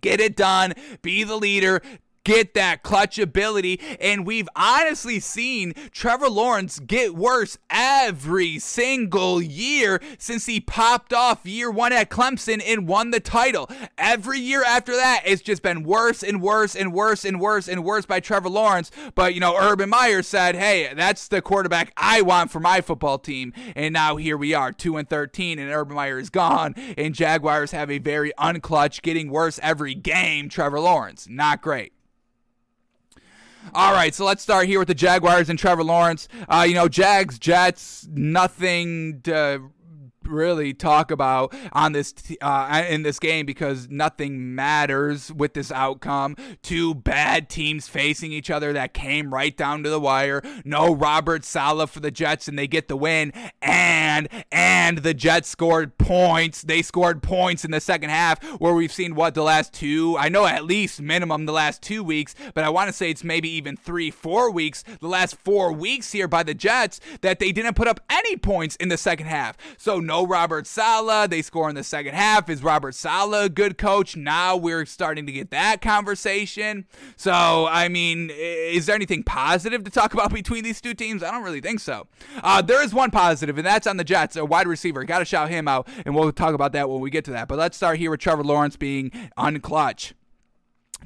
Get 0.01 0.19
it 0.19 0.35
done. 0.35 0.73
Be 1.01 1.23
the 1.23 1.37
leader 1.37 1.81
get 2.25 2.53
that 2.55 2.83
clutch 2.83 3.17
ability. 3.17 3.79
And 4.01 4.25
we've 4.25 4.49
honestly 4.55 5.21
seen 5.21 5.73
Trevor 5.91 6.29
Lawrence 6.29 6.79
get 6.79 7.15
worse 7.15 7.57
every 7.69 8.59
single 8.59 9.41
year 9.41 10.01
since 10.17 10.45
he 10.45 10.59
popped 10.59 11.13
off 11.13 11.45
year 11.45 11.71
one 11.71 11.93
at 11.93 12.09
Clemson 12.09 12.61
and 12.65 12.87
won 12.87 13.11
the 13.11 13.21
title. 13.21 13.69
Every 13.97 14.39
year 14.39 14.63
after 14.65 14.91
that, 14.91 15.21
it's 15.25 15.41
just 15.41 15.61
been 15.61 15.83
worse 15.83 16.21
and 16.21 16.41
worse 16.41 16.75
and 16.75 16.91
worse 16.91 17.23
and 17.23 17.39
worse 17.39 17.69
and 17.69 17.83
worse 17.83 18.05
by 18.05 18.19
Trevor 18.19 18.49
Lawrence. 18.49 18.91
But, 19.13 19.33
you 19.33 19.39
know, 19.39 19.55
Urban 19.57 19.89
Meyer 19.89 20.23
said, 20.23 20.55
hey, 20.55 20.91
that's 20.93 21.27
the 21.27 21.41
quarterback 21.41 21.93
I 21.95 22.21
want 22.21 22.51
for 22.51 22.59
my 22.59 22.81
football 22.81 23.19
team. 23.19 23.53
And 23.75 23.93
now 23.93 24.15
here 24.17 24.35
we 24.37 24.53
are, 24.53 24.71
2 24.71 24.97
and 24.97 25.07
13, 25.07 25.59
and 25.59 25.71
Urban 25.71 25.95
Meyer 25.95 26.17
is 26.17 26.29
gone. 26.29 26.73
And 26.97 27.13
Jaguars 27.13 27.71
have 27.71 27.91
a 27.91 27.99
very 27.99 28.33
unclutch, 28.39 29.01
getting 29.03 29.29
worse 29.29 29.59
every 29.61 29.93
game, 29.93 30.49
Trevor 30.49 30.79
Lawrence. 30.79 31.27
Not 31.29 31.61
great. 31.61 31.94
All 33.73 33.93
right, 33.93 34.13
so 34.13 34.25
let's 34.25 34.43
start 34.43 34.67
here 34.67 34.79
with 34.79 34.87
the 34.87 34.95
Jaguars 34.95 35.49
and 35.49 35.57
Trevor 35.57 35.83
Lawrence. 35.83 36.27
Uh, 36.47 36.65
you 36.67 36.75
know, 36.75 36.87
Jags, 36.87 37.39
Jets, 37.39 38.07
nothing 38.11 39.21
to 39.21 39.71
really 40.25 40.73
talk 40.73 41.11
about 41.11 41.53
on 41.71 41.91
this 41.91 42.13
uh, 42.41 42.83
in 42.87 43.03
this 43.03 43.19
game 43.19 43.45
because 43.45 43.89
nothing 43.89 44.55
matters 44.55 45.31
with 45.31 45.53
this 45.53 45.71
outcome. 45.71 46.35
Two 46.61 46.93
bad 46.93 47.49
teams 47.49 47.87
facing 47.87 48.31
each 48.31 48.49
other 48.49 48.73
that 48.73 48.93
came 48.93 49.33
right 49.33 49.55
down 49.55 49.83
to 49.83 49.89
the 49.89 49.99
wire. 49.99 50.41
No 50.63 50.93
Robert 50.93 51.45
Saleh 51.45 51.89
for 51.89 51.99
the 51.99 52.11
Jets 52.11 52.47
and 52.47 52.57
they 52.57 52.67
get 52.67 52.87
the 52.87 52.97
win. 52.97 53.31
And 53.61 54.27
and 54.51 54.99
the 54.99 55.13
Jets 55.13 55.49
scored 55.49 55.97
points. 55.97 56.61
They 56.61 56.81
scored 56.81 57.23
points 57.23 57.65
in 57.65 57.71
the 57.71 57.81
second 57.81 58.09
half 58.09 58.43
where 58.59 58.73
we've 58.73 58.91
seen 58.91 59.15
what 59.15 59.33
the 59.33 59.43
last 59.43 59.73
two. 59.73 60.17
I 60.17 60.29
know 60.29 60.45
at 60.45 60.65
least 60.65 61.01
minimum 61.01 61.45
the 61.45 61.53
last 61.53 61.81
two 61.81 62.03
weeks, 62.03 62.35
but 62.53 62.63
I 62.63 62.69
want 62.69 62.87
to 62.87 62.93
say 62.93 63.09
it's 63.09 63.23
maybe 63.23 63.49
even 63.49 63.75
three, 63.75 64.11
four 64.11 64.51
weeks. 64.51 64.83
The 64.99 65.07
last 65.07 65.35
four 65.35 65.71
weeks 65.71 66.11
here 66.11 66.27
by 66.27 66.43
the 66.43 66.53
Jets 66.53 66.99
that 67.21 67.39
they 67.39 67.51
didn't 67.51 67.75
put 67.75 67.87
up 67.87 67.99
any 68.09 68.37
points 68.37 68.75
in 68.77 68.89
the 68.89 68.97
second 68.97 69.27
half. 69.27 69.57
So 69.77 69.99
no 69.99 70.14
no 70.15 70.25
Robert 70.25 70.65
Saleh. 70.65 71.29
They 71.29 71.41
score 71.41 71.67
in 71.67 71.75
the 71.75 71.83
second 71.83 72.15
half. 72.15 72.49
Is 72.49 72.63
Robert 72.63 72.95
Saleh 72.95 73.45
a 73.45 73.49
good 73.49 73.77
coach? 73.77 74.15
Now 74.15 74.55
we're 74.55 74.85
starting 74.85 75.25
to 75.25 75.31
get 75.33 75.51
that 75.51 75.81
conversation. 75.81 76.85
So, 77.17 77.67
I 77.69 77.89
mean, 77.89 78.31
is 78.33 78.85
there 78.85 78.95
anything 78.95 79.23
positive 79.23 79.83
to 79.83 79.91
talk 79.91 80.13
about 80.13 80.33
between 80.33 80.63
these 80.63 80.79
two 80.79 80.93
teams? 80.93 81.21
I 81.21 81.31
don't 81.31 81.43
really 81.43 81.59
think 81.59 81.81
so. 81.81 82.07
Uh, 82.41 82.61
there 82.61 82.81
is 82.81 82.93
one 82.93 83.11
positive, 83.11 83.57
and 83.57 83.67
that's 83.67 83.87
on 83.87 83.97
the 83.97 84.05
Jets, 84.05 84.37
a 84.37 84.45
wide 84.45 84.67
receiver. 84.67 85.03
Got 85.03 85.19
to 85.19 85.25
shout 85.25 85.49
him 85.49 85.67
out, 85.67 85.87
and 86.05 86.15
we'll 86.15 86.31
talk 86.31 86.53
about 86.53 86.71
that 86.71 86.89
when 86.89 87.01
we 87.01 87.09
get 87.09 87.25
to 87.25 87.31
that. 87.31 87.49
But 87.49 87.57
let's 87.57 87.75
start 87.75 87.97
here 87.97 88.11
with 88.11 88.21
Trevor 88.21 88.43
Lawrence 88.43 88.77
being 88.77 89.11
unclutch. 89.37 90.13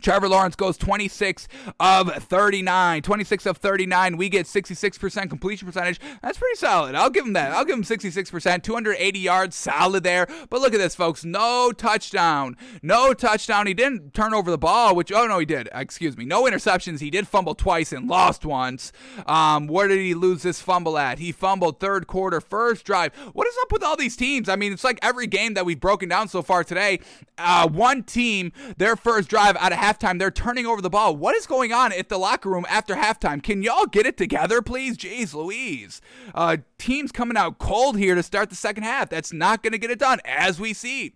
Trevor 0.01 0.29
Lawrence 0.29 0.55
goes 0.55 0.77
26 0.77 1.47
of 1.79 2.13
39. 2.13 3.01
26 3.01 3.45
of 3.45 3.57
39. 3.57 4.17
We 4.17 4.29
get 4.29 4.45
66% 4.45 5.29
completion 5.29 5.67
percentage. 5.67 5.99
That's 6.21 6.37
pretty 6.37 6.55
solid. 6.55 6.95
I'll 6.95 7.09
give 7.09 7.25
him 7.25 7.33
that. 7.33 7.51
I'll 7.51 7.65
give 7.65 7.75
him 7.75 7.83
66%. 7.83 8.63
280 8.63 9.19
yards. 9.19 9.55
Solid 9.55 10.03
there. 10.03 10.27
But 10.49 10.61
look 10.61 10.73
at 10.73 10.79
this, 10.79 10.95
folks. 10.95 11.25
No 11.25 11.71
touchdown. 11.71 12.55
No 12.81 13.13
touchdown. 13.13 13.67
He 13.67 13.73
didn't 13.73 14.13
turn 14.13 14.33
over 14.33 14.49
the 14.49 14.57
ball, 14.57 14.95
which, 14.95 15.11
oh, 15.11 15.27
no, 15.27 15.39
he 15.39 15.45
did. 15.45 15.69
Excuse 15.73 16.17
me. 16.17 16.25
No 16.25 16.43
interceptions. 16.43 16.99
He 16.99 17.09
did 17.09 17.27
fumble 17.27 17.55
twice 17.55 17.91
and 17.91 18.07
lost 18.07 18.45
once. 18.45 18.91
Um, 19.25 19.67
where 19.67 19.87
did 19.87 19.99
he 19.99 20.13
lose 20.13 20.43
this 20.43 20.61
fumble 20.61 20.97
at? 20.97 21.19
He 21.19 21.31
fumbled 21.31 21.79
third 21.79 22.07
quarter, 22.07 22.39
first 22.39 22.85
drive. 22.85 23.13
What 23.33 23.47
is 23.47 23.55
up 23.61 23.71
with 23.71 23.83
all 23.83 23.97
these 23.97 24.15
teams? 24.15 24.47
I 24.47 24.55
mean, 24.55 24.71
it's 24.71 24.83
like 24.83 24.99
every 25.01 25.27
game 25.27 25.55
that 25.55 25.65
we've 25.65 25.79
broken 25.79 26.07
down 26.09 26.27
so 26.27 26.41
far 26.41 26.63
today. 26.63 26.99
Uh, 27.37 27.67
one 27.67 28.03
team, 28.03 28.51
their 28.77 28.95
first 28.95 29.29
drive 29.29 29.55
out 29.57 29.71
of 29.71 29.77
halftime, 29.89 30.19
they're 30.19 30.31
turning 30.31 30.65
over 30.65 30.81
the 30.81 30.89
ball. 30.89 31.15
What 31.15 31.35
is 31.35 31.45
going 31.45 31.73
on 31.73 31.91
at 31.93 32.09
the 32.09 32.17
locker 32.17 32.49
room 32.49 32.65
after 32.69 32.95
halftime? 32.95 33.41
Can 33.41 33.61
y'all 33.61 33.85
get 33.85 34.05
it 34.05 34.17
together, 34.17 34.61
please? 34.61 34.97
Jeez 34.97 35.33
Louise. 35.33 36.01
Uh, 36.33 36.57
teams 36.77 37.11
coming 37.11 37.37
out 37.37 37.57
cold 37.57 37.97
here 37.97 38.15
to 38.15 38.23
start 38.23 38.49
the 38.49 38.55
second 38.55 38.83
half. 38.83 39.09
That's 39.09 39.33
not 39.33 39.63
going 39.63 39.73
to 39.73 39.77
get 39.77 39.91
it 39.91 39.99
done, 39.99 40.19
as 40.25 40.59
we 40.59 40.73
see. 40.73 41.13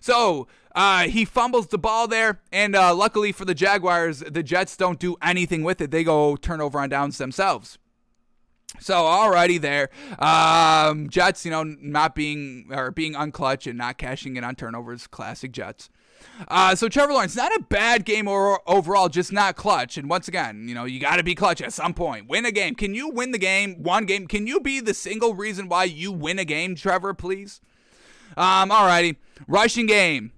So 0.00 0.48
uh, 0.74 1.04
he 1.04 1.24
fumbles 1.24 1.68
the 1.68 1.78
ball 1.78 2.08
there, 2.08 2.40
and 2.50 2.74
uh, 2.74 2.94
luckily 2.94 3.32
for 3.32 3.44
the 3.44 3.54
Jaguars, 3.54 4.20
the 4.20 4.42
Jets 4.42 4.76
don't 4.76 4.98
do 4.98 5.16
anything 5.22 5.62
with 5.62 5.80
it. 5.80 5.90
They 5.90 6.04
go 6.04 6.36
turnover 6.36 6.80
on 6.80 6.88
downs 6.88 7.18
themselves. 7.18 7.78
So 8.80 8.94
alrighty 8.94 9.60
there, 9.60 9.90
um, 10.18 11.10
Jets, 11.10 11.44
you 11.44 11.50
know, 11.50 11.62
not 11.62 12.14
being 12.14 12.68
or 12.70 12.90
being 12.90 13.12
unclutch 13.12 13.68
and 13.68 13.76
not 13.76 13.98
cashing 13.98 14.36
in 14.36 14.44
on 14.44 14.54
turnovers, 14.54 15.06
classic 15.06 15.52
Jets. 15.52 15.90
Uh, 16.48 16.74
so 16.74 16.88
Trevor 16.88 17.12
Lawrence, 17.12 17.36
not 17.36 17.54
a 17.54 17.62
bad 17.68 18.04
game 18.04 18.26
or, 18.26 18.60
overall, 18.68 19.08
just 19.08 19.32
not 19.32 19.56
clutch. 19.56 19.96
And 19.96 20.08
once 20.08 20.28
again, 20.28 20.66
you 20.68 20.74
know, 20.74 20.84
you 20.84 20.98
got 20.98 21.16
to 21.16 21.22
be 21.22 21.34
clutch 21.34 21.60
at 21.60 21.72
some 21.72 21.94
point. 21.94 22.28
Win 22.28 22.44
a 22.44 22.52
game. 22.52 22.74
Can 22.74 22.94
you 22.94 23.08
win 23.08 23.30
the 23.32 23.38
game? 23.38 23.82
One 23.82 24.06
game. 24.06 24.26
Can 24.26 24.46
you 24.46 24.60
be 24.60 24.80
the 24.80 24.94
single 24.94 25.34
reason 25.34 25.68
why 25.68 25.84
you 25.84 26.10
win 26.10 26.38
a 26.38 26.44
game, 26.44 26.74
Trevor? 26.74 27.14
Please. 27.14 27.60
Um, 28.36 28.70
alrighty, 28.70 29.16
rushing 29.46 29.86
game. 29.86 30.32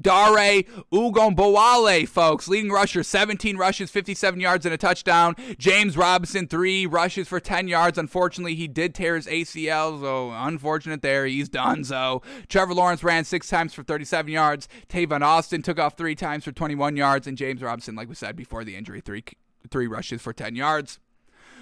Dare 0.00 0.62
Ogunbowale, 0.92 2.06
folks, 2.08 2.48
leading 2.48 2.70
rusher, 2.70 3.02
17 3.02 3.56
rushes, 3.56 3.90
57 3.90 4.40
yards, 4.40 4.66
and 4.66 4.74
a 4.74 4.78
touchdown. 4.78 5.34
James 5.58 5.96
Robinson, 5.96 6.46
three 6.46 6.86
rushes 6.86 7.28
for 7.28 7.40
10 7.40 7.68
yards. 7.68 7.98
Unfortunately, 7.98 8.54
he 8.54 8.68
did 8.68 8.94
tear 8.94 9.16
his 9.16 9.26
ACL, 9.26 10.00
so 10.00 10.30
unfortunate 10.32 11.02
there. 11.02 11.26
He's 11.26 11.48
done 11.48 11.84
so. 11.84 12.22
Trevor 12.48 12.74
Lawrence 12.74 13.02
ran 13.04 13.24
six 13.24 13.48
times 13.48 13.74
for 13.74 13.82
37 13.82 14.32
yards. 14.32 14.68
Tavon 14.88 15.22
Austin 15.22 15.62
took 15.62 15.78
off 15.78 15.96
three 15.96 16.14
times 16.14 16.44
for 16.44 16.52
21 16.52 16.96
yards, 16.96 17.26
and 17.26 17.36
James 17.36 17.62
Robinson, 17.62 17.94
like 17.94 18.08
we 18.08 18.14
said 18.14 18.36
before 18.36 18.64
the 18.64 18.76
injury, 18.76 19.00
three 19.00 19.24
three 19.70 19.86
rushes 19.86 20.20
for 20.20 20.32
10 20.32 20.56
yards. 20.56 20.98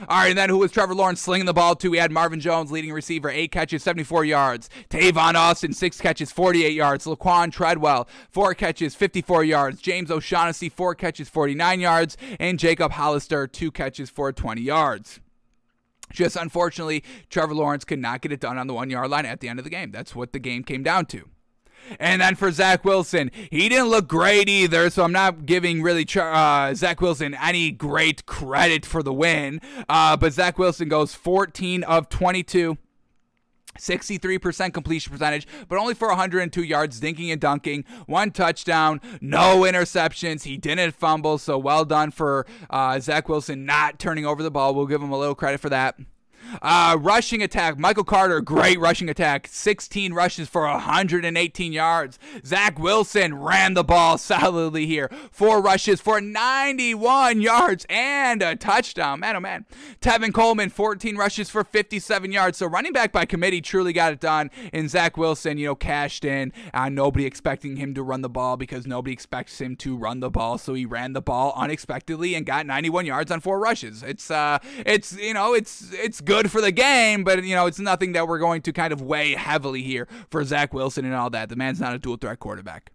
All 0.08 0.18
right, 0.18 0.30
and 0.30 0.38
then 0.38 0.48
who 0.48 0.58
was 0.58 0.72
Trevor 0.72 0.94
Lawrence 0.94 1.20
slinging 1.20 1.46
the 1.46 1.52
ball 1.52 1.76
to? 1.76 1.90
We 1.90 1.98
had 1.98 2.10
Marvin 2.10 2.40
Jones, 2.40 2.72
leading 2.72 2.92
receiver, 2.92 3.30
eight 3.30 3.52
catches, 3.52 3.84
74 3.84 4.24
yards. 4.24 4.68
Tavon 4.90 5.34
Austin, 5.34 5.72
six 5.72 6.00
catches, 6.00 6.32
48 6.32 6.72
yards. 6.72 7.04
Laquan 7.04 7.52
Treadwell, 7.52 8.08
four 8.28 8.54
catches, 8.54 8.96
54 8.96 9.44
yards. 9.44 9.80
James 9.80 10.10
O'Shaughnessy, 10.10 10.68
four 10.68 10.96
catches, 10.96 11.28
49 11.28 11.80
yards. 11.80 12.16
And 12.40 12.58
Jacob 12.58 12.92
Hollister, 12.92 13.46
two 13.46 13.70
catches 13.70 14.10
for 14.10 14.32
20 14.32 14.60
yards. 14.60 15.20
Just 16.12 16.36
unfortunately, 16.36 17.04
Trevor 17.30 17.54
Lawrence 17.54 17.84
could 17.84 17.98
not 17.98 18.20
get 18.20 18.32
it 18.32 18.40
done 18.40 18.58
on 18.58 18.66
the 18.66 18.74
one 18.74 18.90
yard 18.90 19.08
line 19.10 19.24
at 19.24 19.40
the 19.40 19.48
end 19.48 19.60
of 19.60 19.64
the 19.64 19.70
game. 19.70 19.92
That's 19.92 20.14
what 20.14 20.32
the 20.32 20.38
game 20.38 20.64
came 20.64 20.82
down 20.82 21.06
to. 21.06 21.28
And 21.98 22.20
then 22.22 22.34
for 22.34 22.50
Zach 22.50 22.84
Wilson, 22.84 23.30
he 23.50 23.68
didn't 23.68 23.88
look 23.88 24.08
great 24.08 24.48
either, 24.48 24.90
so 24.90 25.04
I'm 25.04 25.12
not 25.12 25.46
giving 25.46 25.82
really 25.82 26.06
uh, 26.16 26.74
Zach 26.74 27.00
Wilson 27.00 27.34
any 27.34 27.70
great 27.70 28.26
credit 28.26 28.86
for 28.86 29.02
the 29.02 29.12
win. 29.12 29.60
Uh, 29.88 30.16
but 30.16 30.32
Zach 30.32 30.58
Wilson 30.58 30.88
goes 30.88 31.14
14 31.14 31.84
of 31.84 32.08
22. 32.08 32.78
63% 33.78 34.74
completion 34.74 35.12
percentage, 35.12 35.46
but 35.68 35.78
only 35.78 35.94
for 35.94 36.08
102 36.08 36.62
yards, 36.62 37.00
dinking 37.00 37.32
and 37.32 37.40
dunking, 37.40 37.84
one 38.06 38.30
touchdown, 38.30 39.00
no 39.20 39.62
interceptions. 39.62 40.44
He 40.44 40.56
didn't 40.56 40.94
fumble, 40.94 41.38
so 41.38 41.56
well 41.56 41.84
done 41.84 42.10
for 42.10 42.46
uh, 42.68 43.00
Zach 43.00 43.28
Wilson 43.28 43.64
not 43.64 43.98
turning 43.98 44.26
over 44.26 44.42
the 44.42 44.50
ball. 44.50 44.74
We'll 44.74 44.86
give 44.86 45.02
him 45.02 45.10
a 45.10 45.18
little 45.18 45.34
credit 45.34 45.60
for 45.60 45.70
that. 45.70 45.96
Uh, 46.60 46.96
rushing 47.00 47.42
attack. 47.42 47.78
Michael 47.78 48.04
Carter, 48.04 48.40
great 48.40 48.78
rushing 48.78 49.08
attack. 49.08 49.48
16 49.50 50.12
rushes 50.12 50.48
for 50.48 50.62
118 50.62 51.72
yards. 51.72 52.18
Zach 52.44 52.78
Wilson 52.78 53.34
ran 53.34 53.74
the 53.74 53.84
ball 53.84 54.18
solidly 54.18 54.86
here. 54.86 55.10
Four 55.30 55.62
rushes 55.62 56.00
for 56.00 56.20
91 56.20 57.40
yards 57.40 57.86
and 57.88 58.42
a 58.42 58.56
touchdown. 58.56 59.20
Man, 59.20 59.36
oh 59.36 59.40
man. 59.40 59.66
Tevin 60.00 60.32
Coleman, 60.32 60.70
14 60.70 61.16
rushes 61.16 61.48
for 61.48 61.64
57 61.64 62.32
yards. 62.32 62.58
So 62.58 62.66
running 62.66 62.92
back 62.92 63.12
by 63.12 63.24
committee 63.24 63.60
truly 63.60 63.92
got 63.92 64.12
it 64.12 64.20
done. 64.20 64.50
And 64.72 64.90
Zach 64.90 65.16
Wilson, 65.16 65.58
you 65.58 65.66
know, 65.66 65.74
cashed 65.74 66.24
in. 66.24 66.52
Uh, 66.74 66.88
nobody 66.88 67.24
expecting 67.24 67.76
him 67.76 67.94
to 67.94 68.02
run 68.02 68.22
the 68.22 68.28
ball 68.28 68.56
because 68.56 68.86
nobody 68.86 69.12
expects 69.12 69.60
him 69.60 69.76
to 69.76 69.96
run 69.96 70.20
the 70.20 70.30
ball. 70.30 70.58
So 70.58 70.74
he 70.74 70.84
ran 70.84 71.12
the 71.12 71.22
ball 71.22 71.52
unexpectedly 71.56 72.34
and 72.34 72.44
got 72.44 72.66
91 72.66 73.06
yards 73.06 73.30
on 73.30 73.40
four 73.40 73.58
rushes. 73.58 74.02
It's 74.02 74.30
uh, 74.30 74.58
it's 74.84 75.16
you 75.16 75.34
know, 75.34 75.54
it's 75.54 75.92
it's 75.92 76.20
good 76.20 76.31
good 76.32 76.50
for 76.50 76.62
the 76.62 76.72
game, 76.72 77.24
but 77.24 77.44
you 77.44 77.54
know 77.54 77.66
it's 77.66 77.78
nothing 77.78 78.12
that 78.12 78.26
we're 78.26 78.38
going 78.38 78.62
to 78.62 78.72
kind 78.72 78.92
of 78.92 79.02
weigh 79.02 79.34
heavily 79.34 79.82
here 79.82 80.08
for 80.30 80.42
Zach 80.44 80.72
Wilson 80.72 81.04
and 81.04 81.14
all 81.14 81.28
that. 81.30 81.50
The 81.50 81.56
man's 81.56 81.80
not 81.80 81.94
a 81.94 81.98
dual 81.98 82.16
threat 82.16 82.38
quarterback. 82.38 82.90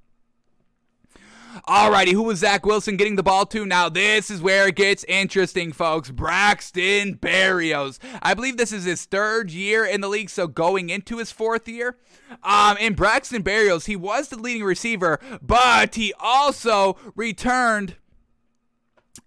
Alrighty, 1.67 2.11
who 2.13 2.23
was 2.23 2.39
Zach 2.39 2.65
Wilson 2.65 2.97
getting 2.97 3.15
the 3.15 3.23
ball 3.23 3.45
to? 3.47 3.65
Now, 3.65 3.89
this 3.89 4.29
is 4.29 4.41
where 4.41 4.67
it 4.67 4.75
gets 4.75 5.03
interesting, 5.05 5.71
folks. 5.71 6.09
Braxton 6.11 7.15
Berrios. 7.15 7.99
I 8.21 8.33
believe 8.33 8.57
this 8.57 8.71
is 8.71 8.85
his 8.85 9.05
third 9.05 9.51
year 9.51 9.85
in 9.85 10.01
the 10.01 10.07
league, 10.07 10.29
so 10.29 10.47
going 10.47 10.89
into 10.89 11.17
his 11.17 11.31
fourth 11.31 11.67
year. 11.67 11.97
Um, 12.43 12.77
in 12.77 12.93
Braxton 12.93 13.43
Berrios, 13.43 13.85
he 13.85 13.95
was 13.95 14.29
the 14.29 14.38
leading 14.38 14.63
receiver, 14.63 15.19
but 15.41 15.95
he 15.95 16.13
also 16.19 16.97
returned 17.15 17.95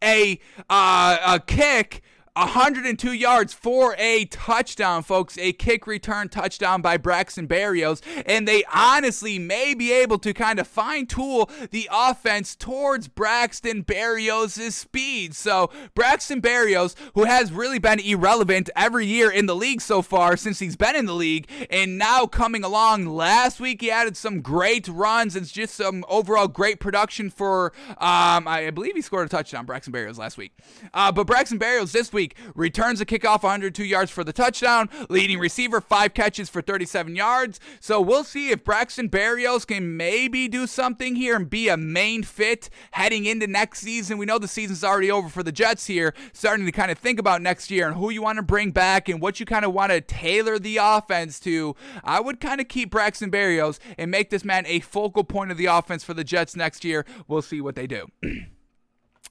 a 0.02 0.40
uh, 0.68 1.18
a 1.26 1.40
kick 1.40 2.02
102 2.34 3.12
yards 3.12 3.52
for 3.52 3.96
a 3.98 4.24
touchdown, 4.26 5.02
folks. 5.02 5.36
A 5.38 5.52
kick 5.52 5.86
return 5.86 6.28
touchdown 6.28 6.80
by 6.80 6.96
Braxton 6.96 7.48
Berrios. 7.48 8.00
And 8.24 8.46
they 8.46 8.62
honestly 8.72 9.38
may 9.38 9.74
be 9.74 9.92
able 9.92 10.18
to 10.20 10.32
kind 10.32 10.60
of 10.60 10.68
fine 10.68 11.06
tool 11.06 11.50
the 11.70 11.88
offense 11.92 12.54
towards 12.54 13.08
Braxton 13.08 13.84
Berrios' 13.84 14.72
speed. 14.72 15.34
So, 15.34 15.70
Braxton 15.94 16.40
Berrios, 16.40 16.94
who 17.14 17.24
has 17.24 17.52
really 17.52 17.78
been 17.80 17.98
irrelevant 17.98 18.70
every 18.76 19.06
year 19.06 19.30
in 19.30 19.46
the 19.46 19.56
league 19.56 19.80
so 19.80 20.00
far 20.00 20.36
since 20.36 20.60
he's 20.60 20.76
been 20.76 20.94
in 20.94 21.06
the 21.06 21.14
league, 21.14 21.48
and 21.68 21.98
now 21.98 22.26
coming 22.26 22.62
along 22.62 23.06
last 23.06 23.58
week, 23.58 23.80
he 23.80 23.90
added 23.90 24.16
some 24.16 24.40
great 24.40 24.86
runs 24.86 25.34
and 25.34 25.46
just 25.46 25.74
some 25.74 26.04
overall 26.08 26.46
great 26.46 26.78
production 26.78 27.28
for, 27.28 27.72
um, 27.98 28.46
I 28.46 28.70
believe 28.72 28.94
he 28.94 29.02
scored 29.02 29.26
a 29.26 29.28
touchdown, 29.28 29.66
Braxton 29.66 29.92
Berrios, 29.92 30.18
last 30.18 30.38
week. 30.38 30.52
Uh, 30.94 31.10
but 31.10 31.26
Braxton 31.26 31.58
Berrios 31.58 31.92
this 31.92 32.12
week, 32.12 32.19
week. 32.20 32.36
Returns 32.54 33.00
a 33.00 33.06
kickoff 33.06 33.42
102 33.42 33.82
yards 33.82 34.10
for 34.10 34.24
the 34.24 34.32
touchdown. 34.32 34.90
Leading 35.08 35.38
receiver, 35.38 35.80
five 35.80 36.12
catches 36.12 36.50
for 36.50 36.60
37 36.60 37.16
yards. 37.16 37.58
So 37.80 37.98
we'll 38.00 38.24
see 38.24 38.50
if 38.50 38.62
Braxton 38.62 39.08
Berrios 39.08 39.66
can 39.66 39.96
maybe 39.96 40.46
do 40.48 40.66
something 40.66 41.16
here 41.16 41.36
and 41.36 41.48
be 41.48 41.68
a 41.68 41.78
main 41.78 42.22
fit 42.22 42.68
heading 42.90 43.24
into 43.24 43.46
next 43.46 43.80
season. 43.80 44.18
We 44.18 44.26
know 44.26 44.38
the 44.38 44.48
season's 44.48 44.84
already 44.84 45.10
over 45.10 45.30
for 45.30 45.42
the 45.42 45.52
Jets 45.52 45.86
here, 45.86 46.12
starting 46.34 46.66
to 46.66 46.72
kind 46.72 46.90
of 46.90 46.98
think 46.98 47.18
about 47.18 47.40
next 47.40 47.70
year 47.70 47.86
and 47.86 47.96
who 47.96 48.10
you 48.10 48.20
want 48.20 48.36
to 48.36 48.42
bring 48.42 48.70
back 48.70 49.08
and 49.08 49.22
what 49.22 49.40
you 49.40 49.46
kind 49.46 49.64
of 49.64 49.72
want 49.72 49.92
to 49.92 50.02
tailor 50.02 50.58
the 50.58 50.76
offense 50.76 51.40
to. 51.40 51.74
I 52.04 52.20
would 52.20 52.38
kind 52.38 52.60
of 52.60 52.68
keep 52.68 52.90
Braxton 52.90 53.30
Berrios 53.30 53.78
and 53.96 54.10
make 54.10 54.28
this 54.28 54.44
man 54.44 54.66
a 54.66 54.80
focal 54.80 55.24
point 55.24 55.50
of 55.50 55.56
the 55.56 55.66
offense 55.66 56.04
for 56.04 56.12
the 56.12 56.24
Jets 56.24 56.54
next 56.54 56.84
year. 56.84 57.06
We'll 57.26 57.40
see 57.40 57.62
what 57.62 57.76
they 57.76 57.86
do. 57.86 58.08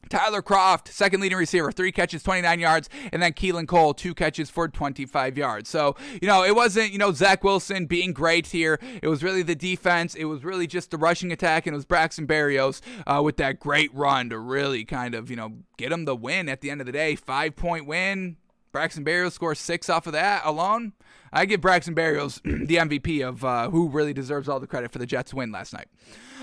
Tyler 0.10 0.42
Kroft, 0.42 0.88
second 0.88 1.22
leading 1.22 1.38
receiver, 1.38 1.72
three 1.72 1.92
catches, 1.92 2.24
29 2.24 2.60
yards, 2.60 2.90
and 3.12 3.22
then 3.22 3.34
Keelan 3.34 3.68
Cole, 3.68 3.94
two 3.94 4.16
catches 4.16 4.50
for 4.50 4.68
25 4.68 5.38
yards. 5.38 5.70
So, 5.70 5.96
you 6.22 6.28
know, 6.28 6.44
it 6.44 6.56
wasn't, 6.56 6.92
you 6.92 6.98
know, 6.98 7.12
Zach 7.12 7.44
Wilson 7.44 7.86
being 7.86 8.12
great 8.12 8.48
here. 8.48 8.80
It 9.04 9.08
was 9.08 9.24
really 9.24 9.44
the 9.44 9.56
defense. 9.56 10.16
It 10.16 10.26
was 10.26 10.44
really 10.44 10.66
just 10.66 10.90
the 10.90 10.98
rushing 10.98 11.32
attack, 11.32 11.68
and 11.68 11.76
it 11.76 11.78
was 11.78 11.86
Braxton 11.86 12.26
Berrios 12.26 12.82
uh, 13.06 13.22
with 13.24 13.38
that 13.38 13.60
great 13.60 13.94
run 13.94 14.30
to 14.30 14.40
really 14.40 14.84
kind 14.84 15.14
of, 15.14 15.30
you 15.30 15.36
know, 15.36 15.60
get 15.78 15.92
him 15.92 16.06
the 16.06 16.16
win 16.16 16.50
at 16.50 16.62
the 16.62 16.72
end 16.72 16.82
of 16.82 16.88
the 16.88 16.94
day. 16.94 17.16
Five 17.16 17.56
point 17.56 17.86
win. 17.86 18.38
Braxton 18.72 19.04
Berrios 19.04 19.32
scores 19.32 19.60
six 19.60 19.90
off 19.90 20.08
of 20.08 20.14
that 20.14 20.46
alone. 20.46 20.94
I 21.32 21.46
give 21.46 21.62
Braxton 21.62 21.96
Berrios 21.96 22.42
the 22.68 22.76
MVP 22.76 23.28
of 23.28 23.44
uh, 23.44 23.70
who 23.70 23.90
really 23.90 24.14
deserves 24.14 24.50
all 24.50 24.60
the 24.60 24.68
credit 24.68 24.92
for 24.92 25.00
the 25.00 25.06
Jets 25.06 25.34
win 25.34 25.52
last 25.52 25.74
night. 25.74 25.88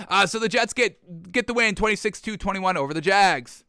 Uh, 0.08 0.26
so 0.26 0.38
the 0.38 0.48
Jets 0.48 0.72
get 0.72 1.32
get 1.32 1.46
the 1.46 1.54
win 1.54 1.74
26-21 1.74 2.76
over 2.76 2.92
the 2.92 3.00
Jags. 3.00 3.64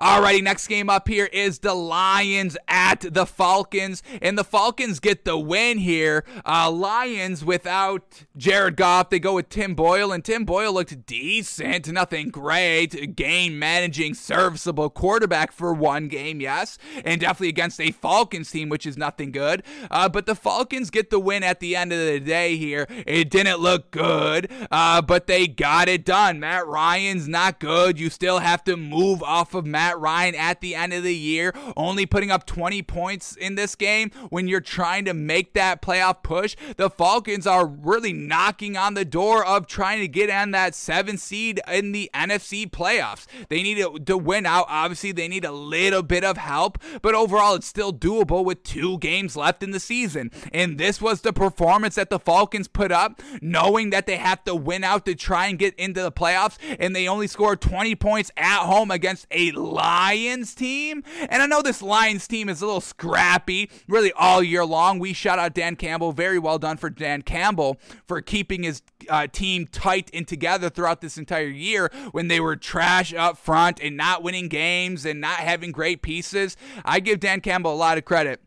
Alrighty, 0.00 0.42
next 0.42 0.68
game 0.68 0.88
up 0.88 1.06
here 1.06 1.26
is 1.26 1.58
the 1.58 1.74
Lions 1.74 2.56
at 2.66 3.00
the 3.12 3.26
Falcons, 3.26 4.02
and 4.22 4.38
the 4.38 4.44
Falcons 4.44 5.00
get 5.00 5.26
the 5.26 5.36
win 5.36 5.78
here. 5.78 6.24
Uh, 6.46 6.70
Lions 6.70 7.44
without 7.44 8.24
Jared 8.34 8.76
Goff, 8.76 9.10
they 9.10 9.18
go 9.18 9.34
with 9.34 9.50
Tim 9.50 9.74
Boyle, 9.74 10.10
and 10.10 10.24
Tim 10.24 10.46
Boyle 10.46 10.72
looked 10.72 11.04
decent, 11.04 11.88
nothing 11.88 12.30
great. 12.30 13.16
Game 13.16 13.58
managing, 13.58 14.14
serviceable 14.14 14.88
quarterback 14.88 15.52
for 15.52 15.74
one 15.74 16.08
game, 16.08 16.40
yes, 16.40 16.78
and 17.04 17.20
definitely 17.20 17.50
against 17.50 17.78
a 17.80 17.90
Falcons 17.90 18.50
team, 18.50 18.70
which 18.70 18.86
is 18.86 18.96
nothing 18.96 19.30
good. 19.30 19.62
Uh, 19.90 20.08
but 20.08 20.24
the 20.24 20.34
Falcons 20.34 20.88
get 20.90 21.10
the 21.10 21.20
win 21.20 21.42
at 21.42 21.60
the 21.60 21.76
end 21.76 21.92
of 21.92 21.98
the 21.98 22.18
day 22.18 22.56
here. 22.56 22.86
It 23.06 23.28
didn't 23.28 23.60
look 23.60 23.90
good, 23.90 24.50
uh, 24.70 25.02
but 25.02 25.26
they 25.26 25.46
got 25.46 25.88
it 25.88 26.04
done. 26.06 26.40
Matt 26.40 26.66
Ryan's 26.66 27.28
not 27.28 27.60
good. 27.60 28.00
You 28.00 28.08
still 28.08 28.38
have 28.38 28.64
to 28.64 28.76
move 28.78 29.22
off 29.22 29.52
of 29.54 29.66
Matt 29.66 29.81
Matt 29.82 29.98
Ryan 29.98 30.36
at 30.36 30.60
the 30.60 30.76
end 30.76 30.92
of 30.92 31.02
the 31.02 31.14
year, 31.14 31.52
only 31.76 32.06
putting 32.06 32.30
up 32.30 32.46
20 32.46 32.82
points 32.82 33.34
in 33.34 33.56
this 33.56 33.74
game 33.74 34.12
when 34.30 34.46
you're 34.46 34.60
trying 34.60 35.04
to 35.06 35.12
make 35.12 35.54
that 35.54 35.82
playoff 35.82 36.22
push. 36.22 36.54
The 36.76 36.88
Falcons 36.88 37.48
are 37.48 37.66
really 37.66 38.12
knocking 38.12 38.76
on 38.76 38.94
the 38.94 39.04
door 39.04 39.44
of 39.44 39.66
trying 39.66 39.98
to 39.98 40.06
get 40.06 40.30
on 40.30 40.52
that 40.52 40.76
seven 40.76 41.18
seed 41.18 41.60
in 41.66 41.90
the 41.90 42.08
NFC 42.14 42.70
playoffs. 42.70 43.26
They 43.48 43.64
need 43.64 43.78
to, 43.78 43.98
to 43.98 44.16
win 44.16 44.46
out. 44.46 44.66
Obviously, 44.68 45.10
they 45.10 45.26
need 45.26 45.44
a 45.44 45.50
little 45.50 46.04
bit 46.04 46.22
of 46.22 46.36
help, 46.36 46.78
but 47.02 47.16
overall, 47.16 47.56
it's 47.56 47.66
still 47.66 47.92
doable 47.92 48.44
with 48.44 48.62
two 48.62 48.98
games 48.98 49.34
left 49.34 49.64
in 49.64 49.72
the 49.72 49.80
season. 49.80 50.30
And 50.52 50.78
this 50.78 51.00
was 51.02 51.22
the 51.22 51.32
performance 51.32 51.96
that 51.96 52.08
the 52.08 52.20
Falcons 52.20 52.68
put 52.68 52.92
up, 52.92 53.20
knowing 53.40 53.90
that 53.90 54.06
they 54.06 54.16
have 54.16 54.44
to 54.44 54.54
win 54.54 54.84
out 54.84 55.04
to 55.06 55.16
try 55.16 55.48
and 55.48 55.58
get 55.58 55.74
into 55.74 56.02
the 56.02 56.12
playoffs, 56.12 56.56
and 56.78 56.94
they 56.94 57.08
only 57.08 57.26
scored 57.26 57.60
20 57.60 57.96
points 57.96 58.30
at 58.36 58.64
home 58.64 58.92
against 58.92 59.26
a 59.32 59.50
Lions 59.62 60.54
team. 60.54 61.02
And 61.28 61.42
I 61.42 61.46
know 61.46 61.62
this 61.62 61.82
Lions 61.82 62.26
team 62.26 62.48
is 62.48 62.60
a 62.62 62.66
little 62.66 62.80
scrappy 62.80 63.70
really 63.88 64.12
all 64.12 64.42
year 64.42 64.64
long. 64.64 64.98
We 64.98 65.12
shout 65.12 65.38
out 65.38 65.54
Dan 65.54 65.76
Campbell. 65.76 66.12
Very 66.12 66.38
well 66.38 66.58
done 66.58 66.76
for 66.76 66.90
Dan 66.90 67.22
Campbell 67.22 67.78
for 68.06 68.20
keeping 68.20 68.62
his 68.62 68.82
uh, 69.08 69.26
team 69.30 69.66
tight 69.66 70.10
and 70.12 70.26
together 70.26 70.68
throughout 70.68 71.00
this 71.00 71.16
entire 71.16 71.48
year 71.48 71.90
when 72.12 72.28
they 72.28 72.40
were 72.40 72.56
trash 72.56 73.14
up 73.14 73.36
front 73.38 73.80
and 73.80 73.96
not 73.96 74.22
winning 74.22 74.48
games 74.48 75.04
and 75.04 75.20
not 75.20 75.38
having 75.38 75.72
great 75.72 76.02
pieces. 76.02 76.56
I 76.84 77.00
give 77.00 77.20
Dan 77.20 77.40
Campbell 77.40 77.72
a 77.72 77.76
lot 77.76 77.98
of 77.98 78.04
credit. 78.04 78.40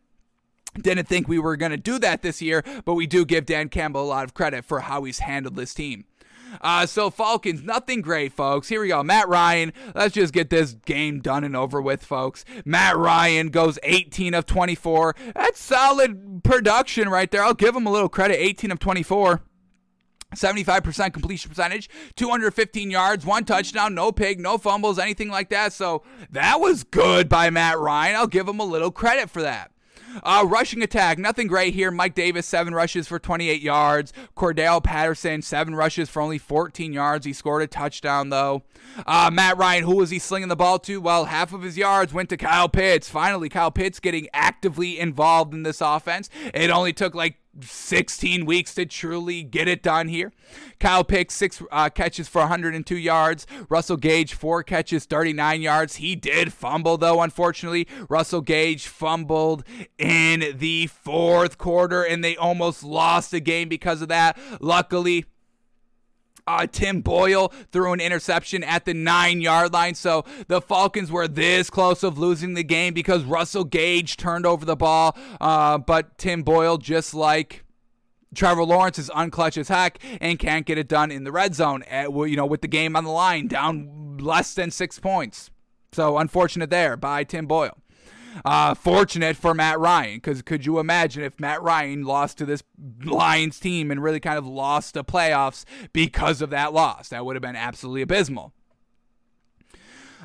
Didn't 0.80 1.08
think 1.08 1.26
we 1.26 1.38
were 1.38 1.56
going 1.56 1.70
to 1.70 1.78
do 1.78 1.98
that 2.00 2.22
this 2.22 2.42
year, 2.42 2.62
but 2.84 2.94
we 2.94 3.06
do 3.06 3.24
give 3.24 3.46
Dan 3.46 3.68
Campbell 3.68 4.02
a 4.02 4.04
lot 4.04 4.24
of 4.24 4.34
credit 4.34 4.64
for 4.64 4.80
how 4.80 5.04
he's 5.04 5.20
handled 5.20 5.56
this 5.56 5.72
team. 5.72 6.04
Uh, 6.60 6.86
so 6.86 7.10
Falcons, 7.10 7.62
nothing 7.62 8.00
great, 8.00 8.32
folks. 8.32 8.68
Here 8.68 8.80
we 8.80 8.88
go. 8.88 9.02
Matt 9.02 9.28
Ryan. 9.28 9.72
Let's 9.94 10.14
just 10.14 10.32
get 10.32 10.50
this 10.50 10.74
game 10.74 11.20
done 11.20 11.44
and 11.44 11.56
over 11.56 11.80
with, 11.80 12.04
folks. 12.04 12.44
Matt 12.64 12.96
Ryan 12.96 13.48
goes 13.48 13.78
18 13.82 14.34
of 14.34 14.46
24. 14.46 15.14
That's 15.34 15.60
solid 15.60 16.42
production 16.44 17.08
right 17.08 17.30
there. 17.30 17.44
I'll 17.44 17.54
give 17.54 17.74
him 17.74 17.86
a 17.86 17.92
little 17.92 18.08
credit. 18.08 18.38
18 18.38 18.70
of 18.70 18.78
24. 18.78 19.42
75% 20.34 21.12
completion 21.12 21.48
percentage, 21.48 21.88
215 22.16 22.90
yards, 22.90 23.24
one 23.24 23.44
touchdown, 23.44 23.94
no 23.94 24.10
pick, 24.10 24.38
no 24.38 24.58
fumbles, 24.58 24.98
anything 24.98 25.28
like 25.30 25.50
that. 25.50 25.72
So 25.72 26.02
that 26.30 26.60
was 26.60 26.82
good 26.84 27.28
by 27.28 27.48
Matt 27.48 27.78
Ryan. 27.78 28.16
I'll 28.16 28.26
give 28.26 28.48
him 28.48 28.58
a 28.58 28.64
little 28.64 28.90
credit 28.90 29.30
for 29.30 29.42
that. 29.42 29.70
Uh, 30.22 30.44
rushing 30.46 30.82
attack, 30.82 31.18
nothing 31.18 31.46
great 31.46 31.74
here. 31.74 31.90
Mike 31.90 32.14
Davis, 32.14 32.46
seven 32.46 32.74
rushes 32.74 33.06
for 33.08 33.18
28 33.18 33.60
yards. 33.60 34.12
Cordarrelle 34.36 34.82
Patterson, 34.82 35.42
seven 35.42 35.74
rushes 35.74 36.08
for 36.08 36.20
only 36.22 36.38
14 36.38 36.92
yards. 36.92 37.26
He 37.26 37.32
scored 37.32 37.62
a 37.62 37.66
touchdown, 37.66 38.30
though. 38.30 38.62
Uh, 39.06 39.30
Matt 39.32 39.58
Ryan, 39.58 39.84
who 39.84 39.96
was 39.96 40.10
he 40.10 40.18
slinging 40.18 40.48
the 40.48 40.56
ball 40.56 40.78
to? 40.80 41.00
Well, 41.00 41.26
half 41.26 41.52
of 41.52 41.62
his 41.62 41.76
yards 41.76 42.12
went 42.12 42.28
to 42.30 42.36
Kyle 42.36 42.68
Pitts. 42.68 43.08
Finally, 43.08 43.48
Kyle 43.48 43.70
Pitts 43.70 44.00
getting 44.00 44.28
actively 44.32 44.98
involved 44.98 45.52
in 45.52 45.62
this 45.62 45.80
offense. 45.80 46.30
It 46.54 46.70
only 46.70 46.92
took 46.92 47.14
like 47.14 47.36
16 47.60 48.46
weeks 48.46 48.74
to 48.74 48.86
truly 48.86 49.42
get 49.42 49.68
it 49.68 49.82
done 49.82 50.08
here. 50.08 50.32
Kyle 50.78 51.04
Pitts, 51.04 51.34
six 51.34 51.62
uh, 51.70 51.88
catches 51.88 52.28
for 52.28 52.40
102 52.40 52.96
yards. 52.96 53.46
Russell 53.68 53.96
Gage, 53.96 54.34
four 54.34 54.62
catches, 54.62 55.04
39 55.04 55.62
yards. 55.62 55.96
He 55.96 56.14
did 56.14 56.52
fumble, 56.52 56.96
though, 56.96 57.22
unfortunately. 57.22 57.86
Russell 58.08 58.40
Gage 58.40 58.86
fumbled 58.86 59.64
in 59.98 60.56
the 60.58 60.86
fourth 60.88 61.58
quarter, 61.58 62.02
and 62.02 62.22
they 62.22 62.36
almost 62.36 62.82
lost 62.82 63.30
the 63.30 63.40
game 63.40 63.68
because 63.68 64.02
of 64.02 64.08
that. 64.08 64.38
Luckily, 64.60 65.24
uh, 66.46 66.66
Tim 66.70 67.00
Boyle 67.00 67.52
threw 67.72 67.92
an 67.92 68.00
interception 68.00 68.62
at 68.62 68.84
the 68.84 68.94
nine 68.94 69.40
yard 69.40 69.72
line. 69.72 69.94
So 69.94 70.24
the 70.48 70.60
Falcons 70.60 71.10
were 71.10 71.28
this 71.28 71.70
close 71.70 72.02
of 72.02 72.18
losing 72.18 72.54
the 72.54 72.64
game 72.64 72.94
because 72.94 73.24
Russell 73.24 73.64
Gage 73.64 74.16
turned 74.16 74.46
over 74.46 74.64
the 74.64 74.76
ball. 74.76 75.16
Uh, 75.40 75.78
but 75.78 76.18
Tim 76.18 76.42
Boyle, 76.42 76.78
just 76.78 77.14
like 77.14 77.64
Trevor 78.34 78.64
Lawrence 78.64 78.98
is 78.98 79.10
unclutch 79.10 79.56
as 79.56 79.68
heck 79.68 79.98
and 80.20 80.38
can't 80.38 80.66
get 80.66 80.78
it 80.78 80.88
done 80.88 81.10
in 81.10 81.24
the 81.24 81.32
red 81.32 81.54
zone. 81.54 81.82
At, 81.84 82.12
you 82.12 82.36
know, 82.36 82.46
with 82.46 82.62
the 82.62 82.68
game 82.68 82.96
on 82.96 83.04
the 83.04 83.10
line, 83.10 83.48
down 83.48 84.18
less 84.18 84.54
than 84.54 84.70
six 84.70 84.98
points. 84.98 85.50
So 85.92 86.18
unfortunate 86.18 86.70
there 86.70 86.96
by 86.96 87.24
Tim 87.24 87.46
Boyle. 87.46 87.78
Uh, 88.44 88.74
fortunate 88.74 89.36
for 89.36 89.54
Matt 89.54 89.78
Ryan, 89.78 90.16
because 90.16 90.42
could 90.42 90.66
you 90.66 90.78
imagine 90.78 91.22
if 91.22 91.40
Matt 91.40 91.62
Ryan 91.62 92.04
lost 92.04 92.38
to 92.38 92.46
this 92.46 92.62
Lions 93.04 93.58
team 93.58 93.90
and 93.90 94.02
really 94.02 94.20
kind 94.20 94.38
of 94.38 94.46
lost 94.46 94.94
the 94.94 95.04
playoffs 95.04 95.64
because 95.92 96.42
of 96.42 96.50
that 96.50 96.72
loss? 96.72 97.08
That 97.08 97.24
would 97.24 97.36
have 97.36 97.42
been 97.42 97.56
absolutely 97.56 98.02
abysmal. 98.02 98.52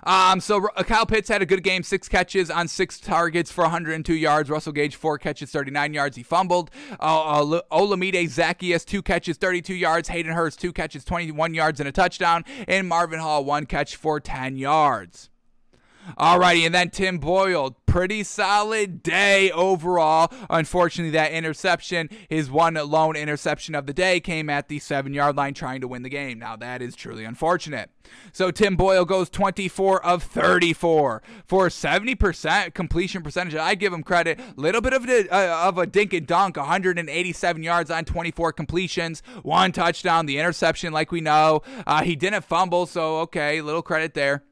Um, 0.04 0.40
so 0.40 0.62
Kyle 0.62 1.06
Pitts 1.06 1.30
had 1.30 1.42
a 1.42 1.46
good 1.46 1.64
game, 1.64 1.84
six 1.84 2.08
catches 2.08 2.50
on 2.50 2.68
six 2.68 3.00
targets 3.00 3.52
for 3.52 3.64
102 3.64 4.14
yards. 4.14 4.50
Russell 4.50 4.74
Gage, 4.74 4.96
four 4.96 5.18
catches, 5.18 5.52
39 5.52 5.94
yards. 5.94 6.18
He 6.18 6.24
fumbled. 6.24 6.72
Uh, 7.00 7.42
uh, 7.44 7.62
Olamide 7.72 8.24
Zaccheaus, 8.24 8.86
two 8.86 9.02
catches, 9.02 9.38
32 9.38 9.76
yards. 9.76 10.10
Hayden 10.10 10.34
Hurst, 10.34 10.60
two 10.60 10.74
catches, 10.74 11.04
21 11.04 11.54
yards 11.54 11.80
and 11.80 11.88
a 11.88 11.92
touchdown. 11.92 12.44
And 12.68 12.88
Marvin 12.88 13.20
Hall, 13.20 13.46
one 13.46 13.66
catch 13.66 13.96
for 13.96 14.20
10 14.20 14.58
yards. 14.58 15.31
Alrighty, 16.18 16.66
and 16.66 16.74
then 16.74 16.90
Tim 16.90 17.18
Boyle, 17.18 17.78
pretty 17.86 18.24
solid 18.24 19.04
day 19.04 19.52
overall. 19.52 20.32
Unfortunately, 20.50 21.12
that 21.12 21.32
interception, 21.32 22.10
his 22.30 22.50
one 22.50 22.76
lone 22.76 23.16
interception 23.16 23.76
of 23.76 23.86
the 23.86 23.94
day, 23.94 24.20
came 24.20 24.50
at 24.50 24.68
the 24.68 24.80
seven 24.80 25.14
yard 25.14 25.36
line 25.36 25.54
trying 25.54 25.82
to 25.82 25.88
win 25.88 26.04
the 26.04 26.10
game. 26.10 26.40
Now, 26.40 26.56
that 26.56 26.82
is 26.82 26.96
truly 26.96 27.26
unfortunate. 27.26 27.90
So, 28.32 28.50
Tim 28.50 28.76
Boyle 28.76 29.06
goes 29.06 29.30
24 29.30 30.06
of 30.06 30.24
34 30.24 31.22
for 31.46 31.68
70% 31.68 32.74
completion 32.74 33.24
percentage. 33.24 33.56
I 33.56 33.76
give 33.76 33.94
him 33.94 34.04
credit. 34.04 34.40
Little 34.58 34.82
bit 34.82 34.94
of 34.94 35.08
a, 35.08 35.30
of 35.32 35.78
a 35.78 35.86
dink 35.86 36.14
and 36.14 36.26
dunk, 36.26 36.58
187 36.58 37.64
yards 37.64 37.92
on 37.92 38.06
24 38.06 38.54
completions, 38.54 39.22
one 39.44 39.72
touchdown, 39.72 40.26
the 40.26 40.40
interception, 40.40 40.94
like 40.94 41.12
we 41.12 41.22
know. 41.22 41.62
Uh, 41.86 42.04
he 42.04 42.16
didn't 42.16 42.44
fumble, 42.46 42.86
so 42.86 43.20
okay, 43.20 43.62
little 43.62 43.82
credit 43.82 44.14
there. 44.14 44.44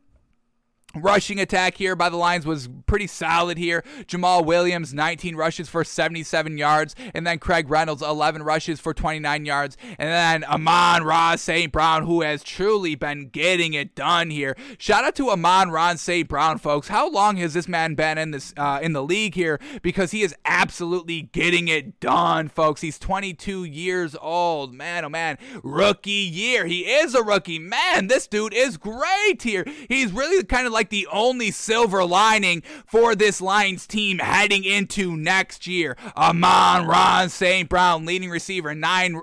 Rushing 0.96 1.40
attack 1.40 1.78
here 1.78 1.96
by 1.96 2.10
the 2.10 2.18
Lions 2.18 2.48
was 2.48 2.68
pretty 2.88 3.06
solid 3.06 3.60
here. 3.60 3.84
Jamaal 4.08 4.44
Williams, 4.44 4.92
19 4.92 5.36
rushes 5.36 5.70
for 5.70 5.84
77 5.84 6.58
yards. 6.58 6.96
And 7.14 7.28
then 7.28 7.38
Craig 7.38 7.70
Reynolds, 7.70 8.02
11 8.02 8.42
rushes 8.42 8.80
for 8.80 8.92
29 8.92 9.46
yards. 9.46 9.78
And 10.00 10.10
then 10.10 10.44
Amon-Ra 10.44 11.36
St. 11.36 11.72
Brown, 11.72 12.08
who 12.08 12.22
has 12.22 12.42
truly 12.42 12.96
been 12.96 13.30
getting 13.30 13.76
it 13.76 13.94
done 13.94 14.32
here. 14.32 14.58
Shout 14.80 15.04
out 15.04 15.16
to 15.18 15.30
Amon-Ra 15.30 15.94
St. 15.94 16.28
Brown, 16.28 16.58
folks. 16.58 16.88
How 16.88 17.08
long 17.08 17.38
has 17.38 17.54
this 17.54 17.68
man 17.68 17.94
been 17.94 18.18
in 18.18 18.32
this 18.32 18.52
uh, 18.58 18.80
in 18.82 18.94
the 18.94 19.04
league 19.04 19.36
here? 19.36 19.60
Because 19.84 20.10
he 20.10 20.24
is 20.24 20.34
absolutely 20.44 21.22
getting 21.22 21.68
it 21.68 22.00
done, 22.00 22.50
folks. 22.50 22.82
He's 22.82 22.98
22 22.98 23.64
years 23.64 24.16
old. 24.20 24.74
Man, 24.74 25.06
oh 25.06 25.10
man. 25.10 25.38
Rookie 25.64 26.10
year. 26.10 26.66
He 26.66 26.80
is 26.80 27.14
a 27.14 27.22
rookie. 27.22 27.60
Man, 27.60 28.08
this 28.08 28.26
dude 28.26 28.56
is 28.56 28.78
great 28.78 29.44
here. 29.44 29.66
He's 29.88 30.12
really 30.12 30.44
kind 30.44 30.66
of 30.66 30.74
like 30.74 30.79
like 30.80 30.90
the 30.90 31.08
only 31.12 31.52
silver 31.52 32.06
lining 32.06 32.64
for 32.86 33.14
this 33.14 33.42
Lions 33.42 33.86
team 33.86 34.20
heading 34.20 34.64
into 34.64 35.18
next 35.18 35.68
year. 35.68 35.98
Amon-Ra 36.16 37.28
St. 37.28 37.68
Brown, 37.68 38.06
leading 38.06 38.30
receiver, 38.30 38.74
nine 38.74 39.20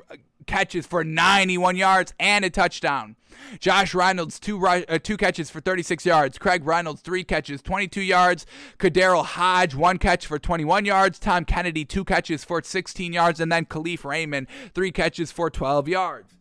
catches 0.47 0.87
for 0.87 1.03
91 1.03 1.77
yards 1.77 2.13
and 2.21 2.45
a 2.45 2.51
touchdown. 2.51 3.17
Josh 3.59 3.95
Reynolds, 3.95 4.39
two, 4.39 4.67
uh, 4.67 4.99
two 5.03 5.17
catches 5.17 5.49
for 5.49 5.63
36 5.63 6.05
yards. 6.05 6.37
Craig 6.37 6.63
Reynolds, 6.67 7.01
three 7.01 7.25
catches, 7.25 7.63
22 7.63 8.03
yards. 8.03 8.45
KhaDarel 8.79 9.25
Hodge, 9.25 9.75
one 9.75 9.97
catch 9.97 10.27
for 10.27 10.39
21 10.39 10.85
yards. 10.85 11.19
Tom 11.19 11.47
Kennedy, 11.47 11.87
two 11.87 12.05
catches 12.05 12.45
for 12.45 12.63
16 12.63 13.15
yards. 13.15 13.41
And 13.41 13.51
then 13.51 13.65
Kalif 13.65 14.05
Raymond, 14.05 14.47
three 14.75 14.93
catches 14.93 15.33
for 15.33 15.49
12 15.49 15.89
yards. 15.89 16.36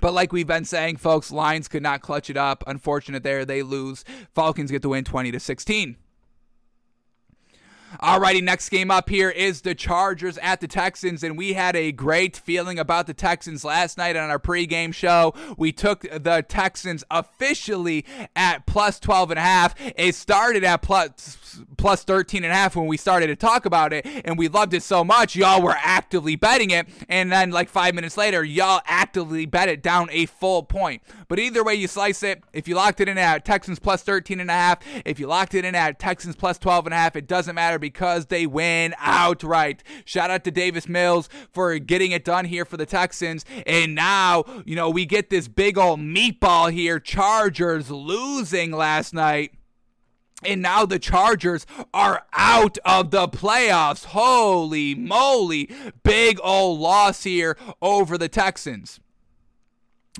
But 0.00 0.12
like 0.12 0.32
we've 0.32 0.46
been 0.46 0.64
saying, 0.64 0.96
folks, 0.96 1.32
Lions 1.32 1.68
could 1.68 1.82
not 1.82 2.02
clutch 2.02 2.28
it 2.28 2.36
up. 2.36 2.64
Unfortunate 2.66 3.22
there, 3.22 3.44
they 3.44 3.62
lose. 3.62 4.04
Falcons 4.34 4.70
get 4.70 4.82
the 4.82 4.88
win 4.88 5.04
20 5.04 5.32
to 5.32 5.40
16. 5.40 5.96
Alrighty, 8.00 8.42
next 8.42 8.70
game 8.70 8.90
up 8.90 9.08
here 9.08 9.30
is 9.30 9.60
the 9.60 9.74
Chargers 9.74 10.36
at 10.38 10.60
the 10.60 10.66
Texans, 10.66 11.22
and 11.22 11.38
we 11.38 11.52
had 11.52 11.76
a 11.76 11.92
great 11.92 12.36
feeling 12.36 12.78
about 12.78 13.06
the 13.06 13.14
Texans 13.14 13.64
last 13.64 13.96
night 13.96 14.16
on 14.16 14.30
our 14.30 14.38
pregame 14.38 14.92
show. 14.92 15.32
We 15.56 15.70
took 15.70 16.00
the 16.00 16.44
Texans 16.48 17.04
officially 17.10 18.04
at 18.34 18.66
plus 18.66 18.98
12 18.98 19.30
and 19.32 19.38
a 19.38 19.42
half. 19.42 19.74
It 19.96 20.16
started 20.16 20.64
at 20.64 20.82
plus 20.82 21.38
plus 21.76 22.02
13 22.02 22.42
and 22.42 22.52
a 22.52 22.56
half 22.56 22.74
when 22.74 22.86
we 22.86 22.96
started 22.96 23.28
to 23.28 23.36
talk 23.36 23.64
about 23.64 23.92
it, 23.92 24.06
and 24.24 24.36
we 24.36 24.48
loved 24.48 24.74
it 24.74 24.82
so 24.82 25.04
much, 25.04 25.36
y'all 25.36 25.62
were 25.62 25.76
actively 25.78 26.34
betting 26.34 26.70
it, 26.70 26.88
and 27.08 27.30
then 27.30 27.50
like 27.50 27.68
five 27.68 27.94
minutes 27.94 28.16
later, 28.16 28.42
y'all 28.42 28.80
actively 28.86 29.46
bet 29.46 29.68
it 29.68 29.82
down 29.82 30.08
a 30.10 30.26
full 30.26 30.64
point. 30.64 31.00
But 31.28 31.38
either 31.38 31.62
way 31.62 31.76
you 31.76 31.86
slice 31.86 32.24
it, 32.24 32.42
if 32.52 32.66
you 32.66 32.74
locked 32.74 33.00
it 33.00 33.08
in 33.08 33.18
at 33.18 33.44
Texans 33.44 33.78
plus 33.78 34.02
13 34.02 34.40
and 34.40 34.50
a 34.50 34.54
half, 34.54 34.78
if 35.04 35.20
you 35.20 35.28
locked 35.28 35.54
it 35.54 35.64
in 35.64 35.76
at 35.76 36.00
Texans 36.00 36.34
plus 36.34 36.58
12 36.58 36.86
and 36.86 36.94
a 36.94 36.96
half, 36.96 37.14
it 37.14 37.28
doesn't 37.28 37.54
matter 37.54 37.78
because 37.84 38.26
they 38.26 38.46
win 38.46 38.94
outright. 38.98 39.82
Shout 40.06 40.30
out 40.30 40.42
to 40.44 40.50
Davis 40.50 40.88
Mills 40.88 41.28
for 41.52 41.78
getting 41.78 42.12
it 42.12 42.24
done 42.24 42.46
here 42.46 42.64
for 42.64 42.78
the 42.78 42.86
Texans. 42.86 43.44
And 43.66 43.94
now, 43.94 44.44
you 44.64 44.74
know, 44.74 44.88
we 44.88 45.04
get 45.04 45.28
this 45.28 45.48
big 45.48 45.76
old 45.76 46.00
meatball 46.00 46.72
here. 46.72 46.98
Chargers 46.98 47.90
losing 47.90 48.72
last 48.72 49.12
night. 49.12 49.52
And 50.42 50.62
now 50.62 50.86
the 50.86 50.98
Chargers 50.98 51.66
are 51.92 52.24
out 52.32 52.78
of 52.86 53.10
the 53.10 53.28
playoffs. 53.28 54.06
Holy 54.06 54.94
moly. 54.94 55.70
Big 56.02 56.38
old 56.42 56.80
loss 56.80 57.24
here 57.24 57.58
over 57.82 58.16
the 58.16 58.28
Texans 58.30 58.98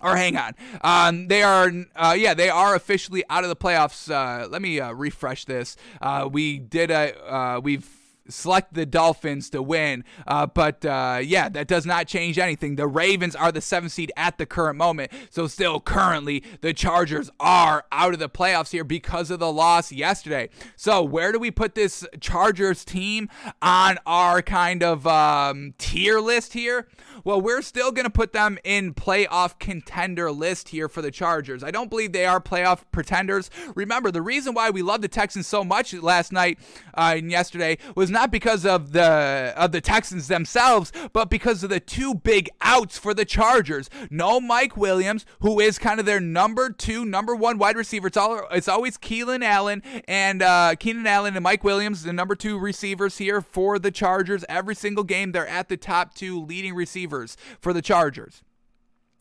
or 0.05 0.17
hang 0.17 0.37
on. 0.37 0.53
Um, 0.83 1.29
they 1.29 1.43
are, 1.43 1.73
uh, 1.97 2.15
yeah, 2.17 2.35
they 2.35 2.51
are 2.51 2.75
officially 2.75 3.25
out 3.31 3.43
of 3.43 3.49
the 3.49 3.57
playoffs. 3.57 4.11
Uh, 4.11 4.47
let 4.49 4.63
me 4.63 4.79
uh, 4.79 4.93
refresh 4.93 5.47
this. 5.47 5.77
Uh, 6.01 6.29
we 6.31 6.59
did 6.59 6.91
a, 6.91 7.19
uh, 7.27 7.61
we've 7.61 7.89
select 8.29 8.75
the 8.75 8.87
Dolphins 8.87 9.51
to 9.51 9.63
win. 9.63 10.05
Uh, 10.27 10.47
but 10.47 10.85
uh, 10.85 11.21
yeah, 11.23 11.49
that 11.49 11.67
does 11.67 11.87
not 11.87 12.07
change 12.07 12.39
anything. 12.39 12.77
The 12.77 12.87
Ravens 12.87 13.37
are 13.37 13.53
the 13.53 13.61
seventh 13.61 13.93
seed 13.93 14.13
at 14.17 14.39
the 14.39 14.47
current 14.47 14.77
moment. 14.77 15.13
So, 15.31 15.47
still 15.47 15.81
currently, 15.81 16.43
the 16.61 16.73
Chargers 16.73 17.31
are 17.41 17.85
out 17.93 18.15
of 18.15 18.21
the 18.21 18.29
playoffs 18.29 18.71
here 18.71 18.85
because 18.85 19.31
of 19.31 19.41
the 19.41 19.53
loss 19.53 19.93
yesterday. 19.93 20.49
So, 20.77 21.03
where 21.03 21.33
do 21.33 21.39
we 21.39 21.51
put 21.51 21.75
this 21.75 22.07
Chargers 22.21 22.85
team 22.85 23.29
on 23.61 23.99
our 24.07 24.43
kind 24.43 24.83
of 24.83 25.07
um, 25.07 25.75
tier 25.79 26.21
list 26.21 26.53
here? 26.53 26.89
Well, 27.25 27.41
we're 27.41 27.63
still 27.63 27.91
going 27.91 28.05
to 28.05 28.11
put 28.11 28.35
them 28.35 28.59
in 28.65 28.93
playoff 28.93 29.59
contender 29.59 30.31
list 30.31 30.69
here 30.69 30.91
for 30.91 31.01
the 31.01 31.11
Chargers. 31.11 31.65
I 31.65 31.71
don't 31.71 31.89
believe 31.89 32.13
they 32.13 32.27
are 32.27 32.39
playoff 32.39 32.83
pretenders. 32.93 33.49
Remember, 33.75 34.11
the 34.11 34.21
reason 34.21 34.53
why 34.53 34.69
we 34.69 34.83
love 34.83 35.01
the 35.01 35.09
Texans 35.09 35.47
so 35.47 35.65
much 35.65 35.95
last 35.95 36.33
night 36.33 36.59
uh, 36.93 37.15
and 37.17 37.31
yesterday 37.31 37.79
was 37.97 38.11
not 38.11 38.31
because 38.31 38.67
of 38.67 38.93
the 38.93 39.55
of 39.57 39.73
the 39.73 39.81
Texans 39.81 40.29
themselves, 40.29 40.93
but 41.15 41.31
because 41.31 41.65
of 41.65 41.71
the 41.71 41.81
two 41.81 42.15
big 42.15 42.51
outs 42.61 42.99
for 42.99 43.15
the 43.15 43.25
Chargers. 43.25 43.89
No 44.11 44.39
Mike 44.39 44.77
Williams, 44.77 45.25
who 45.41 45.61
is 45.61 45.79
kind 45.79 45.99
of 45.99 46.05
their 46.05 46.21
number 46.21 46.69
two, 46.69 47.07
number 47.07 47.35
one 47.35 47.57
wide 47.57 47.77
receiver. 47.77 48.09
It's 48.09 48.19
all 48.19 48.47
it's 48.51 48.69
always 48.69 48.99
Keelan 48.99 49.43
Allen 49.43 49.83
and 50.07 50.43
uh, 50.43 50.75
Keenan 50.79 51.07
Allen 51.07 51.37
and 51.37 51.43
Mike 51.43 51.65
Williams, 51.65 52.03
the 52.03 52.13
number 52.13 52.35
two 52.35 52.59
receivers 52.59 53.17
here 53.17 53.41
for 53.41 53.79
the 53.79 53.91
Chargers. 53.91 54.45
Every 54.47 54.75
single 54.75 55.05
game, 55.05 55.33
they're 55.33 55.49
at 55.49 55.71
the 55.71 55.79
top 55.79 56.13
two 56.15 56.39
leading 56.39 56.75
receivers 56.75 57.14
for 57.61 57.73
the 57.73 57.83
Chargers. 57.83 58.43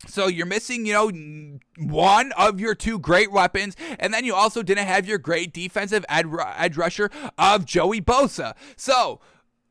So 0.06 0.28
you're 0.28 0.46
missing, 0.46 0.86
you 0.86 0.94
know, 0.94 1.58
one 1.78 2.34
of 2.34 2.60
your 2.60 2.76
two 2.76 3.00
great 3.00 3.32
weapons, 3.32 3.76
and 4.00 4.14
then 4.14 4.26
you 4.26 4.36
also 4.36 4.62
didn't 4.62 4.88
have 4.88 5.08
your 5.08 5.18
great 5.18 5.54
defensive 5.54 6.04
edge 6.10 6.76
rusher 6.76 7.10
of 7.38 7.66
Joey 7.66 8.02
Bosa. 8.02 8.54
So 8.76 9.22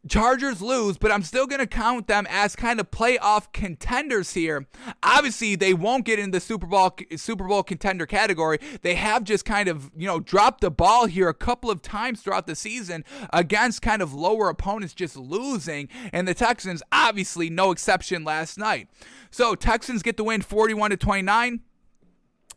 Chargers 0.09 0.61
lose, 0.61 0.99
but 0.99 1.13
I'm 1.13 1.23
still 1.23 1.47
going 1.47 1.61
to 1.61 1.67
count 1.67 2.09
them 2.09 2.27
as 2.29 2.57
kind 2.57 2.81
of 2.81 2.91
playoff 2.91 3.53
contenders 3.53 4.35
here. 4.35 4.67
Obviously, 5.03 5.55
they 5.55 5.75
won't 5.75 6.05
get 6.05 6.19
in 6.19 6.33
the 6.33 6.41
Super 6.41 6.67
Bowl 6.67 6.97
Super 7.17 7.47
Bowl 7.47 7.63
contender 7.63 8.05
category. 8.05 8.59
They 8.83 8.97
have 8.97 9.23
just 9.23 9.45
kind 9.45 9.69
of, 9.69 9.93
you 9.97 10.07
know, 10.07 10.19
dropped 10.19 10.61
the 10.61 10.71
ball 10.71 11.07
here 11.07 11.29
a 11.29 11.35
couple 11.35 11.71
of 11.71 11.83
times 11.83 12.21
throughout 12.21 12.49
the 12.49 12.57
season 12.57 13.05
against 13.33 13.81
kind 13.81 14.03
of 14.03 14.13
lower 14.13 14.49
opponents 14.49 14.93
just 14.93 15.17
losing, 15.17 15.89
and 16.13 16.27
the 16.27 16.35
Texans 16.35 16.83
obviously 16.91 17.49
no 17.49 17.71
exception 17.71 18.25
last 18.25 18.59
night. 18.59 18.89
So, 19.31 19.55
Texans 19.55 20.03
get 20.03 20.17
the 20.17 20.25
win 20.25 20.43
41 20.43 20.91
to 20.91 20.97
29. 20.97 21.61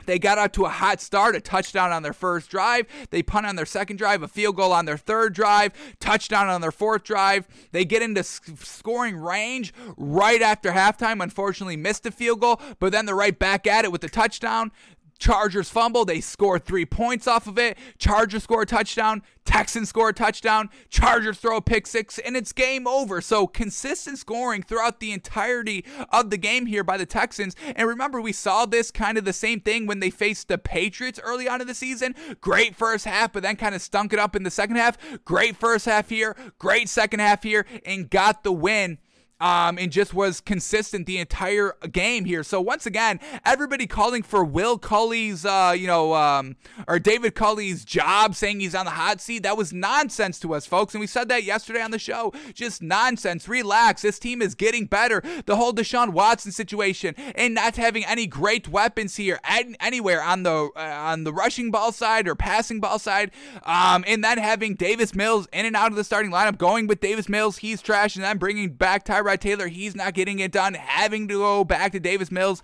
They 0.06 0.20
got 0.20 0.38
out 0.38 0.54
to 0.54 0.66
a 0.66 0.70
hot 0.70 1.02
start, 1.02 1.36
a 1.36 1.42
touchdown 1.42 1.92
on 1.92 2.04
their 2.04 2.14
first 2.14 2.50
drive. 2.50 2.88
They 3.10 3.24
punt 3.24 3.46
on 3.46 3.56
their 3.56 3.66
second 3.66 3.98
drive, 3.98 4.24
a 4.24 4.28
field 4.28 4.56
goal 4.56 4.72
on 4.72 4.86
their 4.86 4.98
third 4.98 5.34
drive, 5.34 5.74
touchdown 6.00 6.50
on 6.50 6.62
their 6.62 6.72
fourth 6.72 7.04
drive. 7.04 7.48
They 7.72 7.86
get 7.86 8.02
into 8.02 8.24
scoring 8.24 9.18
range 9.18 9.74
right 9.98 10.42
after 10.42 10.72
halftime. 10.72 11.22
Unfortunately, 11.22 11.78
missed 11.78 12.06
a 12.06 12.12
field 12.12 12.42
goal, 12.42 12.62
but 12.80 12.92
then 12.92 13.06
they're 13.06 13.16
right 13.16 13.38
back 13.38 13.68
at 13.68 13.86
it 13.86 13.92
with 13.92 14.02
the 14.02 14.10
touchdown. 14.10 14.72
Chargers 15.18 15.70
fumble. 15.70 16.06
They 16.06 16.22
score 16.22 16.60
three 16.60 16.86
points 16.86 17.28
off 17.28 17.48
of 17.48 17.58
it. 17.58 17.78
Chargers 17.98 18.44
score 18.44 18.64
a 18.64 18.66
touchdown. 18.66 19.22
Texans 19.46 19.90
score 19.90 20.10
a 20.10 20.14
touchdown. 20.14 20.70
Chargers 20.90 21.38
throw 21.38 21.58
a 21.58 21.62
pick 21.62 21.86
six, 21.88 22.18
and 22.18 22.36
it's 22.36 22.52
game 22.52 22.88
over. 22.88 23.22
So 23.22 23.48
consistent 23.48 24.18
scoring 24.18 24.64
throughout 24.64 25.00
the 25.00 25.12
entirety 25.12 25.86
of 26.12 26.32
the 26.32 26.38
game 26.38 26.66
here 26.66 26.84
by 26.84 26.98
the 26.98 27.06
Texans. 27.06 27.56
And 27.76 27.88
remember, 27.88 28.20
we 28.20 28.34
saw 28.34 28.66
this 28.66 28.92
kind 28.92 29.18
of 29.18 29.26
the 29.26 29.34
same 29.34 29.62
thing 29.62 29.86
when 29.86 30.00
they 30.00 30.10
faced 30.10 30.48
the 30.48 30.58
Patriots 30.58 31.20
early 31.24 31.48
on 31.48 31.62
in 31.62 31.68
the 31.68 31.76
season. 31.76 32.16
Great 32.42 32.76
first 32.76 33.06
half, 33.06 33.34
but 33.34 33.44
then 33.44 33.56
kind 33.56 33.76
of 33.76 33.82
stunk 33.82 34.14
it 34.14 34.20
up 34.20 34.36
in 34.36 34.44
the 34.44 34.52
second 34.52 34.78
half. 34.78 34.98
Great 35.24 35.56
first 35.56 35.86
half 35.86 36.10
here. 36.10 36.36
Great 36.58 36.90
second 36.90 37.20
half 37.20 37.44
here, 37.44 37.66
and 37.86 38.10
got 38.10 38.44
the 38.44 38.52
win 38.52 38.98
um, 39.42 39.78
and 39.78 39.92
just 39.92 40.14
was 40.14 40.40
consistent 40.40 41.06
the 41.06 41.18
entire 41.18 41.76
game 41.92 42.26
here. 42.26 42.44
So 42.44 42.62
once 42.62 42.86
again, 42.86 43.20
everybody 43.44 43.86
calling 43.86 44.24
for 44.24 44.46
Will 44.46 44.78
Culley's, 44.78 45.46
uh, 45.46 45.76
you 45.78 45.88
know, 45.88 46.14
um, 46.14 46.56
or 46.88 47.00
David 47.00 47.36
Culley's 47.36 47.84
job, 47.84 48.36
saying 48.36 48.62
he's 48.62 48.76
on 48.76 48.86
the 48.86 48.92
hot 48.92 49.20
seat. 49.20 49.44
That 49.44 49.58
was 49.58 49.74
nonsense 49.74 50.40
to 50.40 50.54
us, 50.54 50.66
folks, 50.66 50.94
and 50.94 51.02
we 51.02 51.08
said 51.08 51.28
that 51.30 51.44
yesterday 51.44 51.82
on 51.82 51.92
the 51.92 52.00
show. 52.00 52.34
Just 52.54 52.82
nonsense. 52.82 53.48
Relax. 53.48 54.02
This 54.02 54.20
team 54.20 54.42
is 54.42 54.56
getting 54.56 54.86
better. 54.86 55.22
The 55.46 55.58
whole 55.58 55.74
Deshaun 55.74 56.10
Watson 56.10 56.52
situation 56.52 57.16
and 57.36 57.54
not 57.54 57.76
having 57.76 58.06
any 58.06 58.28
great 58.28 58.70
weapons 58.70 59.18
here 59.18 59.40
anywhere 59.80 60.24
on 60.24 60.44
the 60.44 60.70
uh, 60.76 60.80
on 60.80 61.24
the 61.24 61.34
rushing 61.34 61.72
ball 61.72 61.92
side 61.92 62.28
or 62.28 62.36
passing 62.36 62.80
ball 62.80 63.00
side, 63.00 63.32
um, 63.64 64.04
and 64.08 64.24
then 64.24 64.38
having 64.38 64.76
Davis 64.76 65.14
Mills 65.14 65.48
in 65.52 65.66
and 65.66 65.76
out 65.76 65.92
of 65.92 65.98
the 65.98 66.04
starting 66.04 66.32
lineup, 66.32 66.58
going 66.58 66.88
with 66.88 67.02
Davis 67.02 67.28
Mills, 67.28 67.58
he's 67.58 67.82
trash, 67.82 68.16
and 68.16 68.24
then 68.24 68.38
bringing 68.38 68.70
back 68.70 69.06
Tyrod 69.06 69.25
Tyrod 69.26 69.40
Taylor, 69.40 69.68
he's 69.68 69.96
not 69.96 70.14
getting 70.14 70.40
it 70.40 70.52
done, 70.52 70.76
having 70.76 71.28
to 71.28 71.40
go 71.40 71.64
back 71.64 71.92
to 71.94 72.00
Davis 72.00 72.32
Mills. 72.32 72.62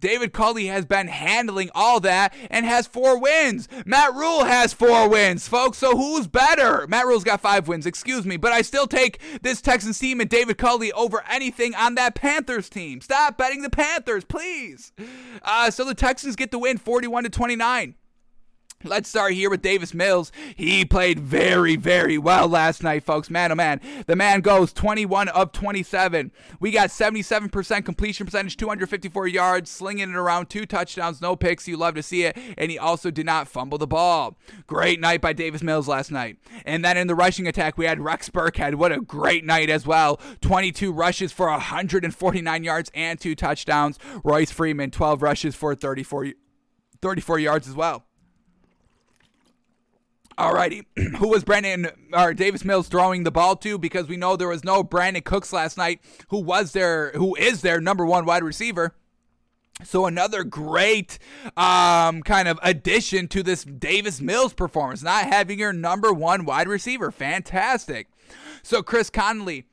David 0.00 0.32
Culley 0.32 0.66
has 0.66 0.84
been 0.84 1.08
handling 1.08 1.70
all 1.74 2.00
that 2.00 2.34
and 2.50 2.64
has 2.64 2.86
four 2.86 3.18
wins. 3.18 3.68
Matt 3.84 4.14
Rhule 4.14 4.44
has 4.44 4.72
four 4.72 5.08
wins, 5.08 5.46
folks. 5.46 5.78
So 5.78 5.96
who's 5.96 6.26
better? 6.26 6.86
Matt 6.86 7.06
Rhule's 7.06 7.24
got 7.24 7.40
five 7.40 7.68
wins, 7.68 7.86
excuse 7.86 8.24
me. 8.24 8.36
But 8.36 8.52
I 8.52 8.62
still 8.62 8.86
take 8.86 9.20
this 9.42 9.60
Texans 9.60 9.98
team 9.98 10.20
and 10.20 10.30
David 10.30 10.58
Culley 10.58 10.90
over 10.92 11.22
anything 11.28 11.74
on 11.74 11.94
that 11.96 12.14
Panthers 12.14 12.68
team. 12.68 13.00
Stop 13.00 13.36
betting 13.36 13.62
the 13.62 13.70
Panthers, 13.70 14.24
please. 14.24 14.92
Uh, 15.42 15.70
so 15.70 15.84
the 15.84 15.94
Texans 15.94 16.36
get 16.36 16.50
the 16.50 16.58
win 16.58 16.78
41 16.78 17.24
to 17.24 17.30
29. 17.30 17.94
Let's 18.84 19.08
start 19.08 19.32
here 19.32 19.48
with 19.48 19.62
Davis 19.62 19.94
Mills. 19.94 20.30
He 20.56 20.84
played 20.84 21.18
very, 21.18 21.74
very 21.74 22.18
well 22.18 22.46
last 22.46 22.82
night, 22.82 23.02
folks. 23.02 23.30
Man, 23.30 23.50
oh 23.50 23.54
man. 23.54 23.80
The 24.06 24.14
man 24.14 24.42
goes 24.42 24.74
21 24.74 25.28
of 25.28 25.52
27. 25.52 26.30
We 26.60 26.70
got 26.70 26.90
77% 26.90 27.84
completion 27.86 28.26
percentage, 28.26 28.58
254 28.58 29.26
yards, 29.26 29.70
slinging 29.70 30.10
it 30.10 30.16
around, 30.16 30.50
two 30.50 30.66
touchdowns, 30.66 31.22
no 31.22 31.34
picks. 31.34 31.66
You 31.66 31.78
love 31.78 31.94
to 31.94 32.02
see 32.02 32.24
it. 32.24 32.36
And 32.58 32.70
he 32.70 32.78
also 32.78 33.10
did 33.10 33.24
not 33.24 33.48
fumble 33.48 33.78
the 33.78 33.86
ball. 33.86 34.36
Great 34.66 35.00
night 35.00 35.22
by 35.22 35.32
Davis 35.32 35.62
Mills 35.62 35.88
last 35.88 36.10
night. 36.10 36.36
And 36.66 36.84
then 36.84 36.98
in 36.98 37.06
the 37.06 37.14
rushing 37.14 37.46
attack, 37.46 37.78
we 37.78 37.86
had 37.86 38.00
Rex 38.00 38.28
Burkhead. 38.28 38.74
What 38.74 38.92
a 38.92 39.00
great 39.00 39.46
night 39.46 39.70
as 39.70 39.86
well. 39.86 40.20
22 40.42 40.92
rushes 40.92 41.32
for 41.32 41.46
149 41.46 42.64
yards 42.64 42.90
and 42.94 43.18
two 43.18 43.34
touchdowns. 43.34 43.98
Royce 44.22 44.50
Freeman, 44.50 44.90
12 44.90 45.22
rushes 45.22 45.54
for 45.54 45.74
34, 45.74 46.32
34 47.00 47.38
yards 47.38 47.66
as 47.66 47.74
well. 47.74 48.04
Alrighty, 50.38 50.84
who 51.16 51.28
was 51.28 51.44
Brandon 51.44 51.88
or 52.12 52.34
Davis 52.34 52.64
Mills 52.64 52.88
throwing 52.88 53.24
the 53.24 53.30
ball 53.30 53.56
to? 53.56 53.78
Because 53.78 54.08
we 54.08 54.16
know 54.16 54.36
there 54.36 54.48
was 54.48 54.64
no 54.64 54.82
Brandin 54.82 55.24
Cooks 55.24 55.52
last 55.52 55.76
night, 55.76 56.00
who 56.28 56.38
was 56.38 56.72
their, 56.72 57.12
who 57.12 57.34
is 57.36 57.62
their 57.62 57.80
number 57.80 58.04
one 58.04 58.24
wide 58.24 58.42
receiver. 58.42 58.94
So 59.82 60.06
another 60.06 60.44
great 60.44 61.18
um, 61.56 62.22
kind 62.22 62.46
of 62.48 62.58
addition 62.62 63.26
to 63.28 63.42
this 63.42 63.64
Davis 63.64 64.20
Mills 64.20 64.54
performance, 64.54 65.02
not 65.02 65.26
having 65.26 65.58
your 65.58 65.72
number 65.72 66.12
one 66.12 66.44
wide 66.44 66.68
receiver, 66.68 67.10
fantastic. 67.10 68.08
So 68.62 68.82
Chris 68.82 69.10
Conley, 69.10 69.66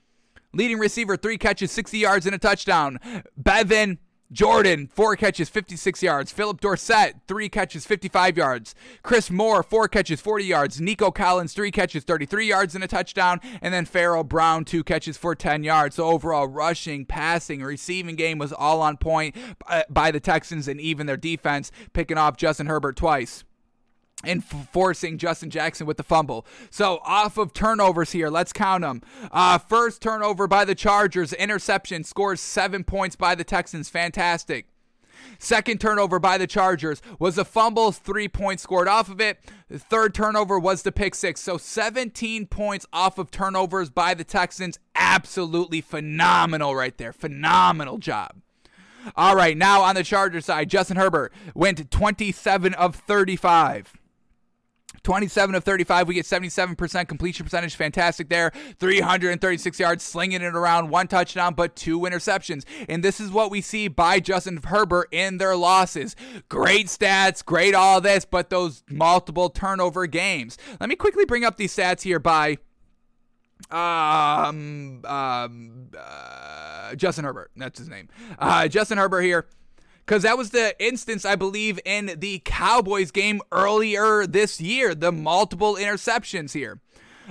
leading 0.54 0.80
receiver, 0.80 1.18
three 1.18 1.38
catches, 1.38 1.72
60 1.72 1.98
yards 2.00 2.26
and 2.26 2.36
a 2.36 2.40
touchdown. 2.40 3.00
Brevin 3.42 4.00
Jordan, 4.32 4.88
four 4.88 5.16
catches, 5.18 5.49
56 5.49 6.02
yards. 6.02 6.32
Phillip 6.32 6.62
Dorsett, 6.62 7.16
three 7.28 7.49
catches, 7.49 7.86
55 7.86 8.38
yards. 8.38 8.74
Chris 9.03 9.30
Moore, 9.30 9.62
four 9.62 9.88
catches, 9.90 10.22
40 10.22 10.45
yards. 10.45 10.80
Nico 10.80 11.12
Collins, 11.12 11.53
three 11.53 11.72
catches, 11.72 12.06
33 12.06 12.48
yards 12.48 12.74
and 12.74 12.84
a 12.84 12.88
touchdown. 12.88 13.41
And 13.62 13.74
then 13.74 13.86
Pharaoh 13.86 14.24
Brown, 14.24 14.64
two 14.64 14.84
catches 14.84 15.18
for 15.18 15.36
10 15.36 15.64
yards. 15.64 15.98
So 15.98 16.06
overall, 16.06 16.48
rushing, 16.48 17.06
passing, 17.06 17.62
receiving 17.62 18.16
game 18.16 18.38
was 18.38 18.53
all 18.53 18.82
on 18.82 18.98
point 18.98 19.36
uh, 19.68 19.84
by 19.90 20.12
the 20.12 20.22
Texans 20.22 20.68
and 20.68 20.80
even 20.80 21.08
their 21.08 21.18
defense, 21.18 21.72
picking 21.91 22.18
off 22.18 22.38
Justin 22.38 22.68
Herbert 22.68 22.95
twice 22.95 23.44
and 24.23 24.43
forcing 24.43 25.18
Justin 25.18 25.49
Jackson 25.49 25.88
with 25.88 25.98
the 25.98 26.03
fumble. 26.03 26.45
So 26.69 26.99
off 27.03 27.38
of 27.38 27.53
turnovers 27.53 28.11
here, 28.11 28.30
let's 28.30 28.53
count 28.53 28.81
them. 28.81 29.02
Uh, 29.31 29.57
first 29.57 30.02
turnover 30.02 30.48
by 30.48 30.65
the 30.65 30.76
Chargers, 30.76 31.34
interception, 31.34 32.03
scores 32.03 32.41
seven 32.41 32.84
points 32.84 33.15
by 33.15 33.35
the 33.35 33.43
Texans. 33.43 33.89
Fantastic. 33.89 34.68
Second 35.39 35.81
turnover 35.81 36.19
by 36.19 36.38
the 36.38 36.48
Chargers 36.48 37.02
was 37.19 37.38
a 37.38 37.45
fumble, 37.45 37.91
three 37.91 38.27
points 38.27 38.64
scored 38.64 38.88
off 38.88 39.10
of 39.10 39.19
it. 39.19 39.39
The 39.69 39.80
third 39.80 40.14
turnover 40.14 40.60
was 40.60 40.84
the 40.84 40.91
pick 40.91 41.15
six. 41.15 41.41
So 41.41 41.57
17 41.57 42.48
points 42.48 42.85
off 42.93 43.18
of 43.18 43.31
turnovers 43.31 43.89
by 43.89 44.14
the 44.14 44.23
Texans. 44.23 44.77
Absolutely 44.95 45.81
phenomenal 45.81 46.76
right 46.76 46.98
there. 46.98 47.14
Phenomenal 47.14 47.98
job. 47.98 48.41
All 49.15 49.35
right, 49.35 49.57
now 49.57 49.81
on 49.81 49.95
the 49.95 50.03
Charger 50.03 50.41
side, 50.41 50.69
Justin 50.69 50.98
Herbert 50.98 51.34
went 51.56 51.89
27 51.89 52.73
of 52.76 52.95
35. 52.95 53.93
27 55.03 55.56
of 55.56 55.64
35. 55.64 56.07
We 56.07 56.15
get 56.15 56.26
77% 56.26 57.07
completion 57.07 57.44
percentage. 57.44 57.76
Fantastic 57.76 58.30
there. 58.30 58.52
336 58.80 59.80
yards, 59.80 60.03
slinging 60.03 60.41
it 60.41 60.56
around, 60.56 60.90
one 60.90 61.07
touchdown, 61.07 61.53
but 61.53 61.76
two 61.76 62.02
interceptions. 62.02 62.64
And 62.88 63.03
this 63.03 63.19
is 63.19 63.32
what 63.32 63.52
we 63.52 63.61
see 63.61 63.88
by 63.88 64.19
Justin 64.19 64.57
Herbert 64.64 65.07
in 65.11 65.38
their 65.38 65.56
losses. 65.56 66.15
Great 66.49 66.88
stats, 66.88 67.44
great 67.44 67.73
all 67.73 68.02
this, 68.02 68.26
but 68.26 68.49
those 68.49 68.84
multiple 68.90 69.49
turnover 69.49 70.07
games. 70.07 70.57
Let 70.80 70.90
me 70.90 70.95
quickly 70.95 71.26
bring 71.26 71.44
up 71.44 71.57
these 71.57 71.76
stats 71.76 72.02
here 72.02 72.19
by 72.19 72.57
um, 73.69 75.02
um, 75.06 75.90
uh, 75.98 76.95
Justin 76.95 77.26
Herbert. 77.26 77.52
That's 77.56 77.80
his 77.80 77.90
name. 77.90 78.10
Uh, 78.40 78.68
Justin 78.68 78.98
Herbert 78.98 79.22
here 79.22 79.48
because 80.12 80.24
that 80.24 80.38
was 80.38 80.50
the 80.50 80.76
instance, 80.78 81.24
I 81.24 81.38
believe, 81.38 81.80
in 81.86 82.18
the 82.18 82.42
Cowboys 82.44 83.12
game 83.12 83.40
earlier 83.50 84.28
this 84.28 84.60
year, 84.60 84.94
the 84.94 85.10
multiple 85.10 85.78
interceptions 85.78 86.52
here. 86.52 86.82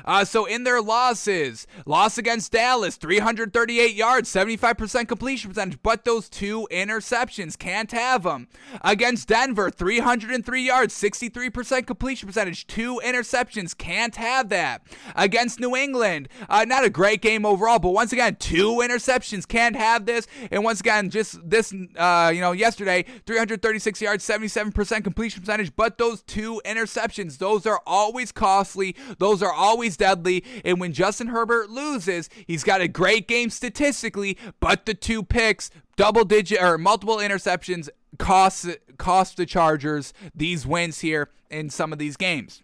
Uh, 0.05 0.25
so 0.25 0.45
in 0.45 0.65
their 0.65 0.81
losses, 0.81 1.67
loss 1.87 2.19
against 2.19 2.53
Dallas, 2.53 2.97
338 2.97 3.95
yards, 3.95 4.31
75% 4.31 5.09
completion 5.09 5.51
percentage, 5.51 5.79
but 5.83 6.05
those 6.05 6.29
two 6.29 6.67
interceptions 6.71 7.59
can't 7.59 7.93
have 7.93 8.23
them. 8.23 8.49
Against 8.83 9.29
Denver, 9.29 9.71
303 9.71 10.63
yards, 10.63 10.95
63% 10.95 11.87
completion 11.87 12.27
percentage, 12.27 12.67
two 12.67 13.01
interceptions 13.05 13.77
can't 13.77 14.17
have 14.17 14.49
that. 14.49 14.83
Against 15.15 15.61
New 15.61 15.77
England, 15.77 16.29
uh, 16.49 16.65
not 16.67 16.85
a 16.85 16.91
great 16.91 17.23
game 17.23 17.45
overall, 17.45 17.79
but 17.79 17.91
once 17.91 18.13
again, 18.13 18.37
two 18.37 18.77
interceptions 18.77 19.47
can't 19.47 19.77
have 19.77 20.07
this. 20.07 20.27
And 20.51 20.65
once 20.65 20.81
again, 20.81 21.11
just 21.11 21.39
this, 21.49 21.75
uh, 21.97 22.31
you 22.35 22.41
know, 22.41 22.53
yesterday, 22.53 23.05
336 23.27 24.01
yards, 24.01 24.27
77% 24.27 25.05
completion 25.05 25.41
percentage, 25.41 25.75
but 25.77 25.99
those 25.99 26.23
two 26.23 26.61
interceptions, 26.65 27.39
those 27.39 27.67
are 27.67 27.81
always 27.87 28.33
costly. 28.33 28.95
Those 29.19 29.43
are 29.43 29.53
always 29.53 29.90
deadly. 29.97 30.45
And 30.65 30.81
when 30.81 30.93
Justin 30.93 31.29
Herbert 31.29 31.71
loses, 31.71 32.29
he's 32.47 32.65
got 32.65 32.81
a 32.81 32.89
great 32.89 33.29
game 33.29 33.51
statistically, 33.51 34.37
but 34.61 34.87
the 34.87 34.95
two 34.95 35.23
picks, 35.23 35.71
double 35.97 36.25
digit 36.25 36.63
or 36.63 36.79
multiple 36.79 37.17
interceptions, 37.17 37.89
cost 38.19 38.67
cost 38.99 39.37
the 39.37 39.47
Chargers 39.47 40.13
these 40.35 40.67
wins 40.67 41.01
here 41.01 41.31
in 41.51 41.71
some 41.71 41.93
of 41.93 41.99
these 41.99 42.17
games. 42.17 42.63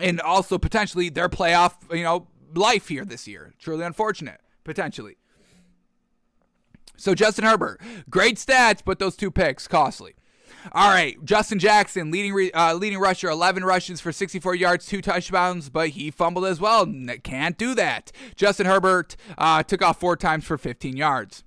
And 0.00 0.20
also 0.20 0.58
potentially 0.58 1.08
their 1.08 1.28
playoff, 1.28 1.74
you 1.94 2.02
know, 2.04 2.26
life 2.54 2.88
here 2.88 3.04
this 3.04 3.26
year. 3.26 3.54
Truly 3.58 3.84
unfortunate, 3.84 4.40
potentially. 4.64 5.16
So 6.96 7.14
Justin 7.14 7.44
Herbert, 7.44 7.80
great 8.08 8.36
stats, 8.36 8.80
but 8.84 8.98
those 8.98 9.16
two 9.16 9.30
picks 9.30 9.68
costly. 9.68 10.14
All 10.72 10.90
right, 10.90 11.22
Justin 11.24 11.58
Jackson, 11.58 12.10
leading 12.10 12.32
re- 12.32 12.50
uh, 12.52 12.74
leading 12.74 12.98
rusher, 12.98 13.28
11 13.28 13.64
rushes 13.64 14.00
for 14.00 14.12
64 14.12 14.54
yards, 14.54 14.86
two 14.86 15.00
touchdowns, 15.00 15.68
but 15.68 15.90
he 15.90 16.10
fumbled 16.10 16.44
as 16.46 16.60
well. 16.60 16.86
Can't 17.22 17.56
do 17.56 17.74
that. 17.74 18.12
Justin 18.34 18.66
Herbert 18.66 19.16
uh, 19.38 19.62
took 19.62 19.82
off 19.82 20.00
four 20.00 20.16
times 20.16 20.44
for 20.44 20.58
15 20.58 20.96
yards. 20.96 21.44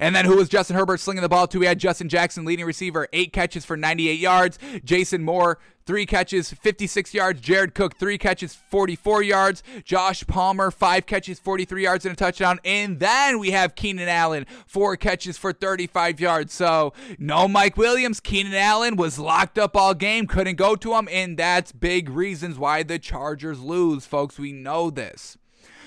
And 0.00 0.14
then 0.14 0.24
who 0.24 0.36
was 0.36 0.48
Justin 0.48 0.76
Herbert 0.76 1.00
slinging 1.00 1.22
the 1.22 1.28
ball 1.28 1.46
to? 1.48 1.58
We 1.58 1.66
had 1.66 1.78
Justin 1.78 2.08
Jackson, 2.08 2.44
leading 2.44 2.64
receiver, 2.64 3.08
eight 3.12 3.32
catches 3.32 3.64
for 3.64 3.76
98 3.76 4.18
yards. 4.18 4.58
Jason 4.84 5.22
Moore, 5.22 5.58
three 5.84 6.06
catches, 6.06 6.52
56 6.52 7.14
yards. 7.14 7.40
Jared 7.40 7.74
Cook, 7.74 7.96
three 7.96 8.18
catches, 8.18 8.54
44 8.54 9.22
yards. 9.22 9.62
Josh 9.84 10.26
Palmer, 10.26 10.70
five 10.70 11.06
catches, 11.06 11.38
43 11.38 11.82
yards 11.82 12.06
and 12.06 12.12
a 12.12 12.16
touchdown. 12.16 12.60
And 12.64 13.00
then 13.00 13.38
we 13.38 13.50
have 13.50 13.74
Keenan 13.74 14.08
Allen, 14.08 14.46
four 14.66 14.96
catches 14.96 15.38
for 15.38 15.52
35 15.52 16.20
yards. 16.20 16.52
So 16.52 16.92
no 17.18 17.48
Mike 17.48 17.76
Williams. 17.76 18.20
Keenan 18.20 18.54
Allen 18.54 18.96
was 18.96 19.18
locked 19.18 19.58
up 19.58 19.76
all 19.76 19.94
game, 19.94 20.26
couldn't 20.26 20.56
go 20.56 20.76
to 20.76 20.94
him. 20.94 21.08
And 21.10 21.36
that's 21.36 21.72
big 21.72 22.08
reasons 22.08 22.58
why 22.58 22.82
the 22.82 22.98
Chargers 22.98 23.60
lose, 23.60 24.06
folks. 24.06 24.38
We 24.38 24.52
know 24.52 24.90
this. 24.90 25.36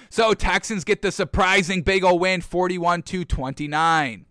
So 0.09 0.33
Texans 0.33 0.83
get 0.83 1.01
the 1.01 1.11
surprising 1.11 1.81
big 1.81 2.03
ol' 2.03 2.19
win 2.19 2.41
41 2.41 3.03
to 3.03 3.25
29. 3.25 4.25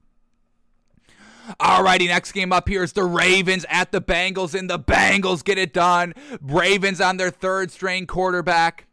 Alrighty, 1.61 2.09
next 2.09 2.33
game 2.33 2.53
up 2.53 2.69
here 2.69 2.83
is 2.83 2.95
the 2.95 3.05
Ravens 3.05 3.67
at 3.69 3.93
the 3.93 4.01
Bengals, 4.01 4.59
and 4.59 4.69
the 4.69 4.79
Bengals 4.79 5.45
get 5.45 5.59
it 5.59 5.75
done. 5.75 6.15
Ravens 6.41 7.01
on 7.01 7.19
their 7.19 7.31
third 7.31 7.71
string 7.71 8.07
quarterback 8.07 8.87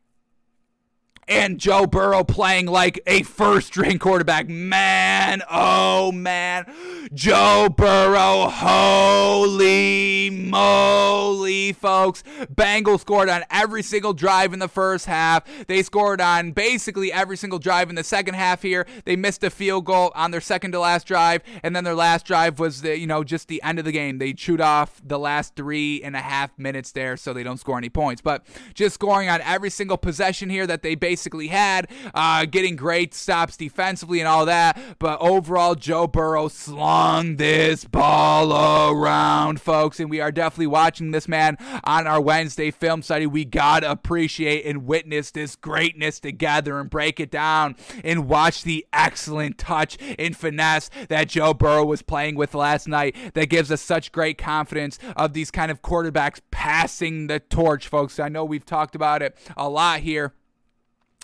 and 1.27 1.59
Joe 1.59 1.85
Burrow 1.85 2.23
playing 2.23 2.65
like 2.65 3.01
a 3.07 3.23
first 3.23 3.67
string 3.67 3.99
quarterback. 3.99 4.49
Man, 4.49 5.41
oh 5.49 6.11
man. 6.11 6.65
Joe 7.13 7.67
Burrow, 7.75 8.49
holy 8.49 10.29
moly, 10.29 11.73
folks. 11.73 12.23
Bengals 12.53 13.01
scored 13.01 13.29
on 13.29 13.43
every 13.49 13.83
single 13.83 14.13
drive 14.13 14.53
in 14.53 14.59
the 14.59 14.67
first 14.67 15.05
half. 15.05 15.43
They 15.67 15.83
scored 15.83 16.21
on 16.21 16.51
basically 16.51 17.11
every 17.11 17.37
single 17.37 17.59
drive 17.59 17.89
in 17.89 17.95
the 17.95 18.03
second 18.03 18.33
half 18.33 18.61
here. 18.61 18.85
They 19.05 19.15
missed 19.15 19.43
a 19.43 19.49
field 19.49 19.85
goal 19.85 20.11
on 20.15 20.31
their 20.31 20.41
second 20.41 20.71
to 20.71 20.79
last 20.79 21.07
drive, 21.07 21.41
and 21.63 21.75
then 21.75 21.83
their 21.83 21.95
last 21.95 22.25
drive 22.25 22.59
was 22.59 22.81
the, 22.81 22.97
you 22.97 23.07
know, 23.07 23.23
just 23.23 23.47
the 23.47 23.61
end 23.63 23.79
of 23.79 23.85
the 23.85 23.91
game. 23.91 24.17
They 24.17 24.33
chewed 24.33 24.61
off 24.61 25.01
the 25.03 25.19
last 25.19 25.55
three 25.55 26.01
and 26.03 26.15
a 26.15 26.21
half 26.21 26.57
minutes 26.57 26.91
there, 26.91 27.15
so 27.17 27.33
they 27.33 27.43
don't 27.43 27.59
score 27.59 27.77
any 27.77 27.89
points. 27.89 28.21
But 28.21 28.45
just 28.73 28.95
scoring 28.95 29.29
on 29.29 29.41
every 29.41 29.69
single 29.69 29.97
possession 29.97 30.49
here 30.49 30.67
that 30.67 30.81
they 30.81 30.95
basically 30.95 31.10
basically 31.11 31.47
had, 31.47 31.89
uh, 32.13 32.45
getting 32.45 32.77
great 32.77 33.13
stops 33.13 33.57
defensively 33.57 34.21
and 34.21 34.29
all 34.29 34.45
that. 34.45 34.79
But 34.97 35.19
overall, 35.19 35.75
Joe 35.75 36.07
Burrow 36.07 36.47
slung 36.47 37.35
this 37.35 37.83
ball 37.83 38.93
around, 38.93 39.59
folks. 39.59 39.99
And 39.99 40.09
we 40.09 40.21
are 40.21 40.31
definitely 40.31 40.67
watching 40.67 41.11
this 41.11 41.27
man 41.27 41.57
on 41.83 42.07
our 42.07 42.21
Wednesday 42.21 42.71
film 42.71 43.01
study. 43.01 43.27
We 43.27 43.43
got 43.43 43.81
to 43.81 43.91
appreciate 43.91 44.65
and 44.65 44.85
witness 44.85 45.31
this 45.31 45.57
greatness 45.57 46.21
together 46.21 46.79
and 46.79 46.89
break 46.89 47.19
it 47.19 47.29
down 47.29 47.75
and 48.05 48.29
watch 48.29 48.63
the 48.63 48.85
excellent 48.93 49.57
touch 49.57 49.97
and 50.17 50.33
finesse 50.37 50.89
that 51.09 51.27
Joe 51.27 51.53
Burrow 51.53 51.83
was 51.83 52.01
playing 52.01 52.35
with 52.35 52.55
last 52.55 52.87
night 52.87 53.17
that 53.33 53.49
gives 53.49 53.69
us 53.69 53.81
such 53.81 54.13
great 54.13 54.37
confidence 54.37 54.97
of 55.17 55.33
these 55.33 55.51
kind 55.51 55.71
of 55.71 55.81
quarterbacks 55.81 56.39
passing 56.51 57.27
the 57.27 57.41
torch, 57.41 57.89
folks. 57.89 58.17
I 58.17 58.29
know 58.29 58.45
we've 58.45 58.65
talked 58.65 58.95
about 58.95 59.21
it 59.21 59.37
a 59.57 59.67
lot 59.67 59.99
here 59.99 60.33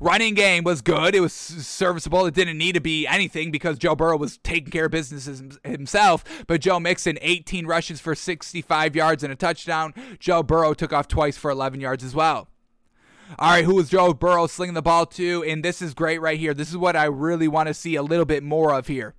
Running 0.00 0.34
game 0.34 0.64
was 0.64 0.82
good. 0.82 1.14
It 1.14 1.20
was 1.20 1.32
serviceable. 1.32 2.26
It 2.26 2.34
didn't 2.34 2.58
need 2.58 2.74
to 2.74 2.80
be 2.80 3.06
anything 3.06 3.50
because 3.50 3.78
Joe 3.78 3.94
Burrow 3.94 4.16
was 4.16 4.38
taking 4.38 4.70
care 4.70 4.86
of 4.86 4.92
business 4.92 5.42
himself. 5.64 6.24
But 6.46 6.60
Joe 6.60 6.80
Mixon, 6.80 7.18
18 7.20 7.66
rushes 7.66 8.00
for 8.00 8.14
65 8.14 8.96
yards 8.96 9.22
and 9.22 9.32
a 9.32 9.36
touchdown. 9.36 9.94
Joe 10.18 10.42
Burrow 10.42 10.74
took 10.74 10.92
off 10.92 11.08
twice 11.08 11.36
for 11.36 11.50
11 11.50 11.80
yards 11.80 12.04
as 12.04 12.14
well. 12.14 12.48
All 13.38 13.50
right, 13.50 13.64
who 13.64 13.76
was 13.76 13.88
Joe 13.88 14.12
Burrow 14.12 14.46
slinging 14.46 14.74
the 14.74 14.82
ball 14.82 15.06
to? 15.06 15.42
And 15.44 15.64
this 15.64 15.80
is 15.80 15.94
great 15.94 16.20
right 16.20 16.38
here. 16.38 16.54
This 16.54 16.68
is 16.68 16.76
what 16.76 16.94
I 16.94 17.04
really 17.04 17.48
want 17.48 17.68
to 17.68 17.74
see 17.74 17.94
a 17.94 18.02
little 18.02 18.26
bit 18.26 18.42
more 18.42 18.74
of 18.74 18.86
here. 18.86 19.14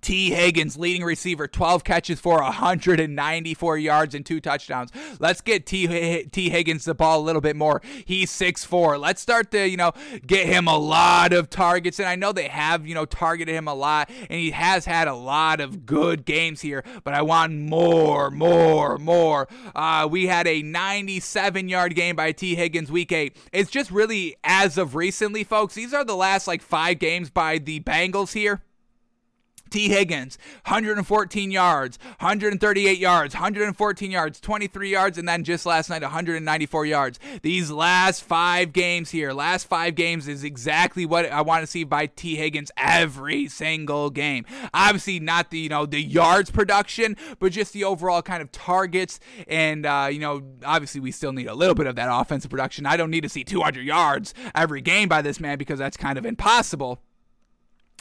Tee 0.00 0.30
Higgins, 0.30 0.76
leading 0.76 1.04
receiver, 1.04 1.46
12 1.46 1.84
catches 1.84 2.20
for 2.20 2.40
194 2.42 3.78
yards 3.78 4.14
and 4.14 4.24
two 4.24 4.40
touchdowns. 4.40 4.90
Let's 5.18 5.40
get 5.40 5.66
T. 5.66 6.24
Tee 6.24 6.50
Higgins 6.50 6.84
the 6.84 6.94
ball 6.94 7.20
a 7.20 7.24
little 7.24 7.40
bit 7.40 7.56
more. 7.56 7.82
He's 8.04 8.30
6'4. 8.30 9.00
Let's 9.00 9.20
start 9.20 9.50
to, 9.52 9.68
you 9.68 9.76
know, 9.76 9.92
get 10.26 10.46
him 10.46 10.68
a 10.68 10.76
lot 10.76 11.32
of 11.32 11.50
targets. 11.50 11.98
And 11.98 12.08
I 12.08 12.16
know 12.16 12.32
they 12.32 12.48
have, 12.48 12.86
you 12.86 12.94
know, 12.94 13.04
targeted 13.04 13.54
him 13.54 13.68
a 13.68 13.74
lot, 13.74 14.10
and 14.28 14.40
he 14.40 14.50
has 14.50 14.84
had 14.84 15.08
a 15.08 15.14
lot 15.14 15.60
of 15.60 15.86
good 15.86 16.24
games 16.24 16.60
here, 16.60 16.84
but 17.04 17.14
I 17.14 17.22
want 17.22 17.54
more, 17.54 18.30
more, 18.30 18.98
more. 18.98 19.48
Uh, 19.74 20.08
we 20.10 20.26
had 20.26 20.46
a 20.46 20.62
97 20.62 21.68
yard 21.68 21.94
game 21.94 22.16
by 22.16 22.32
Tee 22.32 22.54
Higgins 22.54 22.90
week 22.90 23.12
eight. 23.12 23.36
It's 23.52 23.70
just 23.70 23.90
really 23.90 24.36
as 24.44 24.78
of 24.78 24.94
recently, 24.94 25.44
folks. 25.44 25.74
These 25.74 25.94
are 25.94 26.04
the 26.04 26.16
last 26.16 26.46
like 26.46 26.62
five 26.62 26.98
games 26.98 27.30
by 27.30 27.58
the 27.58 27.80
Bengals 27.80 28.32
here. 28.32 28.62
Tee 29.70 29.88
Higgins, 29.88 30.38
114 30.66 31.50
yards, 31.50 31.98
138 32.20 32.98
yards, 32.98 33.34
114 33.34 34.10
yards, 34.10 34.40
23 34.40 34.90
yards, 34.90 35.18
and 35.18 35.28
then 35.28 35.44
just 35.44 35.66
last 35.66 35.90
night, 35.90 36.02
194 36.02 36.86
yards. 36.86 37.18
These 37.42 37.70
last 37.70 38.22
five 38.22 38.72
games 38.72 39.10
here, 39.10 39.32
last 39.32 39.66
five 39.66 39.94
games 39.94 40.28
is 40.28 40.44
exactly 40.44 41.06
what 41.06 41.30
I 41.30 41.40
want 41.40 41.62
to 41.62 41.66
see 41.66 41.84
by 41.84 42.06
Tee 42.06 42.36
Higgins 42.36 42.70
every 42.76 43.48
single 43.48 44.10
game. 44.10 44.44
Obviously, 44.72 45.20
not 45.20 45.50
the 45.50 45.58
you 45.58 45.68
know 45.68 45.86
the 45.86 46.00
yards 46.00 46.50
production, 46.50 47.16
but 47.38 47.52
just 47.52 47.72
the 47.72 47.84
overall 47.84 48.22
kind 48.22 48.42
of 48.42 48.52
targets, 48.52 49.18
and 49.48 49.86
uh, 49.86 50.08
you 50.10 50.20
know 50.20 50.42
obviously 50.64 51.00
we 51.00 51.10
still 51.10 51.32
need 51.32 51.46
a 51.46 51.54
little 51.54 51.74
bit 51.74 51.86
of 51.86 51.96
that 51.96 52.08
offensive 52.10 52.50
production. 52.50 52.86
I 52.86 52.96
don't 52.96 53.10
need 53.10 53.22
to 53.22 53.28
see 53.28 53.44
200 53.44 53.84
yards 53.84 54.34
every 54.54 54.80
game 54.80 55.08
by 55.08 55.22
this 55.22 55.40
man 55.40 55.58
because 55.58 55.78
that's 55.78 55.96
kind 55.96 56.18
of 56.18 56.24
impossible. 56.24 57.00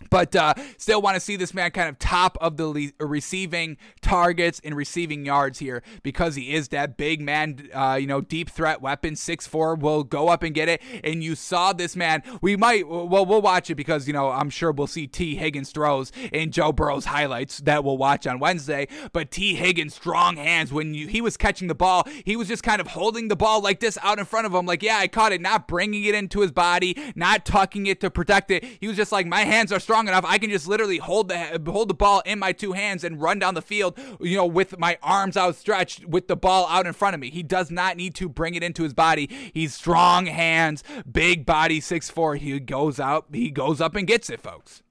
But 0.09 0.35
uh, 0.35 0.55
still 0.77 1.01
want 1.01 1.15
to 1.15 1.19
see 1.19 1.35
this 1.35 1.53
man 1.53 1.71
kind 1.71 1.87
of 1.87 1.99
top 1.99 2.37
of 2.41 2.57
the 2.57 2.67
le- 2.67 3.05
receiving 3.05 3.77
targets 4.01 4.59
and 4.63 4.75
receiving 4.75 5.25
yards 5.25 5.59
here 5.59 5.83
because 6.01 6.35
he 6.35 6.53
is 6.53 6.69
that 6.69 6.97
big 6.97 7.21
man, 7.21 7.69
uh, 7.73 7.97
you 8.01 8.07
know, 8.07 8.19
deep 8.19 8.49
threat 8.49 8.81
weapon. 8.81 9.15
Six 9.15 9.45
four 9.45 9.75
will 9.75 10.03
go 10.03 10.29
up 10.29 10.41
and 10.41 10.53
get 10.55 10.67
it. 10.67 10.81
And 11.03 11.23
you 11.23 11.35
saw 11.35 11.73
this 11.73 11.95
man. 11.95 12.23
We 12.41 12.57
might, 12.57 12.87
well, 12.87 13.25
we'll 13.25 13.41
watch 13.41 13.69
it 13.69 13.75
because, 13.75 14.07
you 14.07 14.13
know, 14.13 14.31
I'm 14.31 14.49
sure 14.49 14.71
we'll 14.71 14.87
see 14.87 15.05
Tee 15.05 15.35
Higgins 15.35 15.69
throws 15.69 16.11
in 16.31 16.51
Joe 16.51 16.71
Burrow's 16.71 17.05
highlights 17.05 17.59
that 17.59 17.83
we'll 17.83 17.97
watch 17.97 18.25
on 18.25 18.39
Wednesday. 18.39 18.87
But 19.11 19.29
Tee 19.29 19.55
Higgins, 19.55 19.93
strong 19.93 20.37
hands. 20.37 20.73
When 20.73 20.95
you, 20.95 21.07
he 21.07 21.21
was 21.21 21.37
catching 21.37 21.67
the 21.67 21.75
ball, 21.75 22.07
he 22.25 22.35
was 22.35 22.47
just 22.47 22.63
kind 22.63 22.81
of 22.81 22.87
holding 22.87 23.27
the 23.27 23.35
ball 23.35 23.61
like 23.61 23.79
this 23.79 23.97
out 24.01 24.17
in 24.17 24.25
front 24.25 24.47
of 24.47 24.55
him. 24.55 24.65
Like, 24.65 24.81
yeah, 24.81 24.97
I 24.97 25.07
caught 25.07 25.31
it, 25.33 25.39
not 25.39 25.67
bringing 25.67 26.03
it 26.03 26.15
into 26.15 26.41
his 26.41 26.51
body, 26.51 26.97
not 27.15 27.45
tucking 27.45 27.85
it 27.85 28.01
to 28.01 28.09
protect 28.09 28.49
it. 28.49 28.65
He 28.79 28.87
was 28.87 28.97
just 28.97 29.11
like, 29.11 29.27
my 29.27 29.41
hands 29.41 29.71
are 29.71 29.79
strong 29.83 30.07
enough, 30.07 30.25
I 30.27 30.37
can 30.37 30.49
just 30.49 30.67
literally 30.67 30.97
hold 30.97 31.29
the 31.29 31.61
hold 31.65 31.89
the 31.89 31.93
ball 31.93 32.21
in 32.25 32.39
my 32.39 32.51
two 32.51 32.73
hands 32.73 33.03
and 33.03 33.21
run 33.21 33.39
down 33.39 33.53
the 33.53 33.61
field, 33.61 33.97
you 34.19 34.37
know, 34.37 34.45
with 34.45 34.79
my 34.79 34.97
arms 35.03 35.37
outstretched 35.37 36.05
with 36.05 36.27
the 36.27 36.35
ball 36.35 36.67
out 36.69 36.87
in 36.87 36.93
front 36.93 37.13
of 37.13 37.19
me. 37.19 37.29
He 37.29 37.43
does 37.43 37.69
not 37.69 37.97
need 37.97 38.15
to 38.15 38.27
bring 38.29 38.55
it 38.55 38.63
into 38.63 38.83
his 38.83 38.93
body. 38.93 39.29
He's 39.53 39.73
strong 39.73 40.25
hands, 40.25 40.83
big 41.09 41.45
body, 41.45 41.79
six 41.79 42.09
four. 42.09 42.35
He 42.35 42.59
goes 42.59 42.99
out, 42.99 43.27
he 43.31 43.51
goes 43.51 43.81
up 43.81 43.95
and 43.95 44.07
gets 44.07 44.29
it, 44.29 44.41
folks. 44.41 44.81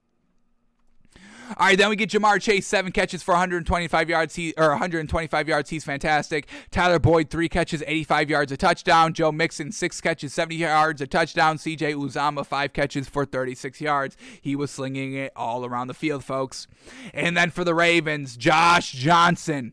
All 1.59 1.66
right, 1.66 1.77
then 1.77 1.91
we 1.91 1.97
get 1.97 2.11
Ja'Marr 2.11 2.41
Chase, 2.41 2.66
seven 2.66 2.93
catches 2.93 3.23
for 3.23 3.33
125 3.33 4.09
yards. 4.09 4.35
He 4.35 4.55
or 4.57 4.70
125 4.70 5.49
yards. 5.49 5.70
He's 5.70 5.85
fantastic. 5.85 6.49
Tyler 6.70 6.99
Boyd, 6.99 7.31
three 7.31 7.49
catches, 7.49 7.83
85 7.87 8.31
yards, 8.31 8.53
a 8.53 8.57
touchdown. 8.57 9.12
Joe 9.12 9.33
Mixon, 9.33 9.73
six 9.73 10.01
catches, 10.01 10.33
70 10.33 10.57
yards, 10.57 11.01
a 11.01 11.07
touchdown. 11.07 11.59
C.J. 11.59 11.95
Uzomah, 11.95 12.47
five 12.47 12.73
catches 12.73 13.09
for 13.09 13.24
36 13.24 13.81
yards. 13.81 14.16
He 14.41 14.57
was 14.57 14.70
slinging 14.70 15.15
it 15.15 15.33
all 15.37 15.65
around 15.65 15.89
the 15.89 15.95
field, 15.95 16.24
folks. 16.24 16.66
And 17.12 17.37
then 17.37 17.51
for 17.51 17.65
the 17.65 17.74
Ravens, 17.74 18.37
Josh 18.37 18.93
Johnson 18.93 19.73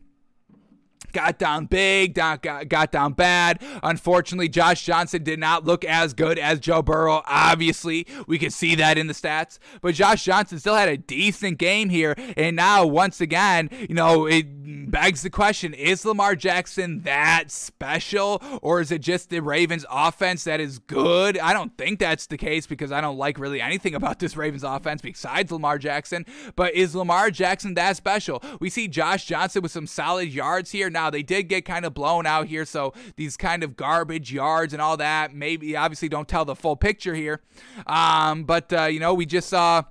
got 1.12 1.38
down 1.38 1.66
big, 1.66 2.14
got, 2.14 2.42
got 2.42 2.92
down 2.92 3.12
bad. 3.12 3.62
Unfortunately, 3.82 4.48
Josh 4.48 4.84
Johnson 4.84 5.22
did 5.22 5.38
not 5.38 5.64
look 5.64 5.84
as 5.84 6.14
good 6.14 6.38
as 6.38 6.60
Joe 6.60 6.82
Burrow. 6.82 7.22
Obviously, 7.26 8.06
we 8.26 8.38
can 8.38 8.50
see 8.50 8.74
that 8.76 8.98
in 8.98 9.06
the 9.06 9.14
stats. 9.14 9.58
But 9.80 9.94
Josh 9.94 10.24
Johnson 10.24 10.58
still 10.58 10.74
had 10.74 10.88
a 10.88 10.96
decent 10.96 11.58
game 11.58 11.88
here. 11.88 12.14
And 12.36 12.56
now, 12.56 12.86
once 12.86 13.20
again, 13.20 13.70
you 13.88 13.94
know, 13.94 14.26
it 14.26 14.90
begs 14.90 15.22
the 15.22 15.30
question 15.30 15.74
is 15.74 16.04
Lamar 16.04 16.34
Jackson 16.34 17.02
that 17.02 17.50
special? 17.50 18.42
Or 18.62 18.80
is 18.80 18.92
it 18.92 19.00
just 19.00 19.30
the 19.30 19.40
Ravens 19.40 19.84
offense 19.90 20.44
that 20.44 20.60
is 20.60 20.78
good? 20.78 21.38
I 21.38 21.52
don't 21.52 21.76
think 21.76 21.98
that's 21.98 22.26
the 22.26 22.36
case 22.36 22.66
because 22.66 22.92
I 22.92 23.00
don't 23.00 23.18
like 23.18 23.38
really 23.38 23.60
anything 23.60 23.94
about 23.94 24.18
this 24.18 24.36
Ravens 24.36 24.64
offense 24.64 25.02
besides 25.02 25.50
Lamar 25.50 25.78
Jackson. 25.78 26.26
But 26.56 26.74
is 26.74 26.94
Lamar 26.94 27.30
Jackson 27.30 27.74
that 27.74 27.96
special? 27.96 28.42
We 28.60 28.70
see 28.70 28.88
Josh 28.88 29.24
Johnson 29.26 29.62
with 29.62 29.72
some 29.72 29.86
solid 29.86 30.32
yards 30.32 30.70
here. 30.70 30.89
Now. 30.90 31.10
They 31.10 31.22
did 31.22 31.44
get 31.44 31.64
kind 31.64 31.84
of 31.84 31.94
blown 31.94 32.26
out 32.26 32.46
here, 32.46 32.64
so 32.64 32.92
these 33.16 33.36
kind 33.36 33.62
of 33.62 33.76
garbage 33.76 34.32
yards 34.32 34.72
and 34.72 34.82
all 34.82 34.96
that 34.96 35.34
maybe 35.34 35.76
obviously 35.76 36.08
don't 36.08 36.28
tell 36.28 36.44
the 36.44 36.56
full 36.56 36.76
picture 36.76 37.14
here. 37.14 37.40
Um, 37.86 38.44
but 38.44 38.72
uh, 38.72 38.84
you 38.84 39.00
know, 39.00 39.14
we 39.14 39.26
just 39.26 39.48
saw 39.48 39.84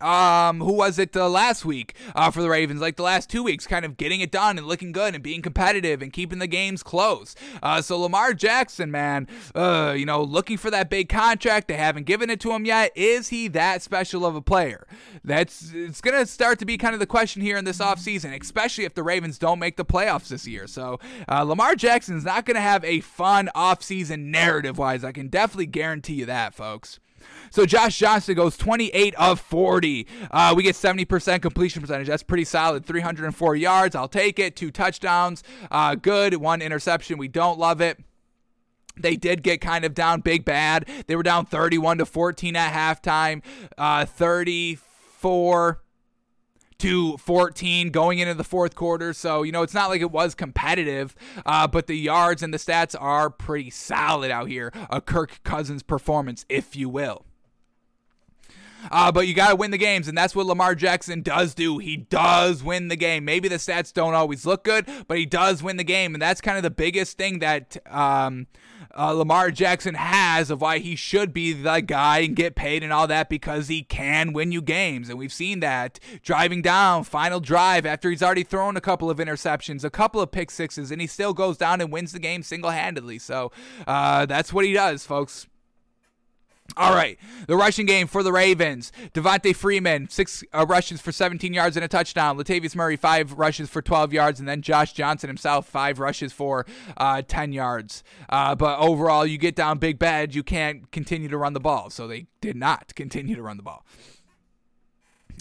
um, 0.00 0.60
who 0.60 0.72
was 0.72 0.98
it 0.98 1.16
uh, 1.16 1.28
last 1.28 1.64
week 1.64 1.94
uh, 2.14 2.30
for 2.30 2.42
the 2.42 2.48
Ravens? 2.48 2.80
Like 2.80 2.96
the 2.96 3.02
last 3.02 3.28
two 3.28 3.42
weeks, 3.42 3.66
kind 3.66 3.84
of 3.84 3.96
getting 3.96 4.20
it 4.20 4.30
done 4.30 4.58
and 4.58 4.66
looking 4.66 4.92
good 4.92 5.14
and 5.14 5.22
being 5.22 5.42
competitive 5.42 6.02
and 6.02 6.12
keeping 6.12 6.38
the 6.38 6.46
games 6.46 6.82
close. 6.82 7.34
Uh, 7.62 7.82
so 7.82 7.98
Lamar 7.98 8.34
Jackson, 8.34 8.90
man, 8.90 9.28
uh, 9.54 9.94
you 9.96 10.06
know, 10.06 10.22
looking 10.22 10.56
for 10.56 10.70
that 10.70 10.90
big 10.90 11.08
contract. 11.08 11.68
They 11.68 11.74
haven't 11.74 12.04
given 12.04 12.30
it 12.30 12.40
to 12.40 12.52
him 12.52 12.64
yet. 12.64 12.92
Is 12.96 13.28
he 13.28 13.48
that 13.48 13.82
special 13.82 14.24
of 14.24 14.34
a 14.34 14.42
player? 14.42 14.86
That's 15.24 15.72
it's 15.74 16.00
gonna 16.00 16.26
start 16.26 16.58
to 16.60 16.64
be 16.64 16.78
kind 16.78 16.94
of 16.94 17.00
the 17.00 17.06
question 17.06 17.42
here 17.42 17.56
in 17.56 17.64
this 17.64 17.78
offseason, 17.78 18.38
especially 18.40 18.84
if 18.84 18.94
the 18.94 19.02
Ravens 19.02 19.38
don't 19.38 19.58
make 19.58 19.76
the 19.76 19.84
playoffs 19.84 20.28
this 20.28 20.46
year. 20.46 20.66
So 20.66 20.98
uh, 21.28 21.42
Lamar 21.42 21.74
Jackson's 21.74 22.24
not 22.24 22.46
gonna 22.46 22.60
have 22.60 22.84
a 22.84 23.00
fun 23.00 23.50
offseason 23.54 24.26
narrative 24.26 24.78
wise. 24.78 25.04
I 25.04 25.12
can 25.12 25.28
definitely 25.28 25.66
guarantee 25.66 26.14
you 26.14 26.26
that, 26.26 26.54
folks. 26.54 26.98
So 27.50 27.66
Josh 27.66 27.98
Johnson 27.98 28.34
goes 28.34 28.56
28 28.56 29.14
of 29.16 29.40
40. 29.40 30.06
Uh, 30.30 30.54
we 30.56 30.62
get 30.62 30.74
70% 30.74 31.42
completion 31.42 31.82
percentage. 31.82 32.06
That's 32.06 32.22
pretty 32.22 32.44
solid. 32.44 32.84
304 32.84 33.56
yards. 33.56 33.94
I'll 33.94 34.08
take 34.08 34.38
it. 34.38 34.56
Two 34.56 34.70
touchdowns. 34.70 35.42
Uh, 35.70 35.94
good. 35.94 36.34
One 36.36 36.62
interception. 36.62 37.18
We 37.18 37.28
don't 37.28 37.58
love 37.58 37.80
it. 37.80 37.98
They 38.96 39.16
did 39.16 39.42
get 39.42 39.60
kind 39.60 39.84
of 39.84 39.94
down 39.94 40.20
big 40.20 40.44
bad. 40.44 40.88
They 41.06 41.16
were 41.16 41.22
down 41.22 41.46
31 41.46 41.98
to 41.98 42.06
14 42.06 42.56
at 42.56 42.72
halftime. 42.72 43.42
Uh, 43.78 44.04
34 44.04 45.82
to 46.82 47.16
14 47.18 47.90
going 47.90 48.18
into 48.18 48.34
the 48.34 48.42
fourth 48.44 48.74
quarter. 48.74 49.12
So, 49.12 49.44
you 49.44 49.52
know, 49.52 49.62
it's 49.62 49.72
not 49.72 49.88
like 49.88 50.00
it 50.00 50.10
was 50.10 50.34
competitive, 50.34 51.14
uh, 51.46 51.68
but 51.68 51.86
the 51.86 51.96
yards 51.96 52.42
and 52.42 52.52
the 52.52 52.58
stats 52.58 52.96
are 53.00 53.30
pretty 53.30 53.70
solid 53.70 54.32
out 54.32 54.48
here. 54.48 54.72
A 54.90 55.00
Kirk 55.00 55.40
Cousins 55.44 55.84
performance, 55.84 56.44
if 56.48 56.74
you 56.74 56.88
will. 56.88 57.24
Uh, 58.90 59.12
but 59.12 59.28
you 59.28 59.34
got 59.34 59.50
to 59.50 59.56
win 59.56 59.70
the 59.70 59.78
games, 59.78 60.08
and 60.08 60.18
that's 60.18 60.34
what 60.34 60.46
Lamar 60.46 60.74
Jackson 60.74 61.22
does 61.22 61.54
do. 61.54 61.78
He 61.78 61.96
does 61.96 62.64
win 62.64 62.88
the 62.88 62.96
game. 62.96 63.24
Maybe 63.24 63.48
the 63.48 63.56
stats 63.56 63.92
don't 63.92 64.14
always 64.14 64.44
look 64.44 64.64
good, 64.64 64.88
but 65.06 65.18
he 65.18 65.24
does 65.24 65.62
win 65.62 65.76
the 65.76 65.84
game, 65.84 66.16
and 66.16 66.20
that's 66.22 66.40
kind 66.40 66.56
of 66.56 66.64
the 66.64 66.70
biggest 66.70 67.16
thing 67.16 67.38
that 67.38 67.76
um, 67.86 68.48
uh, 68.96 69.12
Lamar 69.12 69.50
Jackson 69.50 69.94
has 69.94 70.50
of 70.50 70.60
why 70.60 70.78
he 70.78 70.96
should 70.96 71.32
be 71.32 71.52
the 71.52 71.80
guy 71.80 72.18
and 72.18 72.36
get 72.36 72.54
paid 72.54 72.82
and 72.82 72.92
all 72.92 73.06
that 73.06 73.28
because 73.28 73.68
he 73.68 73.82
can 73.82 74.32
win 74.32 74.52
you 74.52 74.62
games. 74.62 75.08
And 75.08 75.18
we've 75.18 75.32
seen 75.32 75.60
that 75.60 75.98
driving 76.22 76.62
down, 76.62 77.04
final 77.04 77.40
drive 77.40 77.86
after 77.86 78.10
he's 78.10 78.22
already 78.22 78.44
thrown 78.44 78.76
a 78.76 78.80
couple 78.80 79.10
of 79.10 79.18
interceptions, 79.18 79.84
a 79.84 79.90
couple 79.90 80.20
of 80.20 80.30
pick 80.30 80.50
sixes, 80.50 80.90
and 80.90 81.00
he 81.00 81.06
still 81.06 81.34
goes 81.34 81.56
down 81.56 81.80
and 81.80 81.92
wins 81.92 82.12
the 82.12 82.18
game 82.18 82.42
single 82.42 82.70
handedly. 82.70 83.18
So 83.18 83.52
uh, 83.86 84.26
that's 84.26 84.52
what 84.52 84.64
he 84.64 84.72
does, 84.72 85.04
folks. 85.04 85.46
All 86.76 86.94
right, 86.94 87.18
the 87.46 87.56
rushing 87.56 87.86
game 87.86 88.06
for 88.06 88.22
the 88.22 88.32
Ravens. 88.32 88.92
Devonta 89.12 89.54
Freeman, 89.54 90.08
six 90.08 90.42
uh, 90.52 90.64
rushes 90.66 91.00
for 91.00 91.12
17 91.12 91.52
yards 91.52 91.76
and 91.76 91.84
a 91.84 91.88
touchdown. 91.88 92.38
Latavius 92.38 92.74
Murray, 92.74 92.96
five 92.96 93.32
rushes 93.34 93.68
for 93.68 93.82
12 93.82 94.12
yards. 94.12 94.40
And 94.40 94.48
then 94.48 94.62
Josh 94.62 94.92
Johnson 94.92 95.28
himself, 95.28 95.66
five 95.66 95.98
rushes 95.98 96.32
for 96.32 96.66
uh, 96.96 97.22
10 97.26 97.52
yards. 97.52 98.02
Uh, 98.28 98.54
but 98.54 98.78
overall, 98.78 99.26
you 99.26 99.38
get 99.38 99.54
down 99.54 99.78
big 99.78 99.98
bad, 99.98 100.34
you 100.34 100.42
can't 100.42 100.90
continue 100.90 101.28
to 101.28 101.36
run 101.36 101.52
the 101.52 101.60
ball. 101.60 101.90
So 101.90 102.06
they 102.08 102.26
did 102.40 102.56
not 102.56 102.94
continue 102.94 103.36
to 103.36 103.42
run 103.42 103.56
the 103.56 103.62
ball. 103.62 103.84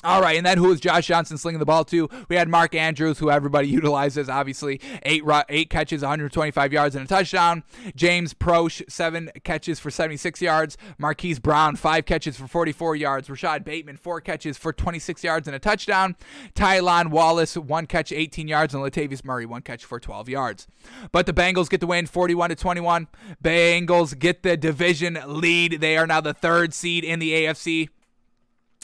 All 0.03 0.21
right, 0.21 0.35
and 0.35 0.45
then 0.45 0.57
who 0.57 0.69
was 0.69 0.79
Josh 0.79 1.07
Johnson 1.07 1.37
slinging 1.37 1.59
the 1.59 1.65
ball 1.65 1.85
to? 1.85 2.09
We 2.27 2.35
had 2.35 2.49
Mark 2.49 2.73
Andrews, 2.73 3.19
who 3.19 3.29
everybody 3.29 3.67
utilizes, 3.69 4.29
obviously 4.29 4.81
eight 5.03 5.23
eight 5.49 5.69
catches, 5.69 6.01
125 6.01 6.73
yards 6.73 6.95
and 6.95 7.05
a 7.05 7.07
touchdown. 7.07 7.63
James 7.95 8.33
Proche 8.33 8.81
seven 8.89 9.29
catches 9.43 9.79
for 9.79 9.91
76 9.91 10.41
yards. 10.41 10.77
Marquise 10.97 11.39
Brown 11.39 11.75
five 11.75 12.05
catches 12.05 12.35
for 12.35 12.47
44 12.47 12.95
yards. 12.95 13.29
Rashod 13.29 13.63
Bateman 13.63 13.97
four 13.97 14.21
catches 14.21 14.57
for 14.57 14.73
26 14.73 15.23
yards 15.23 15.47
and 15.47 15.55
a 15.55 15.59
touchdown. 15.59 16.15
Tylan 16.55 17.11
Wallace 17.11 17.55
one 17.55 17.85
catch, 17.85 18.11
18 18.11 18.47
yards, 18.47 18.73
and 18.73 18.83
Latavius 18.83 19.23
Murray 19.23 19.45
one 19.45 19.61
catch 19.61 19.85
for 19.85 19.99
12 19.99 20.29
yards. 20.29 20.67
But 21.11 21.27
the 21.27 21.33
Bengals 21.33 21.69
get 21.69 21.79
the 21.79 21.87
win, 21.87 22.07
41 22.07 22.49
to 22.49 22.55
21. 22.55 23.07
Bengals 23.43 24.17
get 24.17 24.41
the 24.41 24.57
division 24.57 25.19
lead. 25.27 25.79
They 25.79 25.97
are 25.97 26.07
now 26.07 26.21
the 26.21 26.33
third 26.33 26.73
seed 26.73 27.03
in 27.03 27.19
the 27.19 27.31
AFC. 27.31 27.89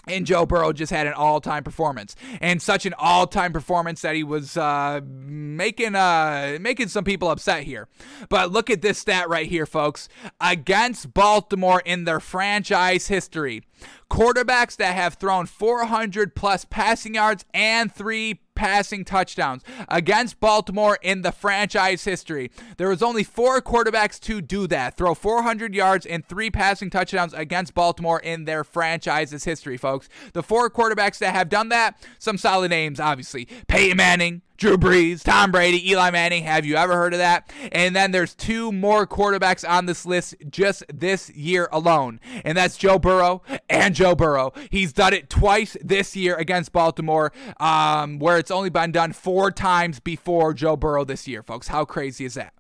And 0.08 0.26
Joe 0.26 0.46
Burrow 0.46 0.74
just 0.74 0.92
had 0.92 1.08
an 1.08 1.14
all-time 1.14 1.64
performance, 1.64 2.16
and 2.42 2.62
such 2.62 2.86
an 2.86 2.94
all-time 2.98 3.54
performance 3.54 4.02
that 4.02 4.16
he 4.16 4.24
was 4.24 4.58
uh, 4.58 5.02
making 5.04 5.96
uh, 5.96 6.58
making 6.62 6.88
some 6.88 7.04
people 7.04 7.30
upset 7.30 7.64
here. 7.64 7.88
But 8.30 8.52
look 8.52 8.70
at 8.70 8.82
this 8.82 8.98
stat 8.98 9.30
right 9.30 9.48
here, 9.48 9.66
folks. 9.66 10.10
Against 10.40 11.14
Baltimore 11.14 11.82
in 11.86 12.06
their 12.06 12.20
franchise 12.20 13.08
history, 13.08 13.64
quarterbacks 14.10 14.76
that 14.78 14.96
have 14.96 15.16
thrown 15.16 15.46
400 15.46 16.36
plus 16.36 16.66
passing 16.66 17.16
yards 17.16 17.46
and 17.54 17.94
three 17.94 18.42
passing 18.58 19.06
touchdowns 19.06 19.62
against 19.88 20.40
Baltimore 20.40 20.98
in 21.02 21.22
the 21.22 21.32
franchise 21.32 22.04
history. 22.04 22.52
There 22.78 22.90
was 22.90 23.04
only 23.04 23.24
four 23.24 23.62
quarterbacks 23.62 24.20
to 24.22 24.42
do 24.42 24.66
that, 24.68 24.98
throw 24.98 25.14
400 25.14 25.76
yards 25.76 26.06
and 26.06 26.28
three 26.28 26.50
passing 26.50 26.90
touchdowns 26.90 27.34
against 27.34 27.76
Baltimore 27.76 28.20
in 28.20 28.46
their 28.46 28.64
franchise's 28.64 29.44
history, 29.44 29.78
folks. 29.78 30.10
The 30.34 30.44
four 30.44 30.70
quarterbacks 30.70 31.20
that 31.20 31.36
have 31.36 31.50
done 31.50 31.70
that, 31.70 32.04
some 32.18 32.38
solid 32.38 32.72
names, 32.72 33.00
obviously. 33.00 33.48
Peyton 33.68 33.98
Manning, 33.98 34.42
Drew 34.58 34.76
Brees, 34.78 35.24
Tom 35.24 35.52
Brady, 35.52 35.92
Eli 35.92 36.10
Manning. 36.10 36.44
Have 36.44 36.66
you 36.66 36.76
ever 36.76 36.94
heard 36.94 37.14
of 37.14 37.20
that? 37.20 37.52
And 37.72 37.96
then 37.96 38.12
there's 38.12 38.34
two 38.34 38.72
more 38.72 39.06
quarterbacks 39.06 39.68
on 39.68 39.86
this 39.86 40.06
list 40.06 40.36
just 40.50 40.84
this 40.92 41.30
year 41.30 41.70
alone, 41.72 42.20
and 42.44 42.58
that's 42.58 42.76
Joe 42.76 42.98
Burrow 42.98 43.44
and 43.70 43.94
Joe 43.94 44.16
Burrow. 44.16 44.54
He's 44.72 44.94
done 44.94 45.14
it 45.14 45.30
twice 45.30 45.78
this 45.84 46.16
year 46.16 46.36
against 46.36 46.72
Baltimore, 46.72 47.32
um, 47.60 48.18
where 48.18 48.38
it's 48.38 48.52
only 48.52 48.72
been 48.72 48.92
done 48.92 49.14
four 49.14 49.52
times 49.52 50.00
before 50.00 50.54
Joe 50.54 50.76
Burrow 50.76 51.06
this 51.06 51.28
year, 51.28 51.44
folks. 51.44 51.68
How 51.68 51.86
crazy 51.86 52.26
is 52.26 52.34
that? 52.34 52.57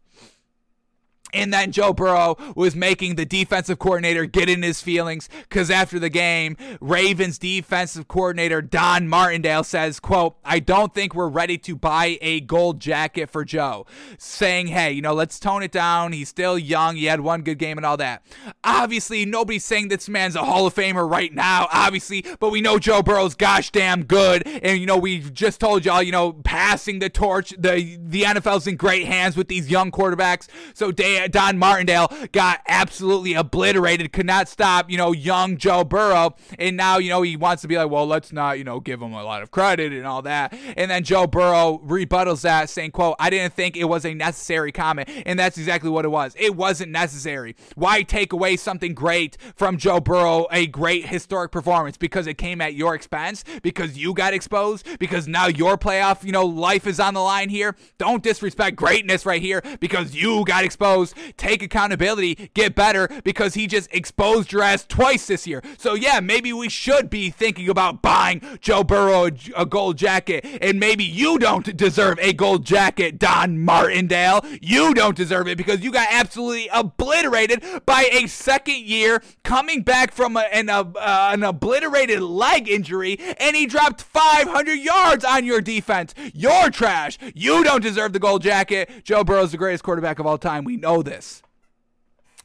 And 1.37 1.53
then 1.53 1.71
Joe 1.71 1.93
Burrow 1.93 2.35
was 2.55 2.75
making 2.75 3.15
the 3.15 3.25
defensive 3.25 3.77
coordinator 3.77 4.25
get 4.25 4.49
in 4.49 4.63
his 4.63 4.81
feelings 4.81 5.29
because 5.47 5.69
after 5.69 5.99
the 5.99 6.09
game, 6.09 6.57
Ravens 6.81 7.37
defensive 7.37 8.07
coordinator 8.07 8.61
Don 8.61 9.07
Martindale 9.07 9.63
says, 9.63 9.99
quote, 9.99 10.37
I 10.43 10.59
don't 10.59 10.93
think 10.95 11.13
we're 11.13 11.29
ready 11.29 11.57
to 11.59 11.75
buy 11.75 12.17
a 12.21 12.39
gold 12.41 12.79
jacket 12.79 13.29
for 13.29 13.45
Joe. 13.45 13.85
Saying, 14.17 14.67
hey, 14.67 14.91
you 14.91 15.01
know, 15.01 15.13
let's 15.13 15.39
tone 15.39 15.61
it 15.61 15.71
down. 15.71 16.11
He's 16.11 16.29
still 16.29 16.57
young. 16.57 16.95
He 16.95 17.05
had 17.05 17.21
one 17.21 17.43
good 17.43 17.59
game 17.59 17.77
and 17.77 17.85
all 17.85 17.97
that. 17.97 18.25
Obviously, 18.63 19.25
nobody's 19.25 19.63
saying 19.63 19.89
this 19.89 20.09
man's 20.09 20.35
a 20.35 20.43
Hall 20.43 20.65
of 20.65 20.73
Famer 20.73 21.09
right 21.09 21.33
now, 21.33 21.67
obviously, 21.71 22.25
but 22.39 22.49
we 22.49 22.61
know 22.61 22.79
Joe 22.79 23.03
Burrow's 23.03 23.35
gosh 23.35 23.71
damn 23.71 24.03
good. 24.03 24.47
And, 24.47 24.79
you 24.79 24.87
know, 24.87 24.97
we 24.97 25.19
just 25.19 25.59
told 25.59 25.85
y'all, 25.85 26.01
you 26.01 26.11
know, 26.11 26.33
passing 26.33 26.99
the 26.99 27.09
torch, 27.09 27.51
the, 27.51 27.99
the 28.01 28.23
NFL's 28.23 28.65
in 28.65 28.75
great 28.75 29.05
hands 29.05 29.37
with 29.37 29.47
these 29.47 29.69
young 29.69 29.91
quarterbacks. 29.91 30.47
So, 30.73 30.91
Dan 30.91 31.26
Don 31.31 31.57
Martindale 31.57 32.11
got 32.31 32.61
absolutely 32.67 33.33
obliterated, 33.33 34.11
could 34.13 34.25
not 34.25 34.47
stop, 34.47 34.89
you 34.89 34.97
know, 34.97 35.11
young 35.11 35.57
Joe 35.57 35.83
Burrow. 35.83 36.35
And 36.57 36.77
now, 36.77 36.97
you 36.97 37.09
know, 37.09 37.21
he 37.21 37.35
wants 37.35 37.61
to 37.61 37.67
be 37.67 37.77
like, 37.77 37.89
well, 37.89 38.05
let's 38.05 38.31
not, 38.31 38.57
you 38.57 38.63
know, 38.63 38.79
give 38.79 39.01
him 39.01 39.13
a 39.13 39.23
lot 39.23 39.43
of 39.43 39.51
credit 39.51 39.93
and 39.93 40.05
all 40.05 40.21
that. 40.23 40.53
And 40.75 40.89
then 40.91 41.03
Joe 41.03 41.27
Burrow 41.27 41.81
rebuttals 41.85 42.41
that, 42.41 42.69
saying, 42.69 42.91
quote, 42.91 43.15
I 43.19 43.29
didn't 43.29 43.53
think 43.53 43.77
it 43.77 43.85
was 43.85 44.05
a 44.05 44.13
necessary 44.13 44.71
comment. 44.71 45.09
And 45.25 45.37
that's 45.37 45.57
exactly 45.57 45.89
what 45.89 46.05
it 46.05 46.09
was. 46.09 46.35
It 46.37 46.55
wasn't 46.55 46.91
necessary. 46.91 47.55
Why 47.75 48.03
take 48.03 48.33
away 48.33 48.57
something 48.57 48.93
great 48.93 49.37
from 49.55 49.77
Joe 49.77 49.99
Burrow, 49.99 50.47
a 50.51 50.67
great 50.67 51.07
historic 51.07 51.51
performance, 51.51 51.97
because 51.97 52.27
it 52.27 52.37
came 52.37 52.61
at 52.61 52.73
your 52.73 52.95
expense, 52.95 53.43
because 53.61 53.97
you 53.97 54.13
got 54.13 54.33
exposed, 54.33 54.87
because 54.99 55.27
now 55.27 55.47
your 55.47 55.77
playoff, 55.77 56.23
you 56.23 56.31
know, 56.31 56.45
life 56.45 56.87
is 56.87 56.99
on 56.99 57.13
the 57.13 57.21
line 57.21 57.49
here. 57.49 57.75
Don't 57.97 58.23
disrespect 58.23 58.75
greatness 58.75 59.25
right 59.25 59.41
here 59.41 59.61
because 59.79 60.15
you 60.15 60.43
got 60.45 60.63
exposed 60.63 61.06
take 61.37 61.61
accountability, 61.61 62.49
get 62.53 62.75
better 62.75 63.09
because 63.23 63.53
he 63.53 63.67
just 63.67 63.93
exposed 63.93 64.51
your 64.51 64.63
ass 64.63 64.85
twice 64.87 65.27
this 65.27 65.47
year. 65.47 65.61
So, 65.77 65.93
yeah, 65.93 66.19
maybe 66.19 66.53
we 66.53 66.69
should 66.69 67.09
be 67.09 67.29
thinking 67.29 67.69
about 67.69 68.01
buying 68.01 68.41
Joe 68.61 68.83
Burrow 68.83 69.29
a, 69.55 69.65
gold 69.65 69.97
jacket. 69.97 70.45
And 70.61 70.79
maybe 70.79 71.03
you 71.03 71.37
don't 71.37 71.75
deserve 71.75 72.17
a 72.19 72.33
gold 72.33 72.65
jacket, 72.65 73.19
Don 73.19 73.59
Martindale. 73.59 74.43
You 74.61 74.93
don't 74.93 75.15
deserve 75.15 75.47
it 75.47 75.57
because 75.57 75.81
you 75.81 75.91
got 75.91 76.07
absolutely 76.09 76.69
obliterated 76.73 77.63
by 77.85 78.09
a 78.11 78.27
second 78.27 78.85
year 78.85 79.21
coming 79.43 79.83
back 79.83 80.11
from 80.11 80.37
a, 80.37 80.41
an, 80.51 80.69
uh, 80.69 80.83
an 80.95 81.43
obliterated 81.43 82.21
leg 82.21 82.69
injury, 82.69 83.19
and 83.39 83.55
he 83.55 83.65
dropped 83.65 84.01
500 84.01 84.73
yards 84.73 85.25
on 85.25 85.45
your 85.45 85.61
defense. 85.61 86.13
You're 86.33 86.69
trash. 86.69 87.17
You 87.33 87.63
don't 87.63 87.81
deserve 87.81 88.13
the 88.13 88.19
gold 88.19 88.41
jacket. 88.41 88.89
Joe 89.03 89.23
Burrow's 89.23 89.51
the 89.51 89.57
greatest 89.57 89.83
quarterback 89.83 90.19
of 90.19 90.25
all 90.25 90.37
time. 90.37 90.63
We 90.63 90.77
know 90.77 90.96
this. 91.03 91.41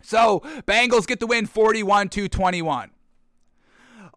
So, 0.02 0.40
Bengals 0.66 1.06
get 1.06 1.20
the 1.20 1.26
win 1.26 1.46
41 1.46 2.08
to 2.10 2.28
21. 2.28 2.90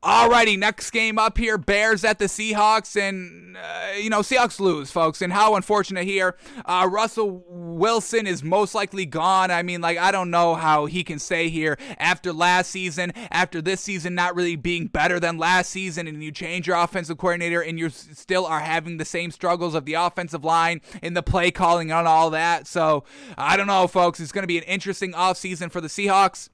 Alrighty, 0.06 0.60
next 0.60 0.92
game 0.92 1.18
up 1.18 1.36
here 1.36 1.58
Bears 1.58 2.04
at 2.04 2.20
the 2.20 2.26
Seahawks. 2.26 2.96
And, 2.96 3.58
uh, 3.58 3.94
you 3.98 4.12
know, 4.12 4.20
Seahawks 4.20 4.60
lose, 4.60 4.92
folks. 4.92 5.20
And 5.20 5.34
how 5.34 5.56
unfortunate 5.56 6.06
here. 6.06 6.38
Uh, 6.64 6.88
Russell 6.92 7.44
Wilson 7.48 8.28
is 8.28 8.44
most 8.44 8.76
likely 8.76 9.08
gone. 9.08 9.50
I 9.50 9.64
mean, 9.64 9.82
like, 9.82 9.98
I 9.98 10.12
don't 10.12 10.30
know 10.30 10.54
how 10.54 10.86
he 10.86 11.04
can 11.04 11.18
stay 11.18 11.50
here 11.50 11.80
after 11.98 12.32
last 12.32 12.70
season, 12.70 13.14
after 13.32 13.64
this 13.64 13.82
season 13.82 14.14
not 14.14 14.36
really 14.36 14.56
being 14.56 14.86
better 14.86 15.20
than 15.20 15.40
last 15.40 15.72
season. 15.72 16.06
And 16.06 16.24
you 16.24 16.32
change 16.32 16.68
your 16.68 16.78
offensive 16.78 17.18
coordinator 17.18 17.62
and 17.62 17.80
you 17.80 17.90
still 17.90 18.46
are 18.46 18.60
having 18.60 18.98
the 18.98 19.06
same 19.06 19.32
struggles 19.32 19.74
of 19.74 19.86
the 19.86 19.96
offensive 19.96 20.46
line 20.46 20.82
and 21.02 21.18
the 21.18 21.24
play 21.24 21.50
calling 21.50 21.92
and 21.92 22.08
all 22.08 22.30
that. 22.30 22.68
So, 22.68 23.06
I 23.40 23.58
don't 23.58 23.66
know, 23.66 23.88
folks. 23.88 24.20
It's 24.20 24.32
going 24.32 24.44
to 24.44 24.48
be 24.48 24.60
an 24.60 24.66
interesting 24.66 25.14
offseason 25.14 25.72
for 25.72 25.82
the 25.82 25.88
Seahawks. 25.88 26.50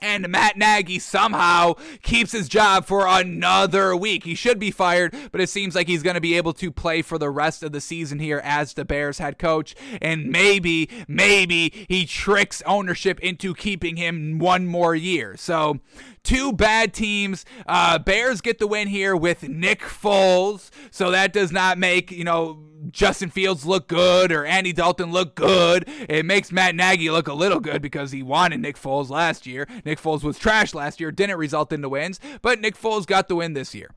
And 0.00 0.28
Matt 0.28 0.56
Nagy 0.58 0.98
somehow 0.98 1.74
keeps 2.02 2.32
his 2.32 2.48
job 2.48 2.84
for 2.84 3.06
another 3.06 3.96
week. 3.96 4.24
He 4.24 4.34
should 4.34 4.58
be 4.58 4.70
fired, 4.70 5.14
but 5.32 5.40
it 5.40 5.48
seems 5.48 5.74
like 5.74 5.88
he's 5.88 6.02
going 6.02 6.14
to 6.14 6.20
be 6.20 6.36
able 6.36 6.52
to 6.54 6.70
play 6.70 7.02
for 7.02 7.18
the 7.18 7.30
rest 7.30 7.62
of 7.62 7.72
the 7.72 7.80
season 7.80 8.18
here 8.18 8.40
as 8.44 8.74
the 8.74 8.84
Bears 8.84 9.18
head 9.18 9.38
coach. 9.38 9.74
And 10.02 10.26
maybe, 10.26 10.90
maybe 11.08 11.86
he 11.88 12.04
tricks 12.04 12.62
ownership 12.66 13.18
into 13.20 13.54
keeping 13.54 13.96
him 13.96 14.38
one 14.38 14.66
more 14.66 14.94
year. 14.94 15.34
So, 15.36 15.80
two 16.26 16.52
bad 16.52 16.92
teams. 16.92 17.44
Uh, 17.66 17.98
Bears 17.98 18.40
get 18.40 18.58
the 18.58 18.66
win 18.66 18.88
here 18.88 19.16
with 19.16 19.48
Nick 19.48 19.80
Foles. 19.80 20.70
So 20.90 21.10
that 21.12 21.32
does 21.32 21.52
not 21.52 21.78
make, 21.78 22.10
you 22.10 22.24
know, 22.24 22.58
Justin 22.90 23.30
Fields 23.30 23.64
look 23.64 23.88
good 23.88 24.32
or 24.32 24.44
Andy 24.44 24.72
Dalton 24.72 25.12
look 25.12 25.34
good. 25.34 25.88
It 26.08 26.24
makes 26.24 26.52
Matt 26.52 26.74
Nagy 26.74 27.10
look 27.10 27.28
a 27.28 27.34
little 27.34 27.60
good 27.60 27.82
because 27.82 28.12
he 28.12 28.22
wanted 28.22 28.60
Nick 28.60 28.76
Foles 28.76 29.10
last 29.10 29.46
year. 29.46 29.66
Nick 29.84 30.00
Foles 30.00 30.22
was 30.22 30.38
trash 30.38 30.74
last 30.74 31.00
year, 31.00 31.10
didn't 31.10 31.38
result 31.38 31.72
in 31.72 31.80
the 31.80 31.88
wins, 31.88 32.20
but 32.42 32.60
Nick 32.60 32.76
Foles 32.76 33.06
got 33.06 33.28
the 33.28 33.36
win 33.36 33.54
this 33.54 33.74
year. 33.74 33.90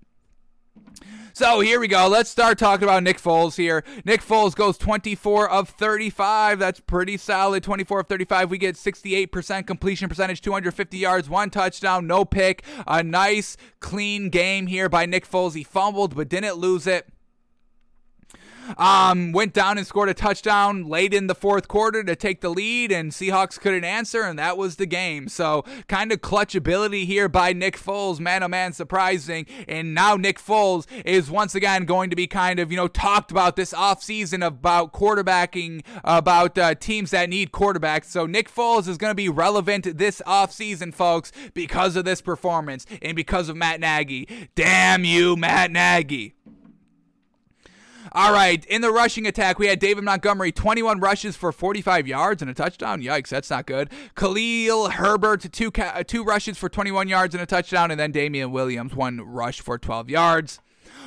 So 1.33 1.61
here 1.61 1.79
we 1.79 1.87
go. 1.87 2.07
Let's 2.07 2.29
start 2.29 2.57
talking 2.57 2.83
about 2.83 3.03
Nick 3.03 3.17
Foles 3.17 3.55
here. 3.55 3.83
Nick 4.03 4.21
Foles 4.21 4.55
goes 4.55 4.77
24 4.77 5.49
of 5.49 5.69
35. 5.69 6.59
That's 6.59 6.79
pretty 6.81 7.17
solid. 7.17 7.63
24 7.63 8.01
of 8.01 8.07
35. 8.07 8.49
We 8.51 8.57
get 8.57 8.75
68% 8.75 9.65
completion 9.65 10.09
percentage, 10.09 10.41
250 10.41 10.97
yards, 10.97 11.29
one 11.29 11.49
touchdown, 11.49 12.07
no 12.07 12.25
pick. 12.25 12.63
A 12.87 13.03
nice, 13.03 13.55
clean 13.79 14.29
game 14.29 14.67
here 14.67 14.89
by 14.89 15.05
Nick 15.05 15.29
Foles. 15.29 15.55
He 15.55 15.63
fumbled 15.63 16.15
but 16.15 16.29
didn't 16.29 16.57
lose 16.57 16.87
it. 16.87 17.07
Um, 18.77 19.31
went 19.31 19.53
down 19.53 19.77
and 19.77 19.85
scored 19.85 20.09
a 20.09 20.13
touchdown 20.13 20.87
late 20.87 21.13
in 21.13 21.27
the 21.27 21.35
fourth 21.35 21.67
quarter 21.67 22.03
to 22.03 22.15
take 22.15 22.41
the 22.41 22.49
lead, 22.49 22.91
and 22.91 23.11
Seahawks 23.11 23.59
couldn't 23.59 23.83
answer, 23.83 24.23
and 24.23 24.37
that 24.37 24.57
was 24.57 24.75
the 24.75 24.85
game. 24.85 25.27
So, 25.27 25.63
kind 25.87 26.11
of 26.11 26.21
clutch 26.21 26.55
ability 26.55 27.05
here 27.05 27.29
by 27.29 27.53
Nick 27.53 27.77
Foles, 27.77 28.19
man 28.19 28.43
oh 28.43 28.47
man, 28.47 28.73
surprising. 28.73 29.45
And 29.67 29.93
now 29.93 30.15
Nick 30.15 30.39
Foles 30.39 30.85
is 31.05 31.29
once 31.31 31.55
again 31.55 31.85
going 31.85 32.09
to 32.09 32.15
be 32.15 32.27
kind 32.27 32.59
of, 32.59 32.71
you 32.71 32.77
know, 32.77 32.87
talked 32.87 33.31
about 33.31 33.55
this 33.55 33.73
offseason 33.73 34.45
about 34.45 34.93
quarterbacking, 34.93 35.83
about 36.03 36.57
uh, 36.57 36.75
teams 36.75 37.11
that 37.11 37.29
need 37.29 37.51
quarterbacks. 37.51 38.05
So, 38.05 38.25
Nick 38.25 38.53
Foles 38.53 38.87
is 38.87 38.97
going 38.97 39.11
to 39.11 39.15
be 39.15 39.29
relevant 39.29 39.97
this 39.97 40.21
offseason, 40.25 40.93
folks, 40.93 41.31
because 41.53 41.95
of 41.95 42.05
this 42.05 42.21
performance 42.21 42.85
and 43.01 43.15
because 43.15 43.49
of 43.49 43.57
Matt 43.57 43.79
Nagy. 43.79 44.27
Damn 44.55 45.03
you, 45.03 45.35
Matt 45.35 45.71
Nagy. 45.71 46.35
All 48.11 48.34
right, 48.34 48.65
in 48.65 48.81
the 48.81 48.91
rushing 48.91 49.27
attack, 49.27 49.60
we 49.60 49.68
had 49.68 49.80
David 49.80 50.03
Montgomery, 50.03 50.52
21 50.52 50.99
rushes 50.99 51.36
for 51.36 51.52
45 51.52 52.07
yards 52.07 52.41
and 52.41 52.49
a 52.49 52.53
touchdown. 52.53 53.02
Yikes, 53.02 53.27
that's 53.30 53.49
not 53.49 53.68
good. 53.68 53.90
Khalil 54.15 54.90
Herbert, 54.90 55.52
two 55.52 55.69
ca- 55.69 55.94
uh, 55.95 56.03
two 56.03 56.23
rushes 56.23 56.57
for 56.57 56.69
21 56.69 57.07
yards 57.07 57.36
and 57.36 57.41
a 57.44 57.45
touchdown, 57.45 57.91
and 57.91 57.99
then 57.99 58.11
Damien 58.11 58.52
Williams, 58.52 58.95
one 58.95 59.22
rush 59.22 59.61
for 59.61 59.77
12 59.77 60.10
yards. 60.10 60.60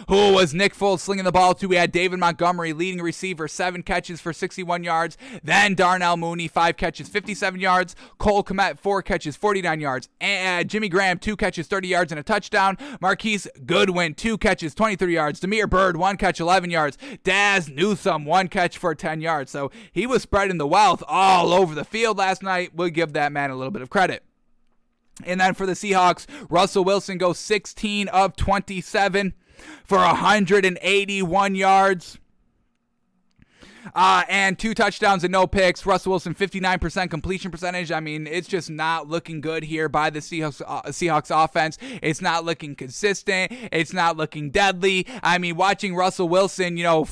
Who 0.09 0.33
was 0.33 0.55
Nick 0.55 0.75
Foles 0.75 1.01
slinging 1.01 1.25
the 1.25 1.33
ball 1.33 1.55
to? 1.55 1.67
We 1.67 1.77
had 1.77 1.93
David 1.93 2.19
Montgomery, 2.19 2.73
leading 2.73 3.03
receiver, 3.03 3.49
seven 3.49 3.83
catches 3.83 4.21
for 4.21 4.33
61 4.33 4.85
yards. 4.85 5.17
Then 5.43 5.75
Darnell 5.75 6.17
Mooney, 6.17 6.49
five 6.49 6.77
catches, 6.77 7.09
57 7.09 7.61
yards. 7.61 7.95
Cole 8.19 8.45
Kmet, 8.45 8.79
four 8.79 9.03
catches, 9.03 9.37
49 9.37 9.81
yards. 9.81 10.09
And 10.21 10.67
uh, 10.67 10.69
Jimmy 10.69 10.89
Graham, 10.89 11.19
two 11.19 11.37
catches, 11.37 11.67
30 11.67 11.89
yards 11.89 12.13
and 12.13 12.19
a 12.19 12.23
touchdown. 12.23 12.77
Marquise 13.01 13.47
Goodwin, 13.65 14.15
two 14.15 14.39
catches, 14.39 14.75
23 14.75 15.15
yards. 15.15 15.41
Damiere 15.41 15.67
Byrd, 15.67 15.97
one 15.97 16.17
catch, 16.17 16.41
11 16.41 16.71
yards. 16.71 16.99
Dazz 17.25 17.69
Newsome, 17.69 18.25
one 18.25 18.49
catch 18.49 18.79
for 18.79 18.95
10 18.95 19.21
yards. 19.21 19.51
So 19.51 19.71
he 19.93 20.07
was 20.07 20.23
spreading 20.23 20.59
the 20.59 20.67
wealth 20.67 21.03
all 21.07 21.53
over 21.53 21.75
the 21.75 21.85
field 21.85 22.19
last 22.19 22.43
night. 22.43 22.75
We'll 22.75 22.91
give 22.91 23.13
that 23.13 23.33
man 23.33 23.51
a 23.51 23.57
little 23.57 23.71
bit 23.71 23.83
of 23.83 23.91
credit. 23.91 24.25
And 25.25 25.41
then 25.41 25.55
for 25.55 25.67
the 25.67 25.73
Seahawks, 25.73 26.27
Russell 26.49 26.85
Wilson 26.85 27.19
goes 27.19 27.39
16 27.39 28.09
of 28.09 28.35
27 28.37 29.35
for 29.85 29.99
181 29.99 31.55
yards. 31.55 32.19
Uh, 33.95 34.23
and 34.29 34.59
two 34.59 34.75
touchdowns 34.75 35.25
and 35.25 35.33
no 35.33 35.47
picks. 35.47 35.85
Russell 35.85 36.11
Wilson, 36.11 36.35
59% 36.35 37.11
completion 37.11 37.51
percentage. 37.51 37.91
I 37.91 38.01
mean, 38.01 38.27
it's 38.27 38.47
just 38.47 38.71
not 38.71 39.09
looking 39.09 39.41
good 39.41 39.65
here 39.65 39.89
by 39.89 40.09
the 40.09 40.21
Seahawks, 40.21 40.63
uh, 40.65 40.83
Seahawks 40.83 41.33
offense. 41.45 41.79
It's 42.01 42.23
not 42.23 42.45
looking 42.45 42.77
consistent. 42.77 43.53
It's 43.73 43.93
not 43.93 44.17
looking 44.17 44.51
deadly. 44.51 45.07
I 45.23 45.39
mean, 45.39 45.57
watching 45.57 45.97
Russell 45.97 46.29
Wilson, 46.29 46.77
you 46.77 46.85
know, 46.85 47.07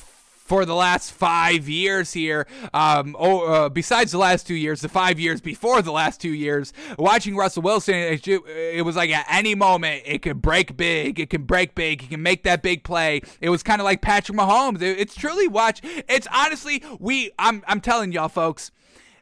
for 0.51 0.65
the 0.65 0.75
last 0.75 1.13
five 1.13 1.69
years 1.69 2.13
here. 2.13 2.45
Um, 2.75 3.15
oh, 3.17 3.47
uh, 3.47 3.69
besides 3.69 4.11
the 4.11 4.19
last 4.19 4.49
two 4.49 4.57
years, 4.57 4.81
the 4.81 4.89
five 4.89 5.21
years 5.21 5.41
before 5.41 5.81
the 5.81 5.93
last 5.93 6.21
two 6.21 6.35
years, 6.35 6.73
watching 6.99 7.37
Russell 7.37 7.63
Wilson, 7.63 7.95
it, 7.95 8.27
it 8.27 8.85
was 8.85 8.97
like 8.97 9.11
at 9.11 9.27
any 9.31 9.55
moment 9.55 10.03
it 10.07 10.23
could 10.23 10.43
break 10.43 10.77
big. 10.77 11.21
It 11.21 11.31
can 11.31 11.45
break 11.45 11.77
big. 11.77 12.01
He 12.01 12.09
can 12.09 12.25
make 12.25 12.43
that 12.43 12.63
big 12.63 12.83
play. 12.83 13.21
It 13.41 13.49
was 13.49 13.63
kind 13.63 13.81
of 13.81 13.85
like 13.85 14.03
Patrick 14.03 14.37
Mahomes. 14.37 14.83
It, 14.83 14.99
it's 14.99 15.15
truly 15.15 15.47
watch. 15.47 15.83
It's 15.85 16.27
honestly 16.35 16.83
we. 16.99 17.31
I'm 17.39 17.63
I'm 17.69 17.81
telling 17.81 18.11
y'all, 18.11 18.29
folks 18.29 18.73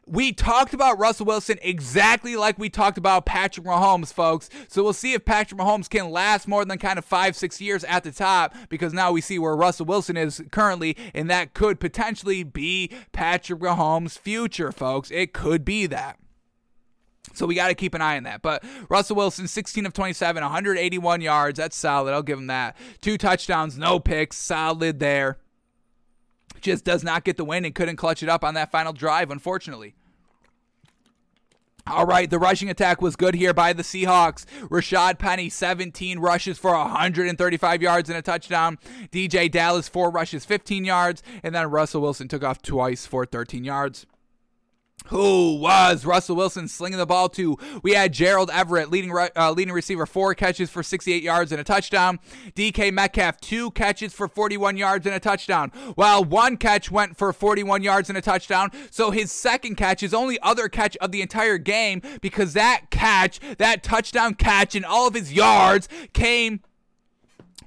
we 0.09 0.33
talked 0.33 0.73
about 0.73 0.97
Russell 0.97 1.27
Wilson 1.27 1.59
exactly 1.61 2.35
like 2.35 2.57
we 2.57 2.69
talked 2.69 2.97
about 2.97 3.25
Patrick 3.25 3.65
Mahomes, 3.65 4.11
folks. 4.11 4.49
So 4.67 4.83
we'll 4.83 4.93
see 4.93 5.13
if 5.13 5.23
Patrick 5.23 5.59
Mahomes 5.59 5.89
can 5.89 6.09
last 6.09 6.47
more 6.47 6.65
than 6.65 6.79
kind 6.79 6.97
of 6.97 7.05
five, 7.05 7.35
six 7.35 7.61
years 7.61 7.83
at 7.83 8.03
the 8.03 8.11
top 8.11 8.55
because 8.69 8.91
now 8.91 9.11
we 9.11 9.21
see 9.21 9.37
where 9.37 9.55
Russell 9.55 9.85
Wilson 9.85 10.17
is 10.17 10.41
currently, 10.51 10.97
and 11.13 11.29
that 11.29 11.53
could 11.53 11.79
potentially 11.79 12.43
be 12.43 12.91
Patrick 13.11 13.59
Mahomes' 13.59 14.17
future, 14.17 14.71
folks. 14.71 15.11
It 15.11 15.31
could 15.31 15.63
be 15.63 15.85
that. 15.87 16.17
So 17.33 17.45
we 17.45 17.53
got 17.53 17.67
to 17.67 17.75
keep 17.75 17.93
an 17.93 18.01
eye 18.01 18.17
on 18.17 18.23
that. 18.23 18.41
But 18.41 18.63
Russell 18.89 19.15
Wilson, 19.15 19.47
16 19.47 19.85
of 19.85 19.93
27, 19.93 20.41
181 20.41 21.21
yards. 21.21 21.57
That's 21.57 21.77
solid. 21.77 22.13
I'll 22.13 22.23
give 22.23 22.39
him 22.39 22.47
that. 22.47 22.75
Two 23.01 23.17
touchdowns, 23.17 23.77
no 23.77 23.99
picks. 23.99 24.37
Solid 24.37 24.99
there. 24.99 25.37
Just 26.61 26.83
does 26.83 27.03
not 27.03 27.23
get 27.23 27.37
the 27.37 27.45
win 27.45 27.63
and 27.63 27.75
couldn't 27.75 27.97
clutch 27.97 28.23
it 28.23 28.29
up 28.29 28.43
on 28.43 28.55
that 28.55 28.71
final 28.71 28.91
drive, 28.91 29.29
unfortunately. 29.29 29.95
All 31.89 32.05
right, 32.05 32.29
the 32.29 32.37
rushing 32.37 32.69
attack 32.69 33.01
was 33.01 33.15
good 33.15 33.33
here 33.33 33.53
by 33.53 33.73
the 33.73 33.81
Seahawks. 33.81 34.45
Rashaad 34.69 35.17
Penny, 35.17 35.49
17 35.49 36.19
rushes 36.19 36.59
for 36.59 36.71
135 36.71 37.81
yards 37.81 38.09
and 38.09 38.17
a 38.17 38.21
touchdown. 38.21 38.77
DeeJay 39.11 39.51
Dallas, 39.51 39.89
four 39.89 40.11
rushes, 40.11 40.45
15 40.45 40.85
yards. 40.85 41.23
And 41.41 41.55
then 41.55 41.69
Russell 41.71 42.01
Wilson 42.01 42.27
took 42.27 42.43
off 42.43 42.61
twice 42.61 43.07
for 43.07 43.25
13 43.25 43.63
yards. 43.63 44.05
Who 45.07 45.55
was 45.55 46.05
Russell 46.05 46.35
Wilson 46.35 46.67
slinging 46.67 46.99
the 46.99 47.05
ball 47.05 47.29
to? 47.29 47.57
We 47.81 47.93
had 47.93 48.13
Gerald 48.13 48.51
Everett, 48.51 48.91
leading 48.91 49.11
uh, 49.11 49.51
leading 49.51 49.73
receiver, 49.73 50.05
four 50.05 50.35
catches 50.35 50.69
for 50.69 50.83
68 50.83 51.23
yards 51.23 51.51
and 51.51 51.59
a 51.59 51.63
touchdown. 51.63 52.19
DK 52.55 52.93
Metcalf, 52.93 53.39
two 53.41 53.71
catches 53.71 54.13
for 54.13 54.27
41 54.27 54.77
yards 54.77 55.05
and 55.07 55.15
a 55.15 55.19
touchdown. 55.19 55.71
While 55.95 56.23
one 56.23 56.57
catch 56.57 56.91
went 56.91 57.17
for 57.17 57.33
41 57.33 57.81
yards 57.81 58.09
and 58.09 58.17
a 58.17 58.21
touchdown, 58.21 58.69
so 58.91 59.09
his 59.09 59.31
second 59.31 59.75
catch, 59.75 60.01
his 60.01 60.13
only 60.13 60.39
other 60.41 60.69
catch 60.69 60.95
of 60.97 61.11
the 61.11 61.21
entire 61.21 61.57
game, 61.57 62.01
because 62.21 62.53
that 62.53 62.91
catch, 62.91 63.39
that 63.57 63.81
touchdown 63.81 64.35
catch, 64.35 64.75
and 64.75 64.85
all 64.85 65.07
of 65.07 65.15
his 65.15 65.33
yards 65.33 65.89
came 66.13 66.61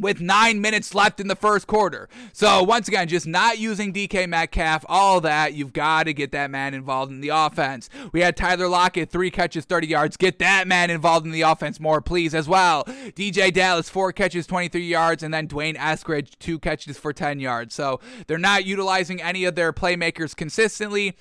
with 0.03 0.21
nine 0.21 0.61
minutes 0.61 0.95
left 0.95 1.21
in 1.21 1.29
the 1.29 1.37
first 1.37 1.67
quarter. 1.67 2.09
So, 2.33 2.63
once 2.63 2.89
again, 2.89 3.09
just 3.09 3.27
not 3.27 3.59
using 3.59 3.93
DK 3.93 4.29
Metcalf, 4.29 4.85
all 4.89 5.21
that, 5.23 5.55
you've 5.55 5.73
got 5.73 6.05
to 6.05 6.13
get 6.13 6.33
that 6.33 6.51
man 6.51 6.75
involved 6.75 7.13
in 7.13 7.21
the 7.21 7.31
offense. 7.31 7.89
We 8.13 8.21
had 8.21 8.37
Tyler 8.37 8.69
Lockett, 8.69 9.11
three 9.11 9.31
catches, 9.31 9.65
30 9.65 9.87
yards. 9.87 10.17
Get 10.17 10.39
that 10.41 10.69
man 10.69 10.91
involved 10.91 11.25
in 11.25 11.33
the 11.33 11.43
offense 11.43 11.81
more, 11.81 12.01
please, 12.01 12.35
as 12.35 12.49
well. 12.49 12.85
DeeJay 12.85 13.53
Dallas, 13.53 13.89
four 13.89 14.13
catches, 14.13 14.47
23 14.47 14.85
yards, 14.87 15.23
and 15.23 15.33
then 15.33 15.47
D'Wayne 15.47 15.77
Eskridge, 15.77 16.39
two 16.39 16.59
catches 16.59 16.99
for 16.99 17.13
10 17.13 17.41
yards. 17.41 17.75
So, 17.75 18.01
they're 18.27 18.39
not 18.39 18.67
utilizing 18.67 19.23
any 19.23 19.45
of 19.45 19.55
their 19.55 19.73
playmakers 19.73 20.37
consistently. 20.37 21.17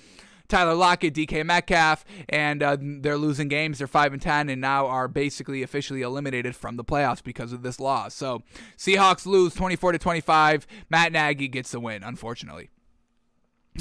Tyler 0.51 0.75
Lockett, 0.75 1.13
DK 1.13 1.45
Metcalf, 1.45 2.03
and 2.29 2.61
uh, 2.61 2.77
they're 2.79 3.17
losing 3.17 3.47
games. 3.47 3.77
They're 3.77 3.87
five 3.87 4.13
and 4.13 4.21
ten, 4.21 4.49
and 4.49 4.59
now 4.59 4.85
are 4.87 5.07
basically 5.07 5.63
officially 5.63 6.01
eliminated 6.01 6.55
from 6.55 6.75
the 6.75 6.83
playoffs 6.83 7.23
because 7.23 7.53
of 7.53 7.63
this 7.63 7.79
loss. 7.79 8.13
So 8.13 8.43
Seahawks 8.77 9.25
lose 9.25 9.53
24 9.55 9.93
to 9.93 9.97
25. 9.97 10.67
Matt 10.89 11.13
Nagy 11.13 11.47
gets 11.47 11.71
the 11.71 11.79
win, 11.79 12.03
unfortunately. 12.03 12.69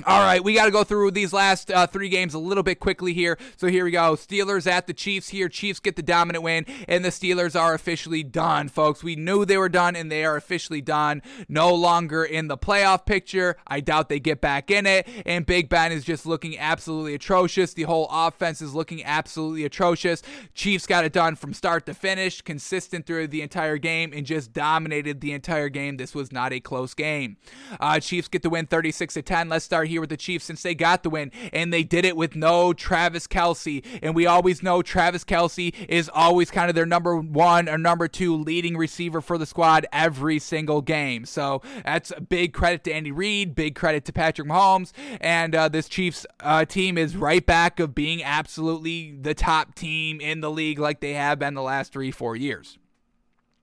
All 0.07 0.21
right, 0.21 0.43
we 0.43 0.55
got 0.55 0.67
to 0.67 0.71
go 0.71 0.85
through 0.85 1.11
these 1.11 1.33
last 1.33 1.69
uh, 1.69 1.85
three 1.85 2.09
games 2.09 2.33
a 2.33 2.39
little 2.39 2.63
bit 2.63 2.79
quickly 2.79 3.13
here. 3.13 3.37
So 3.57 3.67
here 3.67 3.85
we 3.85 3.91
go. 3.91 4.15
Steelers 4.15 4.71
at 4.71 4.87
the 4.87 4.95
Chiefs 4.95 5.31
here. 5.31 5.49
Chiefs 5.49 5.81
get 5.81 5.97
the 5.97 6.03
dominant 6.03 6.45
win, 6.45 6.65
and 6.87 7.05
the 7.05 7.09
Steelers 7.09 7.59
are 7.61 7.75
officially 7.75 8.23
done, 8.23 8.69
folks. 8.69 9.03
We 9.03 9.17
knew 9.17 9.45
they 9.45 9.59
were 9.59 9.69
done, 9.69 9.97
and 9.97 10.11
they 10.11 10.25
are 10.25 10.37
officially 10.37 10.81
done. 10.81 11.23
No 11.49 11.75
longer 11.75 12.25
in 12.25 12.47
the 12.47 12.57
playoff 12.57 13.05
picture. 13.05 13.57
I 13.67 13.81
doubt 13.81 14.09
they 14.09 14.21
get 14.21 14.41
back 14.41 14.71
in 14.71 14.87
it. 14.87 15.09
And 15.27 15.45
Big 15.45 15.69
Ben 15.69 15.91
is 15.91 16.05
just 16.05 16.25
looking 16.25 16.57
absolutely 16.57 17.15
atrocious. 17.15 17.75
The 17.75 17.83
whole 17.83 18.07
offense 18.13 18.63
is 18.63 18.73
looking 18.73 19.05
absolutely 19.05 19.65
atrocious. 19.65 20.23
Chiefs 20.55 20.87
got 20.87 21.05
it 21.05 21.13
done 21.13 21.35
from 21.35 21.53
start 21.53 21.85
to 21.87 21.95
finish, 21.95 22.43
consistent 22.43 23.07
through 23.07 23.27
the 23.27 23.43
entire 23.43 23.77
game, 23.77 24.13
and 24.15 24.25
just 24.25 24.53
dominated 24.53 25.21
the 25.21 25.33
entire 25.33 25.69
game. 25.69 25.97
This 25.97 26.15
was 26.15 26.31
not 26.31 26.53
a 26.53 26.61
close 26.61 26.95
game. 26.95 27.39
Uh, 27.81 27.99
Chiefs 27.99 28.29
get 28.29 28.43
the 28.43 28.51
win 28.51 28.67
36 28.67 29.15
to 29.15 29.23
10. 29.23 29.49
Let's 29.49 29.65
start 29.65 29.80
here 29.85 30.01
with 30.01 30.11
the 30.11 30.17
Chiefs 30.17 30.45
since 30.45 30.63
they 30.63 30.75
got 30.75 31.03
the 31.03 31.11
win, 31.11 31.31
and 31.53 31.73
they 31.73 31.83
did 31.83 32.05
it 32.05 32.17
with 32.17 32.35
no 32.35 32.73
Travis 32.73 33.27
Kelce. 33.27 33.85
And 34.03 34.15
we 34.15 34.27
always 34.27 34.63
know 34.63 34.83
Travis 34.83 35.25
Kelce 35.25 35.75
is 35.89 36.11
always 36.13 36.51
kind 36.51 36.69
of 36.69 36.75
their 36.75 36.87
number 36.87 37.17
one 37.17 37.69
or 37.69 37.79
number 37.79 38.09
two 38.09 38.37
leading 38.37 38.77
receiver 38.77 39.21
for 39.21 39.39
the 39.39 39.47
squad 39.47 39.87
every 39.93 40.39
single 40.39 40.83
game. 40.83 41.25
So 41.25 41.63
that's 41.85 42.13
a 42.17 42.21
big 42.21 42.53
credit 42.53 42.85
to 42.85 42.93
Andy 42.93 43.13
Reid, 43.13 43.55
big 43.55 43.75
credit 43.75 44.05
to 44.07 44.13
Patrick 44.13 44.49
Mahomes, 44.49 44.93
and 45.21 45.55
uh, 45.55 45.69
this 45.69 45.89
Chiefs 45.89 46.27
uh, 46.41 46.65
team 46.65 46.99
is 46.99 47.17
right 47.17 47.45
back 47.45 47.81
of 47.81 47.95
being 47.95 48.23
absolutely 48.23 49.17
the 49.21 49.35
top 49.35 49.75
team 49.75 50.21
in 50.21 50.41
the 50.41 50.51
league 50.51 50.79
like 50.79 51.01
they 51.01 51.15
have 51.15 51.39
been 51.39 51.55
the 51.55 51.63
last 51.63 51.93
three, 51.93 52.11
four 52.11 52.37
years. 52.37 52.79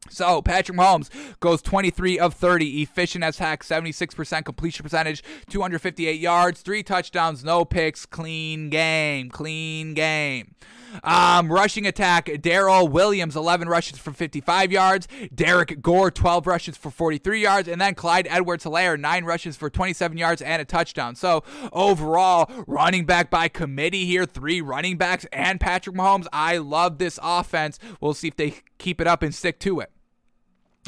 So 0.10 0.42
Patrick 0.42 0.78
Mahomes 0.78 1.10
goes 1.40 1.62
23 1.62 2.20
of 2.20 2.34
30, 2.34 2.82
efficient 2.82 3.24
as 3.24 3.40
heck, 3.40 3.64
76% 3.64 4.46
completion 4.46 4.84
percentage, 4.84 5.24
258 5.50 6.20
yards, 6.20 6.62
three 6.62 6.84
touchdowns, 6.84 7.44
no 7.44 7.66
picks, 7.66 8.06
clean 8.06 8.70
game, 8.70 9.30
clean 9.30 9.94
game. 9.94 10.56
Um, 11.04 11.52
rushing 11.52 11.86
attack, 11.86 12.30
Darrel 12.42 12.88
Williams, 12.88 13.36
11 13.36 13.68
rushes 13.68 13.98
for 13.98 14.12
55 14.12 14.72
yards. 14.72 15.08
Derrick 15.34 15.82
Gore, 15.82 16.12
12 16.12 16.48
rushes 16.48 16.78
for 16.78 16.92
43 16.92 17.42
yards. 17.42 17.68
And 17.68 17.80
then 17.80 17.96
Clyde 17.96 18.28
Edwards 18.30 18.64
Helaire, 18.64 19.00
9 19.00 19.26
rushes 19.26 19.56
for 19.56 19.70
27 19.70 20.18
yards 20.18 20.42
and 20.42 20.62
a 20.62 20.66
touchdown. 20.66 21.16
So 21.16 21.44
overall, 21.72 22.50
running 22.68 23.06
back 23.06 23.30
by 23.30 23.48
committee 23.48 24.06
here, 24.06 24.26
three 24.26 24.62
running 24.62 24.98
backs 24.98 25.26
and 25.32 25.60
Patrick 25.60 25.96
Mahomes. 25.96 26.28
I 26.32 26.58
love 26.58 26.98
this 26.98 27.20
offense. 27.22 27.80
We'll 28.00 28.14
see 28.14 28.28
if 28.28 28.36
they 28.36 28.56
keep 28.78 29.02
it 29.02 29.08
up 29.08 29.22
and 29.22 29.34
stick 29.34 29.60
to 29.62 29.80
it. 29.80 29.92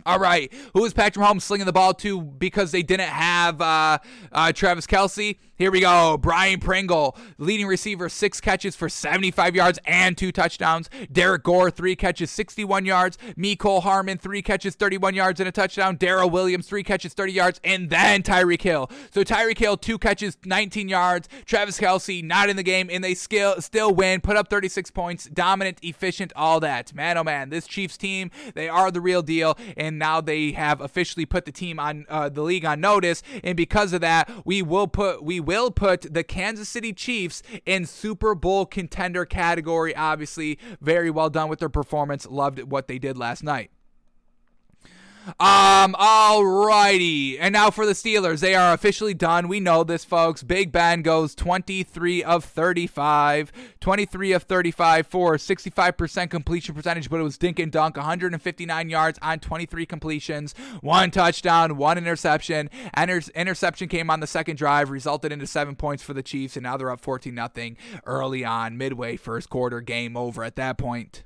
All 0.06 0.20
right, 0.20 0.52
who 0.74 0.86
is 0.86 0.94
Patrick 0.94 1.26
Mahomes 1.26 1.42
slinging 1.42 1.66
the 1.66 1.74
ball 1.74 1.94
to 1.96 2.22
because 2.22 2.72
they 2.72 2.84
didn't 2.84 3.10
have 3.10 3.62
uh, 3.62 3.98
uh, 4.32 4.52
Travis 4.54 4.88
Kelce? 4.88 5.38
Here 5.60 5.72
we 5.72 5.82
go. 5.82 6.18
Byron 6.18 6.62
Pringle, 6.62 7.18
leading 7.38 7.68
receiver, 7.68 8.08
six 8.08 8.40
catches 8.40 8.78
for 8.78 8.88
75 8.88 9.58
yards 9.58 9.78
and 9.84 10.18
two 10.18 10.32
touchdowns. 10.32 10.90
Derrick 11.12 11.44
Gore, 11.44 11.70
three 11.70 11.98
catches, 11.98 12.32
61 12.32 12.86
yards. 12.86 13.18
Mecole 13.38 13.84
Hardman, 13.84 14.20
three 14.20 14.42
catches, 14.42 14.76
31 14.76 15.16
yards 15.16 15.42
and 15.42 15.50
a 15.50 15.52
touchdown. 15.52 15.98
Darrel 15.98 16.30
Williams, 16.30 16.66
three 16.66 16.82
catches, 16.82 17.14
30 17.14 17.34
yards, 17.34 17.60
and 17.66 17.90
then 17.90 18.24
Tyreek 18.24 18.62
Hill. 18.62 18.90
So 19.14 19.26
Tyreek 19.26 19.58
Hill, 19.58 19.76
two 19.76 19.98
catches, 19.98 20.38
19 20.46 20.88
yards. 20.88 21.28
Travis 21.44 21.78
Kelce, 21.78 22.24
not 22.24 22.48
in 22.48 22.56
the 22.56 22.64
game, 22.64 22.90
and 22.90 23.04
they 23.04 23.14
still 23.14 23.60
still 23.60 23.94
win. 23.94 24.22
Put 24.22 24.38
up 24.38 24.50
36 24.50 24.92
points, 24.92 25.26
dominant, 25.26 25.80
efficient, 25.82 26.32
all 26.38 26.62
that. 26.62 26.94
Man, 26.94 27.18
oh 27.18 27.24
man, 27.26 27.50
this 27.50 27.68
Chiefs 27.68 27.98
team, 27.98 28.32
they 28.54 28.70
are 28.70 28.92
the 28.92 29.02
real 29.02 29.22
deal, 29.22 29.58
and 29.76 30.00
now 30.00 30.22
they 30.22 30.54
have 30.54 30.80
officially 30.80 31.26
put 31.26 31.44
the 31.44 31.52
team 31.52 31.82
on 31.82 32.06
uh, 32.08 32.30
the 32.30 32.44
league 32.44 32.64
on 32.64 32.80
notice, 32.80 33.22
and 33.44 33.58
because 33.58 33.92
of 33.92 34.00
that, 34.00 34.32
we 34.46 34.62
will 34.62 34.88
put 34.88 35.22
we 35.22 35.49
will 35.50 35.72
put 35.72 36.14
the 36.14 36.24
Kansas 36.24 36.70
City 36.70 36.94
Chiefs 36.94 37.42
in 37.66 37.88
Super 37.88 38.36
Bowl 38.36 38.68
contender 38.68 39.26
category. 39.26 39.96
Obviously, 39.96 40.60
very 40.80 41.10
well 41.10 41.32
done 41.32 41.50
with 41.50 41.58
their 41.58 41.70
performance. 41.70 42.28
Loved 42.28 42.60
what 42.72 42.88
they 42.88 43.00
did 43.00 43.18
last 43.18 43.42
night. 43.42 43.72
Um, 45.40 45.94
alrighty. 45.94 47.38
And 47.40 47.54
now 47.54 47.70
for 47.70 47.86
the 47.86 47.94
Steelers. 47.94 48.40
They 48.40 48.56
are 48.56 48.74
officially 48.74 49.14
done. 49.14 49.48
We 49.48 49.60
know 49.60 49.84
this, 49.84 50.04
folks. 50.04 50.44
Big 50.44 50.72
Ben 50.72 51.02
goes 51.02 51.36
23 51.36 52.24
of 52.24 52.44
35. 52.44 53.52
23 53.80 54.32
of 54.32 54.44
35 54.44 55.08
for 55.08 55.36
65% 55.36 56.30
completion 56.30 56.76
percentage, 56.76 57.10
but 57.10 57.20
it 57.20 57.24
was 57.24 57.38
dink 57.38 57.60
and 57.60 57.72
dunk. 57.72 57.98
159 57.98 58.90
yards 58.90 59.20
on 59.22 59.40
23 59.40 59.86
completions. 59.86 60.54
One 60.82 61.12
touchdown, 61.12 61.78
one 61.78 61.98
interception. 61.98 62.70
Inter- 62.98 63.22
interception 63.36 63.88
came 63.88 64.10
on 64.10 64.20
the 64.20 64.28
second 64.28 64.58
drive, 64.58 64.90
resulted 64.90 65.32
into 65.32 65.48
seven 65.48 65.76
points 65.76 66.04
for 66.04 66.14
the 66.14 66.24
Chiefs, 66.24 66.56
and 66.56 66.64
now 66.64 66.78
they're 66.78 66.92
up 66.92 67.02
14 67.02 67.34
nothing 67.34 67.78
early 68.06 68.44
on, 68.44 68.78
midway 68.78 69.16
first 69.16 69.50
quarter, 69.50 69.82
game 69.82 70.18
over 70.18 70.44
at 70.44 70.56
that 70.56 70.78
point 70.78 71.24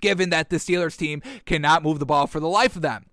given 0.00 0.30
that 0.30 0.50
the 0.50 0.56
Steelers 0.56 0.96
team 0.96 1.22
cannot 1.44 1.82
move 1.82 1.98
the 1.98 2.06
ball 2.06 2.26
for 2.26 2.40
the 2.40 2.48
life 2.48 2.76
of 2.76 2.82
them. 2.82 3.06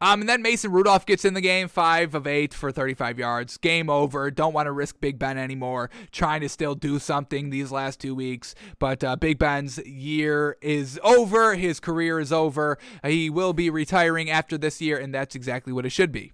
Um, 0.00 0.20
and 0.20 0.28
then 0.28 0.42
Mason 0.42 0.70
Rudolph 0.70 1.06
gets 1.06 1.24
in 1.24 1.34
the 1.34 1.40
game, 1.40 1.68
five 1.68 2.14
of 2.14 2.26
eight 2.26 2.54
for 2.54 2.72
35 2.72 3.18
yards. 3.18 3.56
Game 3.56 3.90
over. 3.90 4.30
Don't 4.30 4.52
want 4.52 4.66
to 4.66 4.72
risk 4.72 5.00
Big 5.00 5.18
Ben 5.18 5.38
anymore. 5.38 5.90
Trying 6.12 6.40
to 6.42 6.48
still 6.48 6.74
do 6.74 6.98
something 6.98 7.50
these 7.50 7.70
last 7.70 8.00
two 8.00 8.14
weeks, 8.14 8.54
but 8.78 9.02
uh, 9.04 9.16
Big 9.16 9.38
Ben's 9.38 9.78
year 9.78 10.56
is 10.60 10.98
over. 11.02 11.54
His 11.54 11.80
career 11.80 12.20
is 12.20 12.32
over. 12.32 12.78
He 13.04 13.30
will 13.30 13.52
be 13.52 13.70
retiring 13.70 14.30
after 14.30 14.56
this 14.58 14.80
year, 14.80 14.98
and 14.98 15.14
that's 15.14 15.34
exactly 15.34 15.72
what 15.72 15.86
it 15.86 15.90
should 15.90 16.12
be. 16.12 16.32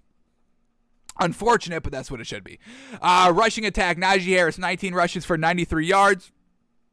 Unfortunate, 1.19 1.83
but 1.83 1.91
that's 1.91 2.09
what 2.09 2.21
it 2.21 2.27
should 2.27 2.43
be. 2.43 2.59
Uh, 3.01 3.31
rushing 3.35 3.65
attack: 3.65 3.97
Najee 3.97 4.35
Harris, 4.35 4.57
19 4.57 4.93
rushes 4.93 5.25
for 5.25 5.37
93 5.37 5.85
yards. 5.85 6.31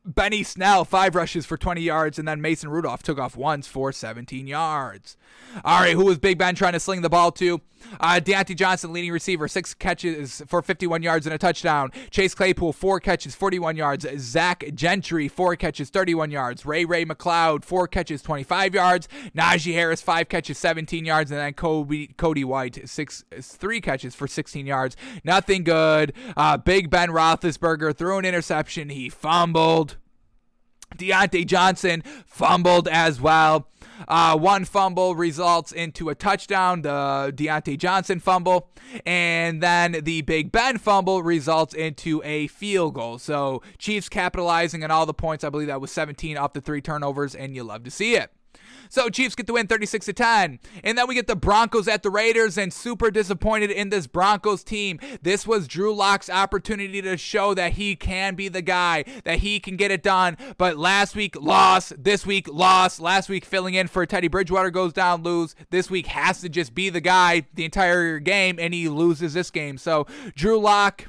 Benny 0.09 0.43
Snell, 0.43 0.86
five 0.86 1.14
rushes 1.14 1.44
for 1.44 1.59
20 1.59 1.82
yards, 1.82 2.18
and 2.18 2.26
then 2.26 2.40
Mason 2.40 2.70
Rudolph 2.70 3.02
took 3.02 3.18
off 3.18 3.36
once 3.36 3.66
for 3.66 3.93
17 3.93 4.47
yards. 4.47 5.18
All 5.62 5.80
right, 5.80 5.94
who 5.94 6.06
was 6.06 6.18
Big 6.18 6.39
Ben 6.39 6.55
trying 6.55 6.72
to 6.72 6.80
sling 6.80 7.02
the 7.02 7.10
ball 7.10 7.30
to? 7.32 7.60
Uh, 8.00 8.20
Diontae 8.22 8.56
Johnson, 8.56 8.92
leading 8.92 9.12
receiver, 9.12 9.48
six 9.48 9.74
catches 9.74 10.42
for 10.46 10.62
51 10.62 11.02
yards 11.02 11.26
and 11.26 11.34
a 11.34 11.38
touchdown. 11.38 11.90
Chase 12.10 12.34
Claypool, 12.34 12.72
four 12.72 13.00
catches, 13.00 13.34
41 13.34 13.76
yards. 13.76 14.06
Zach 14.18 14.64
Gentry, 14.74 15.28
four 15.28 15.56
catches, 15.56 15.90
31 15.90 16.30
yards. 16.30 16.66
Ray 16.66 16.84
Ray 16.84 17.05
McCloud, 17.05 17.64
four 17.64 17.88
catches, 17.88 18.22
25 18.22 18.74
yards. 18.74 19.09
Najee 19.36 19.74
Harris, 19.74 20.02
five 20.02 20.28
catches, 20.28 20.59
17 20.59 21.05
yards, 21.05 21.30
and 21.30 21.40
then 21.40 21.52
Cody, 21.55 22.09
Cody 22.16 22.44
White, 22.44 22.88
six, 22.88 23.24
three 23.40 23.80
catches 23.80 24.14
for 24.14 24.26
16 24.26 24.66
yards. 24.66 24.96
Nothing 25.24 25.64
good. 25.64 26.12
Uh, 26.36 26.56
Big 26.56 26.90
Ben 26.90 27.10
Roethlisberger 27.10 27.96
threw 27.96 28.18
an 28.18 28.24
interception. 28.24 28.88
He 28.88 29.09
fumbled. 29.09 29.96
Diontae 30.96 31.46
Johnson 31.46 32.02
fumbled 32.26 32.88
as 32.88 33.20
well. 33.20 33.68
Uh, 34.06 34.36
one 34.36 34.64
fumble 34.64 35.14
results 35.14 35.72
into 35.72 36.08
a 36.08 36.14
touchdown, 36.14 36.82
the 36.82 37.32
Diontae 37.34 37.78
Johnson 37.78 38.20
fumble, 38.20 38.70
and 39.04 39.62
then 39.62 39.92
the 40.02 40.22
Big 40.22 40.52
Ben 40.52 40.78
fumble 40.78 41.22
results 41.22 41.74
into 41.74 42.22
a 42.24 42.46
field 42.48 42.94
goal. 42.94 43.18
So 43.18 43.62
Chiefs 43.78 44.08
capitalizing 44.08 44.84
on 44.84 44.90
all 44.90 45.06
the 45.06 45.14
points. 45.14 45.44
I 45.44 45.50
believe 45.50 45.68
that 45.68 45.80
was 45.80 45.90
17 45.90 46.36
off 46.36 46.52
the 46.52 46.60
three 46.60 46.80
turnovers, 46.80 47.34
and 47.34 47.54
you 47.54 47.64
love 47.64 47.84
to 47.84 47.90
see 47.90 48.14
it. 48.14 48.30
So 48.89 49.09
Chiefs 49.09 49.35
get 49.35 49.47
the 49.47 49.52
win 49.52 49.66
36 49.66 50.06
to 50.06 50.12
10. 50.12 50.59
And 50.85 50.98
then 50.98 51.09
we 51.09 51.15
get 51.15 51.27
the 51.27 51.36
Broncos 51.36 51.89
at 51.89 52.02
the 52.02 52.10
Raiders 52.10 52.59
and 52.59 52.73
super 52.73 53.10
disappointed 53.10 53.70
in 53.70 53.90
this 53.90 54.06
Broncos 54.06 54.65
team. 54.65 54.98
This 55.23 55.47
was 55.47 55.69
Drew 55.69 55.94
Lock's 55.94 56.31
opportunity 56.31 57.02
to 57.02 57.16
show 57.16 57.55
that 57.55 57.73
he 57.73 57.97
can 57.97 58.35
be 58.35 58.48
the 58.48 58.62
guy, 58.62 59.05
that 59.24 59.39
he 59.39 59.60
can 59.60 59.77
get 59.77 59.90
it 59.90 60.02
done. 60.02 60.36
But 60.56 60.77
last 60.77 61.15
week 61.16 61.36
loss, 61.40 61.93
this 61.97 62.27
week 62.27 62.48
loss, 62.51 63.01
last 63.01 63.28
week 63.28 63.44
filling 63.44 63.74
in 63.74 63.89
for 63.89 64.06
Teddy 64.06 64.28
Bridgewater 64.28 64.70
goes 64.70 64.93
down, 64.93 65.23
lose. 65.23 65.55
This 65.70 65.90
week 65.90 66.06
has 66.09 66.40
to 66.40 66.48
just 66.48 66.74
be 66.74 66.90
the 66.90 67.01
guy 67.01 67.47
the 67.55 67.65
entire 67.65 68.19
game 68.19 68.59
and 68.59 68.73
he 68.74 68.89
loses 68.89 69.35
this 69.35 69.51
game. 69.51 69.78
So 69.78 70.06
Drew 70.35 70.59
Lock 70.59 71.06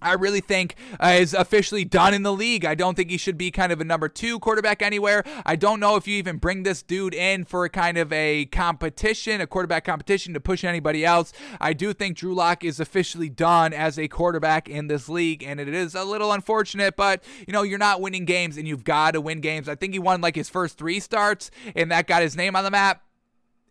I 0.00 0.14
really 0.14 0.40
think 0.40 0.76
uh, 1.00 1.16
is 1.18 1.34
officially 1.34 1.84
done 1.84 2.14
in 2.14 2.22
the 2.22 2.32
league. 2.32 2.64
I 2.64 2.74
don't 2.74 2.94
think 2.94 3.10
he 3.10 3.16
should 3.16 3.38
be 3.38 3.50
kind 3.50 3.72
of 3.72 3.80
a 3.80 3.84
number 3.84 4.08
two 4.08 4.38
quarterback 4.38 4.82
anywhere. 4.82 5.24
I 5.44 5.56
don't 5.56 5.80
know 5.80 5.96
if 5.96 6.06
you 6.06 6.16
even 6.16 6.36
bring 6.38 6.62
this 6.62 6.82
dude 6.82 7.14
in 7.14 7.44
for 7.44 7.64
a 7.64 7.70
kind 7.70 7.98
of 7.98 8.12
a 8.12 8.46
competition, 8.46 9.40
a 9.40 9.46
quarterback 9.46 9.84
competition 9.84 10.34
to 10.34 10.40
push 10.40 10.64
anybody 10.64 11.04
else. 11.04 11.32
I 11.60 11.72
do 11.72 11.92
think 11.92 12.16
Drew 12.16 12.34
Lock 12.34 12.64
is 12.64 12.80
officially 12.80 13.28
done 13.28 13.72
as 13.72 13.98
a 13.98 14.08
quarterback 14.08 14.68
in 14.68 14.86
this 14.86 15.08
league, 15.08 15.42
and 15.42 15.60
it 15.60 15.68
is 15.68 15.94
a 15.94 16.04
little 16.04 16.32
unfortunate, 16.32 16.96
but 16.96 17.22
you 17.46 17.52
know, 17.52 17.62
you're 17.62 17.78
not 17.78 18.00
winning 18.00 18.24
games 18.24 18.56
and 18.56 18.66
you've 18.66 18.84
got 18.84 19.12
to 19.12 19.20
win 19.20 19.40
games. 19.40 19.68
I 19.68 19.74
think 19.74 19.92
he 19.92 19.98
won 19.98 20.20
like 20.20 20.36
his 20.36 20.48
first 20.48 20.78
three 20.78 21.00
starts, 21.00 21.50
and 21.74 21.90
that 21.90 22.06
got 22.06 22.22
his 22.22 22.36
name 22.36 22.56
on 22.56 22.64
the 22.64 22.70
map 22.70 23.02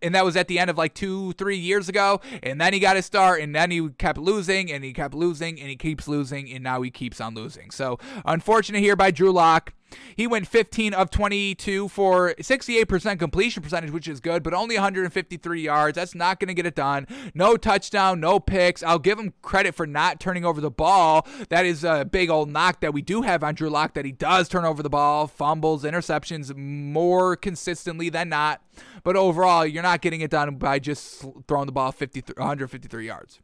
and 0.01 0.15
that 0.15 0.25
was 0.25 0.35
at 0.35 0.47
the 0.47 0.59
end 0.59 0.69
of 0.69 0.77
like 0.77 0.93
two, 0.93 1.33
three 1.33 1.57
years 1.57 1.89
ago. 1.89 2.21
And 2.43 2.59
then 2.59 2.73
he 2.73 2.79
got 2.79 2.95
his 2.95 3.05
start, 3.05 3.41
and 3.41 3.55
then 3.55 3.71
he 3.71 3.89
kept 3.97 4.17
losing, 4.17 4.71
and 4.71 4.83
he 4.83 4.93
kept 4.93 5.13
losing, 5.13 5.59
and 5.59 5.69
he 5.69 5.75
keeps 5.75 6.07
losing, 6.07 6.51
and 6.51 6.63
now 6.63 6.81
he 6.81 6.91
keeps 6.91 7.19
on 7.21 7.35
losing. 7.35 7.71
So 7.71 7.99
unfortunate 8.25 8.79
here 8.79 8.95
by 8.95 9.11
Drew 9.11 9.31
Lock. 9.31 9.73
He 10.15 10.27
went 10.27 10.47
15 10.47 10.93
of 10.93 11.09
22 11.09 11.87
for 11.87 12.33
68% 12.33 13.19
completion 13.19 13.63
percentage, 13.63 13.91
which 13.91 14.07
is 14.07 14.19
good, 14.19 14.43
but 14.43 14.53
only 14.53 14.75
153 14.75 15.61
yards. 15.61 15.95
That's 15.95 16.15
not 16.15 16.39
going 16.39 16.49
to 16.49 16.53
get 16.53 16.65
it 16.65 16.75
done. 16.75 17.07
No 17.33 17.55
touchdown, 17.55 18.19
no 18.19 18.39
picks. 18.39 18.83
I'll 18.83 18.99
give 18.99 19.19
him 19.19 19.33
credit 19.41 19.75
for 19.75 19.87
not 19.87 20.19
turning 20.19 20.43
over 20.43 20.59
the 20.59 20.71
ball. 20.71 21.25
That 21.49 21.65
is 21.65 21.83
a 21.83 22.03
big 22.03 22.29
old 22.29 22.49
knock 22.49 22.81
that 22.81 22.93
we 22.93 23.01
do 23.01 23.21
have 23.21 23.43
on 23.43 23.55
Drew 23.55 23.69
Lock 23.69 23.93
that 23.93 24.05
he 24.05 24.11
does 24.11 24.49
turn 24.49 24.65
over 24.65 24.83
the 24.83 24.89
ball, 24.89 25.27
fumbles, 25.27 25.83
interceptions 25.83 26.55
more 26.55 27.35
consistently 27.35 28.09
than 28.09 28.29
not. 28.29 28.61
But 29.07 29.15
overall, 29.15 29.65
you're 29.65 29.84
not 29.84 30.01
getting 30.01 30.19
it 30.19 30.31
done 30.31 30.55
by 30.57 30.79
just 30.79 31.23
throwing 31.47 31.65
the 31.65 31.71
ball 31.71 31.93
50, 31.93 32.23
153 32.35 33.07
yards. 33.07 33.39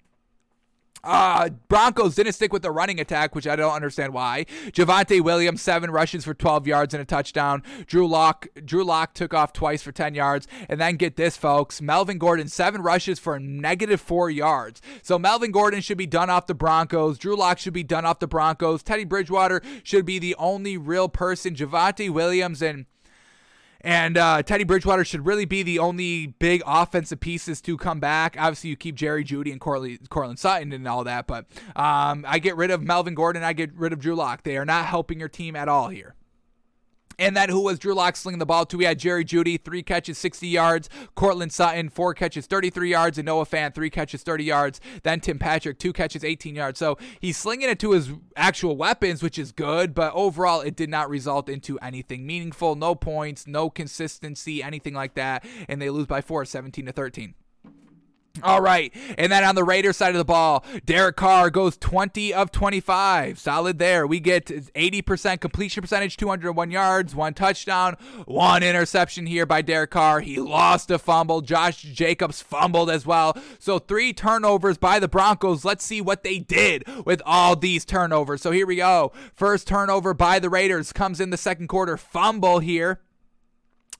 Uh, 1.02 1.52
Broncos 1.69 2.15
didn't 2.15 2.34
stick 2.34 2.52
with 2.52 2.64
the 2.64 2.72
running 2.72 2.99
attack, 2.99 3.34
which 3.34 3.48
I 3.48 3.56
don't 3.56 3.72
understand 3.72 4.14
why. 4.14 4.45
Javonte 4.73 5.22
Williams, 5.22 5.61
seven 5.61 5.90
rushes 5.90 6.26
for 6.26 6.34
12 6.34 6.68
yards 6.68 6.94
and 6.94 6.99
a 6.99 7.06
touchdown. 7.06 7.64
Drew 7.88 8.06
Lock, 8.06 8.48
Drew 8.65 8.84
Lock 8.84 9.14
took 9.14 9.34
off 9.34 9.53
twice 9.53 9.81
for 9.81 9.94
10 9.94 10.15
yards. 10.15 10.49
And 10.68 10.81
then 10.81 10.98
get 10.98 11.15
this, 11.15 11.38
folks. 11.38 11.81
Melvin 11.81 12.18
Gordon, 12.18 12.49
seven 12.49 12.81
rushes 12.81 13.18
for 13.18 13.40
negative 13.40 14.02
four 14.02 14.30
yards. 14.30 14.81
So 15.02 15.18
Melvin 15.18 15.52
Gordon 15.52 15.80
should 15.80 15.98
be 15.98 16.06
done 16.06 16.30
off 16.30 16.45
the 16.45 16.53
Broncos. 16.53 17.18
Drew 17.18 17.38
Lock 17.38 17.57
should 17.57 17.72
be 17.72 17.84
done 17.84 18.06
off 18.06 18.19
the 18.19 18.27
Broncos. 18.27 18.84
Teddy 18.84 19.06
Bridgewater 19.06 19.61
should 19.81 20.06
be 20.06 20.19
the 20.19 20.35
only 20.35 20.76
real 20.76 21.07
person. 21.07 21.56
Javonte 21.56 22.10
Williams 22.10 22.61
and 22.61 22.85
and 23.84 24.18
uh, 24.18 24.43
Teddy 24.43 24.64
Bridgewater 24.64 25.03
should 25.03 25.26
really 25.26 25.45
be 25.45 25.61
the 25.64 25.80
only 25.80 26.27
big 26.27 26.64
offensive 26.65 27.19
pieces 27.19 27.61
to 27.61 27.77
come 27.77 27.99
back. 27.99 28.35
Obviously, 28.39 28.69
you 28.69 28.76
keep 28.76 28.95
Jerry 28.95 29.23
Jeudy 29.23 29.51
and 29.51 29.60
Courtland 29.60 30.39
Sutton 30.39 30.72
and 30.72 30.88
all 30.88 31.03
that, 31.03 31.27
but 31.27 31.45
um, 31.76 32.26
I 32.27 32.39
get 32.39 32.55
rid 32.55 32.72
of 32.72 32.81
Melvin 32.81 33.14
Gordon. 33.14 33.43
I 33.43 33.53
get 33.53 33.73
rid 33.76 33.93
of 33.93 33.99
Drew 33.99 34.15
Lock. 34.15 34.43
They 34.43 34.57
are 34.57 34.65
not 34.65 34.85
helping 34.85 35.19
your 35.19 35.30
team 35.30 35.55
at 35.55 35.68
all 35.68 35.89
here. 35.89 36.15
And 37.19 37.35
then 37.35 37.49
who 37.49 37.61
was 37.61 37.80
Drew 37.80 37.94
Lock 37.94 38.15
slinging 38.15 38.40
the 38.40 38.45
ball 38.45 38.65
to? 38.65 38.77
We 38.77 38.85
had 38.85 38.99
Jerry 38.99 39.26
Jeudy, 39.26 39.57
three 39.57 39.84
catches, 39.84 40.18
60 40.18 40.48
yards. 40.48 40.90
Courtland 41.15 41.52
Sutton, 41.52 41.90
four 41.90 42.14
catches, 42.14 42.48
33 42.48 42.90
yards. 42.90 43.18
And 43.18 43.26
Noah 43.26 43.45
Fant, 43.45 43.73
three 43.73 43.90
catches, 43.90 44.23
30 44.23 44.44
yards. 44.44 44.81
Then 45.03 45.19
Tim 45.19 45.40
Patrick, 45.40 45.80
two 45.80 45.94
catches, 45.94 46.23
18 46.23 46.56
yards. 46.56 46.80
So 46.80 46.98
he's 47.19 47.38
slinging 47.38 47.69
it 47.69 47.80
to 47.80 47.91
his 47.91 48.11
actual 48.35 48.76
weapons, 48.77 49.22
which 49.22 49.38
is 49.38 49.52
good. 49.52 49.94
But 49.94 50.14
overall, 50.14 50.61
it 50.61 50.76
did 50.76 50.90
not 50.90 51.10
result 51.10 51.49
into 51.49 51.80
anything 51.80 52.26
meaningful. 52.26 52.76
No 52.76 52.95
points, 52.95 53.48
no 53.48 53.69
consistency, 53.69 54.64
anything 54.64 54.94
like 54.94 55.15
that. 55.15 55.45
And 55.68 55.81
they 55.81 55.90
lose 55.90 56.07
by 56.07 56.22
four, 56.22 56.45
17 56.45 56.85
to 56.85 56.91
13. 56.91 57.35
All 58.41 58.61
right. 58.61 58.91
And 59.15 59.31
then 59.31 59.43
on 59.43 59.53
the 59.53 59.64
Raiders 59.64 59.97
side 59.97 60.15
of 60.15 60.18
the 60.18 60.26
ball, 60.26 60.65
Derek 60.85 61.15
Carr 61.15 61.51
goes 61.51 61.77
20 61.77 62.34
of 62.34 62.51
25. 62.51 63.38
Solid 63.38 63.77
there. 63.77 64.07
We 64.07 64.19
get 64.19 64.47
80% 64.47 65.39
completion 65.39 65.81
percentage, 65.81 66.18
201 66.18 66.72
yards, 66.72 67.14
one 67.14 67.35
touchdown, 67.35 67.95
one 68.26 68.64
interception 68.64 69.27
here 69.27 69.45
by 69.45 69.61
Derek 69.61 69.91
Carr. 69.91 70.22
He 70.22 70.39
lost 70.39 70.89
a 70.89 70.97
fumble. 70.97 71.41
Josh 71.41 71.84
Jacobs 71.84 72.41
fumbled 72.41 72.89
as 72.89 73.05
well. 73.05 73.38
So 73.60 73.77
three 73.77 74.14
turnovers 74.14 74.80
by 74.80 74.97
the 74.97 75.07
Broncos. 75.07 75.64
Let's 75.64 75.85
see 75.85 76.01
what 76.01 76.23
they 76.23 76.39
did 76.39 76.85
with 77.05 77.22
all 77.27 77.55
these 77.55 77.85
turnovers. 77.85 78.41
So 78.41 78.49
here 78.49 78.65
we 78.65 78.77
go. 78.77 79.11
First 79.35 79.68
turnover 79.68 80.15
by 80.15 80.39
the 80.39 80.49
Raiders 80.49 80.91
comes 80.91 81.22
in 81.22 81.30
the 81.30 81.38
second 81.38 81.68
quarter. 81.68 81.97
Fumble 81.97 82.57
here 82.60 82.99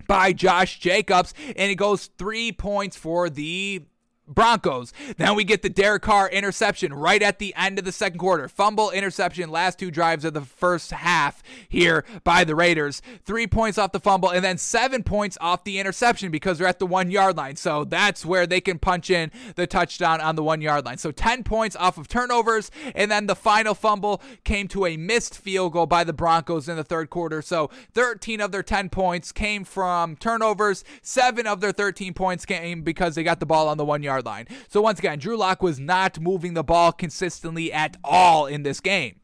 by 0.08 0.34
Josh 0.34 0.80
Jacobs, 0.80 1.36
and 1.56 1.72
it 1.72 1.76
goes 1.76 2.10
three 2.18 2.52
points 2.52 2.98
for 2.98 3.30
the 3.30 3.84
Broncos. 4.28 4.94
Then 5.18 5.36
we 5.36 5.44
get 5.44 5.62
the 5.62 5.70
Derek 5.70 6.04
Carr 6.04 6.30
interception 6.30 6.94
right 6.94 7.22
at 7.22 7.40
the 7.40 7.54
end 7.56 7.78
of 7.78 7.86
the 7.86 7.92
second 7.92 8.20
quarter. 8.20 8.48
Fumble, 8.48 8.90
interception, 8.92 9.50
last 9.50 9.80
two 9.80 9.92
drives 9.92 10.24
of 10.26 10.34
the 10.34 10.42
first 10.42 10.92
half 10.92 11.44
here 11.68 12.06
by 12.24 12.44
the 12.44 12.56
Raiders. 12.56 13.02
Three 13.26 13.48
points 13.48 13.78
off 13.78 13.92
the 13.92 14.00
fumble, 14.00 14.30
and 14.30 14.44
then 14.44 14.58
seven 14.58 15.04
points 15.04 15.38
off 15.42 15.64
the 15.64 15.80
interception 15.80 16.32
because 16.32 16.58
they're 16.58 16.68
at 16.68 16.80
the 16.80 16.86
one 16.86 17.12
yard 17.12 17.38
line. 17.38 17.56
So 17.56 17.84
that's 17.84 18.26
where 18.26 18.48
they 18.48 18.62
can 18.62 18.80
punch 18.80 19.10
in 19.10 19.32
the 19.56 19.68
touchdown 19.68 20.22
on 20.22 20.36
the 20.36 20.44
one 20.44 20.62
yard 20.62 20.86
line. 20.86 20.98
So 20.98 21.12
10 21.12 21.44
points 21.44 21.76
off 21.76 21.98
of 21.98 22.08
turnovers, 22.08 22.72
and 22.96 23.12
then 23.12 23.28
the 23.28 23.36
final 23.36 23.74
fumble 23.74 24.22
came 24.44 24.68
to 24.70 24.86
a 24.86 24.98
missed 24.98 25.38
field 25.38 25.74
goal 25.74 25.86
by 25.86 26.04
the 26.04 26.14
Broncos 26.14 26.70
in 26.70 26.78
the 26.78 26.84
third 26.84 27.10
quarter. 27.10 27.42
So 27.42 27.70
13 27.94 28.40
of 28.40 28.52
their 28.52 28.64
10 28.64 28.90
points 28.90 29.32
came 29.32 29.64
from 29.64 30.16
turnovers, 30.16 30.84
seven 31.02 31.46
of 31.46 31.60
their 31.60 31.72
13 31.72 32.14
points 32.14 32.46
came 32.46 32.82
because 32.82 33.16
they 33.16 33.24
got 33.24 33.40
the 33.40 33.46
ball 33.46 33.68
on 33.68 33.78
the 33.78 33.86
one 33.86 34.02
yard 34.04 34.13
yard 34.14 34.26
line. 34.26 34.48
So 34.70 34.82
once 34.82 35.00
again, 35.00 35.20
Drew 35.20 35.36
Lock 35.36 35.62
was 35.62 35.80
not 35.80 36.20
moving 36.20 36.54
the 36.54 36.64
ball 36.64 36.92
consistently 36.92 37.74
at 37.74 37.98
all 38.04 38.46
in 38.46 38.64
this 38.64 38.80
game. 38.80 39.20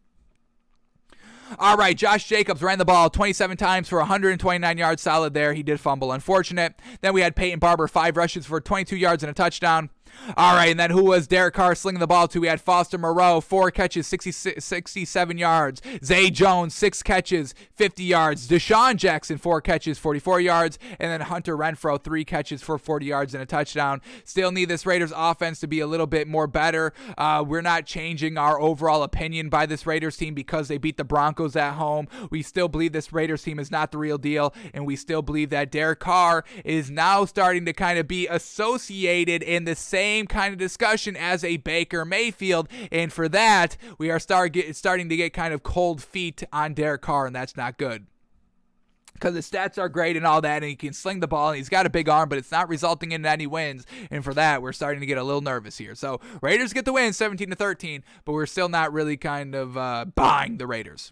All 1.57 1.77
right, 1.77 1.97
Josh 1.97 2.27
Jacobs 2.27 2.61
ran 2.61 2.77
the 2.77 2.85
ball 2.85 3.09
27 3.09 3.57
times 3.57 3.89
for 3.89 3.97
129 3.97 4.77
yards, 4.77 5.01
solid 5.01 5.33
there. 5.33 5.53
He 5.53 5.63
did 5.63 5.79
fumble, 5.79 6.11
unfortunate. 6.11 6.75
Then 7.01 7.13
we 7.13 7.21
had 7.21 7.35
Peyton 7.35 7.57
Barber, 7.57 7.87
five 7.87 8.17
rushes 8.17 8.45
for 8.45 8.61
22 8.61 8.95
yards 8.95 9.23
and 9.23 9.31
a 9.31 9.33
touchdown. 9.33 9.89
All 10.37 10.55
right, 10.55 10.69
and 10.69 10.79
then 10.79 10.91
who 10.91 11.05
was 11.05 11.27
Derek 11.27 11.53
Carr 11.53 11.75
slinging 11.75 11.99
the 11.99 12.07
ball 12.07 12.27
to? 12.27 12.39
We 12.39 12.47
had 12.47 12.61
Foster 12.61 12.97
Moreau, 12.97 13.41
four 13.41 13.71
catches, 13.71 14.07
60, 14.07 14.31
67 14.31 15.37
yards. 15.37 15.81
Zay 16.03 16.29
Jones, 16.29 16.75
six 16.75 17.01
catches, 17.01 17.55
50 17.75 18.03
yards. 18.03 18.47
DeSean 18.47 18.95
Jackson, 18.95 19.37
four 19.37 19.61
catches, 19.61 19.97
44 19.97 20.41
yards. 20.41 20.79
And 20.99 21.11
then 21.11 21.21
Hunter 21.21 21.57
Renfrow, 21.57 22.01
three 22.01 22.23
catches 22.25 22.61
for 22.61 22.77
40 22.77 23.05
yards 23.05 23.33
and 23.33 23.41
a 23.41 23.45
touchdown. 23.45 24.01
Still 24.23 24.51
need 24.51 24.65
this 24.65 24.85
Raiders 24.85 25.13
offense 25.15 25.59
to 25.61 25.67
be 25.67 25.79
a 25.79 25.87
little 25.87 26.07
bit 26.07 26.27
more 26.27 26.47
better. 26.47 26.93
Uh, 27.17 27.43
we're 27.45 27.61
not 27.61 27.85
changing 27.85 28.37
our 28.37 28.59
overall 28.59 29.03
opinion 29.03 29.49
by 29.49 29.65
this 29.65 29.85
Raiders 29.85 30.17
team 30.17 30.33
because 30.33 30.67
they 30.67 30.77
beat 30.77 30.97
the 30.97 31.03
Broncos 31.03 31.55
at 31.55 31.73
home. 31.73 32.07
We 32.29 32.41
still 32.43 32.67
believe 32.67 32.91
this 32.91 33.11
Raiders 33.11 33.43
team 33.43 33.59
is 33.59 33.71
not 33.71 33.91
the 33.91 33.97
real 33.97 34.17
deal, 34.17 34.53
and 34.73 34.85
we 34.85 34.95
still 34.95 35.21
believe 35.21 35.49
that 35.49 35.71
Derek 35.71 35.99
Carr 35.99 36.43
is 36.63 36.91
now 36.91 37.25
starting 37.25 37.65
to 37.65 37.73
kind 37.73 37.97
of 37.97 38.07
be 38.07 38.27
associated 38.27 39.41
in 39.43 39.65
the 39.65 39.75
same 39.75 40.08
same 40.09 40.25
kind 40.25 40.51
of 40.51 40.57
discussion 40.57 41.15
as 41.15 41.43
a 41.43 41.57
Baker 41.57 42.03
Mayfield. 42.03 42.67
And 42.91 43.13
for 43.13 43.29
that, 43.29 43.77
we 43.99 44.09
are 44.09 44.19
start 44.19 44.53
get, 44.53 44.75
starting 44.75 45.07
to 45.09 45.15
get 45.15 45.33
kind 45.33 45.53
of 45.53 45.61
cold 45.61 46.01
feet 46.01 46.43
on 46.51 46.73
Derek 46.73 47.01
Carr, 47.01 47.27
and 47.27 47.35
that's 47.35 47.55
not 47.55 47.77
good 47.77 48.07
because 49.13 49.35
his 49.35 49.49
stats 49.49 49.77
are 49.77 49.89
great 49.89 50.15
and 50.15 50.25
all 50.25 50.39
that, 50.39 50.63
and 50.63 50.69
he 50.69 50.75
can 50.75 50.93
sling 50.93 51.19
the 51.19 51.27
ball, 51.27 51.49
and 51.49 51.57
he's 51.57 51.67
got 51.67 51.85
a 51.85 51.89
big 51.89 52.07
arm, 52.07 52.29
but 52.29 52.37
it's 52.37 52.51
not 52.51 52.69
resulting 52.69 53.11
in 53.11 53.25
any 53.25 53.45
wins. 53.45 53.85
And 54.09 54.23
for 54.23 54.33
that, 54.33 54.61
we're 54.61 54.71
starting 54.71 55.01
to 55.01 55.05
get 55.05 55.17
a 55.17 55.23
little 55.23 55.41
nervous 55.41 55.77
here. 55.77 55.93
So 55.93 56.21
Raiders 56.41 56.71
get 56.71 56.85
the 56.85 56.93
win, 56.93 57.11
17 57.11 57.49
to 57.49 57.55
13, 57.55 58.03
but 58.23 58.31
we're 58.31 58.45
still 58.45 58.69
not 58.69 58.93
really 58.93 59.17
kind 59.17 59.53
of 59.55 59.77
uh, 59.77 60.05
buying 60.15 60.57
the 60.57 60.65
Raiders. 60.65 61.11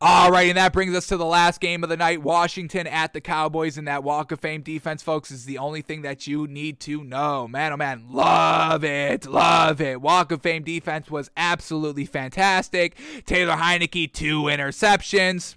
All 0.00 0.30
right, 0.30 0.48
and 0.48 0.56
that 0.56 0.72
brings 0.72 0.94
us 0.94 1.06
to 1.08 1.16
the 1.16 1.24
last 1.24 1.60
game 1.60 1.82
of 1.82 1.88
the 1.88 1.96
night 1.96 2.22
Washington 2.22 2.86
at 2.86 3.12
the 3.12 3.20
Cowboys. 3.20 3.78
And 3.78 3.88
that 3.88 4.04
Walk 4.04 4.32
of 4.32 4.40
Fame 4.40 4.62
defense, 4.62 5.02
folks, 5.02 5.30
is 5.30 5.44
the 5.44 5.58
only 5.58 5.82
thing 5.82 6.02
that 6.02 6.26
you 6.26 6.46
need 6.46 6.80
to 6.80 7.02
know. 7.04 7.48
Man, 7.48 7.72
oh 7.72 7.76
man, 7.76 8.04
love 8.10 8.84
it. 8.84 9.26
Love 9.26 9.80
it. 9.80 10.00
Walk 10.00 10.32
of 10.32 10.42
Fame 10.42 10.62
defense 10.62 11.10
was 11.10 11.30
absolutely 11.36 12.04
fantastic. 12.04 12.96
Taylor 13.26 13.54
Heinicke, 13.54 14.12
two 14.12 14.42
interceptions. 14.42 15.56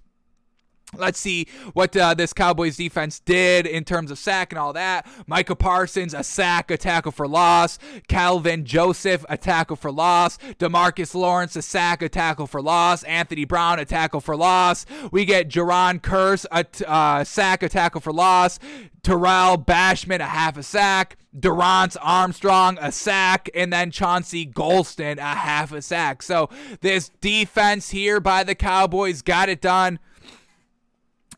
Let's 0.97 1.19
see 1.19 1.47
what 1.73 1.95
uh, 1.95 2.13
this 2.13 2.33
Cowboys 2.33 2.77
defense 2.77 3.19
did 3.19 3.65
in 3.65 3.83
terms 3.83 4.11
of 4.11 4.17
sack 4.17 4.51
and 4.51 4.59
all 4.59 4.73
that. 4.73 5.07
Micah 5.27 5.55
Parsons, 5.55 6.13
a 6.13 6.23
sack, 6.23 6.71
a 6.71 6.77
tackle 6.77 7.11
for 7.11 7.27
loss. 7.27 7.79
Kelvin 8.07 8.65
Joseph, 8.65 9.25
a 9.29 9.37
tackle 9.37 9.75
for 9.75 9.91
loss. 9.91 10.37
Demarcus 10.59 11.15
Lawrence, 11.15 11.55
a 11.55 11.61
sack, 11.61 12.01
a 12.01 12.09
tackle 12.09 12.47
for 12.47 12.61
loss. 12.61 13.03
Anthony 13.03 13.45
Brown, 13.45 13.79
a 13.79 13.85
tackle 13.85 14.21
for 14.21 14.35
loss. 14.35 14.85
We 15.11 15.25
get 15.25 15.49
Jayron 15.49 16.01
Kearse, 16.01 16.45
a 16.51 16.63
t- 16.63 16.85
uh, 16.85 17.23
sack, 17.23 17.63
a 17.63 17.69
tackle 17.69 18.01
for 18.01 18.13
loss. 18.13 18.59
Tarell 19.03 19.57
Basham, 19.57 20.19
a 20.19 20.23
half 20.23 20.57
a 20.57 20.63
sack. 20.63 21.17
Dorance 21.37 21.97
Armstrong, 22.01 22.77
a 22.79 22.91
sack. 22.91 23.49
And 23.53 23.73
then 23.73 23.91
Chauncey 23.91 24.45
Golston, 24.45 25.17
a 25.17 25.35
half 25.35 25.71
a 25.73 25.81
sack. 25.81 26.21
So 26.23 26.49
this 26.81 27.09
defense 27.19 27.89
here 27.89 28.19
by 28.19 28.43
the 28.43 28.55
Cowboys 28.55 29.21
got 29.21 29.49
it 29.49 29.61
done. 29.61 29.99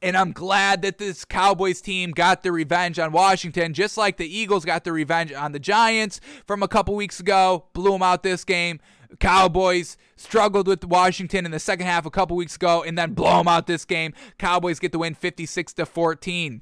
And 0.02 0.18
I'm 0.18 0.32
glad 0.32 0.82
that 0.82 0.98
this 0.98 1.26
Cowboys 1.26 1.82
team 1.82 2.12
got 2.12 2.44
the 2.44 2.52
revenge 2.52 3.00
on 3.00 3.12
Washington, 3.12 3.74
just 3.74 3.98
like 3.98 4.18
the 4.18 4.28
Eagles 4.28 4.66
got 4.66 4.84
the 4.84 4.92
revenge 4.92 5.32
on 5.32 5.52
the 5.52 5.60
Giants 5.60 6.20
from 6.46 6.64
a 6.64 6.68
couple 6.68 6.96
weeks 6.96 7.20
ago. 7.20 7.66
Blew 7.74 7.92
them 7.92 8.04
out 8.04 8.24
this 8.24 8.44
game. 8.44 8.80
Cowboys 9.20 9.98
struggled 10.16 10.68
with 10.68 10.84
Washington 10.84 11.46
in 11.46 11.52
the 11.52 11.60
second 11.60 11.86
half 11.86 12.06
a 12.06 12.12
couple 12.12 12.36
weeks 12.36 12.56
ago 12.56 12.84
and 12.84 12.98
then 12.98 13.14
blow 13.14 13.38
them 13.38 13.48
out 13.48 13.68
this 13.68 13.86
game. 13.86 14.14
Cowboys 14.38 14.80
get 14.80 14.92
the 14.92 15.00
win 15.00 15.16
56 15.16 15.74
to 15.74 15.86
14. 15.86 16.62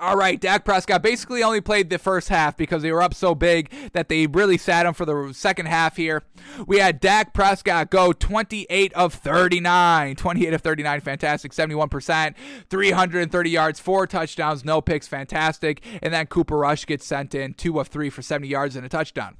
All 0.00 0.16
right, 0.16 0.40
Dak 0.40 0.64
Prescott 0.64 1.02
basically 1.02 1.42
only 1.42 1.60
played 1.60 1.90
the 1.90 1.98
first 1.98 2.28
half 2.28 2.56
because 2.56 2.82
they 2.82 2.92
were 2.92 3.02
up 3.02 3.14
so 3.14 3.34
big 3.34 3.68
that 3.94 4.08
they 4.08 4.28
really 4.28 4.56
sat 4.56 4.86
him 4.86 4.94
for 4.94 5.04
the 5.04 5.32
second 5.34 5.66
half 5.66 5.96
here. 5.96 6.22
We 6.68 6.78
had 6.78 7.00
Dak 7.00 7.34
Prescott 7.34 7.90
go 7.90 8.12
28 8.12 8.92
of 8.92 9.12
39. 9.12 10.14
28 10.14 10.54
of 10.54 10.60
39, 10.60 11.00
fantastic. 11.00 11.50
71%. 11.50 12.34
330 12.70 13.50
yards, 13.50 13.80
four 13.80 14.06
touchdowns, 14.06 14.64
no 14.64 14.80
picks, 14.80 15.08
fantastic. 15.08 15.82
And 16.00 16.14
then 16.14 16.26
Cooper 16.26 16.58
Rush 16.58 16.86
gets 16.86 17.04
sent 17.04 17.34
in, 17.34 17.54
two 17.54 17.80
of 17.80 17.88
three 17.88 18.08
for 18.08 18.22
70 18.22 18.46
yards 18.46 18.76
and 18.76 18.86
a 18.86 18.88
touchdown. 18.88 19.36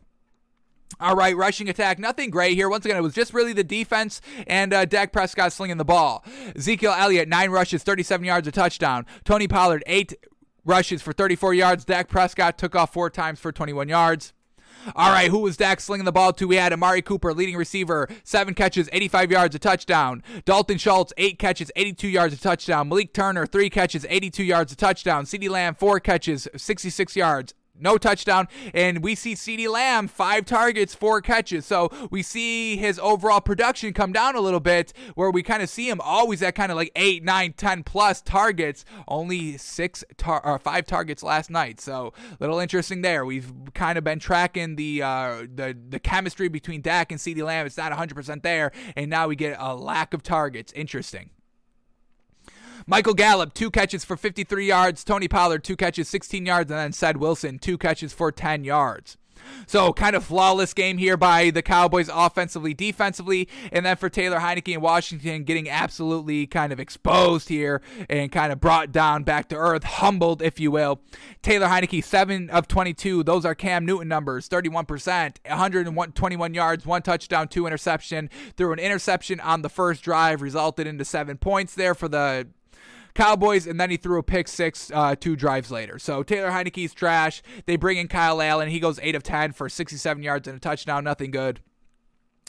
All 0.99 1.15
right, 1.15 1.37
rushing 1.37 1.69
attack, 1.69 2.01
nothing 2.01 2.31
great 2.31 2.55
here. 2.55 2.69
Once 2.69 2.85
again, 2.85 2.97
it 2.97 3.03
was 3.03 3.15
just 3.15 3.33
really 3.33 3.53
the 3.53 3.63
defense 3.63 4.21
and 4.49 4.75
uh, 4.75 4.85
Dak 4.87 5.13
Prescott 5.13 5.53
slinging 5.53 5.77
the 5.77 5.85
ball. 5.85 6.25
Ezekiel 6.57 6.97
Elliott, 6.99 7.29
nine 7.29 7.51
rushes, 7.51 7.85
37 7.85 8.25
yards, 8.25 8.49
a 8.49 8.51
touchdown. 8.51 9.07
Tony 9.23 9.47
Pollard, 9.47 9.85
eight 9.87 10.15
rushes 10.69 11.03
for 11.03 11.12
34 11.12 11.55
yards. 11.55 11.85
Dak 11.85 12.09
Prescott 12.09 12.59
took 12.59 12.77
off 12.77 12.93
four 12.93 13.11
times 13.11 13.40
for 13.40 13.51
21 13.51 13.89
yards. 13.89 14.32
All 14.95 15.11
right, 15.11 15.31
who 15.31 15.40
was 15.40 15.57
Dak 15.57 15.81
slinging 15.81 16.05
the 16.05 16.12
ball 16.12 16.32
to? 16.35 16.47
We 16.47 16.57
had 16.57 16.73
Amari 16.73 17.03
Cooper, 17.03 17.35
leading 17.35 17.57
receiver, 17.57 18.09
seven 18.23 18.55
catches, 18.55 18.89
85 18.93 19.31
yards, 19.32 19.55
a 19.55 19.59
touchdown. 19.59 20.23
Dalton 20.45 20.78
Schultz, 20.78 21.12
eight 21.16 21.39
catches, 21.39 21.70
82 21.74 22.09
yards, 22.09 22.35
a 22.35 22.39
touchdown. 22.39 22.89
Malik 22.89 23.12
Turner, 23.12 23.45
three 23.45 23.70
catches, 23.70 24.07
82 24.09 24.45
yards, 24.45 24.73
a 24.73 24.77
touchdown. 24.77 25.24
CeeDee 25.24 25.51
Lamb, 25.51 25.74
four 25.74 26.01
catches, 26.01 26.47
66 26.57 27.16
yards, 27.16 27.55
no 27.81 27.99
touchdown. 27.99 28.49
And 28.75 29.03
we 29.03 29.15
see 29.15 29.35
CeeDee 29.35 29.71
Lamb, 29.71 30.09
five 30.09 30.45
targets, 30.45 30.95
four 30.95 31.21
catches. 31.21 31.67
So 31.67 31.91
we 32.11 32.23
see 32.23 32.77
his 32.77 32.99
overall 32.99 33.41
production 33.41 33.93
come 33.93 34.13
down 34.13 34.37
a 34.37 34.41
little 34.41 34.61
bit, 34.61 34.93
where 35.15 35.31
we 35.31 35.43
kind 35.43 35.63
of 35.63 35.69
see 35.69 35.89
him 35.89 36.01
always 36.01 36.43
at 36.43 36.55
kind 36.55 36.73
of 36.73 36.77
like 36.77 36.93
eight, 36.97 37.23
nine, 37.25 37.53
ten 37.53 37.83
plus 37.83 38.21
targets. 38.21 38.85
Only 39.07 39.57
six 39.57 40.05
tar- 40.17 40.45
or 40.45 40.59
five 40.59 40.87
targets 40.87 41.23
last 41.23 41.51
night. 41.51 41.81
So 41.81 42.13
little 42.41 42.59
interesting 42.59 43.03
there. 43.03 43.25
We've 43.25 43.53
kind 43.75 43.99
of 43.99 44.05
been 44.05 44.19
tracking 44.19 44.77
the 44.77 45.03
uh, 45.03 45.43
the 45.55 45.77
the 45.89 45.99
chemistry 45.99 46.49
between 46.49 46.81
Dak 46.81 47.13
and 47.13 47.21
CeeDee 47.21 47.45
Lamb. 47.45 47.67
It's 47.67 47.77
not 47.77 47.93
100% 47.93 48.43
there, 48.43 48.73
and 48.97 49.11
now 49.11 49.29
we 49.29 49.37
get 49.37 49.57
a 49.59 49.75
lack 49.75 50.15
of 50.15 50.23
targets. 50.23 50.73
Interesting. 50.73 51.31
Michael 52.90 53.12
Gallup, 53.12 53.52
two 53.52 53.70
catches 53.70 54.02
for 54.02 54.16
53 54.16 54.66
yards. 54.66 55.05
Tony 55.05 55.28
Pollard, 55.28 55.62
two 55.62 55.77
catches, 55.77 56.09
16 56.09 56.47
yards. 56.47 56.70
And 56.70 56.81
then 56.81 56.93
Ced 56.93 57.19
Wilson, 57.19 57.59
two 57.59 57.77
catches 57.77 58.15
for 58.15 58.32
10 58.32 58.65
yards. 58.65 59.19
So, 59.66 59.93
kind 59.93 60.16
of 60.16 60.24
flawless 60.24 60.73
game 60.73 60.97
here 60.97 61.16
by 61.19 61.51
the 61.51 61.62
Cowboys 61.62 62.09
offensively, 62.12 62.73
defensively, 62.73 63.48
and 63.70 63.85
then 63.85 63.97
for 63.97 64.09
Taylor 64.09 64.39
Heinicke 64.39 64.74
in 64.74 64.81
Washington 64.81 65.44
getting 65.44 65.69
absolutely 65.69 66.47
kind 66.47 66.73
of 66.73 66.81
exposed 66.81 67.48
here 67.48 67.82
and 68.09 68.32
kind 68.32 68.52
of 68.52 68.60
brought 68.60 68.90
down 68.90 69.23
back 69.23 69.48
to 69.51 69.56
earth, 69.56 69.85
humbled, 69.85 70.40
if 70.43 70.59
you 70.59 70.70
will. 70.70 71.01
Taylor 71.43 71.66
Heinicke, 71.66 72.02
7 72.02 72.48
of 72.51 72.69
22. 72.69 73.23
Those 73.23 73.44
are 73.44 73.55
Cam 73.55 73.85
Newton 73.85 74.09
numbers, 74.09 74.48
31%, 74.48 75.36
121 75.47 76.55
yards, 76.55 76.86
one 76.86 77.02
touchdown, 77.02 77.48
two 77.48 77.66
interception. 77.66 78.31
Threw 78.56 78.73
an 78.73 78.78
interception 78.78 79.40
on 79.40 79.62
the 79.62 79.69
first 79.69 80.02
drive, 80.02 80.40
resulted 80.43 80.86
into 80.86 81.05
seven 81.05 81.36
points 81.36 81.74
there 81.74 81.94
for 81.94 82.09
the 82.09 82.48
Cowboys, 83.19 83.66
and 83.66 83.81
then 83.81 83.90
he 83.90 83.97
threw 83.97 84.20
a 84.20 84.23
pick 84.23 84.47
six 84.47 84.93
uh, 84.95 85.16
two 85.16 85.35
drives 85.35 85.73
later. 85.73 85.99
So 85.99 86.23
Taylor 86.23 86.51
Heinicke's 86.51 86.95
trash. 86.95 87.43
They 87.66 87.74
bring 87.74 87.97
in 87.97 88.07
Kyle 88.07 88.40
Allen. 88.40 88.69
He 88.69 88.78
goes 88.78 89.01
8 89.03 89.16
of 89.16 89.24
10 89.24 89.55
for 89.55 89.69
67 89.69 90.23
yards 90.23 90.47
and 90.47 90.57
a 90.57 90.61
touchdown. 90.61 91.03
Nothing 91.03 91.32
good 91.32 91.61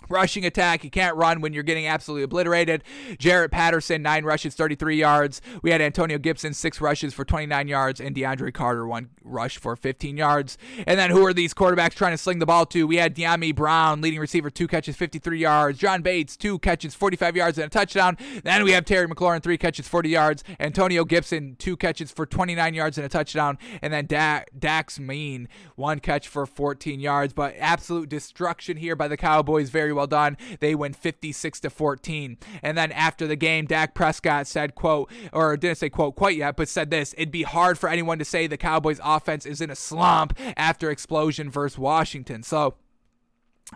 rushing 0.08 0.46
attack. 0.46 0.84
You 0.84 0.90
can't 0.90 1.16
run 1.16 1.42
when 1.42 1.54
you're 1.54 1.64
getting 1.64 1.88
absolutely 1.88 2.24
obliterated. 2.24 2.84
Jaret 3.18 3.52
Patterson, 3.52 4.02
nine 4.02 4.24
rushes, 4.24 4.56
33 4.56 4.96
yards. 4.96 5.42
We 5.62 5.72
had 5.72 5.82
Antonio 5.82 6.18
Gibson, 6.18 6.54
six 6.54 6.80
rushes 6.80 7.14
for 7.14 7.26
29 7.26 7.68
yards, 7.68 8.00
and 8.00 8.16
DeAndre 8.16 8.54
Carter, 8.54 8.88
one 8.88 9.10
rush 9.24 9.58
for 9.58 9.76
15 9.76 10.18
yards. 10.18 10.58
And 10.88 11.00
then 11.00 11.12
who 11.12 11.26
are 11.26 11.34
these 11.34 11.54
quarterbacks 11.54 11.94
trying 11.94 12.14
to 12.14 12.18
sling 12.18 12.40
the 12.40 12.46
ball 12.46 12.66
to? 12.68 12.88
We 12.88 12.96
had 12.98 13.16
Dyami 13.16 13.54
Brown, 13.54 14.02
leading 14.02 14.20
receiver, 14.20 14.50
two 14.50 14.68
catches, 14.68 14.96
53 14.96 15.40
yards. 15.40 15.78
John 15.78 16.02
Bates, 16.02 16.36
two 16.38 16.60
catches, 16.60 16.96
45 16.96 17.36
yards, 17.36 17.58
and 17.58 17.68
a 17.68 17.70
touchdown. 17.70 18.18
Then 18.44 18.64
we 18.64 18.72
have 18.72 18.86
Terry 18.86 19.08
McLaurin, 19.08 19.44
three 19.44 19.58
catches, 19.58 19.88
40 19.88 20.10
yards. 20.10 20.44
Antonio 20.60 21.06
Gibson, 21.06 21.56
two 21.60 21.78
catches 21.78 22.12
for 22.12 22.26
29 22.26 22.74
yards 22.74 22.98
and 22.98 23.06
a 23.06 23.10
touchdown. 23.10 23.58
And 23.82 23.94
then 23.94 24.08
Dax 24.08 25.00
Milne, 25.00 25.48
one 25.76 26.00
catch 26.00 26.28
for 26.28 26.46
14 26.46 27.00
yards. 27.00 27.34
But 27.34 27.56
absolute 27.60 28.10
destruction 28.10 28.78
here 28.78 28.96
by 28.96 29.08
the 29.08 29.18
Cowboys. 29.18 29.70
Very 29.70 29.89
very 29.90 29.96
well 29.96 30.08
done. 30.08 30.38
They 30.60 30.76
win 30.76 30.94
56 30.94 31.60
to 31.62 31.70
14. 31.70 32.38
And 32.62 32.78
then 32.78 32.92
after 32.92 33.26
the 33.26 33.36
game, 33.36 33.66
Dak 33.66 33.96
Prescott 33.96 34.46
said, 34.46 34.76
quote, 34.76 35.12
or 35.34 35.58
didn't 35.58 35.80
say 35.80 35.90
quote 35.90 36.16
quite 36.16 36.38
yet, 36.38 36.56
but 36.56 36.70
said 36.70 36.92
this, 36.92 37.16
it'd 37.18 37.32
be 37.32 37.44
hard 37.44 37.80
for 37.80 37.90
anyone 37.90 38.20
to 38.20 38.26
say 38.26 38.46
the 38.46 38.58
Cowboys 38.58 39.00
offense 39.04 39.46
is 39.46 39.62
in 39.62 39.72
a 39.72 39.76
slump 39.76 40.38
after 40.56 40.92
explosion 40.92 41.50
versus 41.50 41.80
Washington. 41.80 42.44
So 42.44 42.76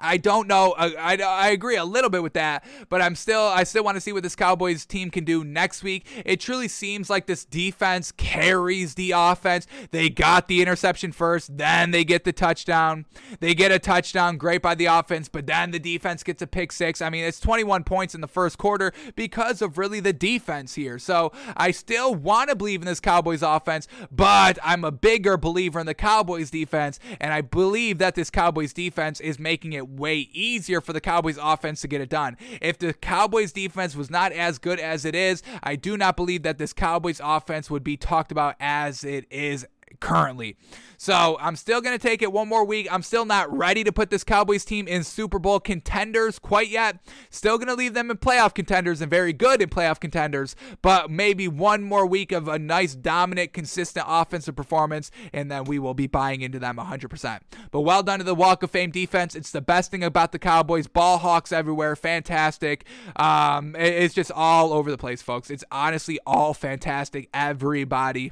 I 0.01 0.17
don't 0.17 0.47
know. 0.47 0.73
I, 0.75 0.95
I, 0.95 1.21
I, 1.21 1.49
agree 1.49 1.75
a 1.75 1.85
little 1.85 2.09
bit 2.09 2.23
with 2.23 2.33
that, 2.33 2.65
but 2.89 2.99
I'm 2.99 3.15
still 3.15 3.43
I 3.43 3.63
still 3.63 3.83
want 3.83 3.95
to 3.95 4.01
see 4.01 4.11
what 4.11 4.23
this 4.23 4.35
Cowboys 4.35 4.85
team 4.85 5.11
can 5.11 5.23
do 5.23 5.43
next 5.43 5.83
week. 5.83 6.07
It 6.25 6.39
truly 6.39 6.67
seems 6.67 7.11
like 7.11 7.27
this 7.27 7.45
defense 7.45 8.11
carries 8.11 8.95
the 8.95 9.11
offense. 9.15 9.67
They 9.91 10.09
got 10.09 10.47
the 10.47 10.63
interception 10.63 11.11
first, 11.11 11.57
then 11.57 11.91
they 11.91 12.03
get 12.03 12.23
the 12.23 12.33
touchdown. 12.33 13.05
They 13.39 13.53
get 13.53 13.71
a 13.71 13.77
touchdown, 13.77 14.37
great 14.37 14.63
by 14.63 14.73
the 14.73 14.85
offense, 14.87 15.29
but 15.29 15.45
then 15.45 15.69
the 15.69 15.79
defense 15.79 16.23
gets 16.23 16.41
a 16.41 16.47
pick 16.47 16.71
six. 16.71 17.01
I 17.01 17.09
mean, 17.09 17.23
it's 17.23 17.39
21 17.39 17.83
points 17.83 18.15
in 18.15 18.21
the 18.21 18.27
first 18.27 18.57
quarter 18.57 18.93
because 19.15 19.61
of 19.61 19.77
really 19.77 19.99
the 19.99 20.13
defense 20.13 20.73
here. 20.73 20.97
So 20.97 21.31
I 21.55 21.69
still 21.69 22.15
want 22.15 22.49
to 22.49 22.55
believe 22.55 22.81
in 22.81 22.87
this 22.87 22.99
Cowboys 22.99 23.43
offense, 23.43 23.87
but 24.11 24.57
I'm 24.63 24.83
a 24.83 24.91
bigger 24.91 25.37
believer 25.37 25.79
in 25.79 25.85
the 25.85 25.93
Cowboys 25.93 26.49
defense, 26.49 26.99
and 27.19 27.31
I 27.31 27.41
believe 27.41 27.99
that 27.99 28.15
this 28.15 28.31
Cowboys 28.31 28.73
defense 28.73 29.19
is 29.19 29.37
making 29.37 29.73
it 29.73 29.82
it 29.83 29.89
way 29.89 30.29
easier 30.33 30.81
for 30.81 30.93
the 30.93 31.01
Cowboys 31.01 31.37
offense 31.41 31.81
to 31.81 31.87
get 31.87 32.01
it 32.01 32.09
done. 32.09 32.37
If 32.61 32.77
the 32.79 32.93
Cowboys 32.93 33.51
defense 33.51 33.95
was 33.95 34.09
not 34.09 34.31
as 34.31 34.57
good 34.57 34.79
as 34.79 35.05
it 35.05 35.15
is, 35.15 35.43
I 35.61 35.75
do 35.75 35.97
not 35.97 36.15
believe 36.15 36.43
that 36.43 36.57
this 36.57 36.73
Cowboys 36.73 37.21
offense 37.23 37.69
would 37.69 37.83
be 37.83 37.97
talked 37.97 38.31
about 38.31 38.55
as 38.59 39.03
it 39.03 39.25
is 39.29 39.65
currently. 40.03 40.57
So 40.97 41.37
I'm 41.39 41.55
still 41.55 41.81
going 41.81 41.97
to 41.97 42.07
take 42.07 42.21
it 42.21 42.31
one 42.31 42.47
more 42.47 42.63
week. 42.63 42.87
I'm 42.91 43.03
still 43.03 43.25
not 43.25 43.51
ready 43.55 43.83
to 43.83 43.91
put 43.91 44.09
this 44.09 44.23
Cowboys 44.23 44.63
team 44.63 44.87
in 44.87 45.03
Super 45.03 45.39
Bowl 45.39 45.59
contenders 45.59 46.39
quite 46.39 46.69
yet. 46.69 46.97
Still 47.29 47.57
going 47.57 47.67
to 47.67 47.73
leave 47.73 47.93
them 47.93 48.11
in 48.11 48.17
playoff 48.17 48.53
contenders 48.53 49.01
and 49.01 49.09
very 49.09 49.33
good 49.33 49.61
in 49.61 49.69
playoff 49.69 49.99
contenders, 49.99 50.55
but 50.81 51.09
maybe 51.09 51.47
one 51.47 51.83
more 51.83 52.05
week 52.05 52.31
of 52.31 52.47
a 52.47 52.59
nice, 52.59 52.95
dominant, 52.95 53.53
consistent 53.53 54.05
offensive 54.07 54.55
performance, 54.55 55.09
and 55.31 55.49
then 55.49 55.63
we 55.63 55.79
will 55.79 55.93
be 55.93 56.07
buying 56.07 56.41
into 56.41 56.59
them 56.59 56.77
100%. 56.77 57.39
But 57.71 57.81
well 57.81 58.03
done 58.03 58.19
to 58.19 58.25
the 58.25 58.35
Walk 58.35 58.63
of 58.63 58.71
Fame 58.71 58.91
defense. 58.91 59.35
It's 59.35 59.51
the 59.51 59.61
best 59.61 59.89
thing 59.89 60.03
about 60.03 60.31
the 60.31 60.39
Cowboys. 60.39 60.87
Ball 60.87 61.17
hawks 61.17 61.51
everywhere. 61.51 61.95
Fantastic. 61.95 62.85
Um, 63.15 63.75
it's 63.77 64.13
just 64.13 64.31
all 64.31 64.73
over 64.73 64.91
the 64.91 64.97
place, 64.97 65.21
folks. 65.21 65.49
It's 65.49 65.63
honestly 65.71 66.19
all 66.25 66.53
fantastic. 66.53 67.29
Everybody 67.33 68.31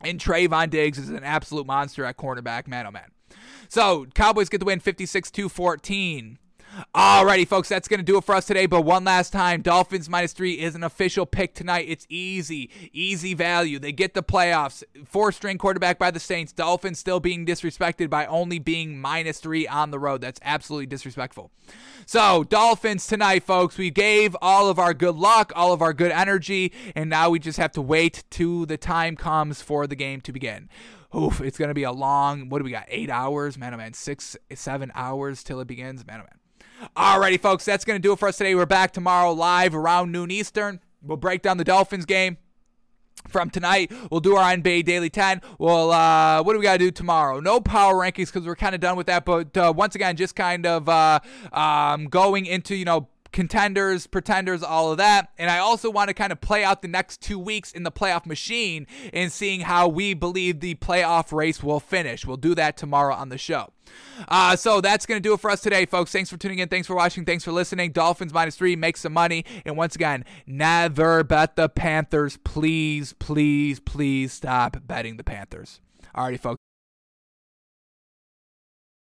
and 0.00 0.18
Trevon 0.18 0.70
Diggs 0.70 0.98
is 0.98 1.10
an 1.10 1.24
absolute 1.24 1.66
monster 1.66 2.04
at 2.04 2.16
cornerback, 2.16 2.66
man 2.66 2.86
oh 2.86 2.90
man. 2.90 3.10
So, 3.68 4.06
Cowboys 4.14 4.48
get 4.48 4.58
the 4.58 4.66
win 4.66 4.80
56 4.80 5.30
14. 5.48 6.38
Alrighty, 6.94 7.46
folks, 7.46 7.68
that's 7.68 7.88
going 7.88 7.98
to 7.98 8.04
do 8.04 8.16
it 8.16 8.24
for 8.24 8.34
us 8.34 8.46
today. 8.46 8.66
But 8.66 8.82
one 8.82 9.04
last 9.04 9.32
time, 9.32 9.62
Dolphins 9.62 10.08
minus 10.08 10.32
three 10.32 10.54
is 10.54 10.74
an 10.74 10.84
official 10.84 11.26
pick 11.26 11.54
tonight. 11.54 11.86
It's 11.88 12.06
easy, 12.08 12.70
easy 12.92 13.34
value. 13.34 13.78
They 13.78 13.92
get 13.92 14.14
the 14.14 14.22
playoffs. 14.22 14.82
Four 15.04 15.32
string 15.32 15.58
quarterback 15.58 15.98
by 15.98 16.10
the 16.10 16.20
Saints. 16.20 16.52
Dolphins 16.52 16.98
still 16.98 17.20
being 17.20 17.44
disrespected 17.44 18.08
by 18.08 18.26
only 18.26 18.58
being 18.58 19.00
minus 19.00 19.40
three 19.40 19.66
on 19.66 19.90
the 19.90 19.98
road. 19.98 20.20
That's 20.20 20.40
absolutely 20.42 20.86
disrespectful. 20.86 21.50
So, 22.06 22.44
Dolphins 22.44 23.06
tonight, 23.06 23.42
folks. 23.42 23.76
We 23.76 23.90
gave 23.90 24.36
all 24.40 24.68
of 24.68 24.78
our 24.78 24.94
good 24.94 25.16
luck, 25.16 25.52
all 25.56 25.72
of 25.72 25.82
our 25.82 25.92
good 25.92 26.12
energy, 26.12 26.72
and 26.94 27.10
now 27.10 27.30
we 27.30 27.38
just 27.38 27.58
have 27.58 27.72
to 27.72 27.82
wait 27.82 28.24
till 28.30 28.66
the 28.66 28.76
time 28.76 29.16
comes 29.16 29.60
for 29.62 29.86
the 29.86 29.96
game 29.96 30.20
to 30.22 30.32
begin 30.32 30.68
oof, 31.12 31.40
it's 31.40 31.58
going 31.58 31.68
to 31.68 31.74
be 31.74 31.82
a 31.82 31.90
long, 31.90 32.48
what 32.48 32.58
do 32.58 32.64
we 32.64 32.70
got? 32.70 32.84
Eight 32.88 33.10
hours? 33.10 33.58
Man, 33.58 33.74
oh 33.74 33.76
man, 33.76 33.94
six, 33.94 34.36
seven 34.54 34.92
hours 34.94 35.42
till 35.42 35.58
it 35.58 35.66
begins? 35.66 36.06
Man, 36.06 36.20
oh 36.20 36.22
man. 36.22 36.39
Alrighty, 36.96 37.38
folks, 37.38 37.66
that's 37.66 37.84
going 37.84 37.96
to 37.98 38.02
do 38.02 38.14
it 38.14 38.18
for 38.18 38.28
us 38.28 38.38
today. 38.38 38.54
We're 38.54 38.64
back 38.64 38.92
tomorrow 38.92 39.32
live 39.32 39.74
around 39.74 40.12
noon 40.12 40.30
Eastern. 40.30 40.80
We'll 41.02 41.18
break 41.18 41.42
down 41.42 41.58
the 41.58 41.64
Dolphins 41.64 42.06
game 42.06 42.38
from 43.28 43.50
tonight. 43.50 43.92
We'll 44.10 44.20
do 44.20 44.36
our 44.36 44.50
NBA 44.50 44.86
Daily 44.86 45.10
10. 45.10 45.42
Well, 45.58 45.90
uh, 45.90 46.42
what 46.42 46.54
do 46.54 46.58
we 46.58 46.62
got 46.62 46.74
to 46.74 46.78
do 46.78 46.90
tomorrow? 46.90 47.38
No 47.38 47.60
power 47.60 47.94
rankings 47.94 48.32
because 48.32 48.46
we're 48.46 48.56
kind 48.56 48.74
of 48.74 48.80
done 48.80 48.96
with 48.96 49.08
that. 49.08 49.26
But 49.26 49.54
uh, 49.58 49.74
once 49.76 49.94
again, 49.94 50.16
just 50.16 50.34
kind 50.34 50.64
of 50.64 50.88
uh, 50.88 51.20
um, 51.52 52.06
going 52.06 52.46
into, 52.46 52.74
you 52.74 52.86
know, 52.86 53.08
contenders, 53.32 54.06
pretenders, 54.06 54.62
all 54.62 54.92
of 54.92 54.98
that. 54.98 55.30
And 55.38 55.50
I 55.50 55.58
also 55.58 55.90
want 55.90 56.08
to 56.08 56.14
kind 56.14 56.32
of 56.32 56.40
play 56.40 56.64
out 56.64 56.82
the 56.82 56.88
next 56.88 57.20
two 57.20 57.38
weeks 57.38 57.72
in 57.72 57.82
the 57.82 57.92
playoff 57.92 58.26
machine 58.26 58.86
and 59.12 59.30
seeing 59.30 59.60
how 59.60 59.88
we 59.88 60.14
believe 60.14 60.60
the 60.60 60.74
playoff 60.76 61.32
race 61.32 61.62
will 61.62 61.80
finish. 61.80 62.26
We'll 62.26 62.36
do 62.36 62.54
that 62.54 62.76
tomorrow 62.76 63.14
on 63.14 63.28
the 63.28 63.38
show. 63.38 63.72
Uh, 64.28 64.54
so 64.56 64.80
that's 64.80 65.06
going 65.06 65.20
to 65.20 65.28
do 65.28 65.34
it 65.34 65.40
for 65.40 65.50
us 65.50 65.60
today, 65.60 65.86
folks. 65.86 66.12
Thanks 66.12 66.30
for 66.30 66.36
tuning 66.36 66.60
in. 66.60 66.68
Thanks 66.68 66.86
for 66.86 66.94
watching. 66.94 67.24
Thanks 67.24 67.44
for 67.44 67.52
listening. 67.52 67.92
Dolphins 67.92 68.32
minus 68.32 68.56
three, 68.56 68.76
make 68.76 68.96
some 68.96 69.12
money. 69.12 69.44
And 69.64 69.76
once 69.76 69.94
again, 69.94 70.24
never 70.46 71.24
bet 71.24 71.56
the 71.56 71.68
Panthers. 71.68 72.38
Please, 72.44 73.12
please, 73.14 73.80
please 73.80 74.32
stop 74.32 74.76
betting 74.86 75.16
the 75.16 75.24
Panthers. 75.24 75.80
Alrighty, 76.14 76.38
folks. 76.38 76.69